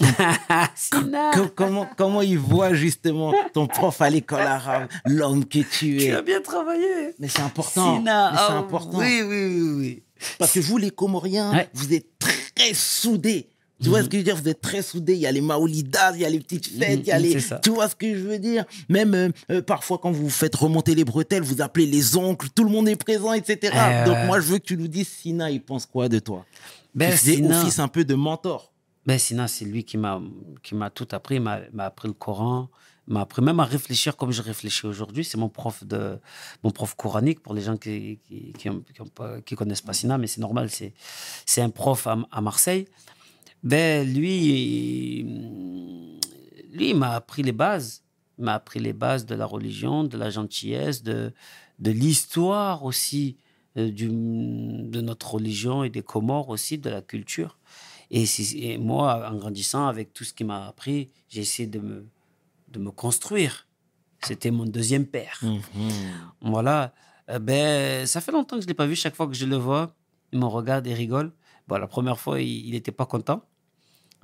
Sina, 0.74 1.30
co- 1.34 1.48
comment, 1.54 1.88
comment 1.96 2.20
il 2.22 2.38
voit 2.38 2.74
justement 2.74 3.32
ton 3.52 3.66
prof 3.66 4.00
à 4.00 4.10
l'école 4.10 4.40
arabe, 4.42 4.88
l'homme 5.06 5.44
que 5.44 5.60
tu 5.60 5.64
tu 5.68 6.02
es? 6.02 6.10
as 6.12 6.22
bien 6.22 6.40
travaillé. 6.40 7.14
Mais 7.18 7.28
c'est 7.28 7.42
important. 7.42 7.96
Sina, 7.98 8.30
mais 8.32 8.38
ah, 8.40 8.56
important. 8.58 8.98
Oui, 8.98 9.22
oui, 9.22 9.46
oui, 9.46 9.70
oui. 9.78 10.02
Parce 10.38 10.52
que 10.52 10.60
vous, 10.60 10.78
les 10.78 10.90
Comoriens, 10.90 11.52
Ouais. 11.52 11.68
vous 11.74 11.92
êtes 11.94 12.18
très 12.18 12.74
soudés. 12.74 13.48
Tu 13.82 13.88
vois 13.88 14.02
ce 14.02 14.08
que 14.08 14.12
je 14.12 14.18
veux 14.18 14.24
dire? 14.24 14.36
Vous 14.36 14.48
êtes 14.48 14.60
très 14.60 14.82
soudés. 14.82 15.14
Il 15.14 15.20
y 15.20 15.26
a 15.26 15.32
les 15.32 15.40
Maoulidas, 15.40 16.12
il 16.14 16.20
y 16.20 16.24
a 16.24 16.30
les 16.30 16.38
petites 16.38 16.66
fêtes, 16.66 17.00
il 17.02 17.06
y 17.06 17.10
a 17.12 17.18
Mhm, 17.18 17.22
les. 17.24 17.60
Tu 17.62 17.70
vois 17.70 17.88
ce 17.88 17.96
que 17.96 18.14
je 18.14 18.20
veux 18.20 18.38
dire? 18.38 18.64
Même 18.88 19.14
euh, 19.14 19.28
euh, 19.50 19.62
parfois, 19.62 19.98
quand 19.98 20.12
vous 20.12 20.30
faites 20.30 20.54
remonter 20.54 20.94
les 20.94 21.04
bretelles, 21.04 21.42
vous 21.42 21.60
appelez 21.60 21.86
les 21.86 22.16
oncles, 22.16 22.48
tout 22.54 22.64
le 22.64 22.70
monde 22.70 22.88
est 22.88 22.96
présent, 22.96 23.32
etc. 23.32 23.72
Euh, 23.76 24.04
Donc, 24.06 24.16
moi, 24.26 24.40
je 24.40 24.46
veux 24.46 24.58
que 24.58 24.64
tu 24.64 24.76
nous 24.76 24.88
dises, 24.88 25.08
Sina, 25.08 25.50
il 25.50 25.60
pense 25.60 25.86
quoi 25.86 26.08
de 26.08 26.18
toi? 26.20 26.46
Ben, 26.94 27.10
Tu 27.10 27.16
faisais 27.18 27.34
Sina- 27.36 27.60
office 27.62 27.78
un 27.80 27.88
peu 27.88 28.04
de 28.04 28.14
mentor. 28.14 28.72
Ben, 29.06 29.18
Sina, 29.18 29.48
c'est 29.48 29.64
lui 29.64 29.82
qui 29.84 29.98
m'a 29.98 30.20
tout 30.94 31.08
appris. 31.10 31.34
Il 31.36 31.40
m'a 31.42 31.58
m'a 31.72 31.86
appris 31.86 32.08
le 32.08 32.14
Coran, 32.14 32.68
m'a 33.08 33.22
appris 33.22 33.42
même 33.42 33.58
à 33.60 33.64
réfléchir 33.64 34.16
comme 34.16 34.30
je 34.30 34.40
réfléchis 34.40 34.86
aujourd'hui. 34.86 35.24
C'est 35.24 35.36
mon 35.36 35.48
prof 35.48 35.84
de 35.84 36.18
mon 36.62 36.70
prof 36.70 36.94
coranique 36.94 37.40
pour 37.40 37.52
les 37.54 37.60
gens 37.62 37.76
qui 37.76 38.18
qui, 38.28 38.52
qui, 38.56 38.70
ont- 38.70 38.82
qui 38.94 39.02
ont 39.02 39.06
pas- 39.06 39.40
qui 39.42 39.56
connaissent 39.56 39.82
pas 39.82 39.92
Sina, 39.92 40.16
mais 40.16 40.28
c'est 40.28 40.40
normal. 40.40 40.70
C'est 40.70 40.92
c'est 41.44 41.60
un 41.60 41.70
prof 41.70 42.06
à, 42.06 42.16
à 42.30 42.40
Marseille. 42.40 42.86
Ben 43.64 44.06
lui, 44.12 45.18
il- 45.20 46.20
lui, 46.72 46.90
il 46.90 46.96
m'a 46.96 47.14
appris 47.14 47.42
les 47.42 47.52
bases. 47.52 48.02
Il 48.38 48.44
m'a 48.44 48.54
appris 48.54 48.80
les 48.80 48.92
bases 48.92 49.26
de 49.26 49.34
la 49.34 49.46
religion, 49.46 50.04
de 50.04 50.16
la 50.16 50.30
gentillesse, 50.30 51.02
de 51.02 51.32
de 51.80 51.90
l'histoire 51.90 52.84
aussi 52.84 53.36
euh, 53.76 53.90
du, 53.90 54.06
de 54.08 55.00
notre 55.00 55.34
religion 55.34 55.82
et 55.82 55.90
des 55.90 56.02
Comores 56.02 56.48
aussi, 56.50 56.78
de 56.78 56.88
la 56.88 57.02
culture. 57.02 57.58
Et 58.12 58.78
moi, 58.78 59.28
en 59.28 59.34
grandissant 59.36 59.88
avec 59.88 60.12
tout 60.12 60.22
ce 60.22 60.32
qu'il 60.32 60.46
m'a 60.46 60.68
appris, 60.68 61.10
j'ai 61.28 61.40
essayé 61.40 61.66
de 61.68 61.80
me, 61.80 62.06
de 62.68 62.78
me 62.78 62.92
construire. 62.92 63.66
C'était 64.24 64.52
mon 64.52 64.66
deuxième 64.66 65.04
père. 65.06 65.40
Mhm. 65.42 65.58
Voilà. 66.42 66.94
Euh, 67.30 67.40
ben, 67.40 68.06
ça 68.06 68.20
fait 68.20 68.30
longtemps 68.30 68.54
que 68.56 68.62
je 68.62 68.66
ne 68.66 68.70
l'ai 68.70 68.74
pas 68.74 68.86
vu. 68.86 68.94
Chaque 68.94 69.16
fois 69.16 69.26
que 69.26 69.34
je 69.34 69.46
le 69.46 69.56
vois, 69.56 69.96
il 70.32 70.38
me 70.38 70.44
regarde 70.46 70.86
et 70.86 70.94
rigole. 70.94 71.32
Bon, 71.66 71.76
la 71.78 71.88
première 71.88 72.20
fois, 72.20 72.40
il 72.40 72.70
n'était 72.70 72.92
pas 72.92 73.06
content. 73.06 73.42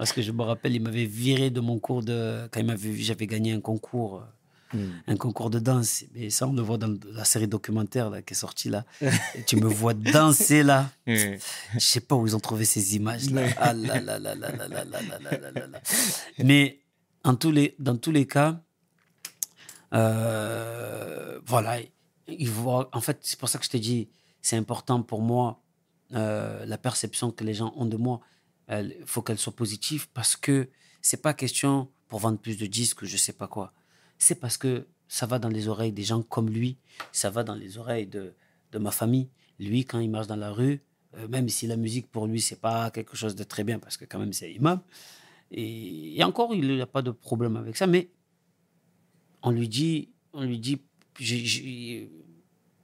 Parce 0.00 0.12
que 0.14 0.22
je 0.22 0.32
me 0.32 0.42
rappelle, 0.42 0.74
il 0.74 0.80
m'avait 0.82 1.04
viré 1.04 1.50
de 1.50 1.60
mon 1.60 1.78
cours 1.78 2.02
de. 2.02 2.48
Quand 2.50 2.58
il 2.60 2.66
m'avait 2.66 2.88
vu, 2.96 3.02
j'avais 3.02 3.26
gagné 3.26 3.52
un 3.52 3.60
concours. 3.60 4.16
euh, 4.16 4.24
Mhm. 4.72 4.92
un 5.08 5.16
concours 5.16 5.50
de 5.50 5.58
danse. 5.58 6.04
Mais 6.14 6.30
ça, 6.30 6.46
on 6.46 6.52
le 6.52 6.62
voit 6.62 6.78
dans 6.78 6.94
la 7.12 7.24
série 7.24 7.48
documentaire 7.48 8.08
là, 8.08 8.22
qui 8.22 8.34
est 8.34 8.36
sortie 8.46 8.68
là. 8.70 8.84
Et 9.34 9.42
tu 9.44 9.56
me 9.56 9.66
vois 9.66 9.94
danser 9.94 10.62
là. 10.62 10.80
Mhm. 11.08 11.38
Je 11.74 11.78
sais 11.80 12.00
pas 12.08 12.14
où 12.14 12.24
ils 12.28 12.36
ont 12.36 12.40
trouvé 12.48 12.64
ces 12.64 12.94
images 12.94 13.28
là. 13.30 13.42
Ah 13.58 13.72
là 13.74 14.00
là 14.00 14.18
là 14.24 14.34
là 14.36 14.50
là 14.58 14.68
là 14.68 14.84
là 14.84 15.00
là 15.02 15.18
là 15.18 15.38
là 15.42 15.50
là 15.58 15.66
là. 15.72 15.80
Mais 16.38 16.78
en 17.24 17.34
tous 17.34 17.50
les, 17.50 17.74
dans 17.80 17.96
tous 18.04 18.12
les 18.12 18.26
cas, 18.28 18.60
euh, 19.92 21.40
voilà. 21.46 21.78
En 22.92 23.00
fait, 23.00 23.18
c'est 23.22 23.38
pour 23.38 23.48
ça 23.48 23.58
que 23.58 23.64
je 23.64 23.70
te 23.70 23.76
dis, 23.76 24.08
c'est 24.40 24.56
important 24.56 25.02
pour 25.02 25.20
moi 25.20 25.60
euh, 26.14 26.64
la 26.66 26.78
perception 26.78 27.32
que 27.32 27.44
les 27.44 27.54
gens 27.54 27.72
ont 27.76 27.86
de 27.86 27.96
moi. 27.96 28.20
Il 28.70 28.96
faut 29.04 29.22
qu'elle 29.22 29.38
soit 29.38 29.54
positive 29.54 30.08
parce 30.10 30.36
que 30.36 30.68
c'est 31.02 31.22
pas 31.22 31.34
question 31.34 31.88
pour 32.08 32.20
vendre 32.20 32.38
plus 32.38 32.56
de 32.56 32.66
disques 32.66 33.02
ou 33.02 33.06
je 33.06 33.16
sais 33.16 33.32
pas 33.32 33.48
quoi. 33.48 33.72
C'est 34.18 34.36
parce 34.36 34.56
que 34.56 34.86
ça 35.08 35.26
va 35.26 35.38
dans 35.38 35.48
les 35.48 35.66
oreilles 35.66 35.92
des 35.92 36.04
gens 36.04 36.22
comme 36.22 36.48
lui, 36.48 36.76
ça 37.10 37.30
va 37.30 37.42
dans 37.42 37.56
les 37.56 37.78
oreilles 37.78 38.06
de, 38.06 38.34
de 38.72 38.78
ma 38.78 38.90
famille. 38.90 39.28
Lui, 39.58 39.84
quand 39.84 39.98
il 39.98 40.10
marche 40.10 40.28
dans 40.28 40.36
la 40.36 40.52
rue, 40.52 40.80
euh, 41.16 41.26
même 41.28 41.48
si 41.48 41.66
la 41.66 41.76
musique 41.76 42.08
pour 42.10 42.26
lui, 42.26 42.40
c'est 42.40 42.60
pas 42.60 42.90
quelque 42.90 43.16
chose 43.16 43.34
de 43.34 43.42
très 43.44 43.64
bien 43.64 43.78
parce 43.78 43.96
que 43.96 44.04
quand 44.04 44.18
même 44.18 44.32
c'est 44.32 44.52
imam. 44.52 44.80
Et, 45.50 46.22
encore, 46.22 46.54
il 46.54 46.76
n'a 46.76 46.86
pas 46.86 47.02
de 47.02 47.10
problème 47.10 47.56
avec 47.56 47.76
ça, 47.76 47.88
mais 47.88 48.08
on 49.42 49.50
lui 49.50 49.68
dit, 49.68 50.10
on 50.32 50.44
lui 50.44 50.58
dit, 50.60 50.80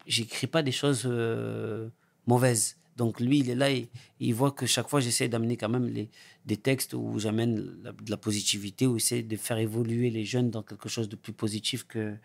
j'écris 0.07 0.49
pas 0.49 0.63
des 0.63 0.73
choses 0.73 1.03
euh, 1.07 1.89
mauvaises. 2.27 2.77
Donc 2.97 3.21
lui, 3.21 3.41
il 3.41 3.51
est 3.51 3.55
là, 3.55 3.71
et 3.71 3.89
il 4.21 4.35
voit 4.35 4.53
que 4.53 4.67
chaque 4.67 4.89
fois, 4.89 5.01
j'essaie 5.01 5.29
d'amener 5.29 5.57
quand 5.57 5.69
même 5.69 5.87
les, 5.87 6.09
des 6.47 6.57
textes 6.57 6.95
où 6.95 7.19
j'amène 7.19 7.57
de 7.57 8.11
la 8.11 8.17
positivité, 8.17 8.87
où 8.87 8.99
j'essaie 8.99 9.23
de 9.23 9.37
faire 9.37 9.59
évoluer 9.59 10.11
les 10.11 10.25
jeunes 10.25 10.51
dans 10.51 10.63
quelque 10.63 10.89
chose 10.89 11.09
de 11.09 11.17
plus 11.17 11.33
positif 11.33 11.85
que, 11.85 12.17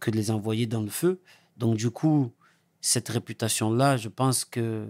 que 0.00 0.10
de 0.10 0.16
les 0.16 0.30
envoyer 0.30 0.66
dans 0.66 0.82
le 0.82 0.90
feu. 0.90 1.20
Donc 1.56 1.76
du 1.76 1.90
coup, 1.90 2.32
cette 2.80 3.08
réputation-là, 3.08 3.96
je 3.96 4.08
pense 4.08 4.44
que 4.44 4.88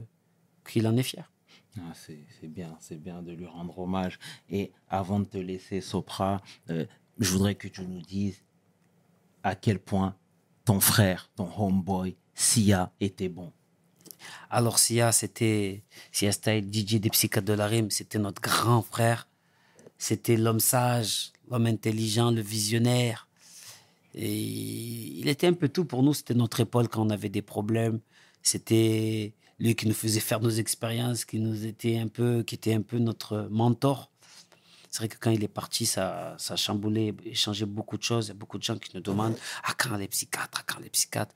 qu'il 0.69 0.87
en 0.87 0.97
est 0.97 1.03
fier. 1.03 1.31
Ah, 1.79 1.93
c'est 1.95 2.19
c'est 2.41 2.49
bien, 2.49 2.77
c'est 2.81 3.01
bien 3.01 3.23
de 3.23 3.33
lui 3.33 3.47
rendre 3.47 3.79
hommage. 3.79 4.19
Et 4.51 4.73
avant 4.89 5.21
de 5.21 5.27
te 5.27 5.39
laisser, 5.39 5.81
Sopra, 5.81 6.43
euh, 6.71 6.87
je 7.19 7.31
voudrais 7.31 7.55
que 7.55 7.69
tu 7.69 7.83
nous 7.83 8.01
dises 8.01 8.43
à 9.43 9.55
quel 9.55 9.79
point 9.79 10.17
ton 10.65 10.81
frère, 10.81 11.31
ton 11.37 11.49
homeboy, 11.57 12.17
Sia, 12.35 12.93
était 13.01 13.29
bon. 13.29 13.53
Alors 14.51 14.79
Sia, 14.79 15.13
c'était 15.13 15.83
Sia 16.13 16.33
Style, 16.33 16.69
DJ 16.73 16.97
des 16.97 17.11
psychiatres 17.11 17.47
de 17.47 17.53
la 17.53 17.67
rime, 17.67 17.91
c'était 17.91 18.19
notre 18.19 18.41
grand 18.41 18.83
frère. 18.83 19.29
C'était 19.99 20.37
l'homme 20.37 20.61
sage, 20.61 21.33
l'homme 21.51 21.67
intelligent, 21.67 22.31
le 22.31 22.43
visionnaire. 22.43 23.29
Et 24.15 24.35
il 24.35 25.29
était 25.29 25.47
un 25.47 25.53
peu 25.53 25.69
tout 25.69 25.85
pour 25.85 26.03
nous. 26.03 26.15
C'était 26.15 26.35
notre 26.35 26.61
épaule 26.61 26.89
quand 26.89 27.05
on 27.05 27.11
avait 27.11 27.29
des 27.29 27.43
problèmes. 27.43 28.01
C'était 28.43 29.35
lui 29.59 29.75
qui 29.75 29.87
nous 29.87 29.95
faisait 29.95 30.21
faire 30.21 30.41
nos 30.41 30.51
expériences, 30.51 31.25
qui 31.25 31.39
nous 31.39 31.67
était 31.67 31.99
un 31.99 32.09
peu, 32.09 32.43
qui 32.43 32.55
était 32.55 32.75
un 32.75 32.83
peu 32.83 32.99
notre 32.99 33.49
mentor. 33.51 34.11
C'est 34.91 34.99
vrai 34.99 35.09
que 35.09 35.19
quand 35.19 35.31
il 35.31 35.45
est 35.45 35.49
parti, 35.49 35.85
ça, 35.85 36.35
ça 36.39 36.55
a 36.55 36.57
chamboulé 36.57 37.15
changé 37.35 37.67
beaucoup 37.67 37.99
de 37.99 38.03
choses. 38.03 38.27
Il 38.27 38.29
y 38.29 38.31
a 38.31 38.35
beaucoup 38.35 38.57
de 38.57 38.63
gens 38.63 38.79
qui 38.79 38.91
nous 38.95 39.03
demandent 39.03 39.37
Ah, 39.65 39.75
quand 39.77 39.97
les 39.97 40.09
psychiatres 40.09 40.59
Ah, 40.61 40.63
quand 40.67 40.81
les 40.81 40.89
psychiatres 40.89 41.35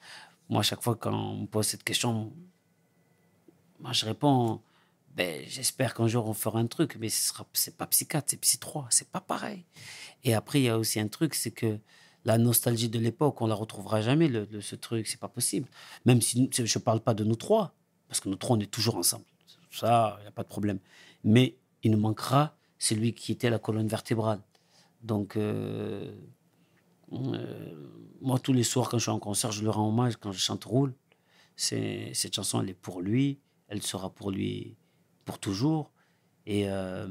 Moi, 0.48 0.61
à 0.61 0.62
chaque 0.62 0.82
fois, 0.82 0.97
quand 0.97 1.12
on 1.12 1.43
me 1.43 1.47
pose 1.47 1.66
cette 1.66 1.85
question, 1.85 2.32
moi, 3.81 3.93
je 3.93 4.05
réponds 4.07 4.61
ben, 5.16 5.43
J'espère 5.48 5.94
qu'un 5.94 6.07
jour 6.09 6.27
on 6.28 6.35
fera 6.35 6.59
un 6.61 6.66
truc, 6.66 6.97
mais 7.01 7.09
ce 7.09 7.28
sera, 7.28 7.47
c'est 7.52 7.77
pas 7.77 7.86
psychiatre, 7.86 8.28
c'est 8.31 8.36
psy 8.40 8.59
3, 8.59 8.86
c'est 8.90 9.09
pas 9.11 9.20
pareil. 9.20 9.65
Et 10.24 10.35
après, 10.35 10.61
il 10.61 10.65
y 10.65 10.69
a 10.69 10.78
aussi 10.78 11.01
un 11.01 11.09
truc 11.09 11.35
c'est 11.35 11.51
que 11.51 11.78
la 12.24 12.39
nostalgie 12.39 12.89
de 12.90 12.98
l'époque, 12.98 13.40
on 13.40 13.47
la 13.47 13.55
retrouvera 13.55 14.02
jamais, 14.02 14.28
le, 14.28 14.47
le- 14.52 14.61
ce 14.61 14.77
truc, 14.77 15.07
c'est 15.07 15.20
pas 15.20 15.28
possible. 15.28 15.69
Même 16.05 16.20
si 16.20 16.40
nous- 16.43 16.51
je 16.66 16.78
parle 16.78 17.01
pas 17.01 17.15
de 17.15 17.24
nous 17.24 17.36
trois, 17.36 17.74
parce 18.09 18.20
que 18.20 18.28
nous 18.28 18.36
trois, 18.36 18.57
on 18.57 18.61
est 18.61 18.70
toujours 18.70 18.97
ensemble. 18.97 19.24
Ça, 19.70 20.16
il 20.20 20.23
n'y 20.23 20.28
a 20.28 20.32
pas 20.32 20.43
de 20.43 20.48
problème. 20.48 20.78
Mais 21.24 21.57
il 21.82 21.93
nous 21.93 21.98
manquera 21.98 22.57
celui 22.78 23.15
qui 23.15 23.32
était 23.32 23.51
la 23.51 23.59
colonne 23.59 23.89
vertébrale. 23.89 24.40
Donc, 25.02 25.36
euh, 25.36 26.12
euh, 27.12 27.89
moi, 28.20 28.39
tous 28.39 28.52
les 28.52 28.62
soirs, 28.65 28.89
quand 28.89 28.98
je 28.98 29.02
suis 29.05 29.11
en 29.11 29.19
concert, 29.19 29.52
je 29.52 29.62
lui 29.62 29.69
rends 29.69 29.89
hommage 29.89 30.16
quand 30.16 30.32
je 30.32 30.39
chante 30.39 30.65
Roule. 30.65 30.94
Cette 31.57 32.35
chanson, 32.35 32.61
elle 32.62 32.70
est 32.70 32.74
pour 32.74 33.01
lui. 33.02 33.39
Elle 33.71 33.83
sera 33.83 34.11
pour 34.11 34.31
lui 34.31 34.77
pour 35.25 35.39
toujours. 35.39 35.91
Et, 36.47 36.69
euh, 36.69 37.07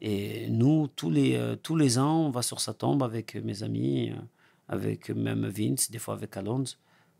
et 0.00 0.48
nous, 0.48 0.88
tous 0.88 1.10
les, 1.10 1.34
euh, 1.36 1.56
tous 1.56 1.76
les 1.76 1.98
ans, 1.98 2.26
on 2.26 2.30
va 2.30 2.42
sur 2.42 2.60
sa 2.60 2.72
tombe 2.72 3.02
avec 3.02 3.34
mes 3.36 3.62
amis, 3.62 4.10
euh, 4.10 4.16
avec 4.68 5.10
même 5.10 5.46
Vince, 5.48 5.90
des 5.90 5.98
fois 5.98 6.14
avec 6.14 6.36
Alonso. 6.36 6.76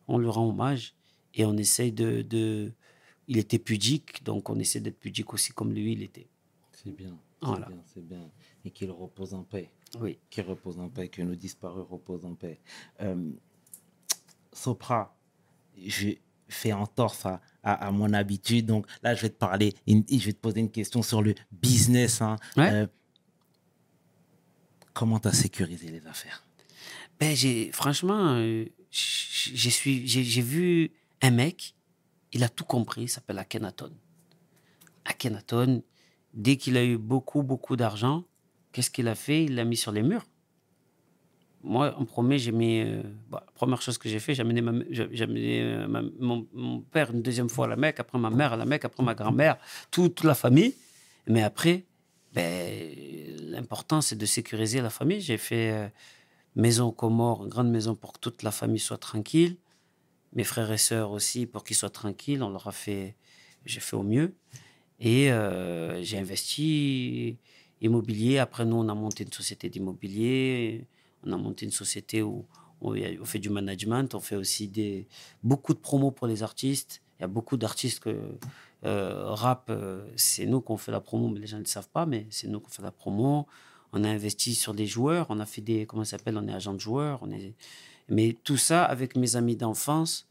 On 0.08 0.18
lui 0.18 0.28
rend 0.28 0.48
hommage 0.48 0.94
et 1.34 1.44
on 1.44 1.56
essaye 1.56 1.92
de, 1.92 2.22
de... 2.22 2.72
Il 3.28 3.38
était 3.38 3.58
pudique, 3.58 4.24
donc 4.24 4.48
on 4.50 4.58
essaie 4.58 4.80
d'être 4.80 4.98
pudique 4.98 5.32
aussi 5.32 5.52
comme 5.52 5.72
lui, 5.72 5.92
il 5.92 6.02
était. 6.02 6.28
C'est 6.72 6.94
bien. 6.94 7.16
C'est 7.40 7.46
Voilà. 7.48 7.66
bien, 7.66 7.82
c'est 7.86 8.06
bien. 8.06 8.30
Et 8.64 8.70
qu'il 8.70 8.90
repose 8.90 9.34
en 9.34 9.42
paix. 9.42 9.70
Oui. 10.00 10.18
Qu'il 10.30 10.44
repose 10.44 10.78
en 10.78 10.88
paix, 10.88 11.08
que 11.08 11.22
nos 11.22 11.34
disparus 11.34 11.84
reposent 11.88 12.24
en 12.24 12.34
paix. 12.34 12.60
Euh, 13.00 13.30
Sopra, 14.52 15.16
je 15.84 16.10
fais 16.52 16.72
entorse 16.72 17.26
à, 17.26 17.40
à, 17.62 17.86
à 17.86 17.90
mon 17.90 18.12
habitude. 18.12 18.66
Donc 18.66 18.86
là, 19.02 19.14
je 19.14 19.22
vais 19.22 19.28
te 19.30 19.38
parler, 19.38 19.74
une- 19.86 20.04
je 20.10 20.24
vais 20.26 20.32
te 20.32 20.38
poser 20.40 20.60
une 20.60 20.70
question 20.70 21.02
sur 21.02 21.22
le 21.22 21.34
business. 21.50 22.22
hein. 22.22 22.36
Ouais. 22.56 22.70
Euh, 22.72 22.86
comment 24.92 25.18
tu 25.18 25.28
as 25.28 25.32
sécurisé 25.32 25.88
les 25.88 26.06
affaires? 26.06 26.44
Ben, 27.18 27.34
j'ai, 27.36 27.70
franchement, 27.72 28.34
euh, 28.36 28.64
j'ai 28.90 30.42
vu 30.42 30.90
un 31.20 31.30
mec, 31.30 31.74
il 32.32 32.42
a 32.44 32.48
tout 32.48 32.64
compris, 32.64 33.02
il 33.02 33.08
s'appelle 33.08 33.38
Akhenaton. 33.38 33.92
Akhenaton, 35.04 35.82
dès 36.34 36.56
qu'il 36.56 36.76
a 36.76 36.84
eu 36.84 36.98
beaucoup, 36.98 37.42
beaucoup 37.42 37.76
d'argent, 37.76 38.24
qu'est-ce 38.72 38.90
qu'il 38.90 39.08
a 39.08 39.14
fait? 39.14 39.44
Il 39.44 39.54
l'a 39.54 39.64
mis 39.64 39.76
sur 39.76 39.92
les 39.92 40.02
murs. 40.02 40.26
Moi, 41.62 41.94
en 41.96 42.04
premier, 42.04 42.38
j'ai 42.38 42.52
mis. 42.52 42.80
euh, 42.80 43.02
bah, 43.30 43.46
première 43.54 43.80
chose 43.82 43.96
que 43.98 44.08
j'ai 44.08 44.18
fait, 44.18 44.34
j'ai 44.34 44.42
amené, 44.42 44.62
euh, 44.62 46.10
mon, 46.18 46.80
père 46.90 47.12
une 47.12 47.22
deuxième 47.22 47.48
fois 47.48 47.66
à 47.66 47.68
la 47.68 47.76
Mecque, 47.76 48.00
après 48.00 48.18
ma 48.18 48.30
mère 48.30 48.52
à 48.52 48.56
la 48.56 48.64
Mecque, 48.64 48.84
après 48.84 49.02
ma 49.04 49.14
grand-mère, 49.14 49.56
tout- 49.90 50.08
toute 50.08 50.24
la 50.26 50.34
famille. 50.34 50.74
Mais 51.28 51.42
après, 51.42 51.84
ben, 52.34 52.94
l'important, 53.40 54.00
c'est 54.00 54.16
de 54.16 54.26
sécuriser 54.26 54.80
la 54.80 54.90
famille. 54.90 55.20
J'ai 55.20 55.38
fait. 55.38 55.70
euh, 55.72 55.88
maison 56.54 56.88
aux 56.88 56.92
Comores, 56.92 57.48
grande 57.48 57.70
maison 57.70 57.94
pour 57.94 58.12
que 58.12 58.18
toute 58.20 58.42
la 58.42 58.50
famille 58.50 58.78
soit 58.78 58.98
tranquille. 58.98 59.56
Mes 60.34 60.44
frères 60.44 60.70
et 60.72 60.78
sœurs 60.78 61.10
aussi, 61.10 61.46
pour 61.46 61.64
qu'ils 61.64 61.76
soient 61.76 61.90
tranquilles. 61.90 62.42
On 62.42 62.50
leur 62.50 62.66
a 62.66 62.72
fait, 62.72 63.16
j'ai 63.64 63.80
fait 63.80 63.96
au 63.96 64.02
mieux. 64.02 64.34
Et 65.00 65.32
euh, 65.32 66.02
j'ai 66.02 66.18
investi 66.18 67.38
immobilier. 67.80 68.38
Après, 68.38 68.64
nous, 68.64 68.76
on 68.76 68.88
a 68.88 68.94
monté 68.94 69.24
une 69.24 69.32
société 69.32 69.68
d'immobilier. 69.68 70.86
On 71.24 71.32
a 71.32 71.36
monté 71.36 71.64
une 71.64 71.72
société 71.72 72.22
où 72.22 72.46
on, 72.80 72.94
fait 73.24 73.38
du 73.38 73.50
management. 73.50 74.14
On 74.14 74.20
fait 74.20 74.36
aussi 74.36 74.68
des, 74.68 75.06
beaucoup 75.42 75.74
de 75.74 75.78
promos 75.78 76.10
pour 76.10 76.26
les 76.26 76.42
artistes. 76.42 77.02
Il 77.18 77.22
y 77.22 77.24
a 77.24 77.28
beaucoup 77.28 77.56
d'artistes 77.56 78.00
que 78.00 78.18
euh, 78.84 79.30
rap, 79.32 79.66
euh, 79.70 80.04
c'est 80.16 80.46
nous 80.46 80.60
qu'on 80.60 80.76
fait 80.76 80.90
la 80.90 81.00
promo, 81.00 81.28
mais 81.28 81.40
les 81.40 81.46
gens 81.46 81.58
ne 81.58 81.62
le 81.62 81.68
savent 81.68 81.88
pas, 81.88 82.06
mais 82.06 82.26
c'est 82.30 82.48
nous 82.48 82.60
qu'on 82.60 82.70
fait 82.70 82.82
la 82.82 82.90
promo. 82.90 83.46
On 83.92 84.02
a 84.04 84.08
investi 84.08 84.54
sur 84.54 84.74
des 84.74 84.86
joueurs, 84.86 85.26
on 85.28 85.38
a 85.38 85.46
fait 85.46 85.60
des, 85.60 85.86
comment 85.86 86.04
ça 86.04 86.18
s'appelle, 86.18 86.36
on 86.36 86.48
est 86.48 86.52
agent 86.52 86.74
de 86.74 86.80
joueurs. 86.80 87.18
On 87.22 87.30
est... 87.30 87.54
Mais 88.08 88.36
tout 88.42 88.56
ça, 88.56 88.84
avec 88.84 89.16
mes 89.16 89.36
amis 89.36 89.54
d'enfance, 89.54 90.26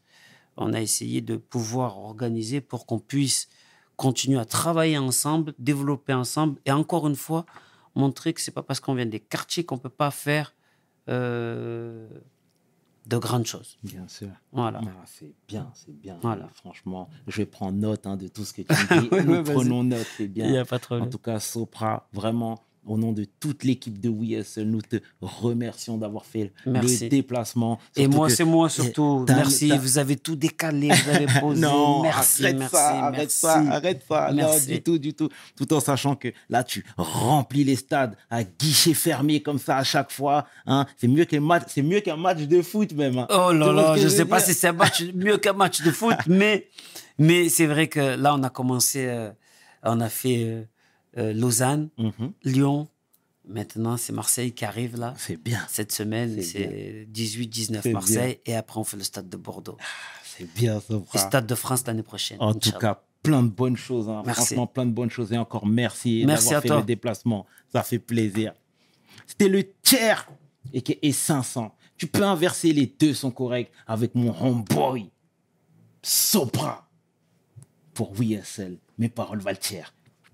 on 0.56 0.74
a 0.74 0.80
essayé 0.80 1.20
de 1.20 1.36
pouvoir 1.36 1.98
organiser 1.98 2.60
pour 2.60 2.84
qu'on 2.84 2.98
puisse 2.98 3.48
continuer 3.96 4.38
à 4.38 4.44
travailler 4.44 4.98
ensemble, 4.98 5.54
développer 5.58 6.12
ensemble, 6.12 6.60
et 6.66 6.72
encore 6.72 7.06
une 7.06 7.16
fois, 7.16 7.46
montrer 7.94 8.32
que 8.32 8.40
c'est 8.40 8.50
pas 8.50 8.62
parce 8.62 8.80
qu'on 8.80 8.94
vient 8.94 9.06
des 9.06 9.20
quartiers 9.20 9.64
qu'on 9.64 9.78
peut 9.78 9.88
pas 9.88 10.10
faire 10.10 10.54
euh, 11.08 12.08
de 13.06 13.16
grandes 13.16 13.46
choses. 13.46 13.78
Bien 13.82 14.06
sûr. 14.08 14.28
Voilà. 14.52 14.80
Ah, 14.82 15.04
c'est 15.06 15.34
bien, 15.48 15.70
c'est 15.74 15.92
bien. 15.92 16.18
Voilà. 16.22 16.48
Franchement, 16.54 17.08
je 17.26 17.36
vais 17.38 17.46
prendre 17.46 17.78
note 17.78 18.06
hein, 18.06 18.16
de 18.16 18.28
tout 18.28 18.44
ce 18.44 18.52
que 18.52 18.62
tu 18.62 18.74
dis. 19.00 19.08
Nous 19.26 19.42
prenons 19.42 19.82
note, 19.82 20.06
c'est 20.16 20.28
bien. 20.28 20.46
Il 20.46 20.52
y 20.52 20.58
a 20.58 20.64
pas 20.64 20.78
de 20.78 21.00
En 21.00 21.08
tout 21.08 21.18
cas, 21.18 21.40
Sopra, 21.40 22.08
vraiment, 22.12 22.62
au 22.84 22.98
nom 22.98 23.12
de 23.12 23.24
toute 23.38 23.64
l'équipe 23.64 24.00
de 24.00 24.08
WeSL, 24.08 24.68
nous 24.68 24.82
te 24.82 24.96
remercions 25.20 25.96
d'avoir 25.96 26.24
fait 26.26 26.52
Merci. 26.66 27.04
le 27.04 27.08
déplacement. 27.10 27.78
Et 27.96 28.08
moi, 28.08 28.28
c'est 28.28 28.44
moi 28.44 28.68
surtout. 28.68 29.24
Merci, 29.28 29.70
vous 29.78 29.98
avez 29.98 30.16
tout 30.16 30.34
décalé, 30.36 30.88
vous 30.88 31.10
avez 31.10 31.26
posé. 31.40 31.60
Non, 31.60 32.02
merci, 32.02 32.44
arrête 32.44 32.58
merci, 32.58 32.74
ça, 32.76 33.04
arrête 33.04 33.30
ça, 33.30 33.54
arrête 33.70 34.02
ça. 34.08 34.30
Merci. 34.32 34.68
Non, 34.68 34.74
du 34.74 34.82
tout, 34.82 34.98
du 34.98 35.14
tout. 35.14 35.28
Tout 35.56 35.72
en 35.72 35.80
sachant 35.80 36.16
que 36.16 36.28
là, 36.48 36.64
tu 36.64 36.84
remplis 36.96 37.64
les 37.64 37.76
stades 37.76 38.16
à 38.30 38.42
guichet 38.42 38.94
fermé 38.94 39.40
comme 39.42 39.58
ça 39.58 39.76
à 39.78 39.84
chaque 39.84 40.10
fois. 40.10 40.46
Hein. 40.66 40.86
C'est 40.96 41.08
mieux 41.08 41.24
qu'un 41.24 41.40
match, 41.40 41.64
c'est 41.68 41.82
mieux 41.82 42.00
qu'un 42.00 42.16
match 42.16 42.40
de 42.42 42.62
foot 42.62 42.92
même. 42.94 43.18
hein. 43.18 43.26
Oh 43.30 43.52
là 43.52 43.72
là, 43.72 43.96
je 43.96 44.02
veux 44.02 44.08
sais 44.08 44.24
pas 44.24 44.40
si 44.40 44.54
c'est 44.54 44.72
match 44.72 45.02
mieux 45.14 45.36
qu'un 45.38 45.52
match 45.52 45.82
de 45.82 45.90
foot, 45.92 46.16
mais, 46.26 46.68
mais 47.18 47.48
c'est 47.48 47.66
vrai 47.66 47.86
que 47.86 48.16
là, 48.16 48.34
on 48.34 48.42
a 48.42 48.50
commencé, 48.50 49.06
euh, 49.06 49.30
on 49.84 50.00
a 50.00 50.08
fait 50.08 50.42
euh, 50.44 50.62
euh, 51.18 51.32
Lausanne, 51.32 51.88
Mhm. 51.98 52.32
Lyon. 52.44 52.88
Maintenant, 53.46 53.96
c'est 53.96 54.12
Marseille 54.12 54.52
qui 54.52 54.64
arrive 54.64 54.96
là. 54.96 55.14
C'est 55.18 55.36
bien, 55.36 55.60
Cette 55.68 55.90
semaine, 55.90 56.36
C'est 56.36 56.42
c'est 56.42 57.06
18-19 57.12 57.80
C'est 57.82 57.92
Marseille. 57.92 58.38
Et 58.46 58.54
après, 58.54 58.78
on 58.78 58.84
fait 58.84 58.96
le 58.96 59.02
stade 59.02 59.28
de 59.28 59.36
Bordeaux. 59.36 59.76
c'est 60.24 60.44
bien, 60.54 60.78
Et 60.78 60.80
Sopra. 60.80 61.18
stade 61.18 61.46
de 61.46 61.54
France 61.56 61.84
l'année 61.86 62.04
prochaine. 62.04 62.36
En 62.40 62.54
tout 62.54 62.70
cas, 62.72 63.02
plein 63.22 63.42
de 63.42 63.48
bonnes 63.48 63.76
choses. 63.76 64.08
hein. 64.08 64.22
Merci. 64.24 64.46
Franchement, 64.46 64.66
plein 64.68 64.86
de 64.86 64.92
bonnes 64.92 65.10
choses. 65.10 65.32
Et 65.32 65.38
encore 65.38 65.66
merci, 65.66 66.22
Merci 66.24 66.44
d'avoir 66.44 66.58
à 66.58 66.62
fait 66.62 66.68
toi. 66.68 66.76
le 66.78 66.82
déplacement. 66.84 67.46
Ça 67.72 67.82
fait 67.82 67.98
plaisir. 67.98 68.52
C'était 69.26 69.48
le 69.48 69.64
tiers 69.82 70.28
et 70.72 70.80
qui 70.82 70.98
est 71.02 71.12
500. 71.12 71.74
Tu 71.96 72.06
peux 72.06 72.22
inverser, 72.22 72.72
les 72.72 72.86
deux 72.86 73.12
sont 73.14 73.30
corrects 73.32 73.70
avec 73.86 74.14
mon 74.14 74.34
homeboy 74.40 75.10
Sopra 76.02 76.88
pour 77.94 78.12
WSL. 78.12 78.78
Mes 78.98 79.08
paroles 79.08 79.40
valent 79.40 79.58
tiers. 79.60 79.92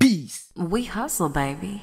Peace. 0.08 0.50
We 0.56 0.84
hustle, 0.84 1.28
baby. 1.28 1.82